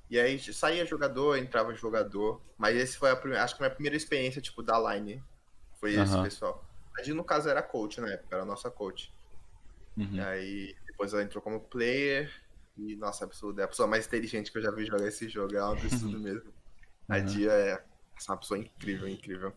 E 0.09 0.19
aí 0.19 0.39
saía 0.53 0.85
jogador, 0.87 1.37
entrava 1.37 1.75
jogador. 1.75 2.41
Mas 2.59 2.77
esse 2.77 2.97
foi 2.97 3.11
a 3.11 3.17
primeira. 3.17 3.45
Acho 3.45 3.57
que 3.57 3.63
a 3.63 3.67
minha 3.67 3.75
primeira 3.75 3.97
experiência, 3.97 4.41
tipo, 4.41 4.63
da 4.63 4.95
line. 4.95 5.23
Foi 5.79 5.95
esse, 5.95 6.15
uhum. 6.15 6.23
pessoal. 6.23 6.65
A 6.99 7.03
gente, 7.03 7.15
no 7.15 7.25
caso, 7.25 7.49
era 7.49 7.63
coach 7.63 8.01
na 8.01 8.11
época, 8.11 8.35
era 8.35 8.43
a 8.43 8.47
nossa 8.47 8.71
coach. 8.71 9.13
Uhum. 9.97 10.15
E 10.15 10.21
aí 10.21 10.77
depois 10.87 11.13
ela 11.13 11.23
entrou 11.23 11.43
como 11.43 11.61
player. 11.61 12.31
E, 12.77 12.97
nossa, 12.97 13.25
absurdo. 13.25 13.61
É 13.61 13.65
a 13.65 13.69
pessoa 13.69 13.87
mais 13.87 14.07
inteligente 14.07 14.51
que 14.51 14.59
eu 14.59 14.63
já 14.63 14.71
vi 14.71 14.87
jogar 14.87 15.07
esse 15.07 15.29
jogo. 15.29 15.55
É 15.55 15.63
um 15.63 15.73
absurdo 15.73 16.19
mesmo. 16.21 16.53
A 17.09 17.19
Dia 17.19 17.51
é, 17.53 17.85
é 18.29 18.33
uma 18.33 18.39
pessoa 18.39 18.59
incrível, 18.59 19.09
incrível. 19.09 19.53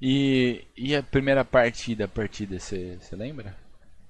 E, 0.00 0.66
e 0.76 0.96
a 0.96 1.02
primeira 1.02 1.44
partida, 1.44 2.08
partida, 2.08 2.58
você 2.58 2.98
lembra? 3.12 3.56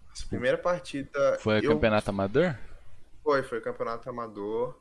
A 0.09 0.29
primeira 0.29 0.57
partida. 0.57 1.39
Foi 1.39 1.61
o 1.61 1.65
eu... 1.65 1.71
campeonato 1.73 2.11
amador? 2.11 2.57
Foi, 3.23 3.43
foi 3.43 3.59
o 3.59 3.63
campeonato 3.63 4.09
amador. 4.09 4.79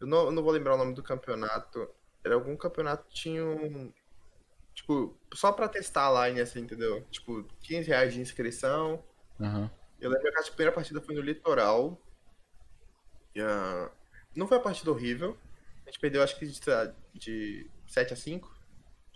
Eu 0.00 0.06
não, 0.06 0.26
eu 0.26 0.30
não 0.32 0.42
vou 0.42 0.52
lembrar 0.52 0.74
o 0.74 0.78
nome 0.78 0.94
do 0.94 1.02
campeonato. 1.02 1.88
Era 2.24 2.34
algum 2.34 2.56
campeonato 2.56 3.06
que 3.08 3.14
tinha 3.14 3.44
um. 3.44 3.92
Tipo, 4.74 5.18
só 5.34 5.52
pra 5.52 5.68
testar 5.68 6.08
a 6.08 6.28
line, 6.28 6.40
assim, 6.40 6.60
entendeu? 6.60 7.02
Tipo, 7.10 7.44
15 7.60 7.88
reais 7.88 8.14
de 8.14 8.20
inscrição. 8.20 9.02
Uhum. 9.38 9.68
Eu 10.00 10.10
lembro 10.10 10.30
que 10.30 10.38
a 10.38 10.42
primeira 10.42 10.72
partida 10.72 11.00
foi 11.00 11.14
no 11.14 11.20
litoral. 11.20 12.00
Uh, 13.36 13.90
não 14.34 14.46
foi 14.46 14.56
uma 14.56 14.62
partida 14.62 14.90
horrível. 14.90 15.36
A 15.86 15.90
gente 15.90 16.00
perdeu 16.00 16.22
acho 16.22 16.38
que 16.38 16.46
de, 16.46 16.60
de 17.14 17.70
7 17.86 18.12
a 18.12 18.16
5. 18.16 18.59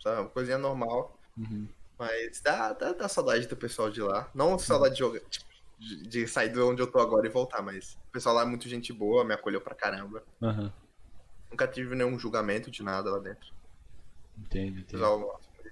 Uma 0.05 0.29
coisinha 0.29 0.57
normal. 0.57 1.17
Uhum. 1.37 1.67
Mas 1.97 2.41
dá, 2.41 2.73
dá, 2.73 2.93
dá, 2.93 3.07
saudade 3.07 3.47
do 3.47 3.55
pessoal 3.55 3.89
de 3.89 4.01
lá. 4.01 4.29
Não 4.33 4.59
saudade 4.59 4.95
de 4.95 4.99
jogar, 4.99 5.19
tipo, 5.21 5.45
de, 5.79 6.07
de, 6.07 6.27
sair 6.27 6.49
de 6.49 6.59
onde 6.59 6.81
eu 6.81 6.91
tô 6.91 6.99
agora 6.99 7.25
e 7.25 7.29
voltar, 7.29 7.61
mas 7.61 7.97
o 8.09 8.11
pessoal 8.11 8.35
lá 8.35 8.41
é 8.41 8.45
muito 8.45 8.67
gente 8.67 8.91
boa, 8.91 9.23
me 9.23 9.33
acolheu 9.33 9.61
pra 9.61 9.75
caramba. 9.75 10.23
Uhum. 10.41 10.71
Nunca 11.49 11.67
tive 11.67 11.95
nenhum 11.95 12.19
julgamento 12.19 12.69
de 12.69 12.83
nada 12.83 13.11
lá 13.11 13.19
dentro. 13.19 13.53
Entendi, 14.37 14.81
entendi. 14.81 15.03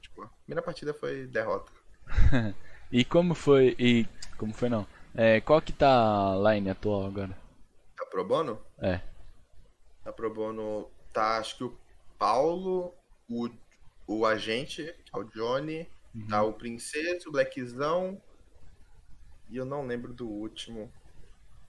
Tipo, 0.01 0.23
a 0.23 0.27
primeira 0.27 0.61
partida 0.61 0.93
foi 0.93 1.27
derrota. 1.27 1.71
e 2.91 3.03
como 3.03 3.33
foi. 3.33 3.75
E. 3.79 4.05
Como 4.37 4.53
foi 4.53 4.69
não? 4.69 4.85
É, 5.15 5.39
qual 5.41 5.61
que 5.61 5.71
tá 5.71 6.33
a 6.33 6.53
line 6.53 6.69
atual 6.69 7.05
agora? 7.05 7.37
Tá 7.97 8.05
pro 8.05 8.25
bono? 8.25 8.59
É. 8.79 8.99
Tá 10.03 10.11
pro 10.11 10.33
bono. 10.33 10.89
Tá, 11.11 11.37
acho 11.37 11.57
que 11.57 11.63
o 11.63 11.77
Paulo, 12.17 12.93
o, 13.29 13.49
o 14.07 14.25
agente, 14.25 14.83
que 15.05 15.15
é 15.15 15.17
o 15.17 15.23
Johnny, 15.23 15.89
uhum. 16.13 16.27
tá 16.27 16.43
o 16.43 16.53
Princesa, 16.53 17.27
o 17.27 17.31
Blackzão. 17.31 18.21
E 19.49 19.57
eu 19.57 19.65
não 19.65 19.85
lembro 19.85 20.13
do 20.13 20.27
último. 20.27 20.91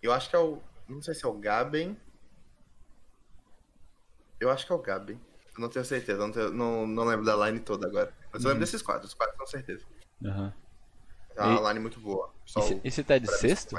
Eu 0.02 0.12
acho 0.12 0.30
que 0.30 0.36
é 0.36 0.38
o. 0.38 0.60
Não 0.88 1.02
sei 1.02 1.14
se 1.14 1.24
é 1.24 1.28
o 1.28 1.38
Gaben. 1.38 1.98
Eu 4.40 4.50
acho 4.50 4.66
que 4.66 4.72
é 4.72 4.74
o 4.74 4.82
Gaben. 4.82 5.20
Eu 5.54 5.60
não 5.60 5.68
tenho 5.68 5.84
certeza, 5.84 6.18
não, 6.18 6.32
tenho, 6.32 6.50
não, 6.50 6.86
não 6.86 7.04
lembro 7.04 7.24
da 7.24 7.36
line 7.46 7.60
toda 7.60 7.86
agora. 7.86 8.12
Mas 8.32 8.42
eu 8.42 8.48
lembro 8.48 8.54
uhum. 8.54 8.60
desses 8.60 8.82
quatro, 8.82 9.06
os 9.06 9.14
quatro 9.14 9.36
com 9.36 9.46
certeza. 9.46 9.84
Aham. 10.24 10.46
Uhum. 10.46 10.64
É 11.36 11.42
uma 11.42 11.60
e... 11.60 11.68
line 11.68 11.80
muito 11.80 12.00
boa. 12.00 12.32
e 12.82 12.90
você 12.90 13.02
tá 13.02 13.18
de 13.18 13.30
sexto? 13.38 13.76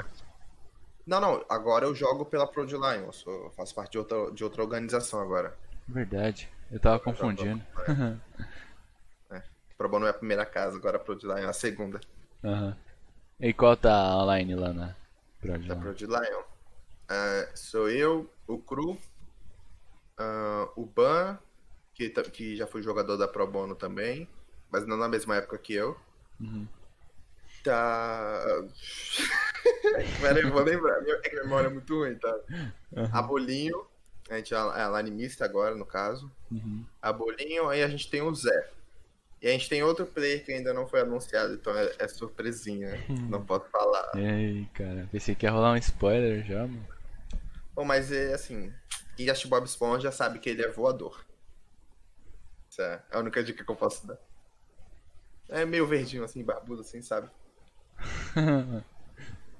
Não, 1.06 1.20
não. 1.20 1.44
Agora 1.48 1.86
eu 1.86 1.94
jogo 1.94 2.26
pela 2.26 2.46
Pro 2.46 2.64
Line. 2.64 3.08
Eu 3.26 3.50
faço 3.50 3.74
parte 3.74 3.92
de 3.92 3.98
outra, 3.98 4.30
de 4.32 4.44
outra 4.44 4.62
organização 4.62 5.20
agora. 5.20 5.56
Verdade. 5.88 6.50
Eu 6.70 6.80
tava 6.80 6.98
confundindo. 6.98 7.62
é. 9.30 9.42
Pro 9.78 9.88
Bono 9.88 10.06
é 10.06 10.10
a 10.10 10.14
primeira 10.14 10.44
casa, 10.44 10.76
agora 10.76 10.96
a 10.96 11.00
Pro 11.00 11.14
Line 11.14 11.42
é 11.42 11.46
a 11.46 11.52
segunda. 11.52 12.00
Aham. 12.42 12.68
Uhum. 12.68 12.76
E 13.38 13.52
qual 13.52 13.76
tá 13.76 13.92
a 13.92 14.38
line 14.38 14.54
lá 14.54 14.72
na 14.72 14.96
Pro 15.40 15.56
Line? 15.56 15.68
Da. 15.68 16.20
Uh, 17.08 17.46
sou 17.54 17.88
eu, 17.88 18.28
o 18.48 18.58
Cru, 18.58 18.92
uh, 18.92 20.70
o 20.74 20.86
Ban, 20.86 21.38
que, 21.94 22.08
que 22.08 22.56
já 22.56 22.66
foi 22.66 22.82
jogador 22.82 23.16
da 23.16 23.28
Pro 23.28 23.46
Bono 23.46 23.74
também, 23.74 24.28
mas 24.70 24.86
não 24.86 24.96
na 24.96 25.08
mesma 25.08 25.36
época 25.36 25.58
que 25.58 25.74
eu. 25.74 25.96
Uhum. 26.40 26.66
Tá. 27.62 28.42
Pera 30.20 30.38
aí, 30.38 30.50
vou 30.50 30.62
lembrar. 30.62 31.00
É 31.02 31.28
que 31.28 31.38
a 31.38 31.42
memória 31.42 31.68
é 31.68 31.70
muito 31.70 31.94
ruim, 31.96 32.14
tá? 32.16 32.34
Uhum. 32.92 33.10
A 33.12 33.22
Bolinho, 33.22 33.86
a 34.28 34.36
gente 34.36 34.54
é 34.54 34.56
a 34.56 34.96
animista 34.96 35.44
agora, 35.44 35.74
no 35.74 35.86
caso. 35.86 36.30
Uhum. 36.50 36.84
A 37.00 37.12
Bolinho, 37.12 37.68
aí 37.68 37.82
a 37.82 37.88
gente 37.88 38.10
tem 38.10 38.22
o 38.22 38.34
Zé. 38.34 38.70
E 39.40 39.48
a 39.48 39.52
gente 39.52 39.68
tem 39.68 39.82
outro 39.82 40.06
player 40.06 40.44
que 40.44 40.52
ainda 40.52 40.72
não 40.72 40.86
foi 40.86 41.00
anunciado, 41.00 41.54
então 41.54 41.76
é, 41.76 41.92
é 41.98 42.08
surpresinha. 42.08 43.04
Uhum. 43.08 43.28
Não 43.28 43.44
posso 43.44 43.66
falar. 43.70 44.10
Ei, 44.16 44.66
cara, 44.74 45.08
pensei 45.12 45.34
que 45.34 45.46
ia 45.46 45.50
rolar 45.50 45.72
um 45.72 45.76
spoiler 45.76 46.44
já, 46.44 46.60
mano. 46.66 46.86
Bom, 47.74 47.84
mas 47.84 48.10
é 48.10 48.32
assim. 48.32 48.72
Quem 49.16 49.26
já 49.26 49.32
assistiu 49.32 49.50
Bob 49.50 49.64
Esponja 49.64 50.10
sabe 50.10 50.38
que 50.38 50.48
ele 50.48 50.62
é 50.62 50.68
voador. 50.68 51.24
Essa 52.70 53.04
é 53.10 53.16
a 53.16 53.20
única 53.20 53.42
dica 53.44 53.62
que 53.62 53.70
eu 53.70 53.76
posso 53.76 54.06
dar. 54.06 54.18
É 55.48 55.64
meio 55.64 55.86
verdinho, 55.86 56.24
assim, 56.24 56.42
barbudo, 56.42 56.80
assim, 56.80 57.00
sabe? 57.00 57.30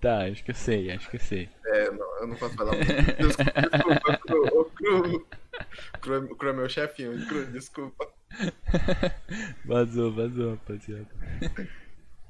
tá, 0.01 0.25
acho 0.25 0.43
que 0.43 0.51
eu 0.51 0.55
sei, 0.55 0.91
acho 0.91 1.09
que 1.09 1.17
eu 1.17 1.21
sei. 1.21 1.49
É, 1.65 1.91
não, 1.91 2.19
eu 2.21 2.27
não 2.27 2.37
posso 2.37 2.55
falar 2.57 2.73
muito. 2.73 2.93
Desculpa, 2.93 3.61
desculpa, 3.73 4.56
Cru, 6.01 6.25
o 6.25 6.37
Cru 6.37 6.49
é 6.49 6.53
meu 6.53 6.69
chefinho, 6.69 7.17
desculpa. 7.53 8.07
vazou, 9.65 10.13
vazou, 10.13 10.53
rapaziada. 10.53 11.09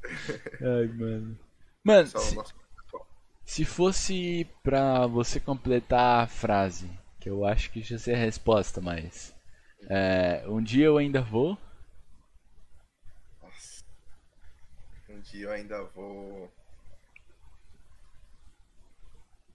Ai, 0.61 0.87
mano. 0.87 1.39
Mano, 1.85 2.07
se, 2.07 2.37
se 3.45 3.65
fosse 3.65 4.49
pra 4.63 5.07
você 5.07 5.39
completar 5.39 6.25
a 6.25 6.27
frase, 6.27 6.91
que 7.21 7.29
eu 7.29 7.45
acho 7.45 7.71
que 7.71 7.83
já 7.83 7.99
sei 7.99 8.15
a 8.15 8.19
resposta, 8.19 8.81
mas. 8.81 9.35
É, 9.89 10.45
um 10.49 10.63
dia 10.63 10.87
eu 10.87 10.97
ainda 10.97 11.21
vou. 11.23 11.57
Um 15.09 15.21
dia 15.21 15.47
eu 15.47 15.53
ainda 15.53 15.85
vou. 15.85 16.51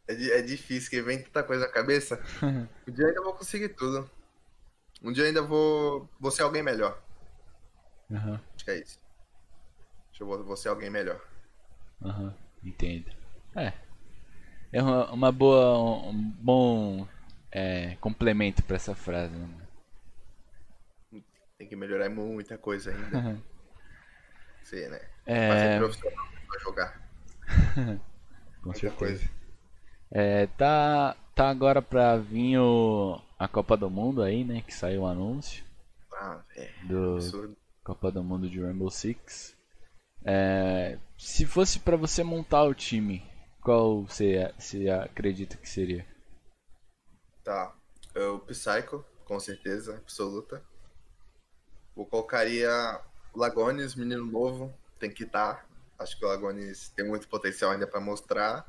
É, 0.08 0.14
é 0.40 0.42
difícil, 0.42 0.90
que 0.90 1.02
vem 1.02 1.22
tanta 1.22 1.44
coisa 1.44 1.66
na 1.66 1.72
cabeça. 1.72 2.22
um 2.88 2.92
dia 2.92 3.06
eu 3.06 3.10
ainda 3.10 3.24
vou 3.24 3.34
conseguir 3.34 3.70
tudo. 3.70 4.10
Um 5.04 5.12
dia 5.12 5.24
eu 5.24 5.28
ainda 5.28 5.42
vou, 5.42 6.10
vou 6.20 6.32
ser 6.32 6.44
alguém 6.44 6.62
melhor. 6.62 7.02
Uhum. 8.10 8.40
Acho 8.56 8.66
que 8.66 8.72
é 8.72 8.80
isso. 8.80 9.00
Acho 10.10 10.18
que 10.18 10.24
eu 10.24 10.44
vou, 10.44 10.58
ser 10.58 10.70
alguém 10.70 10.90
melhor. 10.90 11.20
Uhum. 12.02 12.34
entendo. 12.64 13.12
É. 13.56 13.74
É 14.72 14.82
uma, 14.82 15.12
uma 15.12 15.32
boa. 15.32 16.10
um 16.10 16.14
bom 16.14 17.08
é, 17.52 17.96
complemento 18.00 18.64
pra 18.64 18.78
essa 18.78 18.96
frase, 18.96 19.36
né? 19.36 19.48
Tem 21.58 21.68
que 21.68 21.76
melhorar 21.76 22.10
muita 22.10 22.58
coisa 22.58 22.92
ainda. 22.92 23.18
Uhum. 23.18 23.42
Sim, 24.64 24.88
né? 24.88 25.02
É... 25.26 25.48
Fazer 25.50 25.78
profissional 25.78 26.28
pra 26.48 26.60
jogar. 26.60 27.10
Com 28.62 28.70
muita 28.70 28.80
certeza. 28.80 28.96
coisa. 28.96 29.41
É, 30.12 30.48
tá, 30.48 31.16
tá 31.34 31.50
agora 31.50 31.82
pra 31.82 32.18
vir 32.18 32.60
o, 32.60 33.22
a 33.40 33.48
Copa 33.48 33.78
do 33.78 33.90
Mundo 33.90 34.22
aí, 34.22 34.44
né? 34.44 34.62
Que 34.62 34.74
saiu 34.74 35.02
o 35.02 35.08
anúncio. 35.08 35.64
Ah, 36.14 36.44
é. 36.56 36.70
Do 36.84 37.16
absurdo. 37.16 37.58
Copa 37.84 38.12
do 38.12 38.24
Mundo 38.24 38.50
de 38.50 38.62
Rainbow 38.62 38.92
Six. 38.92 39.56
É, 40.24 41.00
se 41.18 41.46
fosse 41.46 41.80
para 41.80 41.96
você 41.96 42.24
montar 42.24 42.64
o 42.64 42.76
time, 42.76 43.26
qual 43.62 44.04
você, 44.04 44.54
você 44.60 44.90
acredita 44.90 45.58
que 45.58 45.68
seria? 45.68 46.06
Tá. 47.44 47.74
O 48.16 48.40
Psycho, 48.40 49.06
com 49.26 49.40
certeza, 49.40 49.96
absoluta. 49.96 50.62
Eu 51.96 52.06
colocaria 52.06 53.02
Lagones, 53.34 53.96
menino 53.96 54.26
novo, 54.26 54.74
tem 55.00 55.10
que 55.10 55.24
estar. 55.24 55.56
Tá. 55.56 55.66
Acho 56.00 56.18
que 56.18 56.26
o 56.26 56.28
Lagones 56.28 56.90
tem 56.90 57.08
muito 57.08 57.28
potencial 57.28 57.72
ainda 57.72 57.88
para 57.88 58.00
mostrar. 58.00 58.68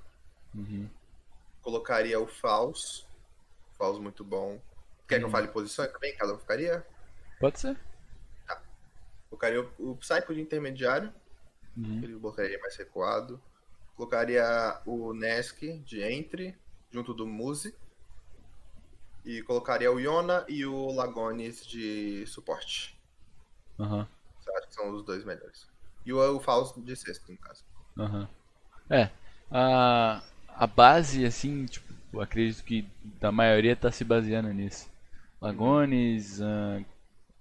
Uhum. 0.54 0.88
Colocaria 1.62 2.18
o 2.20 2.26
Faus. 2.26 3.06
Faus 3.78 3.98
muito 3.98 4.24
bom. 4.24 4.60
Quer 5.08 5.16
uhum. 5.16 5.20
que 5.20 5.24
eu 5.24 5.26
uhum. 5.26 5.30
fale 5.30 5.48
posições 5.48 5.92
também? 5.92 6.14
Cada 6.16 6.34
um 6.34 6.38
ficaria? 6.38 6.86
Pode 7.38 7.60
ser. 7.60 7.78
Tá. 8.46 8.60
Colocaria 9.30 9.62
o, 9.78 9.90
o 9.90 9.96
Psycho 9.96 10.34
de 10.34 10.40
intermediário. 10.40 11.12
Uhum. 11.76 12.00
Ele 12.02 12.16
botaria 12.16 12.58
mais 12.58 12.76
recuado. 12.76 13.40
Colocaria 13.96 14.80
o 14.84 15.12
Nesk 15.12 15.62
de 15.84 16.02
entre, 16.02 16.58
junto 16.90 17.14
do 17.14 17.26
Muse. 17.26 17.74
E 19.24 19.40
colocaria 19.42 19.90
o 19.90 20.00
Iona 20.00 20.44
e 20.48 20.66
o 20.66 20.90
Lagones 20.90 21.64
de 21.64 22.26
suporte. 22.26 23.00
Aham. 23.78 23.98
Uhum. 23.98 24.06
Eu 24.44 24.58
acho 24.58 24.68
que 24.68 24.74
são 24.74 24.90
os 24.90 25.04
dois 25.04 25.24
melhores. 25.24 25.68
E 26.04 26.12
o, 26.12 26.36
o 26.36 26.40
Fausto 26.40 26.82
de 26.82 26.96
sexto, 26.96 27.30
no 27.30 27.38
caso. 27.38 27.64
Aham. 27.96 28.20
Uhum. 28.20 28.28
É. 28.90 29.10
A, 29.50 30.22
a 30.56 30.66
base, 30.66 31.24
assim, 31.24 31.66
tipo, 31.66 31.92
eu 32.12 32.20
acredito 32.20 32.62
que 32.64 32.86
a 33.20 33.32
maioria 33.32 33.74
tá 33.74 33.90
se 33.90 34.04
baseando 34.04 34.52
nisso. 34.52 34.90
Lagones, 35.40 36.40
uh, 36.40 36.84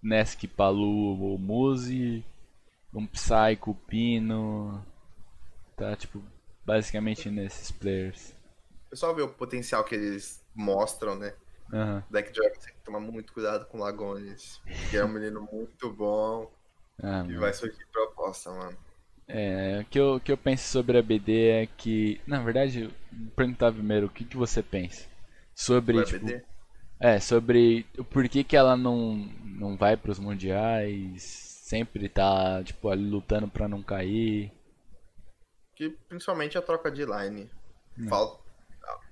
Nesk 0.01 0.47
Palu 0.47 1.21
ou 1.21 1.37
Muse, 1.37 2.25
um 2.93 3.05
Psycho, 3.05 3.75
Pino. 3.87 4.83
Tá, 5.75 5.95
tipo, 5.95 6.21
basicamente 6.65 7.29
nesses 7.29 7.71
players. 7.71 8.33
O 8.87 8.89
pessoal 8.91 9.15
vê 9.15 9.21
o 9.21 9.29
potencial 9.29 9.83
que 9.83 9.95
eles 9.95 10.43
mostram, 10.55 11.15
né? 11.15 11.33
Uhum. 11.71 12.03
Deck 12.09 12.31
Dragon 12.33 12.59
tem 12.59 12.73
que 12.73 12.83
tomar 12.83 12.99
muito 12.99 13.31
cuidado 13.33 13.65
com 13.65 13.77
Lagones. 13.77 14.61
Que 14.89 14.97
é 14.97 15.05
um 15.05 15.07
menino 15.07 15.47
muito 15.51 15.91
bom. 15.91 16.51
Ah, 17.01 17.25
e 17.27 17.35
vai 17.37 17.53
surgir 17.53 17.85
proposta, 17.91 18.51
mano. 18.51 18.77
É, 19.33 19.79
o 19.81 19.85
que 19.85 19.97
eu, 19.97 20.19
que 20.19 20.31
eu 20.31 20.37
penso 20.37 20.67
sobre 20.67 20.97
a 20.97 21.01
BD 21.01 21.47
é 21.47 21.65
que. 21.65 22.19
Na 22.27 22.41
verdade, 22.41 22.93
perguntar 23.33 23.71
primeiro 23.71 24.07
o 24.07 24.09
que, 24.09 24.25
que 24.25 24.35
você 24.35 24.61
pensa. 24.61 25.07
Sobre. 25.55 26.03
tipo, 26.03 26.25
BD? 26.25 26.43
É, 26.99 27.19
sobre 27.19 27.85
o 27.97 28.03
porquê 28.03 28.43
que 28.43 28.55
ela 28.55 28.75
não, 28.75 29.15
não 29.43 29.75
vai 29.75 29.97
pros 29.97 30.19
mundiais, 30.19 31.23
sempre 31.23 32.07
tá, 32.07 32.61
tipo, 32.63 32.89
ali 32.89 33.09
lutando 33.09 33.47
pra 33.47 33.67
não 33.67 33.81
cair. 33.81 34.51
Que 35.75 35.89
principalmente 35.89 36.57
a 36.57 36.61
troca 36.61 36.91
de 36.91 37.05
line. 37.05 37.49
Hum. 37.97 38.07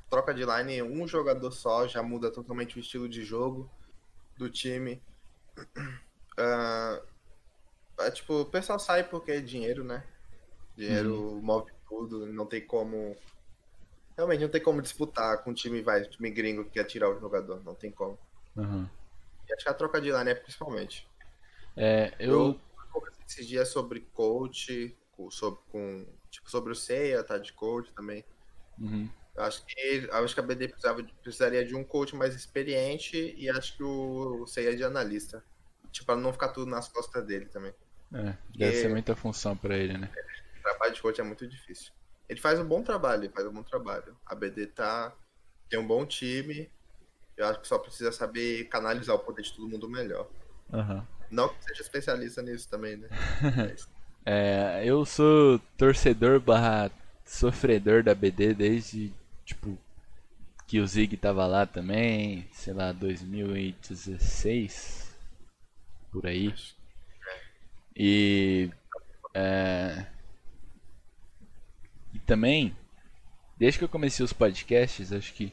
Troca 0.09 0.33
de 0.33 0.43
line, 0.43 0.83
um 0.83 1.07
jogador 1.07 1.51
só 1.51 1.87
já 1.87 2.03
muda 2.03 2.29
totalmente 2.29 2.77
o 2.77 2.79
estilo 2.79 3.07
de 3.07 3.23
jogo 3.23 3.71
do 4.37 4.49
time. 4.49 5.01
Uh, 6.37 7.01
é, 7.99 8.11
tipo, 8.11 8.41
o 8.41 8.45
pessoal 8.45 8.79
sai 8.79 9.03
porque 9.03 9.31
é 9.31 9.41
dinheiro, 9.41 9.83
né? 9.83 10.03
Dinheiro 10.75 11.13
uhum. 11.13 11.41
move 11.41 11.71
tudo, 11.87 12.25
não 12.25 12.45
tem 12.45 12.65
como. 12.65 13.15
Realmente 14.15 14.41
não 14.41 14.49
tem 14.49 14.61
como 14.61 14.81
disputar 14.81 15.43
com 15.43 15.51
um 15.51 15.53
time, 15.53 15.81
vai, 15.81 16.03
time 16.03 16.29
gringo 16.29 16.65
que 16.65 16.71
quer 16.71 16.85
tirar 16.85 17.09
o 17.09 17.19
jogador, 17.19 17.63
não 17.63 17.75
tem 17.75 17.91
como. 17.91 18.17
Uhum. 18.55 18.87
E 19.47 19.53
acho 19.53 19.63
que 19.63 19.69
a 19.69 19.73
troca 19.73 19.99
de 19.99 20.11
line 20.11 20.29
é 20.29 20.35
principalmente. 20.35 21.07
É, 21.75 22.13
eu. 22.19 22.31
eu 22.31 22.59
esses 23.27 23.47
dias 23.47 23.69
sobre 23.69 24.01
coach, 24.13 24.97
sobre, 25.29 25.59
com, 25.71 26.05
tipo, 26.31 26.49
sobre 26.49 26.71
o 26.71 26.75
Seiya, 26.75 27.23
tá 27.23 27.37
de 27.37 27.53
coach 27.53 27.91
também. 27.93 28.25
Uhum. 28.79 29.09
Acho 29.37 29.65
que, 29.65 30.09
acho 30.11 30.33
que 30.33 30.39
a 30.39 30.43
BD 30.43 30.67
precisava, 30.67 31.03
precisaria 31.21 31.63
de 31.63 31.75
um 31.75 31.83
coach 31.83 32.15
mais 32.15 32.35
experiente 32.35 33.35
e 33.37 33.49
acho 33.49 33.77
que 33.77 33.83
o 33.83 34.45
Seiya 34.47 34.71
é 34.71 34.75
de 34.75 34.83
analista. 34.83 35.43
tipo, 35.91 36.05
pra 36.05 36.15
não 36.15 36.33
ficar 36.33 36.49
tudo 36.49 36.69
nas 36.69 36.87
costas 36.87 37.25
dele 37.25 37.45
também. 37.45 37.73
É, 38.13 38.35
deve 38.55 38.77
ser 38.77 38.89
muita 38.89 39.15
função 39.15 39.55
pra 39.55 39.77
ele, 39.77 39.97
né? 39.97 40.11
O 40.57 40.61
trabalho 40.61 40.93
de 40.93 41.01
coach 41.01 41.21
é 41.21 41.23
muito 41.23 41.47
difícil. 41.47 41.93
Ele 42.27 42.39
faz 42.39 42.59
um 42.59 42.65
bom 42.65 42.83
trabalho, 42.83 43.23
ele 43.23 43.33
faz 43.33 43.47
um 43.47 43.53
bom 43.53 43.63
trabalho. 43.63 44.15
A 44.25 44.35
BD 44.35 44.67
tá. 44.67 45.15
tem 45.69 45.79
um 45.79 45.87
bom 45.87 46.05
time. 46.05 46.69
Eu 47.35 47.47
acho 47.47 47.61
que 47.61 47.67
só 47.67 47.77
precisa 47.77 48.11
saber 48.11 48.65
canalizar 48.65 49.15
o 49.15 49.19
poder 49.19 49.43
de 49.43 49.53
todo 49.53 49.69
mundo 49.69 49.89
melhor. 49.89 50.29
Uhum. 50.71 51.03
Não 51.31 51.49
que 51.49 51.63
seja 51.63 51.81
especialista 51.81 52.41
nisso 52.41 52.69
também, 52.69 52.97
né? 52.97 53.07
é, 54.25 54.81
eu 54.83 55.05
sou 55.05 55.59
torcedor 55.77 56.39
barra 56.39 56.91
sofredor 57.25 58.03
da 58.03 58.15
BD 58.15 58.53
desde, 58.53 59.13
tipo, 59.45 59.77
que 60.67 60.79
o 60.79 60.87
Zig 60.87 61.17
tava 61.17 61.47
lá 61.47 61.65
também, 61.65 62.47
sei 62.51 62.73
lá, 62.73 62.91
2016, 62.91 65.15
por 66.11 66.27
aí. 66.27 66.53
E, 67.95 68.69
é, 69.33 70.05
e 72.13 72.19
também, 72.19 72.75
desde 73.57 73.79
que 73.79 73.85
eu 73.85 73.89
comecei 73.89 74.23
os 74.23 74.33
podcasts, 74.33 75.11
acho 75.11 75.33
que 75.33 75.51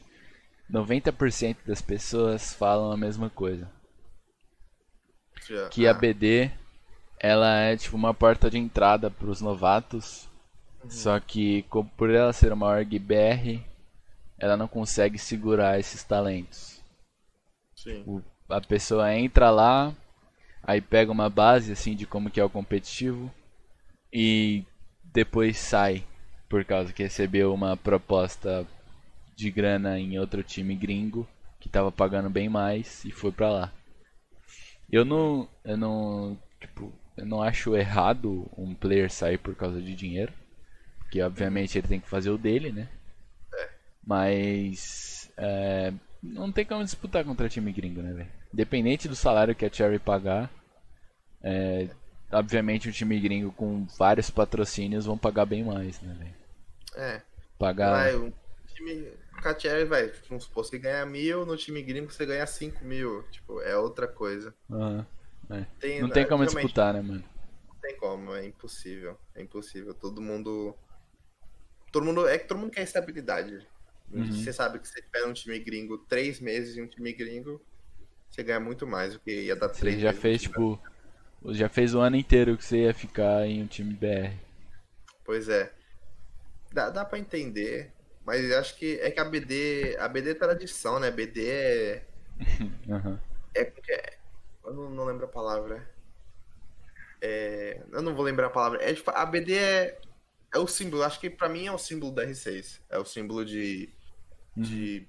90% 0.71 1.57
das 1.65 1.81
pessoas 1.81 2.53
falam 2.53 2.91
a 2.91 2.97
mesma 2.97 3.29
coisa. 3.29 3.69
Que 5.71 5.87
a 5.87 5.93
BD, 5.93 6.51
ela 7.19 7.61
é 7.61 7.77
tipo 7.77 7.95
uma 7.95 8.13
porta 8.13 8.49
de 8.49 8.57
entrada 8.57 9.09
para 9.09 9.29
os 9.29 9.39
novatos. 9.39 10.27
Uhum. 10.83 10.89
Só 10.89 11.19
que 11.19 11.65
por 11.95 12.09
ela 12.09 12.33
ser 12.33 12.51
uma 12.51 12.67
org 12.67 12.99
BR, 12.99 13.61
ela 14.37 14.57
não 14.57 14.67
consegue 14.67 15.17
segurar 15.17 15.79
esses 15.79 16.03
talentos. 16.03 16.81
Sim. 17.75 18.03
O, 18.05 18.21
a 18.49 18.59
pessoa 18.59 19.13
entra 19.15 19.49
lá, 19.49 19.95
aí 20.63 20.81
pega 20.81 21.11
uma 21.11 21.29
base 21.29 21.71
assim 21.71 21.95
de 21.95 22.05
como 22.05 22.29
que 22.29 22.39
é 22.39 22.43
o 22.43 22.49
competitivo 22.49 23.31
e 24.11 24.63
depois 25.03 25.57
sai 25.57 26.03
por 26.49 26.63
causa 26.63 26.93
que 26.93 27.03
recebeu 27.03 27.53
uma 27.53 27.75
proposta 27.75 28.65
de 29.35 29.51
grana 29.51 29.99
em 29.99 30.17
outro 30.17 30.41
time 30.43 30.75
gringo 30.75 31.27
que 31.59 31.67
estava 31.67 31.91
pagando 31.91 32.29
bem 32.29 32.49
mais 32.49 33.03
e 33.05 33.11
foi 33.11 33.31
para 33.31 33.49
lá. 33.49 33.73
Eu 34.89 35.03
não, 35.03 35.49
eu 35.63 35.77
não, 35.77 36.37
tipo, 36.59 36.93
eu 37.17 37.25
não 37.25 37.41
acho 37.41 37.75
errado 37.75 38.49
um 38.57 38.73
player 38.73 39.11
sair 39.11 39.37
por 39.37 39.55
causa 39.55 39.81
de 39.81 39.95
dinheiro, 39.95 40.31
porque 40.99 41.21
obviamente 41.21 41.77
ele 41.77 41.87
tem 41.87 41.99
que 41.99 42.07
fazer 42.09 42.29
o 42.29 42.37
dele, 42.37 42.71
né? 42.71 42.87
Mas 44.05 45.31
é, 45.37 45.93
não 46.23 46.51
tem 46.51 46.65
como 46.65 46.83
disputar 46.83 47.23
contra 47.25 47.49
time 47.49 47.71
gringo, 47.71 48.01
né, 48.01 48.13
velho? 48.13 48.36
Independente 48.53 49.07
do 49.07 49.15
salário 49.15 49.55
que 49.55 49.65
a 49.65 49.71
Cherry 49.71 49.99
pagar, 49.99 50.49
é, 51.43 51.89
obviamente 52.31 52.89
um 52.89 52.91
time 52.91 53.19
gringo 53.19 53.51
com 53.51 53.85
vários 53.97 54.29
patrocínios 54.29 55.05
vão 55.05 55.17
pagar 55.17 55.45
bem 55.45 55.63
mais, 55.63 56.01
né, 56.01 56.15
velho? 56.17 56.35
É. 56.95 57.21
Pagar. 57.59 57.91
Vai, 57.91 58.15
um 58.15 58.33
time 58.73 59.11
com 59.41 59.49
a 59.49 59.59
Cherry, 59.59 59.85
vai, 59.85 60.11
vamos 60.29 60.45
supor, 60.45 60.65
você 60.65 60.77
ganha 60.79 61.05
mil, 61.05 61.45
no 61.45 61.57
time 61.57 61.81
gringo 61.81 62.11
você 62.11 62.25
ganha 62.25 62.45
cinco 62.47 62.83
mil. 62.83 63.23
Tipo, 63.31 63.61
é 63.61 63.77
outra 63.77 64.07
coisa. 64.07 64.53
Uhum. 64.69 65.05
É. 65.49 65.65
Tem, 65.79 66.01
não 66.01 66.09
tem 66.09 66.27
como 66.27 66.45
disputar, 66.45 66.93
né, 66.93 67.01
mano? 67.01 67.23
Não 67.67 67.75
tem 67.81 67.95
como, 67.97 68.35
é 68.35 68.45
impossível. 68.45 69.17
É 69.35 69.41
impossível. 69.41 69.93
Todo 69.93 70.21
mundo. 70.21 70.75
Todo 71.91 72.05
mundo. 72.05 72.27
É 72.27 72.37
que 72.37 72.47
todo 72.47 72.59
mundo 72.59 72.71
quer 72.71 72.83
estabilidade. 72.83 73.65
Uhum. 74.11 74.31
Você 74.31 74.51
sabe 74.51 74.79
que 74.79 74.87
você 74.87 75.01
tiver 75.01 75.25
um 75.25 75.33
time 75.33 75.59
gringo 75.59 75.97
três 75.97 76.39
meses 76.39 76.77
em 76.77 76.81
um 76.81 76.87
time 76.87 77.13
gringo, 77.13 77.61
você 78.29 78.43
ganha 78.43 78.59
muito 78.59 78.85
mais 78.85 79.13
do 79.13 79.19
que 79.19 79.31
ia 79.31 79.55
dar 79.55 79.69
você 79.69 79.81
três 79.81 79.99
já 79.99 80.13
fez, 80.13 80.41
tipo. 80.41 80.79
Já 81.49 81.69
fez 81.69 81.93
o 81.93 81.99
ano 81.99 82.15
inteiro 82.15 82.57
que 82.57 82.65
você 82.65 82.83
ia 82.83 82.93
ficar 82.93 83.45
em 83.45 83.61
um 83.61 83.67
time 83.67 83.93
BR. 83.93 84.33
Pois 85.23 85.47
é. 85.47 85.71
Dá, 86.73 86.89
dá 86.89 87.05
pra 87.05 87.19
entender. 87.19 87.91
Mas 88.25 88.51
acho 88.51 88.75
que 88.75 88.99
é 88.99 89.11
que 89.11 89.19
a 89.19 89.25
BD. 89.25 89.95
A 89.99 90.07
BD 90.07 90.31
é 90.31 90.33
tradição, 90.33 90.99
né? 90.99 91.11
BD 91.11 91.47
é. 91.47 92.03
uhum. 92.87 93.17
é, 93.55 93.61
é 93.61 94.17
eu 94.65 94.73
não, 94.73 94.89
não, 94.89 95.05
lembro 95.05 95.25
a 95.25 95.29
palavra. 95.29 95.89
É, 97.21 97.81
eu 97.91 98.01
não 98.01 98.15
vou 98.15 98.25
lembrar 98.25 98.47
a 98.47 98.51
palavra. 98.51 98.83
É, 98.83 98.93
tipo, 98.93 99.09
a 99.11 99.25
BD 99.25 99.53
é, 99.53 99.99
é 100.53 100.59
o 100.59 100.67
símbolo. 100.67 101.03
Acho 101.03 101.19
que 101.19 101.29
pra 101.29 101.47
mim 101.47 101.67
é 101.67 101.71
o 101.71 101.77
símbolo 101.77 102.11
da 102.11 102.25
R6. 102.25 102.79
É 102.89 102.97
o 102.97 103.05
símbolo 103.05 103.45
de 103.45 103.89
de, 104.57 105.07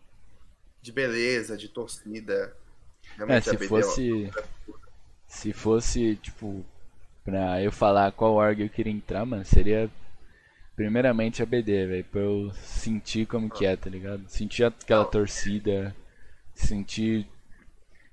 de 0.82 0.92
beleza, 0.92 1.56
de 1.56 1.68
torcida. 1.68 2.54
Realmente 3.16 3.48
é, 3.48 3.52
se 3.56 3.68
fosse. 3.68 4.24
É 4.26 4.58
se 5.28 5.52
fosse, 5.52 6.16
tipo, 6.16 6.64
pra 7.24 7.62
eu 7.62 7.70
falar 7.70 8.10
qual 8.12 8.34
org 8.34 8.62
eu 8.62 8.68
queria 8.68 8.92
entrar, 8.92 9.24
mano, 9.26 9.44
seria 9.44 9.88
primeiramente 10.74 11.42
a 11.42 11.46
BD, 11.46 11.86
velho, 11.86 12.04
pra 12.04 12.20
eu 12.20 12.52
sentir 12.54 13.26
como 13.26 13.50
que 13.50 13.66
é, 13.66 13.76
tá 13.76 13.90
ligado? 13.90 14.22
Sentir 14.28 14.64
aquela 14.64 15.04
torcida, 15.04 15.94
sentir 16.54 17.26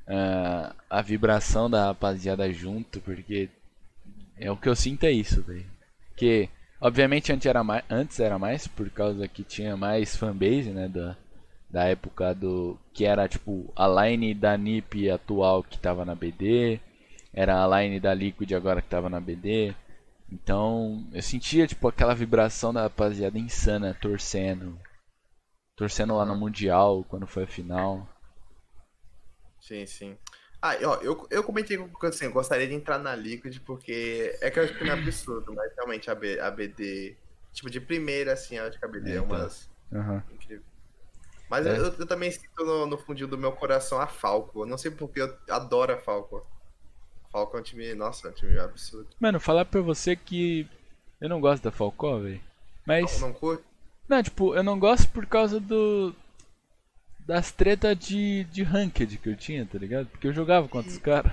uh, 0.07 0.75
a 0.89 1.01
vibração 1.01 1.69
da 1.69 1.85
rapaziada 1.85 2.51
junto, 2.51 2.99
porque 2.99 3.49
é 4.37 4.51
o 4.51 4.57
que 4.57 4.67
eu 4.67 4.75
sinto 4.75 5.05
é 5.05 5.11
isso, 5.11 5.41
velho. 5.43 5.65
Que, 6.15 6.49
obviamente, 6.81 7.31
antes 7.31 7.45
era, 7.45 7.63
mais, 7.63 7.83
antes 7.89 8.19
era 8.19 8.37
mais, 8.37 8.67
por 8.67 8.89
causa 8.89 9.27
que 9.27 9.43
tinha 9.43 9.77
mais 9.77 10.15
fanbase, 10.15 10.71
né, 10.71 10.89
da, 10.89 11.15
da 11.69 11.85
época 11.85 12.33
do 12.33 12.77
que 12.93 13.05
era 13.05 13.27
tipo 13.27 13.71
a 13.75 13.87
line 13.87 14.33
da 14.33 14.57
NiP 14.57 15.09
atual 15.09 15.63
que 15.63 15.77
tava 15.77 16.05
na 16.05 16.15
BD, 16.15 16.79
era 17.33 17.63
a 17.63 17.81
line 17.81 17.99
da 17.99 18.13
Liquid 18.13 18.53
agora 18.53 18.81
que 18.81 18.87
tava 18.87 19.09
na 19.09 19.19
BD. 19.19 19.75
Então, 20.31 21.05
eu 21.13 21.21
sentia 21.21 21.67
tipo 21.67 21.87
aquela 21.87 22.15
vibração 22.15 22.73
da 22.73 22.83
rapaziada 22.83 23.37
insana 23.37 23.93
torcendo. 23.93 24.79
Torcendo 25.75 26.15
lá 26.15 26.25
no 26.25 26.35
mundial 26.35 27.05
quando 27.09 27.27
foi 27.27 27.43
a 27.43 27.47
final. 27.47 28.07
Sim, 29.59 29.85
sim. 29.85 30.17
Ah, 30.61 30.75
ó, 30.83 30.95
eu, 31.01 31.27
eu 31.29 31.43
comentei 31.43 31.77
com 31.77 32.07
assim, 32.07 32.25
eu 32.25 32.31
gostaria 32.31 32.67
de 32.67 32.73
entrar 32.73 32.97
na 32.97 33.13
Liquid 33.15 33.59
porque 33.65 34.35
é 34.41 34.49
que 34.49 34.57
eu 34.57 34.63
acho 34.63 34.77
que 34.77 34.83
é 34.83 34.91
absurdo, 34.93 35.53
mas 35.53 35.75
realmente 35.75 36.09
a, 36.09 36.15
B, 36.15 36.39
a 36.39 36.49
BD, 36.49 37.17
tipo, 37.51 37.69
de 37.69 37.81
primeira, 37.81 38.33
assim, 38.33 38.55
eu 38.55 38.63
acho 38.63 38.79
que 38.79 38.85
a 38.85 38.87
BD 38.87 39.11
é, 39.11 39.15
é 39.15 39.21
uma 39.21 39.37
das 39.39 39.69
uhum. 39.91 40.21
incríveis. 40.33 40.74
Mas 41.49 41.65
é. 41.65 41.77
eu, 41.77 41.85
eu, 41.85 42.07
também 42.07 42.31
sinto 42.31 42.63
no, 42.63 42.85
no 42.85 42.97
fundinho 42.97 43.27
do 43.27 43.37
meu 43.37 43.51
coração 43.51 43.99
a 43.99 44.07
Falco. 44.07 44.61
Eu 44.61 44.65
não 44.65 44.77
sei 44.77 44.91
porque 44.91 45.21
eu 45.21 45.37
adoro 45.49 45.93
a 45.93 45.97
Falco. 45.97 46.45
A 47.25 47.27
Falco 47.31 47.57
é 47.57 47.59
um 47.59 47.63
time, 47.63 47.93
nossa, 47.93 48.27
é 48.27 48.31
um 48.31 48.33
time 48.33 48.57
absurdo. 48.57 49.07
Mano, 49.19 49.39
falar 49.39 49.65
pra 49.65 49.81
você 49.81 50.15
que 50.15 50.67
eu 51.21 51.29
não 51.29 51.39
gosto 51.39 51.63
da 51.63 51.71
Falco, 51.71 52.19
velho. 52.19 52.41
Mas. 52.85 53.19
Não, 53.19 53.29
não 53.29 53.33
curte? 53.33 53.63
Não, 54.07 54.21
tipo, 54.21 54.55
eu 54.55 54.63
não 54.63 54.79
gosto 54.79 55.07
por 55.09 55.25
causa 55.25 55.59
do. 55.59 56.15
Das 57.19 57.51
tretas 57.51 57.97
de, 57.97 58.43
de 58.45 58.61
ranked 58.61 59.17
que 59.17 59.29
eu 59.29 59.35
tinha, 59.35 59.65
tá 59.65 59.79
ligado? 59.79 60.05
Porque 60.07 60.27
eu 60.27 60.33
jogava 60.33 60.67
contra 60.67 60.91
os 60.91 60.99
caras. 60.99 61.31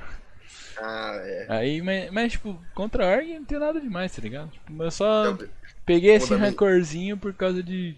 Ah, 0.78 1.20
é. 1.22 1.46
Aí, 1.50 1.82
mas, 1.82 2.10
mas, 2.10 2.32
tipo, 2.32 2.58
contra 2.74 3.04
a 3.04 3.16
Org 3.16 3.28
não 3.34 3.44
tem 3.44 3.58
nada 3.58 3.78
demais, 3.78 4.14
tá 4.14 4.22
ligado? 4.22 4.50
Tipo, 4.50 4.82
eu 4.82 4.90
só 4.90 5.26
eu... 5.26 5.48
peguei 5.84 6.14
esse 6.14 6.34
rancorzinho 6.34 7.18
por 7.18 7.34
causa 7.34 7.62
de 7.62 7.94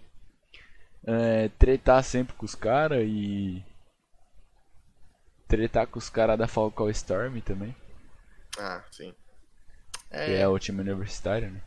é, 1.06 1.48
tretar 1.58 2.02
sempre 2.02 2.34
com 2.34 2.44
os 2.44 2.54
caras 2.54 3.04
e. 3.06 3.64
Tretar 5.46 5.86
com 5.86 5.98
os 5.98 6.08
caras 6.08 6.38
da 6.38 6.48
Falcão 6.48 6.88
Storm 6.90 7.40
também. 7.40 7.74
Ah, 8.58 8.82
sim. 8.90 9.14
É... 10.10 10.26
Que 10.26 10.32
é 10.34 10.48
o 10.48 10.58
time 10.58 10.80
universitário, 10.80 11.50
né? 11.50 11.62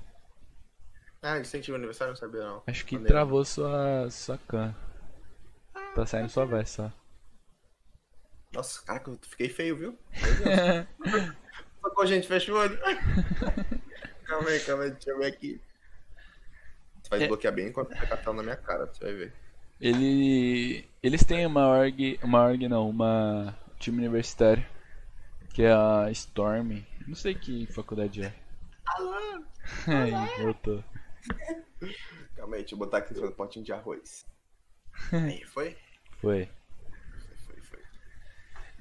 Ah, 1.21 1.35
eles 1.35 1.51
têm 1.51 1.61
time 1.61 1.77
universitário? 1.77 2.13
Não 2.13 2.19
sabia 2.19 2.41
não. 2.41 2.63
Acho 2.65 2.85
que 2.85 2.97
travou 2.99 3.43
sua, 3.43 4.09
sua 4.09 4.37
can. 4.47 4.73
Tá 5.93 6.05
saindo 6.05 6.29
sua 6.29 6.45
voz 6.45 6.69
só. 6.69 6.91
Nossa, 8.53 8.81
cara, 8.85 9.03
eu 9.07 9.19
fiquei 9.21 9.49
feio, 9.49 9.75
viu? 9.75 9.99
Só 11.97 12.05
gente, 12.05 12.27
fecha 12.27 12.53
o 12.53 12.55
olho. 12.55 12.79
calma 14.25 14.49
aí, 14.49 14.59
calma 14.59 14.83
aí, 14.83 14.91
deixa 14.91 15.09
eu 15.09 15.17
ver 15.17 15.25
aqui. 15.25 15.59
Você 17.07 17.09
vai 17.09 17.19
é. 17.19 17.21
desbloquear 17.21 17.53
bem 17.53 17.67
enquanto 17.67 17.87
você 17.87 18.05
cartão 18.05 18.33
na 18.33 18.43
minha 18.43 18.57
cara, 18.57 18.85
você 18.85 19.01
vai 19.01 19.13
ver. 19.13 19.33
Ele. 19.79 20.85
Eles 21.01 21.23
têm 21.23 21.45
uma 21.45 21.65
org. 21.67 22.19
Uma 22.21 22.43
org 22.43 22.67
não, 22.67 22.89
uma 22.89 23.57
time 23.79 23.99
universitário. 23.99 24.65
Que 25.53 25.63
é 25.63 25.71
a 25.71 26.09
Storm. 26.11 26.83
Não 27.07 27.15
sei 27.15 27.33
que 27.33 27.65
faculdade 27.67 28.23
é. 28.23 28.33
Alô! 28.85 29.43
Aí, 29.87 30.43
voltou. 30.43 30.83
Calma 32.35 32.57
aí, 32.57 32.61
deixa 32.61 32.75
eu 32.75 32.79
botar 32.79 32.97
aqui 32.97 33.13
no 33.13 33.31
potinho 33.31 33.63
de 33.63 33.71
arroz. 33.71 34.25
Aí, 35.11 35.43
foi? 35.45 35.77
Foi. 36.19 36.49
Foi, 37.45 37.61
foi. 37.61 37.79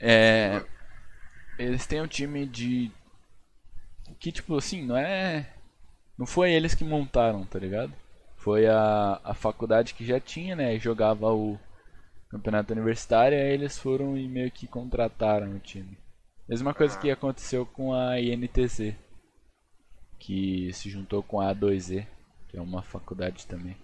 É. 0.01 0.65
Eles 1.59 1.87
têm 1.87 2.03
um 2.03 2.07
time 2.09 2.45
de. 2.45 2.91
Que 4.19 4.33
tipo 4.33 4.57
assim, 4.57 4.85
não 4.85 4.97
é. 4.97 5.55
Não 6.19 6.27
foi 6.27 6.53
eles 6.53 6.75
que 6.75 6.85
montaram, 6.85 7.45
tá 7.45 7.59
ligado? 7.59 7.93
Foi 8.47 8.65
a, 8.69 9.21
a 9.25 9.35
faculdade 9.35 9.93
que 9.93 10.07
já 10.07 10.21
tinha, 10.21 10.55
né? 10.55 10.79
Jogava 10.79 11.35
o 11.35 11.59
campeonato 12.31 12.73
universitário, 12.73 13.37
aí 13.37 13.49
eles 13.49 13.77
foram 13.77 14.17
e 14.17 14.29
meio 14.29 14.53
que 14.53 14.69
contrataram 14.69 15.51
o 15.51 15.59
time. 15.59 15.99
Mesma 16.49 16.73
coisa 16.73 16.97
ah. 16.97 17.01
que 17.01 17.11
aconteceu 17.11 17.67
com 17.67 17.93
a 17.93 18.21
INTC, 18.21 18.95
que 20.21 20.73
se 20.73 20.89
juntou 20.89 21.25
com 21.25 21.41
a 21.41 21.53
A2E, 21.53 22.07
que 22.47 22.57
é 22.57 22.61
uma 22.61 22.83
faculdade 22.83 23.49
também. 23.49 23.77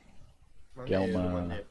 Maneiro, 0.76 0.86
que 0.86 0.94
é 0.94 1.00
uma. 1.00 1.28
Maneiro. 1.28 1.66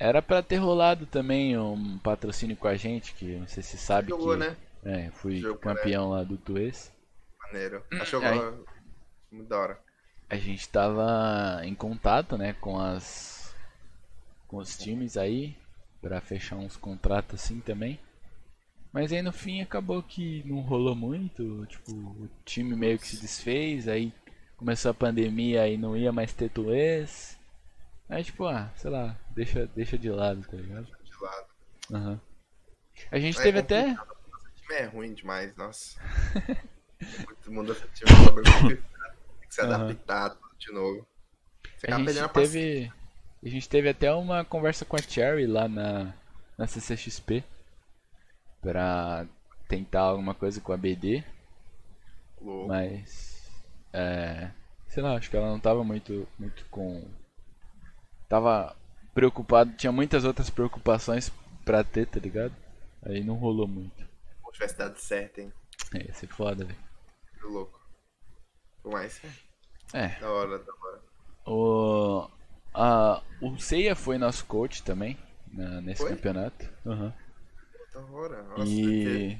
Era 0.00 0.20
pra 0.20 0.42
ter 0.42 0.56
rolado 0.56 1.06
também 1.06 1.56
um 1.56 1.96
patrocínio 2.00 2.56
com 2.56 2.66
a 2.66 2.74
gente, 2.74 3.14
que 3.14 3.36
não 3.36 3.46
sei 3.46 3.62
se 3.62 3.78
sabe 3.78 4.08
Jogou, 4.08 4.32
que. 4.32 4.40
Né? 4.40 4.56
É, 4.82 5.10
fui 5.12 5.42
campeão 5.58 6.10
né? 6.10 6.16
lá 6.16 6.24
do 6.24 6.36
Tuês. 6.36 6.92
Maneiro. 7.40 7.84
Achou 7.92 8.20
Aí, 8.20 8.40
muito 9.30 9.48
da 9.48 9.58
hora. 9.60 9.87
A 10.30 10.36
gente 10.36 10.68
tava 10.68 11.60
em 11.64 11.74
contato, 11.74 12.36
né, 12.36 12.52
com 12.54 12.78
as. 12.78 13.54
com 14.46 14.58
os 14.58 14.76
times 14.76 15.16
aí, 15.16 15.56
pra 16.00 16.20
fechar 16.20 16.56
uns 16.56 16.76
contratos 16.76 17.40
assim 17.40 17.60
também. 17.60 17.98
Mas 18.92 19.12
aí 19.12 19.22
no 19.22 19.32
fim 19.32 19.60
acabou 19.60 20.02
que 20.02 20.42
não 20.46 20.60
rolou 20.60 20.94
muito, 20.94 21.66
tipo, 21.66 21.92
o 21.92 22.28
time 22.44 22.74
meio 22.74 22.98
que 22.98 23.06
se 23.06 23.20
desfez, 23.20 23.86
aí 23.86 24.12
começou 24.56 24.90
a 24.90 24.94
pandemia 24.94 25.68
e 25.68 25.76
não 25.76 25.96
ia 25.96 26.10
mais 26.10 26.32
ter 26.32 26.50
Tuês. 26.50 27.38
Aí 28.08 28.24
tipo, 28.24 28.46
ah, 28.46 28.70
sei 28.76 28.90
lá, 28.90 29.16
deixa, 29.30 29.66
deixa 29.74 29.98
de 29.98 30.10
lado, 30.10 30.42
tá 30.42 30.56
ligado? 30.56 30.86
De 30.86 31.22
lado. 31.22 31.46
Uhum. 31.90 32.20
A 33.10 33.18
gente 33.18 33.38
é 33.38 33.42
teve 33.42 33.58
até. 33.58 33.92
O 33.92 34.54
time 34.56 34.74
é 34.74 34.84
ruim 34.86 35.12
demais, 35.12 35.54
nossa. 35.56 36.00
Muito 37.26 37.52
mundo 37.52 37.74
time 37.94 38.10
é 38.74 38.97
se 39.66 39.72
adaptar 39.72 40.30
uhum. 40.30 40.38
de 40.58 40.72
novo. 40.72 41.06
Você 41.76 41.86
a 41.86 41.98
gente 41.98 42.28
teve. 42.32 42.92
A 43.42 43.48
gente 43.48 43.68
teve 43.68 43.88
até 43.88 44.12
uma 44.12 44.44
conversa 44.44 44.84
com 44.84 44.96
a 44.96 45.02
Cherry 45.02 45.46
lá 45.46 45.68
na, 45.68 46.12
na 46.56 46.66
CCXP 46.66 47.44
pra 48.60 49.26
tentar 49.68 50.00
alguma 50.00 50.34
coisa 50.34 50.60
com 50.60 50.72
a 50.72 50.76
BD. 50.76 51.22
Louco. 52.40 52.68
Mas. 52.68 53.48
É. 53.92 54.50
Sei 54.88 55.02
lá, 55.02 55.14
acho 55.14 55.30
que 55.30 55.36
ela 55.36 55.48
não 55.48 55.60
tava 55.60 55.84
muito, 55.84 56.26
muito 56.38 56.64
com 56.70 57.04
tava 58.28 58.76
preocupado, 59.14 59.72
tinha 59.76 59.90
muitas 59.90 60.24
outras 60.24 60.50
preocupações 60.50 61.32
pra 61.64 61.82
ter, 61.82 62.06
tá 62.06 62.20
ligado? 62.20 62.54
Aí 63.02 63.22
não 63.22 63.34
rolou 63.34 63.66
muito. 63.66 63.98
Se 63.98 64.52
tivesse 64.52 64.78
dado 64.78 64.98
certo, 64.98 65.38
hein? 65.40 65.52
É, 65.94 66.06
ia 66.06 66.14
ser 66.14 66.26
foda, 66.26 66.64
velho. 66.64 66.78
louco. 67.42 67.80
Por 68.82 68.92
mais. 68.92 69.20
É. 69.92 70.08
Da 70.20 70.30
hora, 70.30 70.58
da 70.58 70.72
hora. 70.72 71.00
O, 71.46 72.28
a, 72.74 73.22
o 73.40 73.58
Seiya 73.58 73.96
foi 73.96 74.18
nosso 74.18 74.44
coach 74.46 74.82
também, 74.82 75.18
na, 75.52 75.80
nesse 75.80 76.02
foi? 76.02 76.10
campeonato. 76.10 76.68
Uhum. 76.84 77.12
Da 77.92 78.00
hora. 78.00 78.42
Nossa, 78.42 78.70
e... 78.70 79.38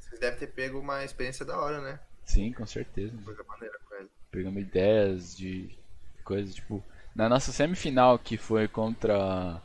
vocês 0.00 0.20
devem 0.20 0.38
ter 0.38 0.46
pego 0.48 0.78
uma 0.78 1.04
experiência 1.04 1.44
da 1.44 1.58
hora, 1.58 1.80
né? 1.80 2.00
Sim, 2.24 2.52
com 2.52 2.66
certeza. 2.66 3.16
Coisa 3.24 3.44
maneira 3.44 3.78
com 3.88 3.94
ele. 3.96 4.10
Pegamos 4.30 4.62
ideias 4.62 5.36
de 5.36 5.78
coisas, 6.24 6.54
tipo, 6.54 6.82
na 7.14 7.28
nossa 7.28 7.52
semifinal, 7.52 8.18
que 8.18 8.36
foi 8.36 8.66
contra 8.66 9.62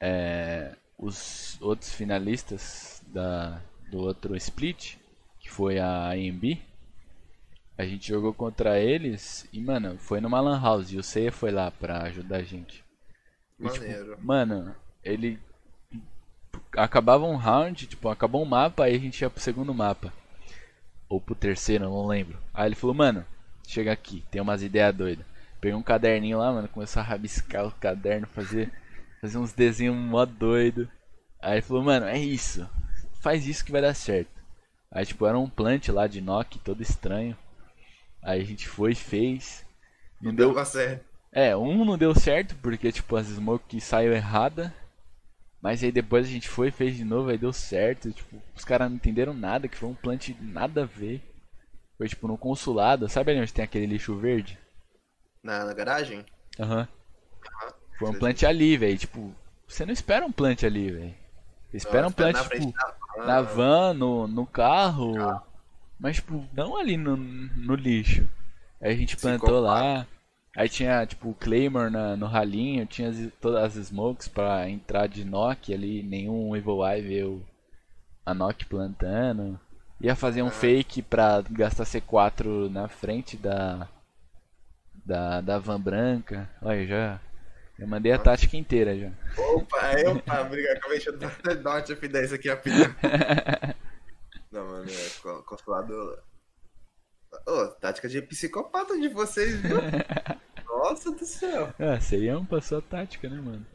é, 0.00 0.74
os 0.98 1.60
outros 1.60 1.92
finalistas 1.92 3.02
da, 3.06 3.60
do 3.90 3.98
outro 3.98 4.34
split, 4.36 4.96
que 5.38 5.50
foi 5.50 5.78
a 5.78 6.10
AMB, 6.10 6.60
a 7.78 7.84
gente 7.84 8.08
jogou 8.08 8.32
contra 8.32 8.80
eles 8.80 9.46
e, 9.52 9.60
mano, 9.60 9.98
foi 9.98 10.20
numa 10.20 10.40
Lan 10.40 10.60
House 10.60 10.92
e 10.92 10.96
o 10.96 11.02
Seiya 11.02 11.30
foi 11.30 11.50
lá 11.50 11.70
pra 11.70 12.02
ajudar 12.04 12.38
a 12.38 12.42
gente. 12.42 12.82
E, 13.60 13.68
tipo, 13.68 13.84
mano, 14.22 14.74
ele 15.02 15.38
acabava 16.76 17.24
um 17.24 17.36
round, 17.36 17.86
tipo, 17.86 18.08
acabou 18.08 18.42
um 18.42 18.46
mapa, 18.46 18.84
aí 18.84 18.96
a 18.96 18.98
gente 18.98 19.20
ia 19.20 19.30
pro 19.30 19.40
segundo 19.40 19.74
mapa. 19.74 20.12
Ou 21.08 21.20
pro 21.20 21.34
terceiro, 21.34 21.84
não 21.84 22.06
lembro. 22.06 22.38
Aí 22.52 22.66
ele 22.66 22.74
falou, 22.74 22.94
mano, 22.94 23.24
chega 23.66 23.92
aqui, 23.92 24.24
tem 24.30 24.40
umas 24.40 24.62
ideias 24.62 24.94
doidas. 24.94 25.26
Peguei 25.60 25.76
um 25.76 25.82
caderninho 25.82 26.38
lá, 26.38 26.52
mano, 26.52 26.68
começou 26.68 27.00
a 27.00 27.04
rabiscar 27.04 27.66
o 27.66 27.72
caderno, 27.72 28.26
fazer, 28.26 28.72
fazer 29.20 29.38
uns 29.38 29.52
desenhos 29.52 29.96
mó 29.96 30.24
doido. 30.24 30.88
Aí 31.40 31.54
ele 31.54 31.62
falou, 31.62 31.82
mano, 31.82 32.06
é 32.06 32.18
isso. 32.18 32.68
Faz 33.20 33.46
isso 33.46 33.64
que 33.64 33.72
vai 33.72 33.82
dar 33.82 33.94
certo. 33.94 34.30
Aí 34.90 35.04
tipo, 35.04 35.26
era 35.26 35.38
um 35.38 35.48
plant 35.48 35.88
lá 35.88 36.06
de 36.06 36.20
Nokia, 36.20 36.60
todo 36.64 36.82
estranho. 36.82 37.36
Aí 38.26 38.42
a 38.42 38.44
gente 38.44 38.68
foi 38.68 38.90
e 38.90 38.96
fez. 38.96 39.64
Não 40.20 40.34
deu, 40.34 40.52
deu 40.52 40.64
certo. 40.64 41.04
É, 41.30 41.56
um 41.56 41.84
não 41.84 41.96
deu 41.96 42.12
certo, 42.12 42.56
porque 42.56 42.90
tipo, 42.90 43.14
as 43.14 43.28
smoke 43.28 43.80
saiu 43.80 44.12
errada. 44.12 44.74
Mas 45.62 45.80
aí 45.84 45.92
depois 45.92 46.26
a 46.26 46.28
gente 46.28 46.48
foi 46.48 46.68
e 46.68 46.72
fez 46.72 46.96
de 46.96 47.04
novo, 47.04 47.30
aí 47.30 47.38
deu 47.38 47.52
certo. 47.52 48.10
Tipo, 48.10 48.42
os 48.52 48.64
caras 48.64 48.88
não 48.88 48.96
entenderam 48.96 49.32
nada, 49.32 49.68
que 49.68 49.76
foi 49.76 49.88
um 49.88 49.94
plant 49.94 50.30
nada 50.40 50.82
a 50.82 50.86
ver. 50.86 51.22
Foi 51.96 52.08
tipo 52.08 52.26
no 52.26 52.36
consulado, 52.36 53.08
sabe 53.08 53.30
ali 53.30 53.40
onde 53.40 53.52
tem 53.52 53.64
aquele 53.64 53.86
lixo 53.86 54.16
verde? 54.16 54.58
Na, 55.40 55.64
na 55.64 55.72
garagem? 55.72 56.26
Aham. 56.58 56.80
Uhum. 56.80 57.72
Foi 57.96 58.10
um 58.10 58.18
plant 58.18 58.42
ali, 58.42 58.76
velho. 58.76 58.98
Tipo, 58.98 59.32
você 59.68 59.86
não 59.86 59.92
espera 59.92 60.26
um 60.26 60.32
plant 60.32 60.64
ali, 60.64 60.90
velho. 60.90 61.14
Você 61.70 61.76
espera 61.76 62.08
um 62.08 62.12
plant, 62.12 62.34
na 62.34 62.42
tipo, 62.42 62.74
van, 63.16 63.24
na 63.24 63.40
van, 63.40 63.94
no, 63.94 64.26
no 64.26 64.44
carro. 64.44 65.14
carro. 65.14 65.55
Mas, 65.98 66.16
tipo, 66.16 66.44
não 66.52 66.76
ali 66.76 66.96
no, 66.96 67.16
no 67.16 67.74
lixo. 67.74 68.28
Aí 68.80 68.92
a 68.92 68.96
gente 68.96 69.16
plantou 69.16 69.60
lá. 69.60 70.06
Aí 70.56 70.68
tinha, 70.68 71.04
tipo, 71.06 71.30
o 71.30 71.34
Claymore 71.34 71.90
na, 71.90 72.16
no 72.16 72.26
ralinho. 72.26 72.86
Tinha 72.86 73.08
as, 73.08 73.16
todas 73.40 73.76
as 73.76 73.88
smokes 73.88 74.28
pra 74.28 74.68
entrar 74.68 75.06
de 75.06 75.24
Nock 75.24 75.72
ali. 75.72 76.02
Nenhum 76.02 76.54
Evil 76.54 76.86
Eye 76.86 77.02
viu 77.02 77.46
a 78.24 78.34
Nock 78.34 78.64
plantando. 78.66 79.58
Ia 80.00 80.14
fazer 80.14 80.42
um 80.42 80.50
fake 80.50 81.00
pra 81.02 81.42
gastar 81.50 81.84
C4 81.84 82.70
na 82.70 82.86
frente 82.86 83.36
da 83.36 83.88
da, 85.06 85.40
da 85.40 85.58
van 85.58 85.80
branca. 85.80 86.50
Olha, 86.60 86.86
já. 86.86 87.20
Eu 87.78 87.86
mandei 87.86 88.10
a 88.10 88.18
tática 88.18 88.56
inteira 88.56 88.98
já. 88.98 89.10
Opa, 89.38 89.76
opa, 90.08 90.40
obrigado. 90.40 90.76
Acabei 90.78 90.98
de 90.98 91.62
dar 91.62 91.70
uma 91.70 91.82
tip 91.82 92.08
10 92.08 92.32
aqui 92.32 92.48
rapidinho. 92.48 92.94
Não, 94.56 94.64
mano, 94.64 94.90
é 94.90 95.42
consulado. 95.42 96.18
Ô, 97.46 97.52
oh, 97.52 97.66
tática 97.72 98.08
de 98.08 98.22
psicopata 98.22 98.98
de 98.98 99.08
vocês, 99.08 99.60
viu? 99.60 99.76
Nossa 100.66 101.10
do 101.10 101.26
céu. 101.26 101.74
Ah, 101.78 102.00
seria 102.00 102.38
um 102.38 102.46
passou 102.46 102.78
a 102.78 102.80
tática, 102.82 103.28
né, 103.28 103.36
mano? 103.38 103.66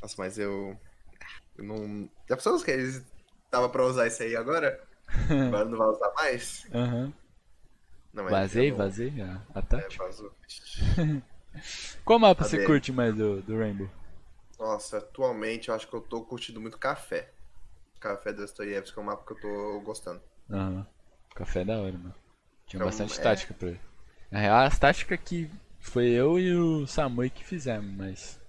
Nossa, 0.00 0.14
mas 0.16 0.38
eu. 0.38 0.74
Eu 1.58 1.64
não. 1.64 2.08
Já 2.26 2.36
pensou 2.36 2.58
que 2.62 2.70
eles 2.70 3.04
tava 3.50 3.68
pra 3.68 3.84
usar 3.84 4.06
isso 4.06 4.22
aí 4.22 4.34
agora? 4.34 4.82
Agora 5.48 5.64
não 5.66 5.78
vai 5.78 5.88
usar 5.88 6.12
mais? 6.14 6.66
Aham. 6.74 7.04
Uhum. 7.04 7.12
Não, 8.12 8.24
vazei, 8.24 8.70
não... 8.70 8.78
vazei 8.78 9.20
a, 9.20 9.42
a 9.54 9.62
tática. 9.62 10.02
É, 10.02 10.06
vazou. 10.06 10.34
Qual 12.04 12.18
mapa 12.18 12.44
você 12.44 12.64
curte 12.64 12.90
mais 12.90 13.14
do, 13.14 13.42
do 13.42 13.58
Rainbow? 13.58 13.88
Nossa, 14.58 14.98
atualmente 14.98 15.68
eu 15.68 15.74
acho 15.74 15.86
que 15.86 15.94
eu 15.94 16.00
tô 16.00 16.22
curtindo 16.22 16.60
muito 16.60 16.78
café. 16.78 17.35
Café 18.06 18.32
do 18.32 18.42
Dostoiévski 18.42 18.98
é 18.98 19.02
um 19.02 19.04
mapa 19.04 19.24
que 19.26 19.32
eu 19.32 19.40
tô 19.40 19.80
gostando. 19.80 20.22
Aham. 20.50 20.86
Café 21.34 21.62
é 21.62 21.64
da 21.64 21.78
hora, 21.78 21.92
mano. 21.92 22.14
Tinha 22.66 22.78
então, 22.78 22.86
bastante 22.86 23.18
é... 23.18 23.22
tática 23.22 23.52
pra 23.54 23.68
ele. 23.68 23.80
Na 24.30 24.38
real, 24.38 24.58
as 24.58 24.78
táticas 24.78 25.18
que 25.24 25.50
foi 25.80 26.06
eu 26.06 26.38
e 26.38 26.54
o 26.54 26.86
Samui 26.86 27.30
que 27.30 27.44
fizemos, 27.44 27.92
mas. 27.96 28.40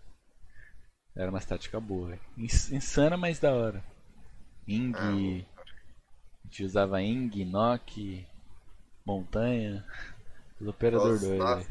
Era 1.16 1.32
uma 1.32 1.40
tática 1.40 1.80
boa. 1.80 2.18
Insana, 2.38 3.18
mas 3.18 3.40
da 3.40 3.52
hora. 3.52 3.84
Ing. 4.68 4.94
Ah, 4.96 5.10
a 5.10 6.48
gente 6.48 6.64
usava 6.64 7.02
Ing, 7.02 7.46
Nock, 7.46 8.28
montanha. 9.06 9.84
Os 10.62 10.68
operadores 10.68 11.22
doidos. 11.22 11.40
Nossa, 11.40 11.68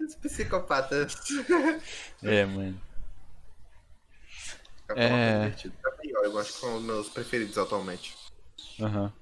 é... 0.00 0.04
os 0.04 0.14
psicopatas. 0.16 1.16
é, 2.22 2.44
mano. 2.46 2.80
É... 4.90 5.52
Eu 6.24 6.38
acho 6.38 6.52
que 6.52 6.58
são 6.58 6.76
os 6.76 6.82
meus 6.82 7.08
preferidos 7.08 7.58
atualmente. 7.58 8.16
Aham. 8.80 9.04
Uhum. 9.04 9.12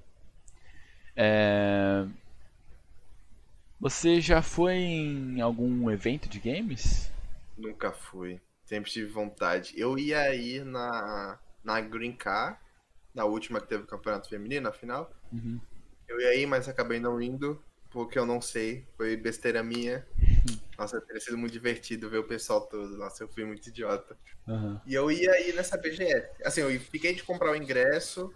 É... 1.15 2.05
Você 3.79 4.21
já 4.21 4.41
foi 4.41 4.75
em 4.75 5.41
algum 5.41 5.91
evento 5.91 6.29
de 6.29 6.39
games? 6.39 7.11
Nunca 7.57 7.91
fui. 7.91 8.39
Sempre 8.63 8.89
tive 8.89 9.11
vontade. 9.11 9.73
Eu 9.77 9.99
ia 9.99 10.33
ir 10.33 10.63
na, 10.63 11.37
na 11.63 11.81
Green 11.81 12.13
Car, 12.13 12.61
na 13.13 13.25
última 13.25 13.59
que 13.59 13.67
teve 13.67 13.83
o 13.83 13.87
campeonato 13.87 14.29
feminino, 14.29 14.63
na 14.63 14.71
final. 14.71 15.11
Uhum. 15.31 15.59
Eu 16.07 16.19
ia 16.21 16.33
ir, 16.35 16.45
mas 16.45 16.69
acabei 16.69 16.99
não 16.99 17.21
indo, 17.21 17.61
porque 17.89 18.17
eu 18.17 18.25
não 18.25 18.39
sei. 18.39 18.87
Foi 18.95 19.17
besteira 19.17 19.61
minha. 19.61 20.07
Nossa, 20.83 20.99
teria 20.99 21.21
sido 21.21 21.37
muito 21.37 21.53
divertido 21.53 22.09
ver 22.09 22.17
o 22.17 22.27
pessoal 22.27 22.67
todo. 22.67 22.97
Nossa, 22.97 23.23
eu 23.23 23.27
fui 23.29 23.45
muito 23.45 23.67
idiota. 23.67 24.17
Uhum. 24.45 24.79
E 24.85 24.93
eu 24.93 25.09
ia 25.09 25.47
ir 25.47 25.55
nessa 25.55 25.77
BGS. 25.77 26.27
Assim, 26.43 26.61
eu 26.61 26.79
fiquei 26.79 27.15
de 27.15 27.23
comprar 27.23 27.51
o 27.51 27.55
ingresso, 27.55 28.33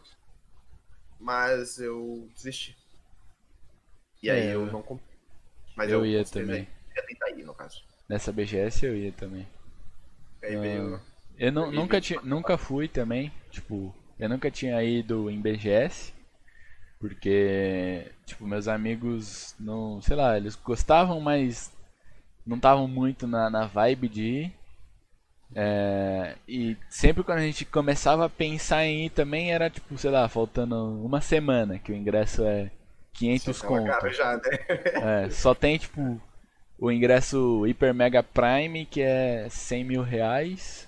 mas 1.20 1.78
eu 1.78 2.30
desisti. 2.34 2.78
E 4.24 4.30
aí 4.30 4.48
é, 4.48 4.56
eu 4.56 4.66
não 4.66 4.82
comprei. 4.82 5.18
Mas 5.76 5.92
eu, 5.92 6.00
eu 6.00 6.06
ia 6.06 6.24
também. 6.24 6.68
Ia 6.96 7.06
tentar 7.06 7.30
ir, 7.32 7.44
no 7.44 7.54
caso. 7.54 7.84
Nessa 8.08 8.32
BGS 8.32 8.86
eu 8.86 8.96
ia 8.96 9.12
também. 9.12 9.46
Aí 10.42 10.56
veio, 10.56 11.02
eu 11.38 11.52
não, 11.52 11.70
nunca, 11.70 12.00
ti, 12.00 12.18
nunca 12.24 12.58
fui 12.58 12.88
também. 12.88 13.32
Tipo, 13.52 13.94
Eu 14.18 14.30
nunca 14.30 14.50
tinha 14.50 14.82
ido 14.84 15.30
em 15.30 15.42
BGS, 15.42 16.14
porque, 17.00 18.10
tipo, 18.26 18.48
meus 18.48 18.68
amigos 18.68 19.54
não, 19.60 20.02
sei 20.02 20.16
lá, 20.16 20.38
eles 20.38 20.56
gostavam, 20.56 21.20
mas 21.20 21.72
não 22.48 22.58
estavam 22.58 22.88
muito 22.88 23.28
na, 23.28 23.50
na 23.50 23.66
vibe 23.66 24.08
de 24.08 24.24
ir. 24.24 24.54
É, 25.56 26.36
e 26.48 26.76
sempre 26.90 27.24
quando 27.24 27.40
a 27.40 27.44
gente 27.44 27.64
começava 27.64 28.26
a 28.26 28.30
pensar 28.30 28.86
em 28.86 29.06
ir 29.06 29.10
também 29.12 29.54
era 29.54 29.70
tipo, 29.70 29.98
sei 29.98 30.12
lá, 30.12 30.28
faltando 30.28 30.76
uma 31.06 31.22
semana 31.22 31.80
que 31.80 31.92
o 31.92 31.96
ingresso 31.96 32.44
é 32.44 32.70
500 33.14 33.62
conto. 33.62 34.10
Já, 34.10 34.36
né? 34.36 34.42
é, 35.26 35.30
só 35.30 35.54
tem 35.54 35.78
tipo 35.78 36.22
o 36.78 36.92
ingresso 36.92 37.64
Hyper 37.64 37.94
Mega 37.94 38.22
Prime 38.22 38.86
que 38.86 39.02
é 39.02 39.48
100 39.50 39.84
mil 39.84 40.02
reais. 40.02 40.88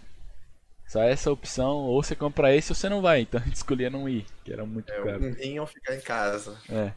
Só 0.87 1.03
essa 1.03 1.31
opção, 1.31 1.77
ou 1.77 2.01
você 2.01 2.15
compra 2.15 2.55
esse 2.55 2.71
ou 2.71 2.75
você 2.75 2.89
não 2.89 2.99
vai. 2.99 3.21
Então 3.21 3.39
a 3.41 3.43
gente 3.43 3.55
escolhia 3.55 3.89
não 3.89 4.09
ir, 4.09 4.25
que 4.43 4.51
era 4.51 4.65
muito 4.65 4.91
é, 4.91 5.03
caro. 5.03 5.23
Um 5.23 5.33
rim 5.33 5.59
ou 5.59 5.67
ficar 5.67 5.95
em 5.95 6.01
casa. 6.01 6.57
É. 6.67 6.91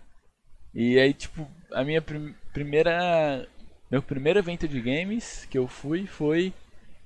E 0.74 0.98
aí, 0.98 1.12
tipo, 1.12 1.46
a 1.72 1.84
minha 1.84 2.00
prim 2.00 2.34
primeira. 2.52 3.46
Meu 3.92 4.02
primeiro 4.02 4.38
evento 4.38 4.66
de 4.66 4.80
games 4.80 5.44
que 5.50 5.58
eu 5.58 5.68
fui 5.68 6.06
foi 6.06 6.54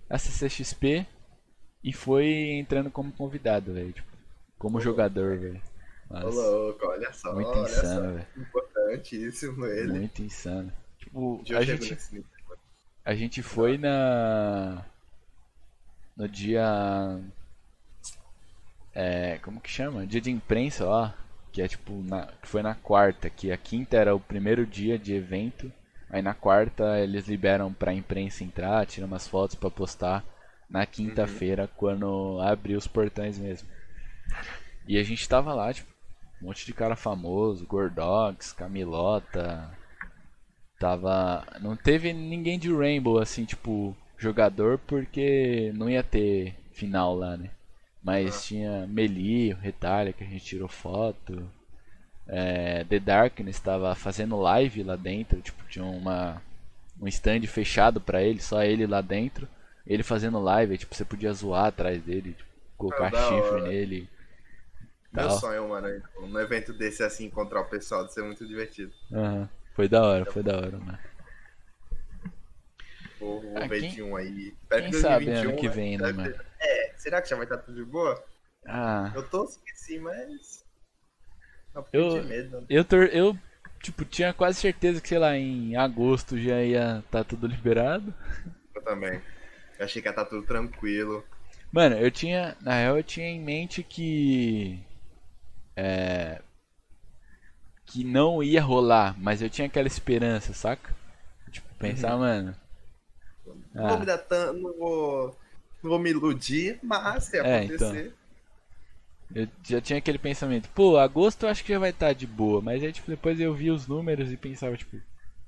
a 0.08 0.16
CCXP 0.16 1.04
e 1.82 1.92
foi 1.92 2.28
entrando 2.52 2.92
como 2.92 3.10
convidado, 3.10 3.74
velho. 3.74 3.92
Tipo, 3.92 4.08
como 4.56 4.80
jogador, 4.80 5.36
velho. 5.36 5.60
Ô 6.08 6.28
louco, 6.28 6.86
olha 6.86 7.12
só. 7.12 7.34
Muito 7.34 7.48
olha 7.48 7.62
insano, 7.62 8.14
velho. 8.14 8.26
Importantíssimo 8.36 9.66
ele. 9.66 9.92
Muito 9.94 10.22
insano. 10.22 10.72
Tipo, 10.96 11.42
a 11.56 11.62
gente, 11.62 12.24
a 13.04 13.14
gente 13.16 13.42
foi 13.42 13.76
na. 13.76 14.86
No 16.16 16.28
dia. 16.28 17.20
É, 18.94 19.38
como 19.38 19.60
que 19.60 19.68
chama? 19.68 20.06
Dia 20.06 20.20
de 20.20 20.30
imprensa, 20.30 20.86
ó. 20.86 21.10
Que 21.50 21.62
é 21.62 21.66
tipo. 21.66 22.00
Na, 22.04 22.26
que 22.40 22.46
foi 22.46 22.62
na 22.62 22.76
quarta. 22.76 23.28
Que 23.28 23.50
a 23.50 23.56
quinta 23.56 23.96
era 23.96 24.14
o 24.14 24.20
primeiro 24.20 24.64
dia 24.64 24.96
de 24.96 25.14
evento. 25.14 25.72
Aí 26.08 26.22
na 26.22 26.34
quarta 26.34 26.98
eles 27.00 27.26
liberam 27.26 27.72
pra 27.72 27.92
imprensa 27.92 28.44
entrar, 28.44 28.86
tiram 28.86 29.08
umas 29.08 29.26
fotos 29.26 29.56
para 29.56 29.70
postar 29.70 30.24
na 30.68 30.86
quinta-feira, 30.86 31.62
uhum. 31.62 31.68
quando 31.76 32.40
abrir 32.40 32.76
os 32.76 32.86
portões 32.86 33.38
mesmo. 33.38 33.68
E 34.86 34.98
a 34.98 35.02
gente 35.02 35.28
tava 35.28 35.52
lá, 35.54 35.72
tipo, 35.72 35.90
um 36.40 36.46
monte 36.46 36.64
de 36.66 36.72
cara 36.72 36.96
famoso, 36.96 37.66
Gordox, 37.66 38.52
Camilota. 38.52 39.70
Tava. 40.78 41.44
Não 41.60 41.74
teve 41.74 42.12
ninguém 42.12 42.58
de 42.58 42.72
Rainbow, 42.72 43.18
assim, 43.18 43.44
tipo, 43.44 43.96
jogador, 44.18 44.78
porque 44.86 45.72
não 45.74 45.88
ia 45.88 46.02
ter 46.02 46.54
final 46.72 47.14
lá, 47.16 47.36
né? 47.36 47.50
Mas 48.02 48.34
uhum. 48.34 48.42
tinha 48.42 48.86
Meli, 48.86 49.52
Retalha, 49.54 50.12
que 50.12 50.22
a 50.22 50.26
gente 50.26 50.44
tirou 50.44 50.68
foto 50.68 51.50
é, 52.28 52.84
The 52.84 52.98
Darkness 52.98 53.56
estava 53.56 53.94
fazendo 53.94 54.40
live 54.40 54.82
lá 54.82 54.96
dentro, 54.96 55.40
tipo, 55.40 55.62
tinha 55.68 55.84
uma, 55.84 56.42
um 57.00 57.06
stand 57.08 57.42
fechado 57.42 58.00
para 58.00 58.22
ele, 58.22 58.40
só 58.40 58.62
ele 58.62 58.86
lá 58.86 59.00
dentro, 59.00 59.48
ele 59.86 60.02
fazendo 60.02 60.40
live, 60.40 60.78
tipo, 60.78 60.94
você 60.94 61.04
podia 61.04 61.32
zoar 61.32 61.66
atrás 61.66 62.02
dele, 62.02 62.32
tipo, 62.32 62.50
colocar 62.76 63.06
ah, 63.14 63.28
chifre 63.28 63.60
hora. 63.60 63.68
nele. 63.68 64.08
Meu 65.12 65.28
tal. 65.28 65.38
sonho, 65.38 65.68
mano, 65.68 65.88
num 66.20 66.40
evento 66.40 66.72
desse 66.72 67.02
assim, 67.02 67.26
encontrar 67.26 67.60
o 67.60 67.68
pessoal, 67.68 68.04
de 68.04 68.12
ser 68.12 68.22
muito 68.22 68.46
divertido. 68.46 68.92
Uhum. 69.10 69.48
Foi 69.74 69.88
da 69.88 70.02
hora, 70.02 70.24
foi 70.26 70.42
da 70.42 70.56
hora, 70.56 70.78
mano. 70.78 70.98
Vou, 73.18 73.40
vou 73.40 73.56
ah, 73.56 73.66
ver 73.66 73.80
quem, 73.80 73.90
de 73.90 74.02
um 74.02 74.16
aí. 74.16 74.54
Espero 74.62 74.82
quem 74.82 74.90
que 74.90 74.98
sabe 74.98 75.30
ano 75.30 75.56
que 75.56 75.68
vem, 75.68 75.96
né, 75.96 76.12
mano? 76.12 76.34
É, 76.60 76.92
será 76.96 77.22
que 77.22 77.28
já 77.28 77.36
vai 77.36 77.44
estar 77.44 77.58
tudo 77.58 77.76
de 77.76 77.84
boa? 77.84 78.22
Ah. 78.66 79.10
Eu 79.14 79.26
tô 79.28 79.48
assim, 79.72 79.98
mas 80.00 80.65
eu, 81.92 82.22
né? 82.22 82.64
eu, 82.68 82.84
tor 82.84 83.08
eu, 83.12 83.36
tipo, 83.82 84.04
tinha 84.04 84.32
quase 84.32 84.60
certeza 84.60 85.00
que, 85.00 85.08
sei 85.08 85.18
lá, 85.18 85.36
em 85.36 85.76
agosto 85.76 86.38
já 86.38 86.62
ia 86.62 86.98
estar 86.98 87.22
tá 87.22 87.24
tudo 87.24 87.46
liberado. 87.46 88.12
Eu 88.74 88.82
também. 88.82 89.20
Eu 89.78 89.84
achei 89.84 90.00
que 90.00 90.08
ia 90.08 90.10
estar 90.10 90.24
tá 90.24 90.30
tudo 90.30 90.46
tranquilo. 90.46 91.24
Mano, 91.72 91.96
eu 91.96 92.10
tinha, 92.10 92.56
na 92.60 92.74
real, 92.74 92.96
eu 92.96 93.04
tinha 93.04 93.26
em 93.26 93.40
mente 93.40 93.82
que. 93.82 94.80
É. 95.76 96.40
Que 97.84 98.02
não 98.02 98.42
ia 98.42 98.62
rolar, 98.62 99.14
mas 99.18 99.42
eu 99.42 99.50
tinha 99.50 99.66
aquela 99.66 99.86
esperança, 99.86 100.52
saca? 100.52 100.94
Tipo, 101.50 101.68
pensar, 101.78 102.14
uhum. 102.14 102.20
mano. 102.20 102.56
Não 103.72 103.84
ah. 103.84 103.88
vou 103.90 104.00
me 104.00 104.06
dar 104.06 104.18
tanto, 104.18 104.60
não 104.60 104.72
vou. 104.76 105.38
Não 105.82 105.90
vou 105.90 105.98
me 105.98 106.10
iludir, 106.10 106.80
mas 106.82 107.24
se 107.24 107.36
é, 107.36 107.40
acontecer. 107.40 108.06
Então. 108.06 108.25
Eu 109.34 109.48
já 109.64 109.80
tinha 109.80 109.98
aquele 109.98 110.18
pensamento, 110.18 110.68
pô, 110.70 110.96
agosto 110.96 111.44
eu 111.44 111.48
acho 111.48 111.64
que 111.64 111.72
já 111.72 111.78
vai 111.78 111.90
estar 111.90 112.08
tá 112.08 112.12
de 112.12 112.26
boa, 112.26 112.60
mas 112.60 112.82
aí 112.82 112.92
tipo, 112.92 113.10
depois 113.10 113.40
eu 113.40 113.52
vi 113.54 113.70
os 113.70 113.86
números 113.86 114.30
e 114.30 114.36
pensava, 114.36 114.76
tipo, 114.76 114.96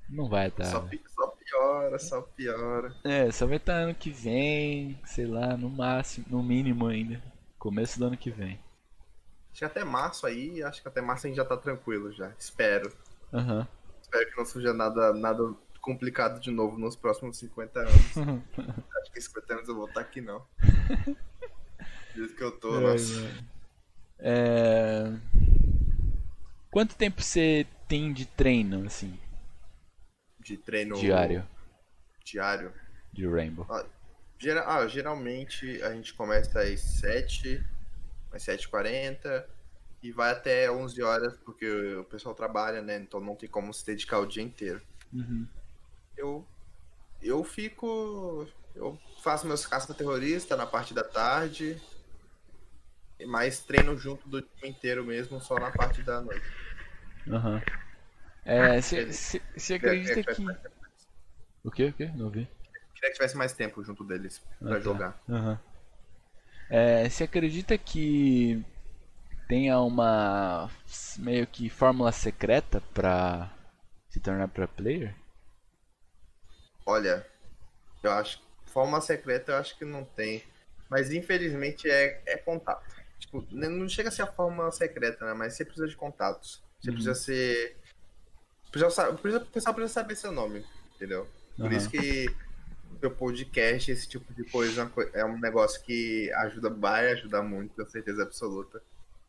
não 0.08 0.28
vai 0.28 0.48
estar. 0.48 0.64
Tá, 0.64 0.70
só, 0.70 0.88
só, 1.08 1.26
piora, 1.28 1.98
só 1.98 2.20
piora. 2.22 2.94
É, 3.04 3.30
só 3.30 3.46
vai 3.46 3.56
estar 3.56 3.74
tá 3.74 3.78
ano 3.80 3.94
que 3.94 4.10
vem, 4.10 4.98
sei 5.04 5.26
lá, 5.26 5.56
no 5.56 5.70
máximo, 5.70 6.26
no 6.28 6.42
mínimo 6.42 6.86
ainda. 6.86 7.22
Começo 7.58 7.98
do 7.98 8.06
ano 8.06 8.16
que 8.16 8.30
vem. 8.30 8.58
Acho 9.50 9.60
que 9.60 9.64
até 9.64 9.84
março 9.84 10.26
aí, 10.26 10.62
acho 10.62 10.82
que 10.82 10.88
até 10.88 11.00
março 11.00 11.26
a 11.26 11.28
gente 11.28 11.36
já 11.36 11.44
tá 11.44 11.56
tranquilo 11.56 12.12
já. 12.12 12.32
Espero. 12.38 12.92
Uhum. 13.32 13.66
Espero 14.00 14.30
que 14.30 14.36
não 14.36 14.44
surja 14.44 14.72
nada, 14.72 15.12
nada 15.12 15.54
complicado 15.80 16.40
de 16.40 16.50
novo 16.50 16.78
nos 16.78 16.96
próximos 16.96 17.38
50 17.38 17.80
anos. 17.80 17.94
acho 19.00 19.12
que 19.12 19.20
50 19.20 19.54
anos 19.54 19.68
eu 19.68 19.74
vou 19.74 19.86
estar 19.86 20.00
aqui 20.00 20.20
não. 20.20 20.44
Do 22.14 22.24
jeito 22.24 22.34
que 22.34 22.42
eu 22.42 22.52
tô, 22.52 22.76
é, 22.76 22.80
nossa. 22.80 23.20
É. 23.20 23.57
É... 24.18 25.12
Quanto 26.70 26.96
tempo 26.96 27.22
você 27.22 27.66
tem 27.86 28.12
de 28.12 28.26
treino, 28.26 28.86
assim? 28.86 29.18
De 30.40 30.56
treino 30.56 30.96
diário? 30.96 31.46
Diário. 32.24 32.72
De 33.12 33.26
Rainbow. 33.26 33.66
Ah, 33.70 33.84
geral, 34.38 34.64
ah, 34.68 34.86
geralmente 34.86 35.82
a 35.82 35.92
gente 35.92 36.12
começa 36.14 36.60
às 36.60 36.80
7, 36.80 37.64
às 38.30 38.42
7h40 38.42 39.44
e 40.02 40.12
vai 40.12 40.32
até 40.32 40.70
11 40.70 41.02
horas, 41.02 41.36
porque 41.38 41.68
o 41.96 42.04
pessoal 42.04 42.34
trabalha, 42.34 42.82
né? 42.82 42.98
Então 42.98 43.20
não 43.20 43.34
tem 43.34 43.48
como 43.48 43.72
se 43.72 43.84
dedicar 43.84 44.18
o 44.18 44.26
dia 44.26 44.42
inteiro. 44.42 44.80
Uhum. 45.12 45.46
Eu, 46.16 46.46
eu 47.22 47.42
fico. 47.42 48.46
Eu 48.74 48.98
faço 49.22 49.46
meus 49.46 49.66
caça-terrorista 49.66 50.56
na 50.56 50.66
parte 50.66 50.94
da 50.94 51.02
tarde 51.02 51.80
mais 53.26 53.60
treino 53.60 53.96
junto 53.96 54.28
do 54.28 54.40
time 54.40 54.70
inteiro 54.70 55.04
mesmo, 55.04 55.40
só 55.40 55.58
na 55.58 55.70
parte 55.70 56.02
da 56.02 56.20
noite. 56.20 56.46
Aham. 57.28 57.54
Uhum. 57.54 57.78
É, 58.44 58.80
você 58.80 59.74
acredita 59.74 60.22
que. 60.22 60.46
O 61.62 61.70
que? 61.70 61.84
O 61.84 61.92
que? 61.92 62.06
Não 62.06 62.30
vi. 62.30 62.48
Queria 62.94 63.10
que 63.10 63.12
tivesse 63.12 63.36
mais 63.36 63.52
tempo 63.52 63.84
junto 63.84 64.02
deles 64.04 64.40
pra 64.58 64.70
ah, 64.70 64.74
tá. 64.76 64.80
jogar. 64.80 65.22
Uhum. 65.28 65.58
É, 66.70 67.08
você 67.08 67.24
acredita 67.24 67.76
que 67.76 68.64
tenha 69.48 69.80
uma 69.80 70.70
meio 71.18 71.46
que 71.46 71.68
fórmula 71.68 72.12
secreta 72.12 72.82
pra 72.92 73.50
se 74.10 74.20
tornar 74.20 74.48
pro 74.48 74.66
player? 74.66 75.14
Olha, 76.86 77.26
eu 78.02 78.12
acho 78.12 78.42
fórmula 78.66 79.00
secreta 79.00 79.52
eu 79.52 79.56
acho 79.56 79.76
que 79.76 79.84
não 79.84 80.04
tem, 80.04 80.44
mas 80.88 81.10
infelizmente 81.10 81.90
é, 81.90 82.22
é 82.26 82.36
contato. 82.36 82.97
Tipo, 83.18 83.44
não 83.50 83.88
chega 83.88 84.08
a 84.08 84.12
ser 84.12 84.22
a 84.22 84.26
forma 84.26 84.70
secreta, 84.70 85.26
né? 85.26 85.34
Mas 85.34 85.54
você 85.54 85.64
precisa 85.64 85.88
de 85.88 85.96
contatos. 85.96 86.62
Você 86.80 86.90
uhum. 86.90 86.94
precisa 86.94 87.14
ser. 87.14 87.76
Precisa, 88.70 89.12
precisa, 89.14 89.42
o 89.42 89.46
pessoal 89.46 89.74
precisa 89.74 89.94
saber 89.94 90.14
seu 90.14 90.30
nome, 90.30 90.64
entendeu? 90.94 91.26
Por 91.56 91.66
uhum. 91.66 91.72
isso 91.72 91.90
que 91.90 92.26
o 93.02 93.10
podcast, 93.10 93.90
esse 93.90 94.08
tipo 94.08 94.32
de 94.34 94.44
coisa, 94.44 94.90
é 95.12 95.24
um 95.24 95.38
negócio 95.38 95.82
que 95.82 96.32
ajuda, 96.34 96.70
vai 96.70 97.12
ajudar 97.12 97.42
muito, 97.42 97.74
com 97.74 97.90
certeza 97.90 98.22
absoluta. 98.22 98.82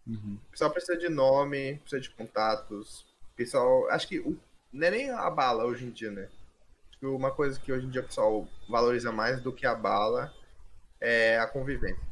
Uhum. 0.08 0.38
O 0.48 0.52
pessoal 0.52 0.72
precisa 0.72 0.98
de 0.98 1.10
nome, 1.10 1.78
precisa 1.80 2.02
de 2.02 2.10
contatos. 2.10 3.02
O 3.34 3.36
pessoal. 3.36 3.90
Acho 3.90 4.08
que 4.08 4.20
o, 4.20 4.38
não 4.72 4.88
é 4.88 4.92
nem 4.92 5.10
a 5.10 5.30
bala 5.30 5.66
hoje 5.66 5.86
em 5.86 5.92
dia, 5.92 6.12
né? 6.12 6.30
Acho 6.90 7.00
que 7.00 7.06
uma 7.06 7.32
coisa 7.32 7.60
que 7.60 7.72
hoje 7.72 7.86
em 7.86 7.90
dia 7.90 8.02
o 8.02 8.06
pessoal 8.06 8.48
valoriza 8.70 9.12
mais 9.12 9.42
do 9.42 9.54
que 9.54 9.66
a 9.66 9.76
bala 9.76 10.34
é 11.00 11.40
a 11.40 11.48
convivência. 11.48 12.09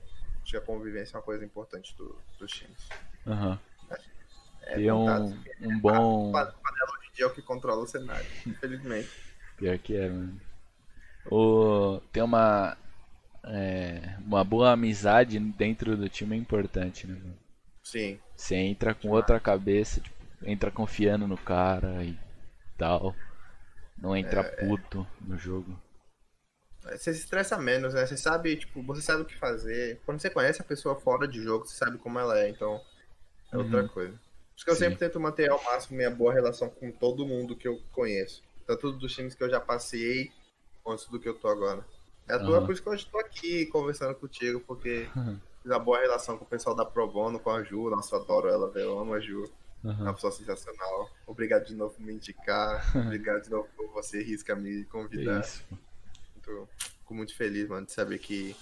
Acho 0.48 0.53
que 0.53 0.57
a 0.60 0.61
convivência 0.61 1.14
é 1.14 1.18
uma 1.18 1.24
coisa 1.24 1.44
importante 1.44 1.94
do, 1.98 2.18
dos 2.40 2.49
times. 2.49 2.88
Aham. 3.28 3.60
É, 4.61 4.80
e 4.80 4.90
um, 4.90 5.26
um 5.60 5.80
bom. 5.82 6.30
O 6.30 6.32
panela 6.32 6.91
hoje 6.98 7.10
em 7.10 7.15
dia 7.15 7.26
é 7.26 7.28
o 7.28 7.34
que 7.34 7.41
controla 7.41 7.84
o 7.84 7.86
cenário, 7.86 8.26
infelizmente. 8.48 9.10
Pior 9.57 9.78
que 9.78 9.98
é, 9.98 10.07
mano. 10.07 10.40
O... 11.30 11.99
Tem 12.14 12.24
uma. 12.24 12.78
É... 13.44 14.15
Uma 14.26 14.41
boa 14.45 14.72
amizade 14.72 15.38
dentro 15.38 15.98
do 15.98 16.07
time 16.07 16.38
é 16.38 16.40
importante, 16.40 17.06
né, 17.06 17.15
mano? 17.15 17.38
Sim. 17.84 18.18
Você 18.34 18.56
entra 18.56 18.95
com 18.95 19.10
outra 19.10 19.41
cabeça, 19.41 19.99
tipo, 19.99 20.15
entra 20.44 20.72
confiando 20.72 21.28
no 21.28 21.38
cara 21.38 22.06
e 22.06 22.18
tal. 22.78 23.14
Não 23.98 24.15
entra 24.15 24.44
é, 24.44 24.45
é. 24.45 24.65
puto 24.65 25.06
é... 25.22 25.30
no 25.30 25.38
jogo. 25.38 25.78
Você 26.92 27.14
se 27.14 27.22
estressa 27.22 27.58
menos, 27.58 27.94
né? 27.94 28.06
Você 28.06 28.18
sabe, 28.18 28.56
tipo, 28.56 28.82
você 28.84 29.02
sabe 29.02 29.24
o 29.24 29.26
que 29.26 29.38
fazer. 29.38 30.00
Quando 30.06 30.20
você 30.20 30.30
conhece 30.30 30.62
a 30.62 30.66
pessoa 30.66 30.96
fora 30.96 31.28
de 31.28 31.42
jogo, 31.42 31.66
você 31.66 31.76
sabe 31.76 31.98
como 31.98 32.20
ela 32.20 32.40
é, 32.40 32.50
então 32.50 32.82
é 33.52 33.58
outra 33.58 33.82
uhum. 33.82 33.88
coisa. 33.88 34.12
Por 34.14 34.56
isso 34.56 34.66
que 34.66 34.72
eu 34.72 34.76
Sim. 34.76 34.80
sempre 34.82 35.00
tento 35.00 35.20
manter 35.20 35.50
ao 35.50 35.64
máximo 35.64 35.98
minha 35.98 36.10
boa 36.10 36.34
relação 36.34 36.70
com 36.70 36.92
todo 36.92 37.26
mundo 37.26 37.56
que 37.56 37.68
eu 37.68 37.80
conheço. 37.92 38.44
Tanto 38.66 38.92
dos 38.92 39.14
times 39.14 39.36
que 39.36 39.44
eu 39.44 39.50
já 39.50 39.60
passei, 39.60 40.32
quanto 40.84 41.10
do 41.12 41.20
que 41.20 41.30
eu 41.30 41.34
tô 41.34 41.48
agora. 41.48 41.86
É 42.28 42.34
a 42.34 42.40
tua, 42.40 42.60
uhum. 42.60 42.66
por 42.66 42.74
isso 42.74 42.84
que 42.84 42.90
hoje 42.90 43.08
tô 43.10 43.18
aqui 43.20 43.66
conversando 43.68 44.14
contigo, 44.16 44.60
porque 44.62 45.10
uhum. 45.16 45.40
fiz 45.62 45.72
uma 45.72 45.80
boa 45.80 46.00
relação 46.00 46.38
com 46.38 46.44
o 46.44 46.48
pessoal 46.48 46.76
da 46.76 46.84
Pro 46.84 47.08
Bono, 47.08 47.40
com 47.40 47.52
a 47.52 47.64
Ju. 47.64 47.90
Nossa, 47.90 48.16
eu 48.16 48.22
adoro 48.22 48.50
ela, 48.50 48.72
Eu 48.76 49.00
amo 49.00 49.14
a 49.14 49.20
Ju. 49.20 49.50
Uhum. 49.84 49.92
É 49.92 50.04
uma 50.04 50.14
pessoa 50.14 50.32
sensacional. 50.32 51.10
Obrigado 51.26 51.66
de 51.66 51.76
novo 51.76 51.94
por 51.94 52.04
me 52.04 52.14
indicar. 52.14 52.84
Obrigado 52.98 53.44
de 53.44 53.50
novo 53.50 53.68
por 53.76 53.88
você, 53.90 54.22
Risca, 54.22 54.56
me 54.56 54.84
convidar. 54.86 55.42
Isso. 55.42 55.64
Muito, 56.48 56.69
fico 56.78 57.14
muito 57.14 57.36
feliz, 57.36 57.68
mano, 57.68 57.86
de 57.86 57.91
saber 57.91 58.19
que 58.19 58.56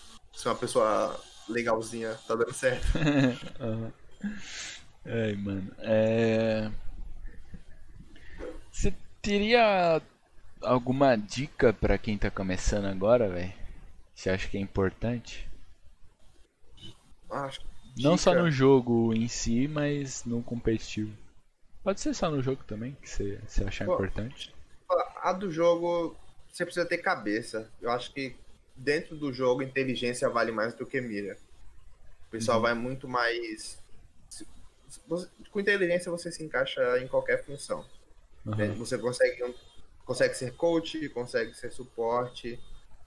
é 0.44 0.50
uma 0.50 0.56
pessoa 0.56 1.20
legalzinha, 1.48 2.16
tá 2.28 2.36
dando 2.36 2.54
certo. 2.54 2.86
uhum. 3.60 3.92
Ai, 5.06 5.34
mano. 5.36 5.72
É... 5.80 6.72
Você 8.72 8.94
teria 9.22 10.02
alguma 10.62 11.16
dica 11.16 11.72
para 11.72 11.98
quem 11.98 12.18
tá 12.18 12.30
começando 12.30 12.86
agora, 12.86 13.30
velho? 13.30 13.54
Você 14.14 14.30
acha 14.30 14.48
que 14.48 14.58
é 14.58 14.62
importante? 14.62 15.48
Acho. 17.30 17.62
Não 17.98 18.18
só 18.18 18.34
no 18.34 18.52
jogo 18.52 19.14
em 19.14 19.28
si, 19.28 19.68
mas 19.68 20.26
no 20.26 20.44
competitivo. 20.44 21.16
Pode 21.84 22.02
ser 22.02 22.14
só 22.14 22.30
no 22.30 22.42
jogo 22.42 22.64
também, 22.66 22.98
que 23.02 23.10
você, 23.10 23.40
você 23.48 23.64
achar 23.64 23.86
importante. 23.86 24.54
A 25.22 25.32
do 25.32 25.52
jogo, 25.52 26.16
você 26.56 26.64
precisa 26.64 26.86
ter 26.86 27.00
cabeça. 27.00 27.70
Eu 27.82 27.92
acho 27.92 28.14
que 28.14 28.34
dentro 28.74 29.18
do 29.18 29.34
jogo, 29.34 29.62
inteligência 29.62 30.30
vale 30.30 30.54
mais 30.54 30.74
do 30.74 30.86
que 30.86 31.02
mira. 31.02 31.38
O 32.28 32.32
pessoal 32.32 32.58
uhum. 32.58 32.64
vai 32.64 32.74
muito 32.74 33.10
mais. 33.10 33.78
Com 35.52 35.60
inteligência 35.60 36.10
você 36.10 36.32
se 36.32 36.42
encaixa 36.42 36.98
em 37.00 37.10
qualquer 37.10 37.44
função. 37.44 37.86
Uhum. 38.46 38.74
Você 38.76 38.98
consegue, 38.98 39.54
consegue 40.06 40.34
ser 40.34 40.54
coach, 40.54 41.10
consegue 41.10 41.54
ser 41.54 41.72
suporte. 41.72 42.58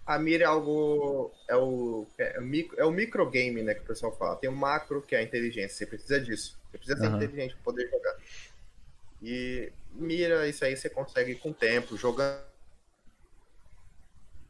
A 0.04 0.18
mira 0.18 0.44
é 0.44 0.46
algo. 0.46 1.32
É 1.48 1.56
o, 1.56 2.06
é 2.18 2.38
o, 2.38 2.42
micro, 2.42 2.78
é 2.78 2.84
o 2.84 2.90
microgame, 2.90 3.62
né? 3.62 3.72
Que 3.72 3.80
o 3.80 3.86
pessoal 3.86 4.14
fala. 4.14 4.36
Tem 4.36 4.50
o 4.50 4.56
macro, 4.56 5.00
que 5.00 5.14
é 5.14 5.20
a 5.20 5.22
inteligência. 5.22 5.74
Você 5.74 5.86
precisa 5.86 6.20
disso. 6.20 6.60
Você 6.70 6.76
precisa 6.76 7.00
ser 7.00 7.06
uhum. 7.08 7.16
inteligente 7.16 7.54
para 7.54 7.64
poder 7.64 7.88
jogar. 7.88 8.14
E 9.22 9.72
mira, 9.92 10.46
isso 10.46 10.66
aí 10.66 10.76
você 10.76 10.90
consegue 10.90 11.34
com 11.36 11.48
o 11.48 11.54
tempo, 11.54 11.96
jogando. 11.96 12.46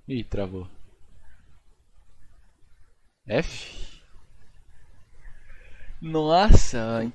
Ih, 0.09 0.25
travou. 0.25 0.67
F? 3.27 4.01
Nossa! 6.01 7.13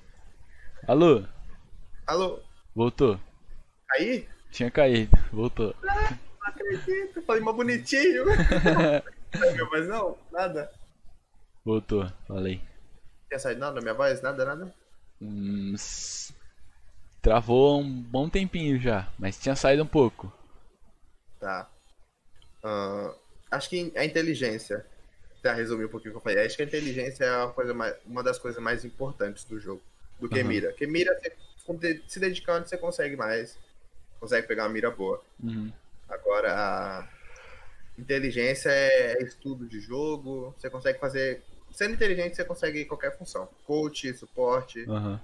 Alô? 0.88 1.26
Alô? 2.06 2.40
Voltou. 2.76 3.20
Aí? 3.96 4.30
Tinha 4.52 4.70
caído, 4.70 5.18
voltou. 5.32 5.76
Ah, 5.90 6.12
não 6.12 6.48
acredito, 6.48 7.20
falei 7.24 7.42
mais 7.42 7.58
bonitinho. 7.58 8.26
mas 9.72 9.88
não, 9.88 10.16
nada. 10.32 10.72
Voltou, 11.66 12.08
falei. 12.28 12.62
Tinha 13.28 13.40
saído 13.40 13.60
nada 13.60 13.74
na 13.74 13.82
minha 13.82 13.96
voz? 13.96 14.22
Nada, 14.22 14.46
nada? 14.46 14.72
Hum, 15.20 15.74
travou 17.24 17.82
um 17.82 18.04
bom 18.04 18.30
tempinho 18.30 18.80
já, 18.80 19.12
mas 19.18 19.40
tinha 19.40 19.56
saído 19.56 19.82
um 19.82 19.88
pouco. 19.88 20.32
Tá. 21.40 21.73
Uh, 22.64 23.14
acho 23.52 23.70
que 23.70 23.92
a 23.96 24.06
inteligência 24.06 24.86
para 25.44 25.54
resumir 25.54 25.84
um 25.84 25.90
pouquinho 25.90 26.12
o 26.12 26.14
que 26.14 26.18
eu 26.20 26.22
falei, 26.22 26.46
acho 26.46 26.56
que 26.56 26.64
a 26.64 26.66
inteligência 26.66 27.26
é 27.26 27.38
uma, 27.38 27.52
coisa 27.52 27.74
mais, 27.74 27.96
uma 28.06 28.24
das 28.24 28.40
coisas 28.40 28.64
mais 28.64 28.86
importantes 28.86 29.44
do 29.44 29.60
jogo, 29.60 29.82
do 30.18 30.30
que 30.30 30.42
uhum. 30.42 30.48
mira. 30.48 30.70
Porque 30.70 30.88
mira, 30.88 31.14
você, 31.68 32.02
se 32.08 32.18
dedicando, 32.18 32.66
você 32.66 32.78
consegue 32.78 33.18
mais, 33.18 33.60
consegue 34.22 34.48
pegar 34.48 34.64
uma 34.64 34.70
mira 34.70 34.90
boa. 34.90 35.22
Uhum. 35.44 35.70
Agora, 36.08 36.54
a 36.54 37.10
inteligência 38.00 38.70
é 38.70 39.22
estudo 39.22 39.68
de 39.68 39.82
jogo, 39.82 40.56
você 40.58 40.70
consegue 40.70 40.98
fazer. 40.98 41.44
Sendo 41.74 41.96
inteligente, 41.96 42.38
você 42.38 42.46
consegue 42.46 42.86
qualquer 42.86 43.18
função. 43.18 43.50
Coach, 43.66 44.14
suporte. 44.14 44.80
Uhum. 44.84 45.20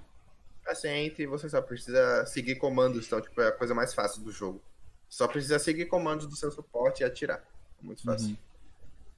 Entre 0.84 1.26
você 1.26 1.48
só 1.48 1.60
precisa 1.62 2.26
seguir 2.26 2.56
comandos, 2.56 3.06
então, 3.06 3.20
tipo, 3.20 3.40
é 3.40 3.48
a 3.48 3.52
coisa 3.52 3.74
mais 3.74 3.94
fácil 3.94 4.22
do 4.22 4.30
jogo. 4.30 4.60
Só 5.10 5.26
precisa 5.26 5.58
seguir 5.58 5.86
comandos 5.86 6.26
do 6.26 6.36
seu 6.36 6.52
suporte 6.52 7.00
e 7.00 7.04
atirar. 7.04 7.44
É 7.82 7.84
muito 7.84 8.02
fácil. 8.04 8.28
Uhum. 8.28 8.36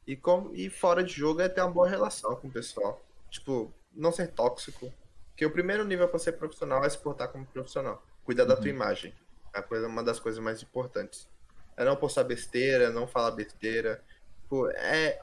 E, 0.07 0.17
com, 0.17 0.51
e 0.55 0.71
fora 0.71 1.05
de 1.05 1.13
jogo 1.13 1.43
é 1.43 1.49
ter 1.49 1.61
uma 1.61 1.71
boa 1.71 1.87
relação 1.87 2.35
com 2.35 2.49
o 2.49 2.51
pessoal. 2.51 3.01
Tipo, 3.31 3.71
não 3.93 4.11
ser 4.11 4.29
tóxico. 4.29 4.93
Porque 5.29 5.45
o 5.45 5.51
primeiro 5.51 5.85
nível 5.85 6.09
para 6.09 6.19
ser 6.19 6.33
profissional 6.33 6.83
é 6.83 6.89
se 6.89 6.97
portar 6.97 7.29
como 7.29 7.45
profissional. 7.45 8.03
Cuidar 8.25 8.45
uhum. 8.45 8.49
da 8.49 8.57
tua 8.57 8.65
uhum. 8.65 8.71
imagem. 8.71 9.15
É 9.55 9.61
coisa, 9.61 9.87
uma 9.87 10.03
das 10.03 10.19
coisas 10.19 10.43
mais 10.43 10.63
importantes. 10.63 11.29
É 11.77 11.85
não 11.85 11.95
postar 11.95 12.25
besteira, 12.25 12.91
não 12.91 13.07
falar 13.07 13.33
besteira. 13.33 14.03
Tipo, 14.43 14.69
é. 14.71 15.21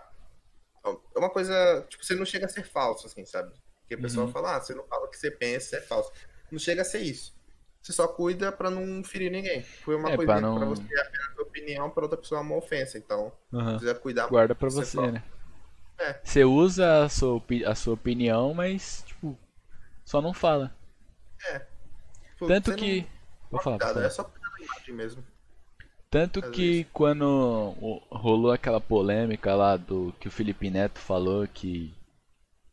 É 0.85 1.19
uma 1.19 1.29
coisa. 1.31 1.85
Tipo, 1.89 2.05
você 2.05 2.13
não 2.13 2.25
chega 2.25 2.45
a 2.45 2.49
ser 2.49 2.63
falso, 2.63 3.07
assim, 3.07 3.25
sabe? 3.25 3.51
Porque 3.81 3.95
o 3.95 4.01
pessoal 4.01 4.27
uhum. 4.27 4.31
fala, 4.31 4.55
ah, 4.55 4.61
você 4.61 4.75
não 4.75 4.83
fala 4.85 5.07
o 5.07 5.09
que 5.09 5.17
você 5.17 5.31
pensa, 5.31 5.77
é 5.77 5.81
falso. 5.81 6.11
Não 6.51 6.59
chega 6.59 6.83
a 6.83 6.85
ser 6.85 6.99
isso. 6.99 7.33
Você 7.81 7.93
só 7.93 8.07
cuida 8.07 8.51
para 8.51 8.69
não 8.69 9.03
ferir 9.03 9.31
ninguém. 9.31 9.63
Foi 9.63 9.95
uma 9.95 10.11
é, 10.11 10.15
coisa 10.15 10.33
pra, 10.33 10.41
não... 10.41 10.57
pra 10.57 10.65
você 10.65 10.83
apenas 10.99 11.29
opinião 11.59 11.89
para 11.89 12.03
outra 12.03 12.17
pessoa 12.17 12.39
é 12.39 12.43
uma 12.43 12.55
ofensa, 12.55 12.97
então 12.97 13.31
uhum. 13.51 13.65
precisa 13.71 13.95
cuidar. 13.95 14.27
Guarda 14.27 14.55
para 14.55 14.69
você, 14.69 14.97
você 14.97 15.11
né? 15.11 15.23
É. 15.97 16.19
Você 16.23 16.45
usa 16.45 17.03
a 17.03 17.09
sua, 17.09 17.41
a 17.65 17.75
sua 17.75 17.93
opinião, 17.93 18.53
mas 18.53 19.03
tipo, 19.05 19.37
só 20.05 20.21
não 20.21 20.33
fala. 20.33 20.73
É. 21.45 21.65
Tanto 22.47 22.73
que. 22.75 23.01
Não... 23.01 23.07
Vou 23.51 23.61
falar, 23.61 23.77
cuidado, 23.77 24.01
é 24.01 24.09
só 24.09 24.23
cuidar 24.23 24.49
da 24.49 24.63
imagem 24.63 24.95
mesmo. 24.95 25.23
Tanto 26.09 26.39
Às 26.39 26.51
que 26.51 26.69
vezes. 26.69 26.87
quando 26.91 27.75
rolou 28.09 28.51
aquela 28.51 28.81
polêmica 28.81 29.53
lá 29.53 29.77
do 29.77 30.13
que 30.19 30.27
o 30.27 30.31
Felipe 30.31 30.69
Neto 30.69 30.99
falou 30.99 31.47
que 31.47 31.93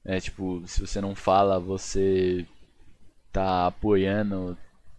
é 0.05 0.21
tipo, 0.21 0.63
se 0.67 0.81
você 0.81 1.01
não 1.01 1.15
fala, 1.15 1.59
você 1.59 2.47
tá 3.33 3.67
apoiando 3.67 4.57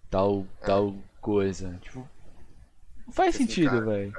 tal 0.09 0.45
é. 0.61 0.65
tal 0.65 0.95
coisa. 1.21 1.77
Tipo, 1.81 2.07
não 3.05 3.13
faz 3.13 3.35
Esse 3.35 3.43
sentido, 3.45 3.85
velho. 3.85 4.13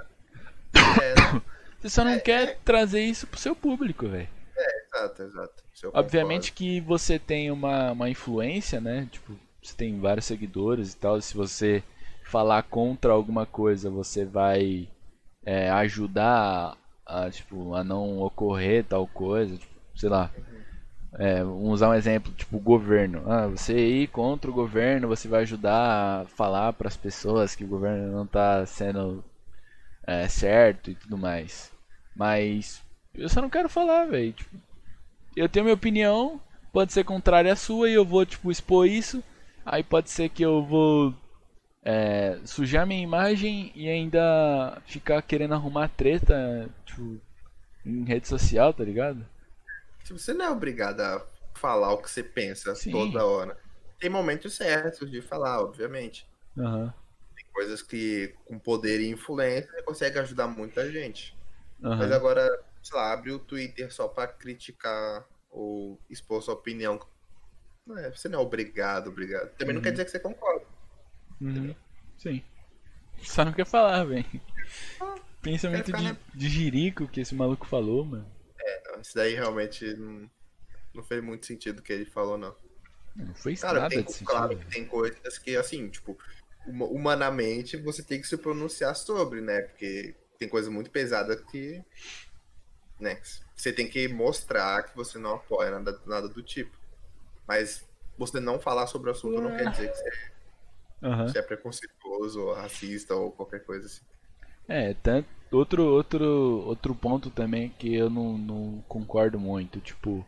É, 0.74 1.40
Você 1.80 1.88
só 1.88 2.04
não 2.04 2.12
é, 2.12 2.20
quer 2.20 2.48
é... 2.48 2.58
trazer 2.64 3.02
isso 3.02 3.26
pro 3.26 3.38
seu 3.38 3.54
público, 3.54 4.08
velho. 4.08 4.28
É, 4.56 4.84
exato, 4.84 5.22
exato. 5.22 5.64
Obviamente 5.92 6.52
que 6.52 6.80
você 6.80 7.18
tem 7.18 7.50
uma, 7.50 7.92
uma 7.92 8.10
influência, 8.10 8.80
né? 8.80 9.08
Tipo, 9.10 9.38
você 9.62 9.74
tem 9.76 10.00
vários 10.00 10.24
seguidores 10.24 10.92
e 10.92 10.96
tal. 10.96 11.20
Se 11.20 11.36
você 11.36 11.82
falar 12.24 12.64
contra 12.64 13.12
alguma 13.12 13.46
coisa, 13.46 13.88
você 13.88 14.24
vai 14.24 14.88
é, 15.44 15.70
ajudar 15.70 16.76
a, 17.06 17.26
a, 17.26 17.30
tipo, 17.30 17.74
a 17.74 17.84
não 17.84 18.18
ocorrer 18.18 18.84
tal 18.84 19.06
coisa. 19.06 19.56
Tipo, 19.56 19.74
sei 19.94 20.08
lá. 20.08 20.30
Uhum. 20.36 20.57
É, 21.14 21.42
vamos 21.42 21.74
usar 21.74 21.90
um 21.90 21.94
exemplo, 21.94 22.32
tipo 22.32 22.58
governo. 22.58 23.22
Ah, 23.30 23.46
você 23.46 23.74
ir 23.74 24.08
contra 24.08 24.50
o 24.50 24.54
governo, 24.54 25.08
você 25.08 25.26
vai 25.26 25.42
ajudar 25.42 26.22
a 26.22 26.24
falar 26.26 26.72
para 26.72 26.88
as 26.88 26.96
pessoas 26.96 27.54
que 27.54 27.64
o 27.64 27.68
governo 27.68 28.12
não 28.12 28.24
está 28.24 28.64
sendo 28.66 29.24
é, 30.06 30.28
certo 30.28 30.90
e 30.90 30.94
tudo 30.94 31.16
mais. 31.16 31.72
Mas 32.14 32.82
eu 33.14 33.28
só 33.28 33.40
não 33.40 33.50
quero 33.50 33.68
falar, 33.68 34.06
velho. 34.06 34.32
Tipo, 34.32 34.56
eu 35.36 35.48
tenho 35.48 35.64
minha 35.64 35.74
opinião, 35.74 36.40
pode 36.72 36.92
ser 36.92 37.04
contrária 37.04 37.52
à 37.52 37.56
sua 37.56 37.88
e 37.88 37.94
eu 37.94 38.04
vou 38.04 38.24
tipo 38.26 38.50
expor 38.50 38.86
isso. 38.86 39.22
Aí 39.64 39.82
pode 39.82 40.10
ser 40.10 40.28
que 40.28 40.42
eu 40.42 40.62
vou 40.62 41.14
é, 41.82 42.38
sujar 42.44 42.86
minha 42.86 43.02
imagem 43.02 43.72
e 43.74 43.88
ainda 43.88 44.80
ficar 44.86 45.22
querendo 45.22 45.54
arrumar 45.54 45.88
treta 45.88 46.68
tipo, 46.84 47.20
em 47.84 48.04
rede 48.04 48.28
social, 48.28 48.72
tá 48.72 48.84
ligado? 48.84 49.24
Tipo, 50.08 50.18
você 50.18 50.32
não 50.32 50.46
é 50.46 50.50
obrigado 50.50 51.02
a 51.02 51.22
falar 51.54 51.92
o 51.92 51.98
que 51.98 52.10
você 52.10 52.22
pensa 52.22 52.74
Sim. 52.74 52.90
toda 52.90 53.26
hora. 53.26 53.58
Tem 54.00 54.08
momentos 54.08 54.54
certos 54.54 55.10
de 55.10 55.20
falar, 55.20 55.60
obviamente. 55.60 56.26
Uhum. 56.56 56.90
Tem 57.36 57.44
coisas 57.52 57.82
que, 57.82 58.34
com 58.46 58.58
poder 58.58 59.02
e 59.02 59.10
influência, 59.10 59.70
você 59.70 59.82
consegue 59.82 60.18
ajudar 60.18 60.48
muita 60.48 60.90
gente. 60.90 61.36
Uhum. 61.82 61.94
Mas 61.94 62.10
agora, 62.10 62.48
sei 62.82 62.96
lá, 62.96 63.12
abrir 63.12 63.32
o 63.32 63.38
Twitter 63.38 63.92
só 63.92 64.08
para 64.08 64.28
criticar 64.28 65.28
ou 65.50 66.00
expor 66.08 66.42
sua 66.42 66.54
opinião. 66.54 66.98
Não 67.86 67.98
é, 67.98 68.10
você 68.10 68.30
não 68.30 68.38
é 68.38 68.42
obrigado, 68.42 69.08
obrigado. 69.08 69.50
Também 69.58 69.74
uhum. 69.74 69.74
não 69.74 69.82
quer 69.82 69.90
uhum. 69.90 69.92
dizer 69.92 70.04
que 70.06 70.10
você 70.10 70.20
concorda. 70.20 70.64
Uhum. 71.38 71.74
Sim. 72.16 72.42
Só 73.18 73.44
não 73.44 73.52
quer 73.52 73.66
falar, 73.66 74.04
velho. 74.04 74.24
Ah, 75.02 75.16
Pensamento 75.42 75.92
de, 75.92 76.16
de 76.34 76.48
jirico 76.48 77.06
que 77.06 77.20
esse 77.20 77.34
maluco 77.34 77.66
falou, 77.66 78.06
mano. 78.06 78.37
Isso 79.00 79.14
daí 79.14 79.34
realmente 79.34 79.94
não, 79.94 80.30
não 80.94 81.02
fez 81.02 81.22
muito 81.22 81.46
sentido 81.46 81.78
o 81.78 81.82
que 81.82 81.92
ele 81.92 82.06
falou, 82.06 82.36
não. 82.36 82.54
Não 83.14 83.34
fez 83.34 83.60
Cara, 83.60 83.80
nada 83.80 83.90
tem, 83.90 84.04
de 84.04 84.24
claro 84.24 84.56
que 84.56 84.64
tem 84.66 84.84
coisas 84.84 85.38
que, 85.38 85.56
assim, 85.56 85.88
tipo, 85.88 86.16
humanamente 86.66 87.76
você 87.76 88.02
tem 88.02 88.20
que 88.20 88.28
se 88.28 88.36
pronunciar 88.36 88.94
sobre, 88.94 89.40
né? 89.40 89.62
Porque 89.62 90.14
tem 90.38 90.48
coisa 90.48 90.70
muito 90.70 90.90
pesada 90.90 91.36
que. 91.36 91.82
Né? 93.00 93.20
Você 93.54 93.72
tem 93.72 93.88
que 93.88 94.08
mostrar 94.08 94.84
que 94.84 94.96
você 94.96 95.18
não 95.18 95.34
apoia 95.34 95.70
nada, 95.70 96.00
nada 96.06 96.28
do 96.28 96.42
tipo. 96.42 96.76
Mas 97.46 97.84
você 98.16 98.40
não 98.40 98.60
falar 98.60 98.86
sobre 98.86 99.08
o 99.08 99.12
assunto 99.12 99.40
não 99.40 99.56
quer 99.56 99.70
dizer 99.70 99.90
que 99.90 99.96
você, 99.96 100.30
uhum. 101.02 101.28
você 101.28 101.38
é 101.38 101.42
preconceituoso 101.42 102.40
ou 102.40 102.54
racista 102.54 103.14
ou 103.14 103.32
qualquer 103.32 103.64
coisa 103.64 103.86
assim. 103.86 104.02
É, 104.68 104.94
tanto, 104.94 105.28
outro, 105.50 105.84
outro, 105.84 106.64
outro 106.66 106.94
ponto 106.94 107.30
também 107.30 107.70
que 107.70 107.94
eu 107.94 108.10
não, 108.10 108.36
não 108.36 108.84
concordo 108.88 109.38
muito, 109.38 109.80
tipo, 109.80 110.24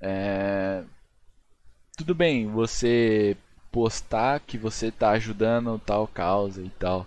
é, 0.00 0.84
tudo 1.96 2.14
bem 2.14 2.46
você 2.46 3.36
postar 3.72 4.40
que 4.40 4.56
você 4.56 4.90
tá 4.90 5.10
ajudando 5.10 5.78
tal 5.78 6.06
causa 6.06 6.62
e 6.62 6.70
tal, 6.70 7.06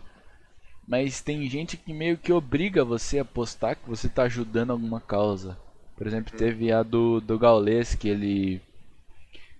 mas 0.88 1.22
tem 1.22 1.48
gente 1.50 1.78
que 1.78 1.94
meio 1.94 2.18
que 2.18 2.34
obriga 2.34 2.84
você 2.84 3.20
a 3.20 3.26
postar 3.26 3.76
que 3.76 3.88
você 3.88 4.10
tá 4.10 4.24
ajudando 4.24 4.72
alguma 4.72 5.00
causa. 5.00 5.58
Por 5.96 6.08
exemplo, 6.08 6.36
teve 6.36 6.72
a 6.72 6.82
do, 6.82 7.20
do 7.20 7.38
Gaules 7.38 7.94
que 7.94 8.08
ele 8.08 8.62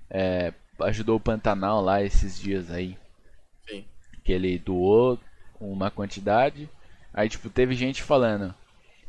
é, 0.10 0.54
ajudou 0.80 1.18
o 1.18 1.20
Pantanal 1.20 1.82
lá 1.82 2.02
esses 2.02 2.40
dias 2.40 2.72
aí. 2.72 2.98
Sim. 3.68 3.86
Que 4.24 4.32
ele 4.32 4.58
doou 4.58 5.20
uma 5.60 5.92
quantidade 5.92 6.70
Aí, 7.20 7.28
tipo, 7.28 7.50
teve 7.50 7.76
gente 7.76 8.02
falando: 8.02 8.56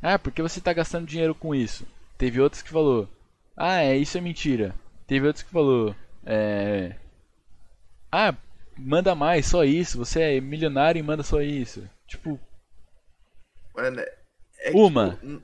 Ah, 0.03 0.19
porque 0.19 0.43
você 0.43 0.61
tá 0.61 0.73
gastando 0.73 1.07
dinheiro 1.07 1.33
com 1.33 1.55
isso? 1.55 1.87
Teve 2.19 2.41
outros 2.41 2.61
que 2.61 2.69
falou: 2.69 3.09
Ah, 3.57 3.83
é, 3.83 3.97
isso 3.97 4.19
é 4.19 4.21
mentira. 4.21 4.75
Teve 5.07 5.29
outros 5.29 5.45
que 5.45 5.53
falou: 5.53 5.95
É. 6.27 6.97
Ah, 8.11 8.35
manda 8.77 9.15
mais, 9.15 9.47
só 9.47 9.63
isso. 9.63 9.97
Você 9.97 10.23
é 10.23 10.41
milionário 10.41 10.99
e 10.99 11.05
manda 11.05 11.23
só 11.23 11.41
isso. 11.41 11.89
Tipo. 12.09 12.41
Mano, 13.77 14.01
é, 14.01 14.13
é 14.59 14.71
uma. 14.73 15.11
Tipo... 15.11 15.43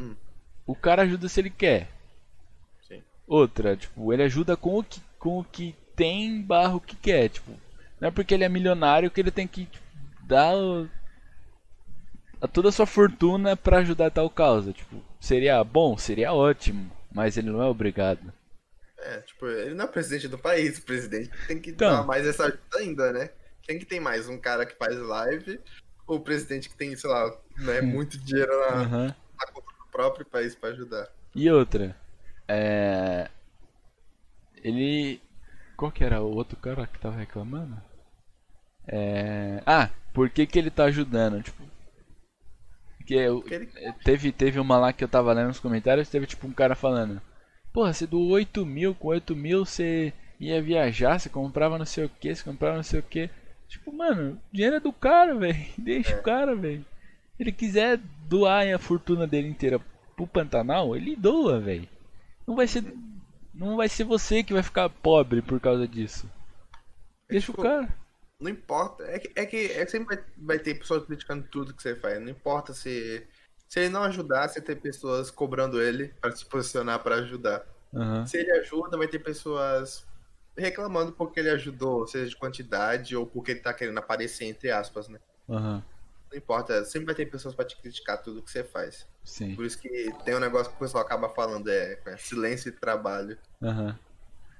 Hum. 0.00 0.16
O 0.66 0.74
cara 0.74 1.02
ajuda 1.02 1.28
se 1.28 1.42
ele 1.42 1.50
quer. 1.50 1.90
Sim. 2.88 3.02
Outra, 3.26 3.76
tipo, 3.76 4.14
ele 4.14 4.22
ajuda 4.22 4.56
com 4.56 4.78
o 4.78 4.82
que, 4.82 5.02
com 5.18 5.40
o 5.40 5.44
que 5.44 5.76
tem 5.94 6.40
barro 6.40 6.78
o 6.78 6.80
que 6.80 6.96
quer. 6.96 7.28
Tipo, 7.28 7.52
não 8.00 8.08
é 8.08 8.10
porque 8.10 8.32
ele 8.32 8.44
é 8.44 8.48
milionário 8.48 9.10
que 9.10 9.20
ele 9.20 9.30
tem 9.30 9.46
que 9.46 9.66
tipo, 9.66 9.84
dar 10.22 10.54
toda 12.46 12.68
a 12.68 12.72
sua 12.72 12.86
fortuna 12.86 13.56
para 13.56 13.78
ajudar 13.78 14.10
tal 14.10 14.30
causa. 14.30 14.72
Tipo, 14.72 15.02
seria 15.20 15.62
bom, 15.64 15.96
seria 15.96 16.32
ótimo, 16.32 16.90
mas 17.12 17.36
ele 17.36 17.50
não 17.50 17.62
é 17.62 17.66
obrigado. 17.66 18.32
É, 18.98 19.20
tipo, 19.20 19.46
ele 19.46 19.74
não 19.74 19.84
é 19.84 19.88
presidente 19.88 20.28
do 20.28 20.38
país, 20.38 20.78
o 20.78 20.82
presidente 20.82 21.30
tem 21.46 21.58
que 21.60 21.70
então, 21.70 21.90
dar 21.90 22.04
mais 22.04 22.26
essa 22.26 22.44
ajuda 22.44 22.78
ainda, 22.78 23.12
né? 23.12 23.30
Tem 23.66 23.78
que 23.78 23.84
ter 23.84 24.00
mais 24.00 24.28
um 24.28 24.38
cara 24.38 24.66
que 24.66 24.76
faz 24.76 24.96
live, 24.96 25.60
ou 26.06 26.16
o 26.16 26.20
presidente 26.20 26.68
que 26.68 26.76
tem, 26.76 26.94
sei 26.96 27.08
lá, 27.08 27.36
né, 27.58 27.80
muito 27.80 28.18
dinheiro 28.18 28.50
na, 28.50 28.76
uhum. 28.82 29.06
na 29.06 29.46
conta 29.52 29.72
do 29.78 29.90
próprio 29.90 30.26
país 30.26 30.54
para 30.54 30.70
ajudar. 30.70 31.08
E 31.34 31.50
outra, 31.50 31.94
é... 32.48 33.28
ele. 34.64 35.20
Qual 35.76 35.92
que 35.92 36.02
era 36.02 36.20
o 36.20 36.34
outro 36.34 36.56
cara 36.56 36.86
que 36.86 36.98
tava 36.98 37.16
reclamando? 37.16 37.80
É... 38.86 39.62
Ah, 39.64 39.90
por 40.12 40.28
que, 40.28 40.46
que 40.46 40.58
ele 40.58 40.70
tá 40.70 40.84
ajudando? 40.84 41.42
Tipo, 41.42 41.62
porque 43.08 43.14
eu, 43.14 43.42
teve, 44.04 44.30
teve 44.30 44.60
uma 44.60 44.78
lá 44.78 44.92
que 44.92 45.02
eu 45.02 45.08
tava 45.08 45.32
lendo 45.32 45.48
nos 45.48 45.60
comentários, 45.60 46.10
teve 46.10 46.26
tipo 46.26 46.46
um 46.46 46.52
cara 46.52 46.74
falando, 46.74 47.22
porra, 47.72 47.90
você 47.90 48.06
doou 48.06 48.28
8 48.28 48.66
mil, 48.66 48.94
com 48.94 49.08
8 49.08 49.34
mil 49.34 49.64
você 49.64 50.12
ia 50.38 50.60
viajar, 50.60 51.18
você 51.18 51.30
comprava 51.30 51.78
não 51.78 51.86
sei 51.86 52.04
o 52.04 52.10
que, 52.20 52.34
você 52.34 52.44
comprava 52.44 52.76
não 52.76 52.82
sei 52.82 53.00
o 53.00 53.02
que. 53.02 53.30
Tipo, 53.66 53.96
mano, 53.96 54.38
dinheiro 54.52 54.76
é 54.76 54.80
do 54.80 54.92
cara, 54.92 55.34
velho. 55.34 55.56
Deixa 55.78 56.12
é. 56.12 56.18
o 56.18 56.22
cara, 56.22 56.54
velho. 56.54 56.84
Ele 57.40 57.50
quiser 57.50 57.98
doar 58.26 58.66
a 58.74 58.78
fortuna 58.78 59.26
dele 59.26 59.48
inteira 59.48 59.80
pro 60.14 60.26
Pantanal, 60.26 60.94
ele 60.94 61.16
doa, 61.16 61.58
velho. 61.58 61.88
Não 62.46 62.56
vai 62.56 62.66
ser. 62.66 62.84
Não 63.54 63.76
vai 63.76 63.88
ser 63.88 64.04
você 64.04 64.42
que 64.42 64.52
vai 64.52 64.62
ficar 64.62 64.90
pobre 64.90 65.40
por 65.40 65.58
causa 65.58 65.88
disso. 65.88 66.30
Deixa 67.28 67.46
tipo, 67.46 67.60
o 67.60 67.64
cara. 67.64 67.88
Não 68.40 68.50
importa. 68.50 69.04
É 69.04 69.18
que, 69.18 69.32
é 69.34 69.46
que, 69.46 69.56
é 69.72 69.84
que 69.84 69.90
sempre 69.90 70.16
vai, 70.16 70.24
vai, 70.36 70.58
ter 70.58 70.74
pessoas 70.74 71.04
criticando 71.04 71.46
tudo 71.50 71.74
que 71.74 71.82
você 71.82 71.96
faz. 71.96 72.20
Não 72.20 72.28
importa 72.28 72.72
se. 72.72 73.26
Se 73.68 73.80
ele 73.80 73.90
não 73.90 74.02
ajudar, 74.04 74.48
você 74.48 74.62
tem 74.62 74.74
pessoas 74.74 75.30
cobrando 75.30 75.82
ele 75.82 76.08
para 76.20 76.34
se 76.34 76.46
posicionar 76.46 77.02
para 77.02 77.16
ajudar. 77.16 77.66
Uhum. 77.92 78.26
Se 78.26 78.38
ele 78.38 78.50
ajuda, 78.52 78.96
vai 78.96 79.06
ter 79.06 79.18
pessoas 79.18 80.06
reclamando 80.56 81.12
porque 81.12 81.40
ele 81.40 81.50
ajudou, 81.50 82.06
seja 82.06 82.30
de 82.30 82.36
quantidade 82.36 83.14
ou 83.14 83.26
porque 83.26 83.50
ele 83.50 83.60
tá 83.60 83.74
querendo 83.74 83.98
aparecer, 83.98 84.46
entre 84.46 84.70
aspas, 84.70 85.08
né? 85.08 85.18
Uhum. 85.46 85.82
Não 86.30 86.36
importa, 86.36 86.84
sempre 86.84 87.06
vai 87.06 87.14
ter 87.14 87.26
pessoas 87.26 87.54
para 87.54 87.64
te 87.64 87.76
criticar 87.76 88.22
tudo 88.22 88.42
que 88.42 88.50
você 88.50 88.64
faz. 88.64 89.06
Sim. 89.24 89.54
Por 89.54 89.64
isso 89.64 89.78
que 89.78 90.12
tem 90.24 90.34
um 90.34 90.40
negócio 90.40 90.70
que 90.70 90.76
o 90.76 90.80
pessoal 90.80 91.04
acaba 91.04 91.28
falando, 91.28 91.68
é, 91.68 91.98
é 92.06 92.16
silêncio 92.16 92.68
e 92.70 92.72
trabalho. 92.72 93.38
Uhum. 93.60 93.94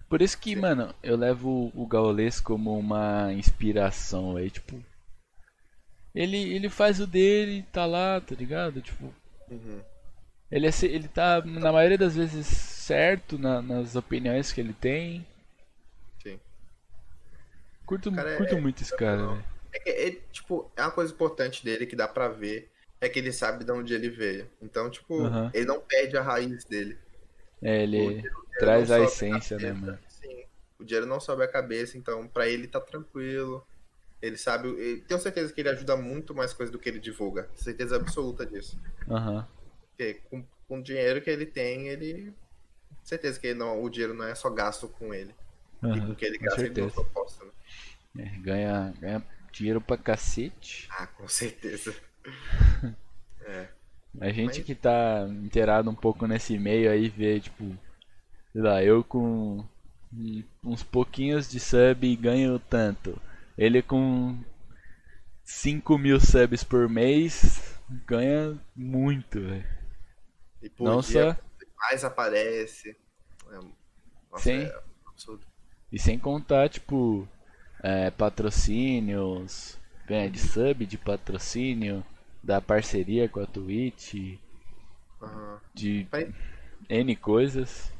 Por 0.09 0.22
isso 0.22 0.39
que, 0.39 0.55
Sim. 0.55 0.60
mano, 0.60 0.94
eu 1.02 1.16
levo 1.16 1.70
o 1.74 1.86
Gaules 1.86 2.40
como 2.40 2.78
uma 2.78 3.32
inspiração, 3.32 4.36
aí, 4.36 4.51
tipo. 4.51 4.82
Ele, 6.14 6.36
ele 6.55 6.70
faz 6.70 6.98
o 6.98 7.06
dele, 7.06 7.64
tá 7.70 7.85
lá, 7.85 8.20
tá 8.20 8.35
ligado? 8.35 8.80
Tipo. 8.80 9.12
Uhum. 9.51 9.80
Ele, 10.51 10.66
é, 10.66 10.70
ele 10.82 11.09
tá, 11.09 11.43
na 11.44 11.70
maioria 11.70 11.98
das 11.98 12.16
vezes, 12.16 12.47
certo 12.47 13.39
na, 13.39 13.60
nas 13.60 13.97
opiniões 13.97 14.51
que 14.51 14.60
ele 14.60 14.72
tem. 14.72 15.26
Sim. 16.22 16.40
Curto, 17.85 18.10
curto 18.10 18.55
é, 18.55 18.60
muito 18.60 18.82
esse 18.82 18.97
cara. 18.97 19.44
É, 19.72 20.09
é, 20.09 20.10
tipo, 20.32 20.70
é 20.74 20.82
uma 20.82 20.90
coisa 20.90 21.12
importante 21.12 21.62
dele 21.62 21.86
que 21.86 21.94
dá 21.94 22.09
pra 22.09 22.28
ver. 22.28 22.70
É 23.01 23.09
que 23.09 23.18
ele 23.18 23.30
sabe 23.30 23.62
de 23.62 23.70
onde 23.70 23.94
ele 23.94 24.09
veio. 24.09 24.51
Então, 24.60 24.90
tipo, 24.90 25.14
uhum. 25.14 25.51
ele 25.55 25.66
não 25.66 25.80
perde 25.80 26.16
a 26.16 26.22
raiz 26.22 26.64
dele. 26.64 26.98
É, 27.62 27.82
ele 27.82 28.22
traz 28.59 28.90
a 28.90 29.01
essência, 29.01 29.56
a 29.56 29.60
né, 29.60 29.72
mano? 29.72 29.98
Sim. 30.09 30.44
O 30.78 30.85
dinheiro 30.85 31.06
não 31.06 31.18
sobe 31.18 31.43
a 31.43 31.48
cabeça, 31.48 31.98
então 31.98 32.26
pra 32.28 32.47
ele 32.47 32.68
tá 32.68 32.80
tranquilo. 32.80 33.66
Ele 34.20 34.36
sabe. 34.36 34.68
Ele, 34.68 35.01
tenho 35.02 35.20
certeza 35.20 35.52
que 35.52 35.60
ele 35.60 35.68
ajuda 35.68 35.97
muito 35.97 36.35
mais 36.35 36.52
coisa 36.52 36.70
do 36.70 36.78
que 36.78 36.89
ele 36.89 37.01
divulga. 37.01 37.48
Certeza 37.55 37.97
absoluta 37.97 38.44
disso. 38.44 38.78
Aham. 39.09 39.36
Uhum. 39.36 39.44
Porque 39.89 40.14
com, 40.30 40.44
com 40.68 40.78
o 40.78 40.82
dinheiro 40.82 41.20
que 41.20 41.30
ele 41.30 41.47
tem, 41.47 41.89
ele. 41.89 42.32
Certeza 43.02 43.40
que 43.40 43.55
não, 43.55 43.82
o 43.82 43.89
dinheiro 43.89 44.14
não 44.14 44.24
é 44.24 44.35
só 44.35 44.51
gasto 44.51 44.89
com 44.89 45.14
ele. 45.14 45.35
Uhum, 45.82 45.97
e 45.97 46.01
com 46.01 46.14
que 46.14 46.24
ele 46.24 46.39
gasta, 46.39 46.62
ele 46.62 46.80
não 46.80 46.90
proposta, 46.90 47.44
né? 47.44 47.51
É, 48.18 48.39
ganha, 48.40 48.94
ganha 48.98 49.24
dinheiro 49.52 49.80
pra 49.80 49.97
cacete. 49.97 50.89
Ah, 50.90 51.06
com 51.06 51.28
certeza. 51.28 51.94
é. 53.43 53.68
A 54.20 54.30
gente 54.30 54.59
Mas... 54.59 54.66
que 54.66 54.74
tá 54.74 55.26
inteirado 55.43 55.90
um 55.90 55.94
pouco 55.94 56.26
nesse 56.26 56.59
meio 56.59 56.90
aí 56.90 57.09
vê, 57.09 57.39
tipo, 57.40 57.76
sei 58.52 58.62
lá, 58.62 58.82
eu 58.82 59.05
com 59.05 59.64
uns 60.64 60.82
pouquinhos 60.82 61.48
de 61.51 61.60
sub 61.60 62.16
ganho 62.16 62.59
tanto. 62.59 63.20
Ele 63.56 63.82
com 63.82 64.39
5 65.44 65.98
mil 65.98 66.20
subs 66.20 66.64
por 66.64 66.89
mês 66.89 67.78
ganha 68.06 68.59
muito, 68.74 69.40
velho. 69.40 69.66
E 70.62 70.68
por 70.68 70.85
Não 70.85 71.01
dia, 71.01 71.35
só... 71.35 71.40
mais 71.76 72.05
aparece. 72.05 72.97
É, 73.51 73.55
nossa, 74.30 74.43
sem... 74.43 74.62
é 74.62 74.82
absurdo. 75.06 75.47
E 75.90 75.98
sem 75.98 76.18
contar, 76.18 76.68
tipo, 76.68 77.26
é, 77.82 78.10
patrocínios, 78.10 79.78
ganha 80.06 80.28
de 80.28 80.39
sub, 80.39 80.85
de 80.85 80.98
patrocínio 80.98 82.05
da 82.49 82.62
parceria 82.62 83.29
com 83.29 83.41
a 83.41 83.47
Twitch, 83.47 84.15
uhum. 85.20 85.59
de 85.75 86.07
pra... 86.11 86.27
N 86.89 87.15
coisas. 87.15 87.93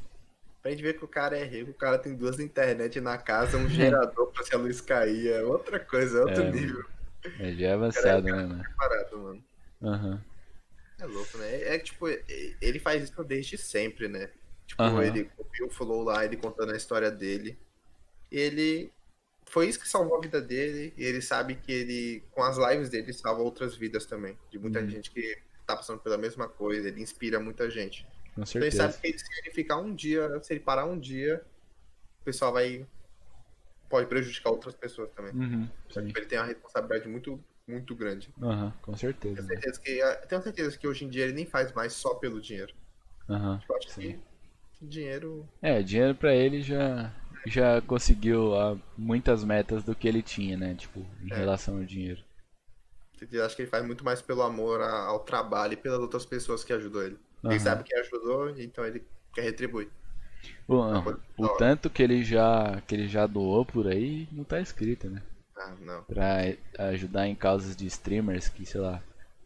Pra 0.59 0.71
gente 0.71 0.81
ver 0.81 0.97
que 0.97 1.05
o 1.05 1.07
cara 1.07 1.37
é 1.37 1.43
rico, 1.43 1.69
o 1.69 1.75
cara 1.75 1.99
tem 1.99 2.15
duas 2.15 2.39
internet 2.39 2.99
na 2.99 3.15
casa, 3.19 3.57
um 3.57 3.69
gerador 3.69 4.31
pra 4.31 4.43
se 4.43 4.55
a 4.55 4.57
luz 4.57 4.81
cair, 4.81 5.27
é 5.27 5.43
outra 5.43 5.79
coisa, 5.79 6.17
é 6.17 6.21
outro 6.21 6.41
é, 6.41 6.51
nível. 6.51 6.83
É, 7.39 7.53
já 7.53 7.67
é 7.67 7.73
avançado, 7.73 8.27
é, 8.27 8.31
né, 8.31 8.37
mano? 8.41 8.63
Preparado, 8.63 9.19
mano. 9.19 9.43
Uhum. 9.81 10.19
É 10.99 11.05
louco, 11.05 11.37
né? 11.37 11.61
É 11.75 11.77
que, 11.77 11.85
tipo, 11.85 12.07
ele 12.07 12.79
faz 12.79 13.03
isso 13.03 13.23
desde 13.23 13.55
sempre, 13.55 14.07
né? 14.07 14.31
Tipo, 14.65 14.81
uhum. 14.81 15.03
ele 15.03 15.29
viu 15.53 15.67
o 15.67 15.69
Flow 15.69 16.01
lá, 16.01 16.25
ele 16.25 16.37
contando 16.37 16.73
a 16.73 16.75
história 16.75 17.11
dele. 17.11 17.55
Ele 18.31 18.91
foi 19.49 19.67
isso 19.67 19.79
que 19.79 19.87
salvou 19.87 20.17
a 20.17 20.21
vida 20.21 20.41
dele. 20.41 20.93
E 20.95 21.03
ele 21.03 21.21
sabe 21.21 21.55
que 21.55 21.71
ele, 21.71 22.23
com 22.31 22.43
as 22.43 22.57
lives 22.57 22.89
dele, 22.89 23.11
salva 23.11 23.41
outras 23.41 23.75
vidas 23.75 24.05
também. 24.05 24.37
De 24.49 24.57
muita 24.57 24.79
uhum. 24.79 24.89
gente 24.89 25.11
que 25.11 25.37
tá 25.65 25.75
passando 25.75 25.99
pela 25.99 26.17
mesma 26.17 26.47
coisa. 26.47 26.87
Ele 26.87 27.01
inspira 27.01 27.39
muita 27.39 27.69
gente. 27.69 28.05
Com 28.35 28.45
certeza. 28.45 28.77
Então 28.77 28.85
ele 28.85 28.93
sabe 28.93 29.13
que 29.13 29.19
se 29.19 29.39
ele 29.41 29.51
ficar 29.53 29.77
um 29.77 29.93
dia, 29.93 30.39
se 30.41 30.53
ele 30.53 30.59
parar 30.59 30.85
um 30.85 30.97
dia, 30.97 31.43
o 32.21 32.23
pessoal 32.23 32.53
vai. 32.53 32.85
pode 33.89 34.07
prejudicar 34.07 34.51
outras 34.51 34.75
pessoas 34.75 35.09
também. 35.11 35.33
Uhum, 35.33 35.67
ele 35.95 36.25
tem 36.25 36.37
uma 36.37 36.45
responsabilidade 36.45 37.07
muito, 37.07 37.43
muito 37.67 37.95
grande. 37.95 38.31
Uhum, 38.39 38.71
com 38.81 38.95
certeza. 38.95 39.35
Tenho 39.35 39.47
certeza, 39.47 39.81
que, 39.81 40.27
tenho 40.27 40.41
certeza 40.43 40.77
que 40.77 40.87
hoje 40.87 41.05
em 41.05 41.09
dia 41.09 41.23
ele 41.23 41.33
nem 41.33 41.45
faz 41.45 41.73
mais 41.73 41.93
só 41.93 42.13
pelo 42.15 42.39
dinheiro. 42.39 42.73
Uhum, 43.27 43.57
tipo, 43.57 43.75
acho 43.75 43.89
sim. 43.89 44.19
que 44.73 44.85
dinheiro. 44.85 45.47
É, 45.61 45.81
dinheiro 45.81 46.15
pra 46.15 46.33
ele 46.33 46.61
já 46.61 47.13
já 47.45 47.81
conseguiu 47.81 48.51
muitas 48.97 49.43
metas 49.43 49.83
do 49.83 49.95
que 49.95 50.07
ele 50.07 50.21
tinha, 50.21 50.57
né? 50.57 50.75
Tipo, 50.75 51.05
em 51.21 51.31
é. 51.31 51.35
relação 51.35 51.77
ao 51.77 51.83
dinheiro. 51.83 52.23
Eu 53.31 53.45
acho 53.45 53.55
que 53.55 53.63
ele 53.63 53.69
faz 53.69 53.85
muito 53.85 54.03
mais 54.03 54.21
pelo 54.21 54.41
amor 54.41 54.81
ao 54.81 55.19
trabalho 55.19 55.73
e 55.73 55.77
pelas 55.77 55.99
outras 55.99 56.25
pessoas 56.25 56.63
que 56.63 56.71
ajudou 56.71 57.03
ele. 57.03 57.17
Uhum. 57.43 57.51
Ele 57.51 57.59
sabe 57.59 57.83
que 57.83 57.93
ajudou, 57.95 58.49
então 58.57 58.85
ele 58.85 59.03
quer 59.33 59.41
retribuir. 59.41 59.89
Bom, 60.67 61.03
o 61.37 61.49
tanto 61.49 61.89
que 61.89 62.01
ele 62.01 62.23
já 62.23 62.81
que 62.87 62.95
ele 62.95 63.07
já 63.07 63.27
doou 63.27 63.65
por 63.65 63.87
aí 63.87 64.27
não 64.31 64.43
tá 64.43 64.61
escrito, 64.61 65.09
né? 65.09 65.21
Ah, 65.57 65.75
não. 65.81 66.03
Pra 66.03 66.37
ajudar 66.91 67.27
em 67.27 67.35
causas 67.35 67.75
de 67.75 67.85
streamers 67.87 68.47
que, 68.47 68.65
sei 68.65 68.79
lá, 68.79 69.03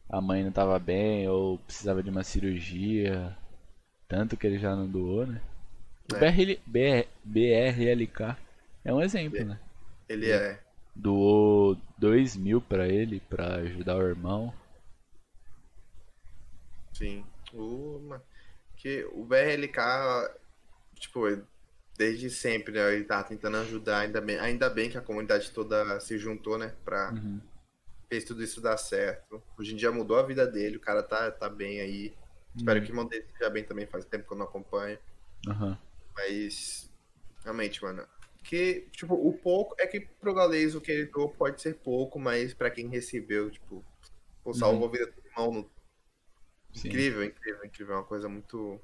a 0.07 0.21
mãe 0.21 0.43
não 0.43 0.51
tava 0.51 0.77
bem 0.77 1.27
ou 1.27 1.57
precisava 1.59 2.03
de 2.03 2.09
uma 2.11 2.23
cirurgia. 2.23 3.35
Tanto 4.07 4.37
que 4.37 4.45
ele 4.45 4.59
já 4.59 4.75
não 4.75 4.87
doou, 4.87 5.25
né? 5.25 5.41
O 6.11 6.15
é. 6.15 6.19
BRL, 6.19 6.59
BR, 6.65 7.07
BRLK 7.23 8.37
é 8.83 8.93
um 8.93 9.01
exemplo, 9.01 9.37
ele, 9.37 9.45
né? 9.45 9.59
Ele 10.09 10.31
é. 10.31 10.59
Doou 10.95 11.77
2 11.97 12.35
mil 12.35 12.61
pra 12.61 12.87
ele, 12.87 13.19
pra 13.21 13.55
ajudar 13.55 13.95
o 13.95 14.07
irmão. 14.07 14.53
Sim. 16.93 17.25
O, 17.53 18.15
que 18.75 19.05
o 19.13 19.23
BRLK, 19.23 19.79
tipo, 20.95 21.25
desde 21.97 22.29
sempre, 22.29 22.73
né? 22.73 22.93
Ele 22.93 23.05
tá 23.05 23.23
tentando 23.23 23.57
ajudar, 23.57 23.99
ainda 23.99 24.19
bem, 24.21 24.37
ainda 24.39 24.69
bem 24.69 24.89
que 24.89 24.97
a 24.97 25.01
comunidade 25.01 25.51
toda 25.51 25.99
se 25.99 26.17
juntou, 26.17 26.57
né? 26.57 26.73
Pra 26.83 27.11
uhum. 27.11 27.39
fez 28.09 28.23
tudo 28.23 28.43
isso 28.43 28.61
dar 28.61 28.77
certo. 28.77 29.41
Hoje 29.57 29.73
em 29.73 29.77
dia 29.77 29.91
mudou 29.91 30.17
a 30.17 30.23
vida 30.23 30.45
dele, 30.45 30.77
o 30.77 30.81
cara 30.81 31.01
tá, 31.01 31.31
tá 31.31 31.49
bem 31.49 31.79
aí. 31.79 32.09
Uhum. 32.09 32.57
Espero 32.57 32.81
que 32.81 32.87
o 32.87 32.91
irmão 32.91 33.05
dele 33.05 33.25
esteja 33.25 33.49
bem 33.49 33.63
também, 33.63 33.87
faz 33.87 34.05
tempo 34.05 34.27
que 34.27 34.33
eu 34.33 34.37
não 34.37 34.45
acompanho. 34.45 34.97
Uhum. 35.47 35.77
Mas, 36.15 36.89
realmente, 37.43 37.83
mano, 37.83 38.07
que, 38.43 38.87
tipo, 38.91 39.15
o 39.15 39.33
pouco, 39.33 39.75
é 39.79 39.87
que 39.87 40.01
pro 40.01 40.33
Galês 40.33 40.75
o 40.75 40.81
que 40.81 40.91
ele 40.91 41.05
doou 41.05 41.29
pode 41.29 41.61
ser 41.61 41.75
pouco, 41.75 42.19
mas 42.19 42.53
pra 42.53 42.69
quem 42.69 42.87
recebeu, 42.87 43.49
tipo, 43.49 43.83
pô, 44.43 44.53
salvou 44.53 44.81
uhum. 44.81 44.87
a 44.89 44.91
vida 44.91 45.05
do 45.07 45.27
irmão 45.27 45.51
no... 45.53 45.71
Incrível, 46.75 47.23
incrível, 47.23 47.65
incrível, 47.65 47.95
é 47.95 47.97
uma 47.99 48.03
coisa 48.03 48.27
muito... 48.27 48.79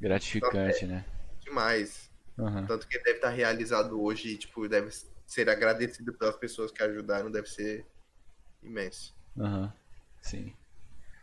Gratificante, 0.00 0.86
né? 0.86 1.04
Demais. 1.40 2.10
Uhum. 2.36 2.66
Tanto 2.66 2.86
que 2.86 2.98
deve 2.98 3.16
estar 3.16 3.30
realizado 3.30 4.00
hoje 4.00 4.30
e, 4.30 4.36
tipo, 4.36 4.68
deve 4.68 4.90
ser 5.26 5.48
agradecido 5.48 6.12
pelas 6.12 6.36
pessoas 6.36 6.72
que 6.72 6.82
ajudaram, 6.82 7.30
deve 7.30 7.48
ser 7.48 7.86
imenso. 8.62 9.14
Aham, 9.38 9.62
uhum. 9.62 9.72
sim. 10.20 10.54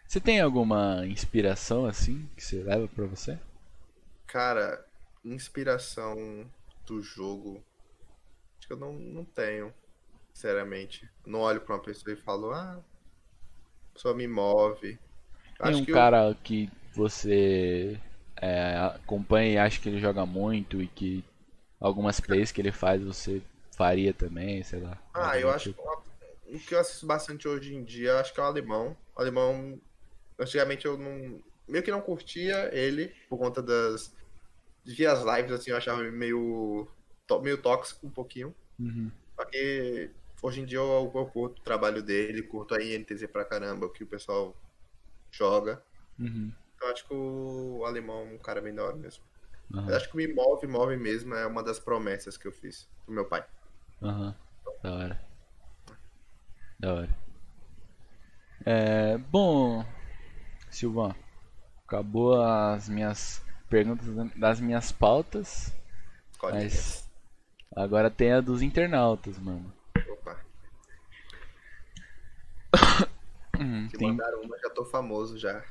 Você 0.07 0.19
tem 0.19 0.39
alguma 0.39 1.05
inspiração, 1.07 1.85
assim, 1.85 2.30
que 2.35 2.43
você 2.43 2.61
leva 2.61 2.88
pra 2.88 3.05
você? 3.05 3.39
Cara, 4.27 4.85
inspiração 5.34 6.49
do 6.85 7.02
jogo. 7.02 7.64
Acho 8.57 8.68
que 8.68 8.73
eu 8.73 8.77
não, 8.77 8.93
não 8.93 9.26
tenho, 9.26 9.73
sinceramente. 10.34 11.10
Não 11.26 11.39
olho 11.39 11.61
pra 11.61 11.76
uma 11.76 11.81
pessoa 11.81 12.14
e 12.14 12.18
falo, 12.18 12.52
ah, 12.52 12.80
pessoa 13.93 14.14
me 14.14 14.27
move. 14.27 14.80
Tem 14.89 14.99
acho 15.60 15.80
um 15.80 15.85
que 15.85 15.91
cara 15.91 16.30
eu... 16.30 16.35
que 16.35 16.69
você 16.93 17.99
é, 18.38 18.77
acompanha 18.77 19.53
e 19.53 19.57
acha 19.57 19.81
que 19.81 19.89
ele 19.89 19.99
joga 19.99 20.26
muito 20.26 20.81
e 20.81 20.88
que 20.88 21.23
algumas 21.80 22.19
plays 22.19 22.52
que 22.52 22.61
ele 22.61 22.72
faz 22.72 23.03
você 23.03 23.41
faria 23.76 24.14
também, 24.14 24.64
sei 24.64 24.80
lá. 24.80 24.97
Ah, 25.14 25.39
eu 25.39 25.49
acho 25.49 25.72
tipo. 25.72 25.81
que 25.81 26.06
o 26.47 26.60
que 26.60 26.76
eu 26.76 26.80
assisto 26.80 27.06
bastante 27.06 27.47
hoje 27.47 27.73
em 27.73 27.84
dia, 27.84 28.19
acho 28.19 28.34
que 28.34 28.39
é 28.39 28.43
o 28.43 28.45
alemão. 28.45 28.95
O 29.15 29.22
alemão, 29.22 29.80
antigamente 30.39 30.85
eu 30.85 30.97
não. 30.97 31.41
meio 31.68 31.84
que 31.84 31.91
não 31.91 32.02
curtia 32.02 32.69
ele 32.73 33.14
por 33.30 33.38
conta 33.38 33.61
das. 33.61 34.14
Via 34.86 35.12
as 35.12 35.24
lives, 35.24 35.52
assim, 35.52 35.72
eu 35.72 35.78
achava 35.78 36.03
meio. 36.03 36.88
meio 37.41 37.57
tóxico 37.62 38.06
um 38.06 38.12
pouquinho. 38.12 38.53
Uhum. 38.80 39.12
Só 39.36 39.45
que 39.45 40.12
hoje 40.41 40.62
em 40.62 40.66
dia 40.66 40.78
eu, 40.78 41.12
eu 41.14 41.26
curto 41.26 41.60
o 41.60 41.64
trabalho 41.64 42.03
dele, 42.03 42.44
curto 42.44 42.76
a 42.76 42.84
INTZ 42.84 43.26
pra 43.28 43.44
caramba, 43.44 43.88
o 43.88 43.90
que 43.90 44.03
o 44.03 44.07
pessoal 44.07 44.56
joga. 45.32 45.82
Uhum. 46.20 46.52
Eu 46.82 46.88
acho 46.90 47.07
que 47.07 47.14
o 47.14 47.84
alemão 47.86 48.22
é 48.22 48.34
um 48.34 48.38
cara 48.38 48.62
bem 48.62 48.74
da 48.74 48.84
hora 48.84 48.95
mesmo. 48.95 49.24
Uhum. 49.74 49.90
Eu 49.90 49.95
acho 49.95 50.10
que 50.10 50.18
me 50.18 50.28
move, 50.28 50.68
move 50.68 50.95
mesmo, 50.98 51.34
é 51.34 51.45
uma 51.48 51.64
das 51.64 51.80
promessas 51.80 52.38
que 52.38 52.48
eu 52.48 52.52
fiz 52.52 52.88
pro 53.06 53.16
meu 53.16 53.26
pai. 53.26 53.45
Aham, 54.02 54.28
uhum. 54.66 54.74
da 54.84 54.94
hora. 54.94 55.22
Da 56.80 56.94
hora. 56.94 57.26
É, 58.66 59.18
bom, 59.18 59.86
Silvão, 60.70 61.16
acabou 61.86 62.41
as 62.41 62.90
minhas 62.90 63.44
perguntas 63.76 64.07
das 64.38 64.61
minhas 64.61 64.89
pautas. 64.93 65.76
Mas 66.41 67.10
agora 67.76 68.10
tem 68.10 68.31
a 68.31 68.39
dos 68.39 68.61
internautas, 68.61 69.38
mano. 69.38 69.73
Opa. 70.10 70.39
Se 73.91 73.97
tem... 73.97 74.07
mandaram 74.07 74.41
uma, 74.43 74.57
já 74.60 74.69
tô 74.69 74.85
famoso 74.85 75.38
já. 75.38 75.61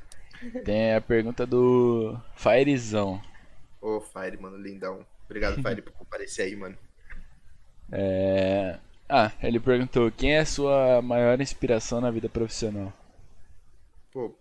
Tem 0.63 0.93
a 0.93 1.01
pergunta 1.01 1.47
do 1.47 2.15
Firezão. 2.35 3.19
Ô, 3.81 3.99
Fire, 3.99 4.37
mano, 4.37 4.57
lindão. 4.57 5.03
Obrigado, 5.25 5.55
Fire, 5.55 5.81
por 5.81 5.93
comparecer 5.93 6.45
aí, 6.45 6.55
mano. 6.55 6.77
É... 7.91 8.79
Ah, 9.07 9.31
ele 9.43 9.59
perguntou: 9.59 10.11
quem 10.11 10.33
é 10.33 10.39
a 10.39 10.45
sua 10.45 11.03
maior 11.03 11.39
inspiração 11.39 12.01
na 12.01 12.09
vida 12.09 12.27
profissional? 12.27 12.91
Pô, 14.11 14.35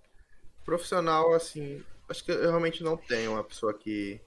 profissional, 0.65 1.35
assim, 1.35 1.85
acho 2.09 2.25
que 2.25 2.31
eu 2.31 2.41
realmente 2.41 2.83
não 2.83 2.97
tenho 2.97 3.33
uma 3.33 3.45
pessoa 3.45 3.73
que. 3.75 4.21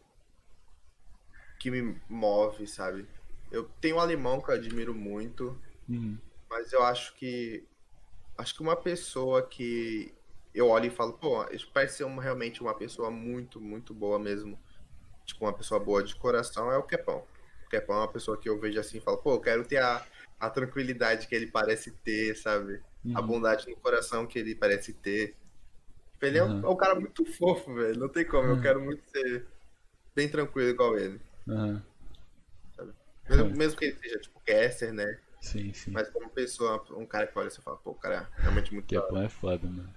que 1.59 1.71
me 1.71 1.99
move, 2.09 2.67
sabe? 2.67 3.07
Eu 3.51 3.69
tenho 3.81 3.97
um 3.97 3.99
alemão 3.99 4.41
que 4.41 4.49
eu 4.49 4.55
admiro 4.55 4.93
muito, 4.93 5.59
uhum. 5.87 6.17
mas 6.49 6.73
eu 6.73 6.83
acho 6.83 7.15
que. 7.15 7.65
Acho 8.37 8.53
que 8.53 8.61
uma 8.61 8.75
pessoa 8.75 9.41
que 9.41 10.13
eu 10.53 10.69
olho 10.69 10.85
e 10.85 10.89
falo, 10.89 11.13
pô, 11.13 11.45
isso 11.51 11.69
parece 11.71 11.97
ser 11.97 12.03
uma, 12.03 12.21
realmente 12.21 12.61
uma 12.61 12.73
pessoa 12.73 13.11
muito, 13.11 13.61
muito 13.61 13.93
boa 13.93 14.17
mesmo. 14.17 14.59
Tipo, 15.25 15.45
uma 15.45 15.53
pessoa 15.53 15.79
boa 15.79 16.03
de 16.03 16.15
coração 16.15 16.71
é 16.71 16.77
o 16.77 16.83
Kepão. 16.83 17.23
O 17.65 17.69
Kepão 17.69 17.95
é 17.97 17.99
uma 17.99 18.07
pessoa 18.07 18.37
que 18.37 18.49
eu 18.49 18.59
vejo 18.59 18.79
assim 18.79 18.97
e 18.97 19.01
falo, 19.01 19.17
pô, 19.17 19.33
eu 19.33 19.39
quero 19.39 19.65
ter 19.65 19.77
a, 19.77 20.03
a 20.39 20.49
tranquilidade 20.49 21.27
que 21.27 21.35
ele 21.35 21.47
parece 21.47 21.91
ter, 21.91 22.35
sabe? 22.35 22.81
Uhum. 23.05 23.17
A 23.17 23.21
bondade 23.21 23.69
no 23.69 23.75
coração 23.77 24.25
que 24.25 24.39
ele 24.39 24.55
parece 24.55 24.93
ter. 24.93 25.35
Ele 26.21 26.41
uhum. 26.41 26.47
é, 26.47 26.51
um, 26.51 26.65
é, 26.65 26.69
um, 26.69 26.75
cara 26.75 26.95
muito 26.95 27.25
fofo, 27.25 27.73
velho. 27.73 27.99
Não 27.99 28.09
tem 28.09 28.25
como. 28.25 28.49
Uhum. 28.49 28.55
Eu 28.55 28.61
quero 28.61 28.81
muito 28.81 29.03
ser 29.09 29.45
bem 30.15 30.27
tranquilo 30.27 30.69
igual 30.69 30.97
ele. 30.97 31.19
Mesmo, 33.29 33.55
mesmo, 33.55 33.77
que 33.77 33.85
ele 33.85 33.95
seja, 33.95 34.19
tipo, 34.19 34.41
caster, 34.45 34.93
né? 34.93 35.19
Sim, 35.41 35.73
sim. 35.73 35.91
Mas 35.91 36.09
como 36.09 36.29
pessoa, 36.29 36.83
um 36.91 37.05
cara 37.05 37.27
que 37.27 37.37
olha 37.37 37.47
e 37.47 37.61
fala, 37.61 37.77
pô, 37.77 37.91
o 37.91 37.95
cara 37.95 38.29
é 38.37 38.41
realmente 38.41 38.73
muito 38.73 38.87
Kepão 38.87 39.21
é 39.21 39.29
foda, 39.29 39.67
mano. 39.67 39.93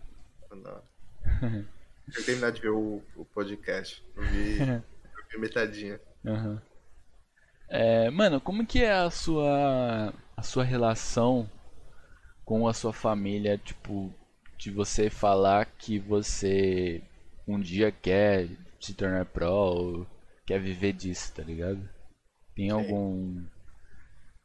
Não. 0.51 0.83
Eu 2.17 2.25
terminar 2.25 2.51
de 2.51 2.61
ver 2.61 2.71
o, 2.71 3.03
o 3.17 3.25
podcast. 3.25 4.05
Eu 4.17 4.23
vi, 4.25 4.59
eu 4.59 4.83
vi 5.31 5.39
metadinha. 5.39 6.01
Uhum. 6.25 6.61
É, 7.69 8.11
mano, 8.11 8.41
como 8.41 8.67
que 8.67 8.83
é 8.83 8.93
a 8.93 9.11
sua 9.11 10.13
a 10.37 10.43
sua 10.43 10.65
relação 10.65 11.49
com 12.45 12.67
a 12.67 12.75
sua 12.75 12.93
família, 12.93 13.57
tipo, 13.59 14.13
de 14.61 14.70
você 14.70 15.09
falar 15.09 15.65
que 15.65 15.99
você 15.99 17.03
um 17.49 17.59
dia 17.59 17.91
quer 17.91 18.47
se 18.78 18.93
tornar 18.93 19.24
pro 19.24 19.51
ou 19.51 20.07
quer 20.45 20.61
viver 20.61 20.93
disso, 20.93 21.32
tá 21.35 21.43
ligado? 21.43 21.89
Tem 22.55 22.69
algum 22.70 23.43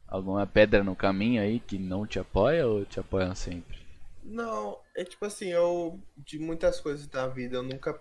alguma 0.08 0.46
pedra 0.46 0.82
no 0.82 0.96
caminho 0.96 1.42
aí 1.42 1.60
que 1.60 1.78
não 1.78 2.06
te 2.06 2.18
apoia 2.18 2.66
ou 2.66 2.86
te 2.86 2.98
apoiam 2.98 3.34
sempre? 3.34 3.78
Não, 4.24 4.78
é 4.96 5.04
tipo 5.04 5.22
assim, 5.26 5.48
eu 5.48 6.00
de 6.16 6.38
muitas 6.38 6.80
coisas 6.80 7.06
da 7.06 7.28
vida 7.28 7.56
eu 7.56 7.62
nunca 7.62 8.00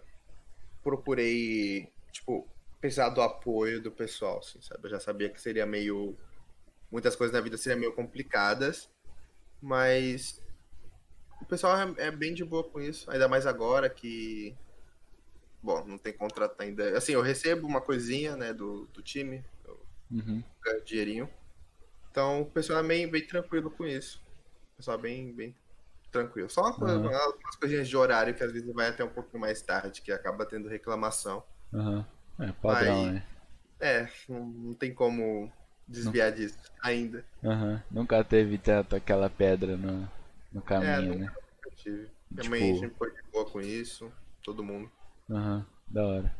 procurei, 0.81 1.91
tipo, 2.13 2.47
precisar 2.79 3.09
do 3.09 3.21
apoio 3.21 3.81
do 3.81 3.91
pessoal, 3.91 4.39
assim, 4.39 4.61
sabe? 4.61 4.85
Eu 4.85 4.91
já 4.91 5.01
sabia 5.01 5.29
que 5.29 5.41
seria 5.41 5.65
meio 5.65 6.15
muitas 6.89 7.13
coisas 7.13 7.33
na 7.33 7.41
vida 7.41 7.57
seriam 7.57 7.81
meio 7.81 7.93
complicadas, 7.93 8.89
mas 9.61 10.41
o 11.45 11.47
pessoal 11.47 11.77
é, 11.77 12.07
é 12.07 12.11
bem 12.11 12.34
de 12.34 12.43
boa 12.43 12.63
com 12.63 12.81
isso, 12.81 13.09
ainda 13.09 13.27
mais 13.27 13.45
agora 13.45 13.89
que 13.89 14.55
bom, 15.61 15.84
não 15.85 15.97
tem 15.97 16.13
contrato 16.13 16.59
ainda. 16.61 16.95
Assim, 16.97 17.13
eu 17.13 17.22
recebo 17.22 17.67
uma 17.67 17.81
coisinha, 17.81 18.35
né, 18.35 18.53
do, 18.53 18.85
do 18.93 19.01
time, 19.01 19.43
eu 19.65 19.80
uhum. 20.11 20.43
ganho 20.63 20.84
dinheirinho. 20.84 21.30
Então, 22.11 22.41
o 22.41 22.45
pessoal 22.45 22.80
é 22.80 22.84
bem, 22.88 23.09
bem 23.09 23.26
tranquilo 23.26 23.72
com 23.72 23.85
isso. 23.85 24.22
O 24.73 24.77
pessoal 24.77 24.97
é 24.99 25.01
bem, 25.01 25.34
bem 25.34 25.55
tranquilo. 26.11 26.49
Só 26.49 26.61
uma 26.61 26.73
coisa, 26.73 26.97
uhum. 26.97 27.07
umas 27.07 27.55
coisinhas 27.59 27.88
de 27.88 27.97
horário 27.97 28.34
que 28.35 28.43
às 28.43 28.51
vezes 28.51 28.72
vai 28.73 28.88
até 28.88 29.03
um 29.03 29.09
pouco 29.09 29.38
mais 29.39 29.61
tarde, 29.61 30.01
que 30.01 30.11
acaba 30.11 30.45
tendo 30.45 30.69
reclamação. 30.69 31.43
Uhum. 31.73 32.05
É 32.39 32.51
padrão, 32.51 33.05
Aí, 33.05 33.11
né? 33.11 33.23
É, 33.80 34.09
não, 34.30 34.45
não, 34.45 34.73
tem 34.73 34.93
como 34.93 35.51
desviar 35.88 36.30
não. 36.30 36.38
disso 36.38 36.57
ainda. 36.81 37.26
Uhum. 37.43 37.80
Nunca 37.91 38.23
teve 38.23 38.57
tanto 38.57 38.95
aquela 38.95 39.30
pedra 39.30 39.76
no, 39.76 40.09
no 40.56 40.61
caminho, 40.61 41.14
é, 41.14 41.18
né? 41.18 41.36
Tive. 41.76 42.10
Minha 42.32 42.44
tipo... 42.44 42.49
mãe 42.49 42.80
sempre 42.80 42.98
foi 42.98 43.11
de 43.11 43.22
boa 43.30 43.45
com 43.45 43.60
isso, 43.60 44.11
todo 44.41 44.64
mundo. 44.64 44.90
Aham, 45.30 45.57
uhum. 45.57 45.65
da 45.88 46.07
hora. 46.07 46.36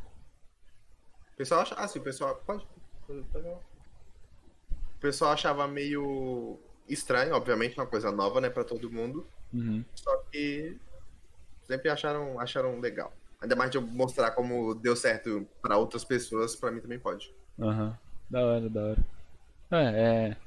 O 1.34 1.38
pessoal 1.38 1.62
acha. 1.62 1.76
Ah, 1.76 1.88
sim, 1.88 2.00
o 2.00 2.02
pessoal. 2.02 2.42
Pode. 2.48 2.66
O 3.10 3.60
pessoal 5.02 5.34
achava 5.34 5.68
meio 5.68 6.58
estranho, 6.88 7.36
obviamente, 7.36 7.78
uma 7.78 7.86
coisa 7.86 8.10
nova, 8.12 8.40
né, 8.40 8.50
pra 8.50 8.64
todo 8.64 8.90
mundo. 8.90 9.28
Uhum. 9.54 9.84
Só 9.94 10.16
que 10.32 10.80
sempre 11.64 11.90
acharam, 11.90 12.40
acharam 12.40 12.80
legal. 12.80 13.14
Ainda 13.42 13.56
mais 13.56 13.70
de 13.70 13.78
eu 13.78 13.82
mostrar 13.82 14.32
como 14.32 14.74
deu 14.76 14.96
certo 14.96 15.46
para 15.62 15.78
outras 15.78 16.06
pessoas, 16.06 16.56
para 16.56 16.72
mim 16.72 16.80
também 16.80 17.00
pode. 17.00 17.36
Aham. 17.60 17.88
Uhum. 17.88 17.94
Da 18.30 18.42
hora, 18.44 18.70
da 18.70 18.82
hora. 18.82 19.06
É, 19.72 20.30
é 20.30 20.38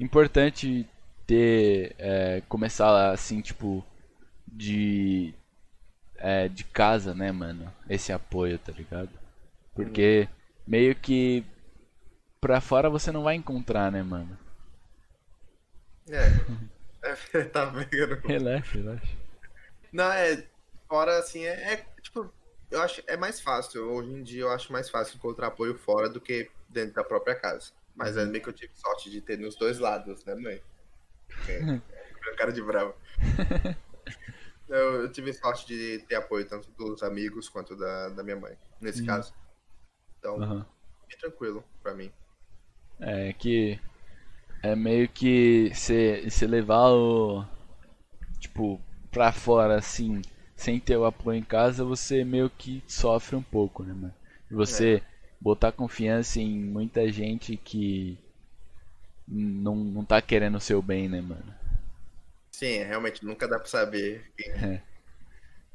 importante 0.00 0.88
ter. 1.28 1.94
É, 1.98 2.42
começar 2.48 3.12
assim, 3.12 3.40
tipo. 3.40 3.84
De. 4.46 5.34
É, 6.16 6.48
de 6.48 6.64
casa, 6.64 7.14
né, 7.14 7.30
mano? 7.30 7.72
Esse 7.88 8.12
apoio, 8.12 8.58
tá 8.58 8.72
ligado? 8.72 9.10
Porque 9.74 10.22
uhum. 10.22 10.36
meio 10.66 10.94
que. 10.96 11.44
Pra 12.40 12.60
fora 12.60 12.88
você 12.88 13.12
não 13.12 13.22
vai 13.22 13.36
encontrar, 13.36 13.92
né, 13.92 14.02
mano? 14.02 14.36
É. 16.08 17.10
é 17.38 17.44
tá 17.44 17.66
vendo? 17.66 18.16
Relaxa, 18.26 18.78
relaxa. 18.78 19.16
Não, 19.92 20.10
é. 20.10 20.44
Fora 20.88 21.18
assim, 21.18 21.44
é, 21.44 21.74
é 21.74 21.86
tipo 22.00 22.32
eu 22.70 22.82
acho 22.82 23.02
é 23.06 23.16
mais 23.16 23.40
fácil. 23.40 23.90
Hoje 23.90 24.10
em 24.10 24.22
dia 24.22 24.42
eu 24.42 24.50
acho 24.50 24.72
mais 24.72 24.88
fácil 24.88 25.16
encontrar 25.16 25.48
apoio 25.48 25.76
fora 25.76 26.08
do 26.08 26.20
que 26.20 26.50
dentro 26.68 26.94
da 26.94 27.04
própria 27.04 27.34
casa. 27.34 27.72
Mas 27.94 28.16
é 28.16 28.24
meio 28.24 28.42
que 28.42 28.48
eu 28.48 28.54
tive 28.54 28.72
sorte 28.74 29.10
de 29.10 29.20
ter 29.20 29.38
nos 29.38 29.56
dois 29.56 29.78
lados, 29.78 30.24
né, 30.24 30.34
mãe? 30.34 30.62
É, 31.52 31.80
cara 32.36 32.52
de 32.52 32.62
bravo. 32.62 32.94
eu, 34.68 35.02
eu, 35.02 35.12
tive 35.12 35.32
sorte 35.32 35.66
de 35.66 35.98
ter 36.06 36.16
apoio 36.16 36.46
tanto 36.46 36.70
dos 36.72 37.02
amigos 37.02 37.48
quanto 37.48 37.76
da, 37.76 38.10
da 38.10 38.22
minha 38.22 38.36
mãe, 38.36 38.56
nesse 38.80 39.00
uhum. 39.00 39.06
caso. 39.06 39.34
Então, 40.18 40.36
uhum. 40.36 40.64
tranquilo 41.20 41.64
pra 41.82 41.94
mim. 41.94 42.12
É 43.00 43.32
que 43.32 43.80
é 44.62 44.74
meio 44.74 45.08
que 45.08 45.70
você 45.74 46.46
levar 46.46 46.90
o. 46.90 47.44
Tipo, 48.40 48.80
pra 49.10 49.32
fora 49.32 49.76
assim 49.76 50.22
sem 50.58 50.80
ter 50.80 50.96
o 50.96 51.04
apoio 51.04 51.38
em 51.38 51.42
casa, 51.42 51.84
você 51.84 52.24
meio 52.24 52.50
que 52.50 52.82
sofre 52.86 53.36
um 53.36 53.42
pouco, 53.42 53.84
né, 53.84 53.94
mano? 53.94 54.14
Você 54.50 54.96
é. 54.96 55.02
botar 55.40 55.70
confiança 55.70 56.40
em 56.40 56.58
muita 56.58 57.10
gente 57.12 57.56
que 57.56 58.18
não, 59.30 59.76
não 59.76 60.04
tá 60.04 60.20
querendo 60.22 60.56
o 60.56 60.60
seu 60.60 60.80
bem, 60.80 61.08
né, 61.08 61.20
mano? 61.20 61.54
Sim, 62.50 62.82
realmente 62.82 63.24
nunca 63.24 63.46
dá 63.46 63.58
pra 63.58 63.68
saber 63.68 64.24
quem. 64.36 64.50
É. 64.50 64.82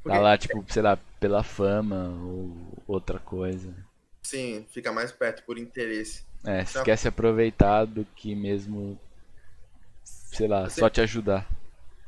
Tá 0.04 0.20
lá, 0.20 0.38
tipo, 0.38 0.66
sei 0.68 0.82
lá, 0.82 0.98
pela 1.20 1.44
fama 1.44 2.10
ou 2.10 2.84
outra 2.86 3.20
coisa. 3.20 3.74
Sim, 4.22 4.66
fica 4.70 4.92
mais 4.92 5.12
perto 5.12 5.44
por 5.44 5.58
interesse. 5.58 6.26
É, 6.46 6.62
então... 6.62 6.66
se 6.66 6.84
quer 6.84 6.98
se 6.98 7.08
aproveitar 7.08 7.86
do 7.86 8.04
que 8.16 8.36
mesmo, 8.36 9.00
sei 10.04 10.48
lá, 10.48 10.70
só 10.70 10.90
te 10.90 11.00
ajudar. 11.00 11.48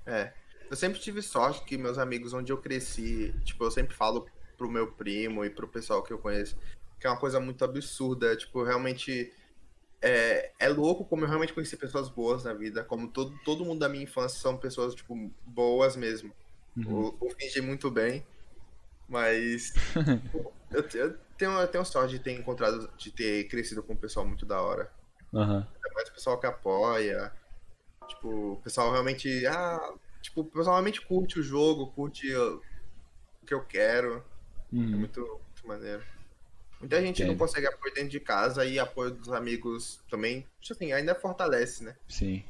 É. 0.06 0.34
Eu 0.70 0.76
sempre 0.76 1.00
tive 1.00 1.22
sorte 1.22 1.64
que 1.64 1.78
meus 1.78 1.98
amigos 1.98 2.34
onde 2.34 2.52
eu 2.52 2.58
cresci, 2.58 3.34
tipo, 3.46 3.64
eu 3.64 3.72
sempre 3.72 3.96
falo 3.96 4.28
pro 4.58 4.70
meu 4.70 4.92
primo 4.92 5.46
e 5.46 5.50
pro 5.50 5.68
pessoal 5.68 6.04
que 6.04 6.12
eu 6.12 6.18
conheço, 6.18 6.58
que 7.00 7.08
é 7.08 7.10
uma 7.10 7.20
coisa 7.20 7.40
muito 7.40 7.64
absurda, 7.64 8.36
tipo, 8.36 8.64
realmente 8.64 9.32
é, 10.06 10.52
é 10.60 10.70
louco 10.70 11.04
como 11.04 11.24
eu 11.24 11.28
realmente 11.28 11.52
conheci 11.52 11.76
pessoas 11.76 12.08
boas 12.08 12.44
na 12.44 12.54
vida, 12.54 12.84
como 12.84 13.08
todo, 13.08 13.36
todo 13.44 13.66
mundo 13.66 13.80
da 13.80 13.90
minha 13.90 14.04
infância 14.04 14.40
são 14.40 14.56
pessoas, 14.56 14.94
tipo, 14.94 15.16
boas 15.44 15.96
mesmo. 15.96 16.32
Uhum. 16.78 17.06
Eu, 17.06 17.18
eu 17.24 17.36
fingi 17.36 17.60
muito 17.60 17.90
bem, 17.90 18.24
mas 19.10 19.74
eu, 20.70 20.84
eu, 20.94 21.18
tenho, 21.36 21.52
eu 21.54 21.68
tenho 21.68 21.84
sorte 21.84 22.12
de 22.12 22.20
ter 22.20 22.34
encontrado, 22.34 22.88
de 22.96 23.10
ter 23.10 23.48
crescido 23.48 23.82
com 23.82 23.94
um 23.94 23.98
pessoal 23.98 24.28
muito 24.28 24.46
da 24.46 24.62
hora. 24.62 24.92
Uhum. 25.34 25.66
mais 25.96 26.10
o 26.10 26.14
pessoal 26.14 26.40
que 26.40 26.46
apoia, 26.46 27.34
tipo, 28.08 28.54
o 28.54 28.58
pessoal 28.58 28.92
realmente, 28.92 29.44
ah, 29.48 29.92
tipo, 30.22 30.46
pessoalmente 30.46 31.02
curte 31.02 31.40
o 31.40 31.44
jogo, 31.44 31.92
curte 31.94 32.32
o 32.36 32.62
que 33.44 33.56
eu 33.56 33.64
quero. 33.66 34.24
Uhum. 34.72 34.94
É 34.94 34.98
muito, 34.98 35.20
muito 35.20 35.68
maneiro. 35.68 36.04
Muita 36.80 37.02
gente 37.02 37.24
Entendo. 37.24 37.32
não 37.32 37.38
consegue 37.38 37.68
apoio 37.68 37.94
dentro 37.94 38.10
de 38.10 38.20
casa 38.20 38.66
e 38.66 38.78
apoio 38.78 39.12
dos 39.12 39.32
amigos 39.32 40.00
também, 40.10 40.46
tipo 40.60 40.74
assim, 40.74 40.92
ainda 40.92 41.16
fortalece, 41.16 41.84
né? 41.84 41.96
Sim. 42.08 42.44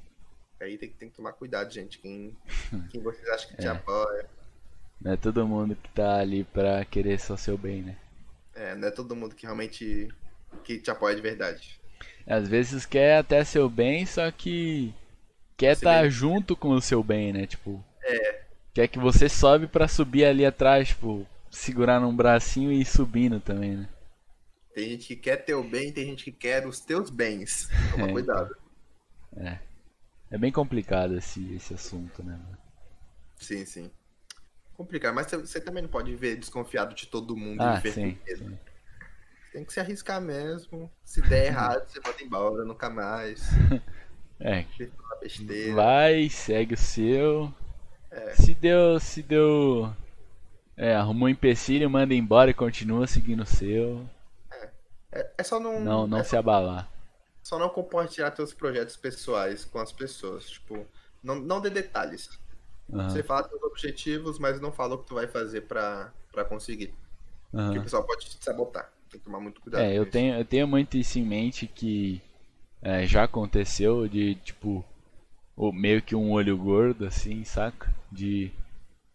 Aí 0.59 0.77
tem, 0.77 0.89
tem 0.89 1.09
que 1.09 1.15
tomar 1.15 1.33
cuidado, 1.33 1.71
gente. 1.73 1.99
Quem, 1.99 2.35
quem 2.91 3.01
vocês 3.01 3.27
acham 3.29 3.49
que 3.49 3.55
é. 3.55 3.57
te 3.57 3.67
apoia. 3.67 4.29
Não 5.01 5.11
é 5.13 5.17
todo 5.17 5.47
mundo 5.47 5.75
que 5.75 5.89
tá 5.89 6.19
ali 6.19 6.43
pra 6.43 6.83
querer 6.85 7.19
só 7.19 7.37
seu 7.37 7.57
bem, 7.57 7.81
né? 7.81 7.97
É, 8.55 8.73
não 8.75 8.87
é 8.87 8.91
todo 8.91 9.15
mundo 9.15 9.35
que 9.35 9.45
realmente 9.45 10.07
que 10.63 10.79
te 10.79 10.89
apoia 10.89 11.15
de 11.15 11.21
verdade. 11.21 11.79
Às 12.25 12.47
vezes 12.47 12.85
quer 12.85 13.17
até 13.17 13.43
seu 13.43 13.69
bem, 13.69 14.05
só 14.05 14.31
que 14.31 14.93
quer 15.57 15.73
estar 15.73 16.01
tá 16.01 16.09
junto 16.09 16.55
com 16.55 16.69
o 16.69 16.81
seu 16.81 17.03
bem, 17.03 17.31
né? 17.33 17.45
Tipo. 17.45 17.83
É. 18.03 18.45
Quer 18.73 18.87
que 18.87 18.99
você 18.99 19.29
sobe 19.29 19.67
para 19.67 19.87
subir 19.87 20.25
ali 20.25 20.45
atrás, 20.45 20.89
tipo, 20.89 21.25
segurar 21.49 21.99
num 21.99 22.15
bracinho 22.15 22.71
e 22.71 22.81
ir 22.81 22.85
subindo 22.85 23.39
também, 23.39 23.75
né? 23.77 23.89
Tem 24.75 24.89
gente 24.89 25.07
que 25.07 25.15
quer 25.15 25.37
teu 25.37 25.63
bem, 25.63 25.89
tem 25.93 26.05
gente 26.05 26.25
que 26.25 26.33
quer 26.33 26.67
os 26.67 26.81
teus 26.81 27.09
bens. 27.09 27.69
Toma 27.91 28.09
é, 28.09 28.11
cuidado. 28.11 28.57
É. 29.37 29.59
É 30.29 30.37
bem 30.37 30.51
complicado 30.51 31.17
esse, 31.17 31.53
esse 31.53 31.73
assunto, 31.73 32.21
né? 32.21 32.37
Sim, 33.37 33.65
sim. 33.65 33.89
Complicado, 34.73 35.15
mas 35.15 35.31
você 35.31 35.61
também 35.61 35.81
não 35.81 35.89
pode 35.89 36.13
ver 36.13 36.35
desconfiado 36.35 36.93
de 36.93 37.07
todo 37.07 37.37
mundo 37.37 37.61
ah, 37.61 37.79
sim, 37.79 38.17
sim. 38.25 38.59
Tem 39.53 39.63
que 39.63 39.71
se 39.71 39.79
arriscar 39.79 40.19
mesmo. 40.19 40.91
Se 41.05 41.21
der 41.21 41.45
errado, 41.47 41.87
você 41.87 42.01
manda 42.01 42.21
embora, 42.21 42.65
nunca 42.65 42.89
mais. 42.89 43.49
É. 44.37 44.65
Vai, 45.73 46.29
segue 46.29 46.73
o 46.73 46.77
seu. 46.77 47.53
É. 48.11 48.35
Se 48.35 48.53
deu. 48.53 48.99
Se 48.99 49.23
deu. 49.23 49.95
É, 50.75 50.93
arrumou 50.93 51.29
um 51.29 51.31
empecilho, 51.31 51.89
manda 51.89 52.13
embora 52.13 52.51
e 52.51 52.53
continua 52.53 53.07
seguindo 53.07 53.43
o 53.43 53.45
seu. 53.45 54.05
É. 55.15 55.31
É, 55.37 55.43
só 55.43 55.59
não. 55.59 55.79
Não, 55.79 56.05
não 56.05 56.19
é 56.19 56.23
se 56.23 56.35
abalar. 56.35 56.91
Só 57.41 57.57
não 57.57 57.69
compartilhar 57.69 58.31
teus 58.31 58.53
projetos 58.53 58.97
pessoais 58.97 59.63
com 59.63 59.79
as 59.79 59.91
pessoas. 59.91 60.49
Tipo, 60.49 60.85
não, 61.23 61.35
não 61.35 61.61
dê 61.61 61.69
detalhes. 61.69 62.29
Uhum. 62.89 63.09
Você 63.09 63.23
fala 63.23 63.47
teus 63.47 63.63
objetivos, 63.63 64.37
mas 64.37 64.59
não 64.59 64.71
fala 64.71 64.95
o 64.95 64.97
que 64.97 65.07
tu 65.07 65.15
vai 65.15 65.27
fazer 65.27 65.61
pra, 65.61 66.11
pra 66.31 66.43
conseguir. 66.43 66.93
Uhum. 67.53 67.65
Porque 67.65 67.79
o 67.79 67.83
pessoal 67.83 68.03
pode 68.03 68.25
te 68.25 68.43
sabotar. 68.43 68.91
Tem 69.09 69.19
que 69.19 69.25
tomar 69.25 69.39
muito 69.39 69.61
cuidado. 69.61 69.81
É, 69.83 69.93
eu 69.93 70.05
tenho, 70.05 70.35
eu 70.35 70.45
tenho 70.45 70.67
muito 70.67 70.97
isso 70.97 71.17
em 71.17 71.23
mente 71.23 71.67
que 71.67 72.21
é, 72.81 73.05
já 73.07 73.23
aconteceu 73.23 74.07
de, 74.07 74.35
tipo, 74.35 74.83
meio 75.73 76.01
que 76.01 76.15
um 76.15 76.31
olho 76.31 76.57
gordo, 76.57 77.05
assim, 77.05 77.43
saca? 77.43 77.93
De 78.11 78.51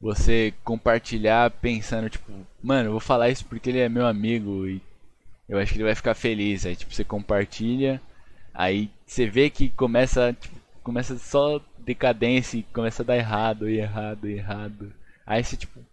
você 0.01 0.55
compartilhar 0.65 1.51
pensando, 1.51 2.09
tipo, 2.09 2.33
mano, 2.63 2.89
eu 2.89 2.93
vou 2.93 3.01
falar 3.01 3.29
isso 3.29 3.45
porque 3.45 3.69
ele 3.69 3.81
é 3.81 3.89
meu 3.89 4.07
amigo 4.07 4.67
e 4.67 4.81
eu 5.51 5.59
acho 5.59 5.73
que 5.73 5.79
ele 5.79 5.85
vai 5.85 5.95
ficar 5.97 6.15
feliz. 6.15 6.65
Aí, 6.65 6.77
tipo, 6.77 6.95
você 6.95 7.03
compartilha, 7.03 8.01
aí 8.55 8.89
você 9.05 9.27
vê 9.27 9.51
que 9.51 9.69
começa, 9.71 10.33
tipo, 10.33 10.55
começa 10.83 11.19
só 11.19 11.61
decadência 11.79 12.59
e 12.59 12.63
começa 12.63 13.03
a 13.03 13.07
dar 13.07 13.17
errado, 13.17 13.69
e 13.69 13.79
errado, 13.79 14.29
e 14.29 14.35
errado. 14.35 14.93
Aí 15.27 15.43
você, 15.43 15.57
tipo, 15.57 15.85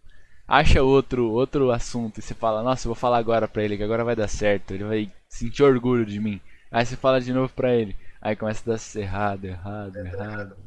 acha 0.48 0.84
outro, 0.84 1.32
outro 1.32 1.72
assunto 1.72 2.20
e 2.20 2.22
você 2.22 2.36
fala, 2.36 2.62
nossa, 2.62 2.88
eu 2.88 2.90
vou 2.90 2.96
falar 2.96 3.18
agora 3.18 3.48
pra 3.48 3.64
ele 3.64 3.76
que 3.76 3.84
agora 3.84 4.04
vai 4.04 4.16
dar 4.16 4.28
certo, 4.28 4.74
ele 4.74 4.84
vai 4.84 5.12
sentir 5.28 5.64
orgulho 5.64 6.06
de 6.06 6.20
mim. 6.20 6.40
Aí 6.72 6.86
você 6.86 6.96
fala 6.96 7.20
de 7.20 7.34
novo 7.34 7.52
pra 7.52 7.74
ele. 7.74 7.96
Aí 8.22 8.36
começa 8.36 8.62
a 8.62 8.76
dar 8.76 9.00
errado, 9.02 9.46
errado, 9.46 9.98
é, 9.98 10.02
errado. 10.02 10.58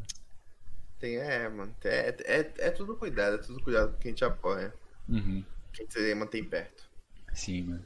Tem, 0.98 1.16
é, 1.16 1.48
mano. 1.48 1.72
É, 1.84 2.14
é, 2.24 2.52
é 2.58 2.70
tudo 2.70 2.96
cuidado, 2.96 3.36
é 3.36 3.38
tudo 3.38 3.62
cuidado 3.62 3.92
com 3.92 3.98
quem 3.98 4.12
te 4.12 4.24
apoia. 4.24 4.74
Uhum. 5.08 5.44
Quem 5.72 5.86
você 5.88 6.12
mantém 6.14 6.42
perto. 6.42 6.84
Sim, 7.32 7.62
mano. 7.62 7.84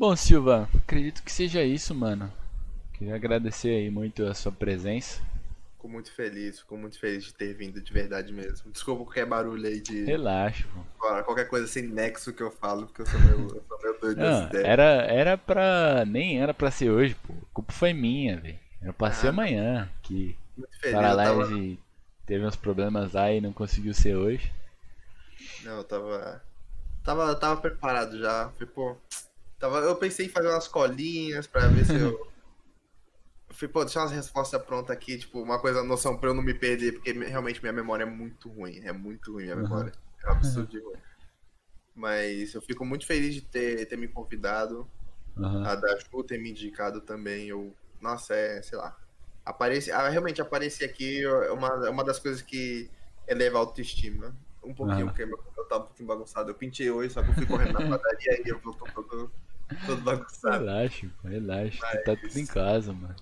Bom, 0.00 0.16
Silva, 0.16 0.66
acredito 0.74 1.22
que 1.22 1.30
seja 1.30 1.62
isso, 1.62 1.94
mano. 1.94 2.32
Queria 2.94 3.14
agradecer 3.14 3.68
aí 3.68 3.90
muito 3.90 4.24
a 4.24 4.32
sua 4.32 4.50
presença. 4.50 5.20
Fico 5.72 5.90
muito 5.90 6.10
feliz, 6.10 6.60
fico 6.60 6.74
muito 6.78 6.98
feliz 6.98 7.22
de 7.22 7.34
ter 7.34 7.52
vindo 7.52 7.82
de 7.82 7.92
verdade 7.92 8.32
mesmo. 8.32 8.72
Desculpa 8.72 9.04
qualquer 9.04 9.26
barulho 9.26 9.66
aí 9.66 9.78
de. 9.78 10.06
Relaxa, 10.06 10.66
pô. 10.72 11.22
Qualquer 11.24 11.48
coisa 11.48 11.66
sem 11.66 11.82
nexo 11.82 12.32
que 12.32 12.42
eu 12.42 12.50
falo, 12.50 12.86
porque 12.86 13.02
eu 13.02 13.06
sou 13.06 13.20
meio, 13.20 13.40
eu 13.54 13.64
sou 13.68 14.00
doido 14.00 14.18
Não, 14.18 14.40
dessa 14.40 14.46
ideia. 14.46 14.66
Era, 14.66 14.84
era 14.84 15.36
pra. 15.36 16.06
Nem 16.06 16.40
era 16.40 16.54
pra 16.54 16.70
ser 16.70 16.88
hoje, 16.88 17.14
pô. 17.16 17.34
A 17.34 17.52
culpa 17.52 17.70
foi 17.74 17.92
minha, 17.92 18.40
velho. 18.40 18.58
Era 18.80 18.94
pra 18.94 19.08
ah, 19.08 19.28
amanhã. 19.28 19.92
Que 20.00 20.34
muito 20.56 20.80
feliz, 20.80 20.96
Paralyze 20.96 21.76
tava... 21.76 21.86
teve 22.24 22.46
uns 22.46 22.56
problemas 22.56 23.12
lá 23.12 23.30
e 23.30 23.42
não 23.42 23.52
conseguiu 23.52 23.92
ser 23.92 24.16
hoje. 24.16 24.50
Não, 25.62 25.76
eu 25.76 25.84
tava. 25.84 26.42
Tava, 27.04 27.34
tava 27.34 27.60
preparado 27.60 28.18
já. 28.18 28.48
Falei, 28.48 28.66
pô. 28.74 28.96
Tava, 29.60 29.80
eu 29.80 29.94
pensei 29.94 30.24
em 30.24 30.30
fazer 30.30 30.48
umas 30.48 30.66
colinhas 30.66 31.46
pra 31.46 31.68
ver 31.68 31.84
se 31.84 31.94
eu. 31.94 32.28
Eu 33.50 33.54
falei, 33.54 33.72
pô, 33.72 33.84
deixar 33.84 34.02
umas 34.02 34.12
respostas 34.12 34.62
prontas 34.62 34.92
aqui, 34.92 35.18
tipo, 35.18 35.42
uma 35.42 35.58
coisa, 35.58 35.82
noção 35.82 36.16
pra 36.16 36.30
eu 36.30 36.34
não 36.34 36.42
me 36.42 36.54
perder, 36.54 36.92
porque 36.92 37.10
realmente 37.10 37.60
minha 37.60 37.72
memória 37.72 38.04
é 38.04 38.06
muito 38.06 38.48
ruim. 38.48 38.80
É 38.84 38.92
muito 38.92 39.32
ruim 39.32 39.42
minha 39.42 39.56
uhum. 39.56 39.62
memória. 39.62 39.92
É 40.22 40.28
um 40.28 40.30
absurdo 40.30 40.80
ruim. 40.80 41.00
Mas 41.92 42.54
eu 42.54 42.62
fico 42.62 42.84
muito 42.84 43.04
feliz 43.04 43.34
de 43.34 43.40
ter, 43.40 43.86
ter 43.86 43.96
me 43.98 44.06
convidado. 44.06 44.88
Uhum. 45.36 45.64
A 45.64 45.74
da 45.74 45.98
Ju 45.98 46.22
ter 46.22 46.38
me 46.38 46.48
indicado 46.48 47.00
também. 47.00 47.48
Eu, 47.48 47.74
nossa, 48.00 48.36
é, 48.36 48.62
sei 48.62 48.78
lá. 48.78 48.96
Apareci, 49.44 49.90
ah, 49.90 50.08
realmente 50.08 50.40
aparecer 50.40 50.84
aqui 50.84 51.24
é 51.24 51.50
uma, 51.50 51.88
é 51.88 51.90
uma 51.90 52.04
das 52.04 52.20
coisas 52.20 52.40
que 52.40 52.88
elevar 53.26 53.62
a 53.62 53.64
autoestima. 53.64 54.32
Um 54.62 54.72
pouquinho, 54.72 55.06
porque 55.06 55.24
eu 55.24 55.64
tava 55.64 55.82
um 55.82 55.86
pouquinho 55.86 56.08
bagunçado. 56.08 56.50
Eu 56.50 56.54
pintei 56.54 56.88
hoje, 56.88 57.12
só 57.12 57.22
que 57.22 57.30
eu 57.30 57.34
fui 57.34 57.46
correndo 57.46 57.72
na 57.72 57.80
padaria 57.98 58.46
e 58.46 58.48
eu 58.48 58.60
tô 58.60 58.72
todo, 58.72 59.32
todo 59.86 60.02
bagunçado. 60.02 60.64
Relaxa, 60.64 61.06
relaxa. 61.24 61.78
Mas... 61.82 62.04
Tá 62.04 62.16
tudo 62.16 62.38
em 62.38 62.46
casa, 62.46 62.92
mano. 62.92 63.16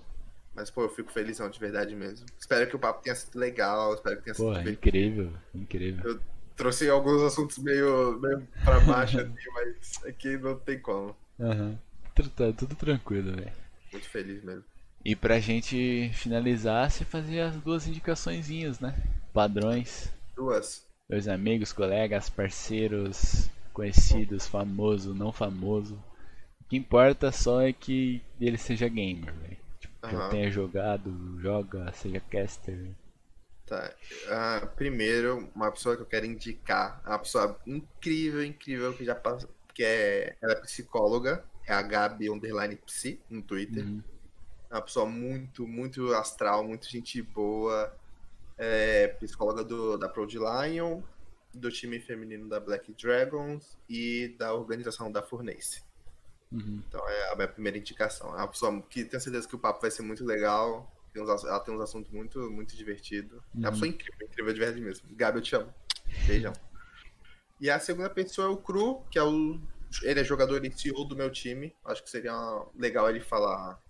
Mas, 0.55 0.69
pô, 0.69 0.83
eu 0.83 0.89
fico 0.89 1.11
felizão, 1.11 1.49
de 1.49 1.59
verdade 1.59 1.95
mesmo. 1.95 2.25
Espero 2.37 2.67
que 2.69 2.75
o 2.75 2.79
papo 2.79 3.01
tenha 3.01 3.15
sido 3.15 3.39
legal, 3.39 3.93
espero 3.93 4.17
que 4.17 4.23
tenha 4.23 4.33
sido... 4.33 4.53
Pô, 4.53 4.69
incrível, 4.69 5.31
incrível. 5.55 6.11
Eu 6.11 6.19
trouxe 6.55 6.89
alguns 6.89 7.21
assuntos 7.21 7.57
meio, 7.59 8.19
meio 8.19 8.45
pra 8.65 8.79
baixo, 8.81 9.19
assim, 9.21 9.33
mas 9.53 10.05
aqui 10.05 10.37
não 10.37 10.59
tem 10.59 10.77
como. 10.79 11.15
Aham. 11.39 11.69
Uhum. 11.69 12.29
Tá 12.35 12.51
tudo 12.51 12.75
tranquilo, 12.75 13.33
velho. 13.33 13.53
Muito 13.93 14.09
feliz 14.09 14.43
mesmo. 14.43 14.65
E 15.05 15.15
pra 15.15 15.39
gente 15.39 16.11
finalizar, 16.13 16.91
você 16.91 17.05
fazia 17.05 17.47
as 17.47 17.55
duas 17.55 17.87
indicaçõezinhas, 17.87 18.81
né? 18.81 18.93
Padrões. 19.33 20.11
Duas. 20.35 20.85
Meus 21.09 21.29
amigos, 21.29 21.71
colegas, 21.71 22.29
parceiros, 22.29 23.49
conhecidos, 23.71 24.45
famoso, 24.45 25.15
não 25.15 25.31
famoso. 25.31 25.97
O 26.69 26.69
que 26.69 26.77
importa 26.77 27.31
só 27.31 27.61
é 27.61 27.73
que 27.73 28.21
ele 28.39 28.55
seja 28.55 28.87
gamer, 28.87 29.33
velho. 29.33 29.57
Tipo, 29.79 30.05
uhum. 30.05 30.29
tenha 30.29 30.51
jogado, 30.51 31.41
joga, 31.41 31.91
seja 31.93 32.19
caster. 32.19 32.91
Tá. 33.65 33.91
Uh, 34.27 34.67
primeiro, 34.75 35.49
uma 35.55 35.71
pessoa 35.71 35.95
que 35.95 36.03
eu 36.03 36.05
quero 36.05 36.27
indicar, 36.27 37.01
uma 37.07 37.17
pessoa 37.17 37.59
incrível, 37.65 38.43
incrível, 38.43 38.93
que 38.93 39.03
já 39.03 39.15
passou, 39.15 39.49
que 39.73 39.83
é, 39.83 40.35
ela 40.39 40.53
é 40.53 40.61
psicóloga, 40.61 41.43
é 41.65 41.73
a 41.73 41.81
Gabi 41.81 42.29
Underline 42.29 42.75
Psi 42.75 43.19
no 43.27 43.41
Twitter. 43.41 43.83
Uhum. 43.83 44.03
É 44.69 44.75
uma 44.75 44.83
pessoa 44.83 45.07
muito, 45.07 45.65
muito 45.65 46.13
astral, 46.13 46.63
muito 46.63 46.87
gente 46.87 47.19
boa. 47.19 47.91
É 48.59 49.07
psicóloga 49.07 49.63
do, 49.63 49.97
da 49.97 50.07
Proud 50.07 50.37
Lion, 50.37 51.01
do 51.51 51.71
time 51.71 51.99
feminino 51.99 52.47
da 52.47 52.59
Black 52.59 52.93
Dragons 52.93 53.75
e 53.89 54.35
da 54.37 54.53
organização 54.53 55.11
da 55.11 55.23
Furnace. 55.23 55.88
Uhum. 56.51 56.81
Então 56.87 57.07
é 57.07 57.31
a 57.31 57.35
minha 57.35 57.47
primeira 57.47 57.77
indicação. 57.77 58.33
É 58.33 58.37
uma 58.37 58.47
pessoa 58.47 58.81
que 58.83 59.05
tenho 59.05 59.21
certeza 59.21 59.47
que 59.47 59.55
o 59.55 59.59
papo 59.59 59.81
vai 59.81 59.91
ser 59.91 60.01
muito 60.01 60.25
legal. 60.25 60.91
Tem 61.13 61.21
uns, 61.21 61.43
ela 61.43 61.59
tem 61.59 61.73
uns 61.73 61.81
assuntos 61.81 62.11
muito, 62.11 62.49
muito 62.49 62.75
divertidos. 62.75 63.39
Uhum. 63.53 63.63
É 63.63 63.67
uma 63.67 63.71
pessoa 63.71 63.87
uhum. 63.87 63.93
incrível, 63.93 64.27
incrível 64.27 64.53
de 64.53 64.59
verdade 64.59 64.81
mesmo. 64.81 65.15
Gabi, 65.15 65.37
eu 65.37 65.41
te 65.41 65.55
amo. 65.55 65.73
Beijão. 66.25 66.53
E 67.59 67.69
a 67.69 67.79
segunda 67.79 68.09
pessoa 68.09 68.47
é 68.47 68.51
o 68.51 68.57
Cru, 68.57 69.03
que 69.11 69.19
é 69.19 69.23
o. 69.23 69.59
Ele 70.03 70.19
é 70.19 70.23
jogador 70.23 70.63
e 70.63 70.71
CEO 70.71 71.03
do 71.03 71.15
meu 71.15 71.29
time. 71.29 71.75
Acho 71.83 72.03
que 72.03 72.09
seria 72.09 72.33
legal 72.75 73.09
ele 73.09 73.19
falar 73.19 73.81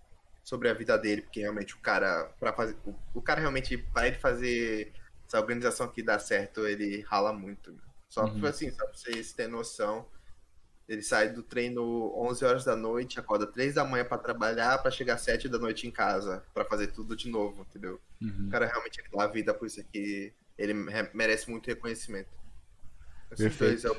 sobre 0.42 0.68
a 0.68 0.74
vida 0.74 0.96
dele, 0.98 1.22
porque 1.22 1.40
realmente 1.40 1.74
o 1.74 1.78
cara, 1.78 2.24
para 2.40 2.52
fazer, 2.52 2.76
o, 2.84 2.94
o, 3.14 3.22
cara 3.22 3.40
realmente, 3.40 3.76
para 3.76 4.08
ele 4.08 4.16
fazer 4.16 4.92
essa 5.26 5.38
organização 5.38 5.86
aqui 5.86 6.02
dar 6.02 6.18
certo, 6.18 6.66
ele 6.66 7.02
rala 7.02 7.32
muito. 7.32 7.74
Só 8.08 8.24
uhum. 8.24 8.44
assim, 8.46 8.70
só 8.72 8.84
pra 8.84 8.94
vocês 8.94 9.32
terem 9.32 9.52
noção, 9.52 10.06
ele 10.90 11.02
sai 11.02 11.28
do 11.28 11.40
treino 11.40 12.12
11 12.16 12.44
horas 12.44 12.64
da 12.64 12.74
noite, 12.74 13.20
acorda 13.20 13.46
3 13.46 13.76
da 13.76 13.84
manhã 13.84 14.04
para 14.04 14.18
trabalhar, 14.18 14.76
para 14.78 14.90
chegar 14.90 15.18
7 15.18 15.48
da 15.48 15.56
noite 15.56 15.86
em 15.86 15.90
casa, 15.90 16.42
para 16.52 16.64
fazer 16.64 16.88
tudo 16.88 17.14
de 17.14 17.28
novo, 17.28 17.62
entendeu? 17.62 18.00
Uhum. 18.20 18.48
O 18.48 18.50
cara 18.50 18.66
realmente 18.66 19.00
dá 19.14 19.22
a 19.22 19.28
vida 19.28 19.54
por 19.54 19.66
isso 19.66 19.80
aqui, 19.80 20.32
ele 20.58 20.74
merece 21.14 21.48
muito 21.48 21.68
reconhecimento. 21.68 22.28
Esses 23.30 23.56
dois 23.56 23.84
é 23.84 23.90
o 23.92 23.96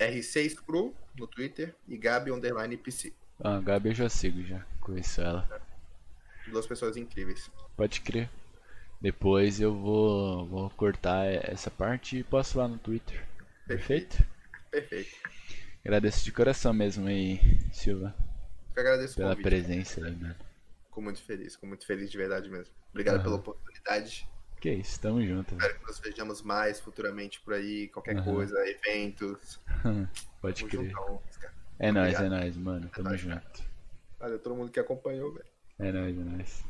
R6 0.00 0.64
Pro 0.64 0.94
no 1.14 1.26
Twitter 1.26 1.74
e 1.86 1.98
Gabi 1.98 2.32
Underline 2.32 2.74
PC. 2.78 3.12
Ah, 3.38 3.60
Gabi 3.60 3.90
eu 3.90 3.94
já 3.94 4.08
sigo, 4.08 4.42
já 4.44 4.64
conheço 4.80 5.20
ela. 5.20 5.46
Duas 6.46 6.66
pessoas 6.66 6.96
incríveis. 6.96 7.50
Pode 7.76 8.00
crer. 8.00 8.30
Depois 8.98 9.60
eu 9.60 9.74
vou, 9.74 10.46
vou 10.46 10.70
cortar 10.70 11.26
essa 11.26 11.70
parte 11.70 12.16
e 12.16 12.24
posto 12.24 12.56
lá 12.56 12.66
no 12.66 12.78
Twitter. 12.78 13.22
Perfeito? 13.66 14.24
Perfeito. 14.70 15.35
Agradeço 15.86 16.24
de 16.24 16.32
coração 16.32 16.74
mesmo 16.74 17.06
aí, 17.06 17.38
Silva. 17.72 18.12
Eu 18.74 18.80
agradeço 18.82 19.14
pela 19.14 19.36
convite, 19.36 19.44
presença 19.44 20.04
aí, 20.04 20.16
mano. 20.16 20.34
Fico 20.86 21.00
muito 21.00 21.22
feliz, 21.22 21.54
fico 21.54 21.64
muito 21.64 21.86
feliz 21.86 22.10
de 22.10 22.18
verdade 22.18 22.50
mesmo. 22.50 22.74
Obrigado 22.90 23.18
uhum. 23.18 23.22
pela 23.22 23.36
oportunidade. 23.36 24.28
Que 24.60 24.72
isso, 24.72 25.00
tamo 25.00 25.24
junto. 25.24 25.54
Espero 25.54 25.78
que 25.78 25.86
nos 25.86 26.00
vejamos 26.00 26.42
mais 26.42 26.80
futuramente 26.80 27.40
por 27.40 27.54
aí, 27.54 27.86
qualquer 27.86 28.16
uhum. 28.16 28.24
coisa, 28.24 28.56
eventos. 28.68 29.60
Pode 30.42 30.66
Tamo 30.66 30.70
crer. 30.70 30.90
Juntão, 30.90 31.22
é 31.78 31.92
nóis, 31.92 32.18
é 32.18 32.28
nóis, 32.28 32.56
mano. 32.56 32.86
É 32.86 32.88
Tamo 32.88 33.08
nóis, 33.08 33.20
junto. 33.20 33.62
Valeu 34.18 34.40
todo 34.40 34.56
mundo 34.56 34.72
que 34.72 34.80
acompanhou, 34.80 35.32
velho. 35.34 35.46
É 35.78 35.92
nóis, 35.92 36.18
é 36.18 36.20
nóis. 36.20 36.64